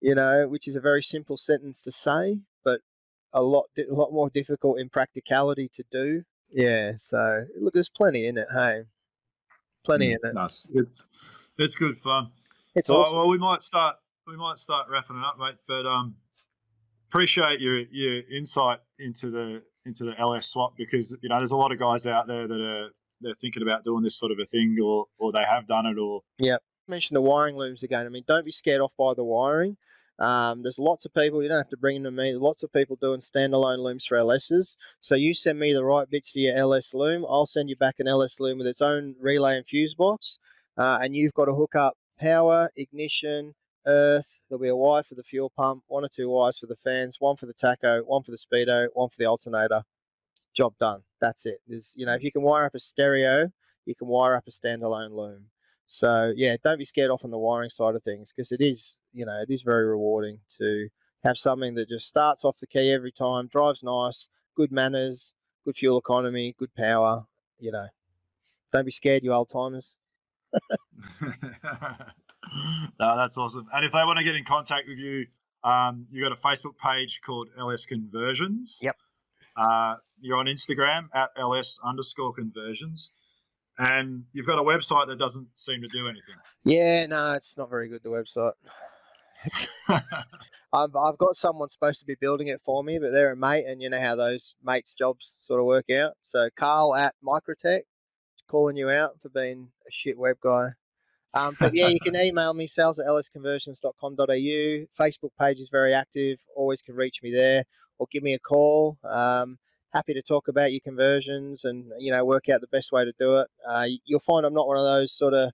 You 0.00 0.14
know, 0.14 0.48
which 0.48 0.66
is 0.66 0.76
a 0.76 0.80
very 0.80 1.02
simple 1.02 1.36
sentence 1.36 1.82
to 1.84 1.92
say, 1.92 2.40
but 2.64 2.80
a 3.32 3.42
lot 3.42 3.66
a 3.78 3.92
lot 3.92 4.12
more 4.12 4.30
difficult 4.30 4.78
in 4.78 4.88
practicality 4.88 5.68
to 5.74 5.84
do. 5.90 6.22
Yeah, 6.52 6.92
so 6.96 7.44
look, 7.60 7.74
there's 7.74 7.88
plenty 7.88 8.26
in 8.26 8.36
it. 8.36 8.48
Hey, 8.52 8.82
plenty 9.84 10.10
mm, 10.10 10.16
in 10.22 10.30
it. 10.30 10.34
Nice. 10.34 10.66
It's 10.74 11.04
it's 11.58 11.74
good 11.74 11.98
fun. 11.98 12.30
It's 12.74 12.90
awesome. 12.90 13.16
well, 13.16 13.28
we 13.28 13.38
might 13.38 13.62
start 13.62 13.96
we 14.26 14.36
might 14.36 14.58
start 14.58 14.88
wrapping 14.90 15.16
it 15.16 15.24
up, 15.24 15.38
mate. 15.38 15.56
But 15.66 15.86
um, 15.86 16.16
appreciate 17.08 17.60
your 17.60 17.78
your 17.90 18.22
insight 18.30 18.80
into 18.98 19.30
the 19.30 19.62
into 19.84 20.04
the 20.04 20.18
LS 20.18 20.48
swap 20.48 20.74
because 20.76 21.16
you 21.22 21.28
know 21.28 21.38
there's 21.38 21.52
a 21.52 21.56
lot 21.56 21.72
of 21.72 21.78
guys 21.78 22.06
out 22.06 22.26
there 22.26 22.46
that 22.46 22.60
are 22.60 22.90
they're 23.20 23.34
thinking 23.34 23.62
about 23.62 23.84
doing 23.84 24.02
this 24.02 24.18
sort 24.18 24.32
of 24.32 24.38
a 24.38 24.46
thing 24.46 24.76
or 24.82 25.06
or 25.18 25.32
they 25.32 25.44
have 25.44 25.66
done 25.66 25.86
it 25.86 25.98
or 25.98 26.22
yeah. 26.38 26.56
Mention 26.88 27.14
the 27.14 27.20
wiring 27.20 27.56
looms 27.56 27.84
again. 27.84 28.06
I 28.06 28.08
mean, 28.08 28.24
don't 28.26 28.44
be 28.44 28.50
scared 28.50 28.80
off 28.80 28.92
by 28.98 29.14
the 29.14 29.22
wiring. 29.22 29.76
Um, 30.22 30.62
there's 30.62 30.78
lots 30.78 31.04
of 31.04 31.12
people, 31.12 31.42
you 31.42 31.48
don't 31.48 31.58
have 31.58 31.68
to 31.70 31.76
bring 31.76 32.02
them 32.02 32.16
to 32.16 32.22
me, 32.22 32.34
lots 32.34 32.62
of 32.62 32.72
people 32.72 32.96
doing 33.00 33.20
standalone 33.20 33.78
looms 33.78 34.06
for 34.06 34.16
LSs. 34.16 34.76
So 35.00 35.16
you 35.16 35.34
send 35.34 35.58
me 35.58 35.72
the 35.72 35.84
right 35.84 36.08
bits 36.08 36.30
for 36.30 36.38
your 36.38 36.56
LS 36.56 36.94
loom, 36.94 37.26
I'll 37.28 37.46
send 37.46 37.68
you 37.68 37.76
back 37.76 37.96
an 37.98 38.08
LS 38.08 38.38
loom 38.40 38.58
with 38.58 38.68
its 38.68 38.80
own 38.80 39.16
relay 39.20 39.56
and 39.56 39.66
fuse 39.66 39.94
box. 39.94 40.38
Uh, 40.78 41.00
and 41.02 41.16
you've 41.16 41.34
got 41.34 41.46
to 41.46 41.54
hook 41.54 41.74
up 41.74 41.96
power, 42.20 42.70
ignition, 42.76 43.54
earth. 43.86 44.38
There'll 44.48 44.62
be 44.62 44.68
a 44.68 44.76
wire 44.76 45.02
for 45.02 45.16
the 45.16 45.24
fuel 45.24 45.50
pump, 45.56 45.82
one 45.88 46.04
or 46.04 46.08
two 46.08 46.30
wires 46.30 46.58
for 46.58 46.66
the 46.66 46.76
fans, 46.76 47.16
one 47.18 47.36
for 47.36 47.46
the 47.46 47.54
tacho, 47.54 48.02
one 48.06 48.22
for 48.22 48.30
the 48.30 48.38
speedo, 48.38 48.88
one 48.94 49.08
for 49.08 49.16
the 49.18 49.26
alternator. 49.26 49.82
Job 50.54 50.74
done. 50.78 51.02
That's 51.20 51.46
it. 51.46 51.58
There's, 51.66 51.92
you 51.96 52.06
know, 52.06 52.14
if 52.14 52.22
you 52.22 52.32
can 52.32 52.42
wire 52.42 52.66
up 52.66 52.74
a 52.74 52.80
stereo, 52.80 53.50
you 53.86 53.94
can 53.94 54.08
wire 54.08 54.36
up 54.36 54.44
a 54.46 54.50
standalone 54.50 55.12
loom. 55.12 55.46
So 55.92 56.32
yeah, 56.34 56.56
don't 56.64 56.78
be 56.78 56.86
scared 56.86 57.10
off 57.10 57.22
on 57.22 57.30
the 57.30 57.38
wiring 57.38 57.68
side 57.68 57.94
of 57.94 58.02
things 58.02 58.32
because 58.34 58.50
it 58.50 58.62
is, 58.62 58.98
you 59.12 59.26
know, 59.26 59.42
it 59.46 59.52
is 59.52 59.60
very 59.60 59.86
rewarding 59.86 60.38
to 60.56 60.88
have 61.22 61.36
something 61.36 61.74
that 61.74 61.90
just 61.90 62.08
starts 62.08 62.46
off 62.46 62.56
the 62.56 62.66
key 62.66 62.90
every 62.90 63.12
time, 63.12 63.46
drives 63.46 63.82
nice, 63.82 64.30
good 64.56 64.72
manners, 64.72 65.34
good 65.66 65.76
fuel 65.76 65.98
economy, 65.98 66.54
good 66.58 66.74
power. 66.74 67.26
You 67.58 67.72
know, 67.72 67.88
don't 68.72 68.86
be 68.86 68.90
scared, 68.90 69.22
you 69.22 69.34
old 69.34 69.50
timers. 69.50 69.94
no, 71.20 71.30
that's 72.98 73.36
awesome. 73.36 73.68
And 73.74 73.84
if 73.84 73.92
they 73.92 73.98
want 73.98 74.18
to 74.18 74.24
get 74.24 74.34
in 74.34 74.44
contact 74.44 74.88
with 74.88 74.96
you, 74.96 75.26
um, 75.62 76.06
you 76.10 76.26
got 76.26 76.32
a 76.32 76.40
Facebook 76.40 76.78
page 76.82 77.20
called 77.22 77.48
LS 77.58 77.84
Conversions. 77.84 78.78
Yep. 78.80 78.96
Uh, 79.54 79.96
you're 80.22 80.38
on 80.38 80.46
Instagram 80.46 81.08
at 81.12 81.28
LS 81.36 81.78
underscore 81.84 82.32
conversions. 82.32 83.12
And 83.78 84.24
you've 84.32 84.46
got 84.46 84.58
a 84.58 84.62
website 84.62 85.08
that 85.08 85.18
doesn't 85.18 85.48
seem 85.54 85.80
to 85.80 85.88
do 85.88 86.06
anything. 86.06 86.36
Yeah, 86.64 87.06
no, 87.06 87.32
it's 87.32 87.56
not 87.56 87.70
very 87.70 87.88
good, 87.88 88.02
the 88.02 88.10
website. 88.10 88.52
I've, 90.74 90.94
I've 90.96 91.18
got 91.18 91.34
someone 91.34 91.68
supposed 91.68 92.00
to 92.00 92.06
be 92.06 92.14
building 92.20 92.48
it 92.48 92.60
for 92.60 92.84
me, 92.84 92.98
but 92.98 93.10
they're 93.10 93.32
a 93.32 93.36
mate, 93.36 93.64
and 93.66 93.82
you 93.82 93.90
know 93.90 94.00
how 94.00 94.14
those 94.14 94.56
mates' 94.62 94.94
jobs 94.94 95.36
sort 95.40 95.60
of 95.60 95.66
work 95.66 95.90
out. 95.90 96.12
So, 96.22 96.48
Carl 96.56 96.94
at 96.94 97.14
Microtech, 97.24 97.82
calling 98.48 98.76
you 98.76 98.90
out 98.90 99.20
for 99.20 99.28
being 99.30 99.68
a 99.86 99.90
shit 99.90 100.18
web 100.18 100.36
guy. 100.42 100.68
Um, 101.34 101.56
but 101.58 101.74
yeah, 101.74 101.88
you 101.88 102.00
can 102.00 102.14
email 102.22 102.54
me, 102.54 102.66
sales 102.66 102.98
at 102.98 103.06
lsconversions.com.au. 103.06 104.24
Facebook 104.26 105.30
page 105.38 105.58
is 105.58 105.70
very 105.70 105.94
active. 105.94 106.38
Always 106.54 106.82
can 106.82 106.94
reach 106.94 107.22
me 107.22 107.32
there 107.32 107.64
or 107.98 108.06
give 108.10 108.22
me 108.22 108.34
a 108.34 108.38
call. 108.38 108.98
Um, 109.04 109.58
happy 109.92 110.14
to 110.14 110.22
talk 110.22 110.48
about 110.48 110.72
your 110.72 110.80
conversions 110.82 111.64
and, 111.64 111.92
you 111.98 112.10
know, 112.10 112.24
work 112.24 112.48
out 112.48 112.60
the 112.60 112.66
best 112.66 112.92
way 112.92 113.04
to 113.04 113.12
do 113.18 113.36
it. 113.36 113.48
Uh, 113.66 113.86
you'll 114.04 114.20
find 114.20 114.46
I'm 114.46 114.54
not 114.54 114.66
one 114.66 114.78
of 114.78 114.84
those 114.84 115.12
sort 115.12 115.34
of, 115.34 115.52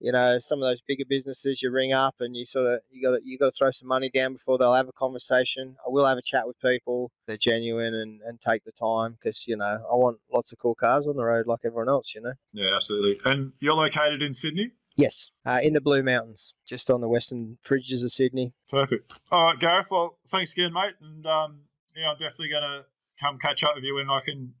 you 0.00 0.12
know, 0.12 0.38
some 0.38 0.58
of 0.58 0.68
those 0.68 0.80
bigger 0.80 1.04
businesses 1.08 1.60
you 1.60 1.70
ring 1.70 1.92
up 1.92 2.16
and 2.20 2.36
you 2.36 2.44
sort 2.44 2.66
of, 2.66 2.80
you 2.90 3.02
got 3.02 3.16
to, 3.16 3.20
you 3.24 3.36
got 3.38 3.46
to 3.46 3.52
throw 3.52 3.70
some 3.70 3.88
money 3.88 4.08
down 4.08 4.32
before 4.32 4.58
they'll 4.58 4.74
have 4.74 4.88
a 4.88 4.92
conversation. 4.92 5.76
I 5.84 5.90
will 5.90 6.06
have 6.06 6.18
a 6.18 6.22
chat 6.22 6.46
with 6.46 6.58
people. 6.60 7.10
They're 7.26 7.36
genuine 7.36 7.94
and, 7.94 8.20
and 8.24 8.40
take 8.40 8.64
the 8.64 8.72
time 8.72 9.12
because, 9.12 9.46
you 9.48 9.56
know, 9.56 9.64
I 9.64 9.94
want 9.94 10.18
lots 10.32 10.52
of 10.52 10.58
cool 10.58 10.74
cars 10.74 11.06
on 11.06 11.16
the 11.16 11.24
road 11.24 11.46
like 11.46 11.60
everyone 11.64 11.88
else, 11.88 12.14
you 12.14 12.20
know? 12.20 12.34
Yeah, 12.52 12.74
absolutely. 12.74 13.20
And 13.24 13.52
you're 13.60 13.74
located 13.74 14.22
in 14.22 14.34
Sydney? 14.34 14.72
Yes, 14.96 15.30
uh, 15.46 15.60
in 15.62 15.74
the 15.74 15.80
Blue 15.80 16.02
Mountains, 16.02 16.54
just 16.66 16.90
on 16.90 17.00
the 17.00 17.08
western 17.08 17.58
fringes 17.62 18.02
of 18.02 18.10
Sydney. 18.10 18.54
Perfect. 18.68 19.12
All 19.30 19.44
right, 19.44 19.58
Gareth. 19.58 19.92
Well, 19.92 20.18
thanks 20.26 20.52
again, 20.52 20.72
mate. 20.72 20.94
And 21.00 21.24
um, 21.24 21.60
yeah, 21.96 22.10
I'm 22.10 22.18
definitely 22.18 22.48
going 22.48 22.64
to 22.64 22.86
come 23.20 23.38
catch 23.38 23.62
up 23.64 23.72
with 23.74 23.84
you 23.84 23.96
when 23.96 24.10
I 24.10 24.20
can, 24.24 24.54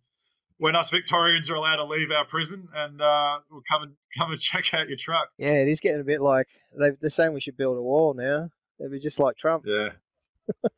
when 0.58 0.76
us 0.76 0.90
Victorians 0.90 1.48
are 1.50 1.54
allowed 1.54 1.76
to 1.76 1.84
leave 1.84 2.10
our 2.10 2.24
prison, 2.24 2.68
and 2.74 3.00
uh, 3.00 3.38
we'll 3.50 3.62
come 3.70 3.82
and 3.82 3.92
come 4.18 4.32
and 4.32 4.40
check 4.40 4.72
out 4.72 4.88
your 4.88 4.98
truck. 4.98 5.28
Yeah, 5.38 5.54
it 5.54 5.68
is 5.68 5.80
getting 5.80 6.00
a 6.00 6.04
bit 6.04 6.20
like 6.20 6.48
they, 6.78 6.90
they're 7.00 7.10
saying 7.10 7.32
we 7.32 7.40
should 7.40 7.56
build 7.56 7.76
a 7.76 7.82
wall 7.82 8.14
now. 8.14 8.50
It'd 8.78 8.92
be 8.92 8.98
just 9.00 9.18
like 9.18 9.36
Trump. 9.36 9.64
Yeah. 9.66 9.90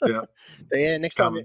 Yeah. 0.05 0.23
but 0.69 0.81
yeah, 0.81 0.97
next 0.97 1.15
time 1.15 1.37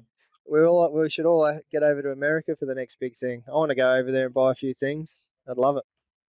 we 0.49 0.65
all 0.65 0.91
we 0.91 1.09
should 1.11 1.27
all 1.27 1.43
uh, 1.43 1.57
get 1.71 1.83
over 1.83 2.01
to 2.01 2.09
America 2.09 2.55
for 2.55 2.65
the 2.65 2.73
next 2.73 2.97
big 2.99 3.15
thing. 3.15 3.43
I 3.47 3.51
want 3.51 3.69
to 3.69 3.75
go 3.75 3.93
over 3.93 4.11
there 4.11 4.25
and 4.25 4.33
buy 4.33 4.49
a 4.49 4.55
few 4.55 4.73
things. 4.73 5.25
I'd 5.47 5.57
love 5.57 5.77
it. 5.77 5.83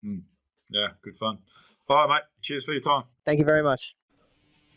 Mm. 0.05 0.23
Yeah, 0.71 0.89
good 1.03 1.17
fun. 1.17 1.39
All 1.89 1.97
right, 1.97 2.09
mate. 2.09 2.23
Cheers 2.43 2.65
for 2.65 2.73
your 2.73 2.81
time. 2.81 3.05
Thank 3.25 3.39
you 3.39 3.45
very 3.45 3.63
much. 3.63 3.95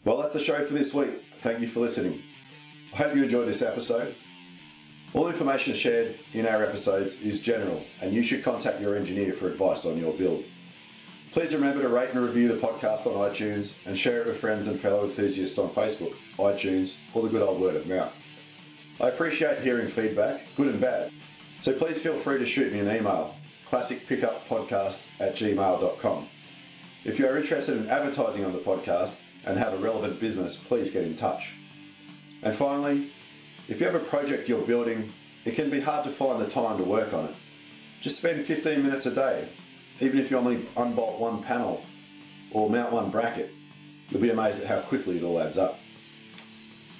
Well, 0.04 0.18
that's 0.18 0.34
the 0.34 0.40
show 0.40 0.64
for 0.64 0.74
this 0.74 0.94
week. 0.94 1.24
Thank 1.36 1.60
you 1.60 1.68
for 1.68 1.80
listening. 1.80 2.22
I 2.94 2.98
hope 2.98 3.16
you 3.16 3.24
enjoyed 3.24 3.48
this 3.48 3.62
episode. 3.62 4.16
All 5.14 5.30
information 5.30 5.74
shared 5.74 6.20
in 6.34 6.46
our 6.46 6.64
episodes 6.64 7.22
is 7.22 7.40
general, 7.40 7.84
and 8.02 8.14
you 8.14 8.22
should 8.22 8.44
contact 8.44 8.82
your 8.82 8.96
engineer 8.96 9.34
for 9.34 9.48
advice 9.50 9.86
on 9.86 9.98
your 9.98 10.14
build. 10.14 10.44
Please 11.32 11.54
remember 11.54 11.82
to 11.82 11.90
rate 11.90 12.10
and 12.12 12.24
review 12.24 12.48
the 12.48 12.56
podcast 12.56 13.06
on 13.06 13.14
iTunes 13.30 13.76
and 13.86 13.98
share 13.98 14.22
it 14.22 14.28
with 14.28 14.38
friends 14.38 14.68
and 14.68 14.80
fellow 14.80 15.04
enthusiasts 15.04 15.58
on 15.58 15.70
Facebook, 15.70 16.16
iTunes, 16.38 16.98
or 17.14 17.24
the 17.24 17.30
good 17.30 17.42
old 17.42 17.62
word 17.62 17.76
of 17.76 17.88
mouth. 17.88 18.22
I 19.00 19.10
appreciate 19.10 19.62
hearing 19.62 19.88
feedback, 19.88 20.42
good 20.56 20.68
and 20.68 20.82
bad, 20.82 21.12
so 21.60 21.74
please 21.74 22.02
feel 22.02 22.18
free 22.18 22.40
to 22.40 22.46
shoot 22.46 22.74
me 22.74 22.80
an 22.80 22.88
email, 22.88 23.36
classicpickuppodcast 23.68 25.08
at 25.20 25.36
gmail.com. 25.36 26.28
If 27.04 27.20
you 27.20 27.28
are 27.28 27.38
interested 27.38 27.78
in 27.78 27.90
advertising 27.90 28.44
on 28.44 28.52
the 28.52 28.60
podcast 28.60 29.20
and 29.46 29.58
have 29.58 29.74
a 29.74 29.78
relevant 29.78 30.20
business, 30.20 30.58
please 30.58 30.92
get 30.92 31.04
in 31.04 31.16
touch. 31.16 31.54
And 32.44 32.54
finally, 32.54 33.12
if 33.68 33.80
you 33.80 33.86
have 33.86 33.96
a 33.96 34.00
project 34.00 34.48
you're 34.48 34.62
building, 34.62 35.12
it 35.46 35.56
can 35.56 35.70
be 35.70 35.80
hard 35.80 36.04
to 36.06 36.10
find 36.10 36.42
the 36.42 36.48
time 36.48 36.78
to 36.78 36.84
work 36.84 37.14
on 37.14 37.26
it. 37.26 37.36
Just 38.02 38.18
spend 38.18 38.44
15 38.44 38.82
minutes 38.82 39.06
a 39.06 39.14
day, 39.14 39.50
even 40.00 40.20
if 40.20 40.32
you 40.32 40.38
only 40.38 40.68
unbolt 40.78 41.20
one 41.20 41.44
panel 41.44 41.84
or 42.52 42.70
mount 42.70 42.92
one 42.92 43.10
bracket. 43.10 43.52
You'll 44.10 44.22
be 44.22 44.30
amazed 44.30 44.62
at 44.62 44.68
how 44.68 44.80
quickly 44.80 45.18
it 45.18 45.24
all 45.24 45.40
adds 45.40 45.58
up. 45.58 45.80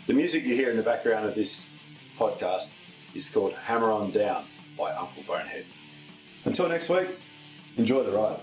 The 0.08 0.14
music 0.14 0.44
you 0.44 0.56
hear 0.56 0.70
in 0.70 0.78
the 0.78 0.84
background 0.84 1.26
of 1.26 1.36
this 1.36 1.76
podcast 2.18 2.74
is 3.14 3.30
called 3.30 3.54
Hammer 3.54 3.92
On 3.92 4.12
Down 4.12 4.46
by 4.78 4.92
Uncle 4.92 5.24
Bonehead. 5.28 5.66
Until 6.46 6.68
next 6.70 6.90
week, 6.90 7.08
enjoy 7.78 8.04
the 8.04 8.12
ride. 8.12 8.40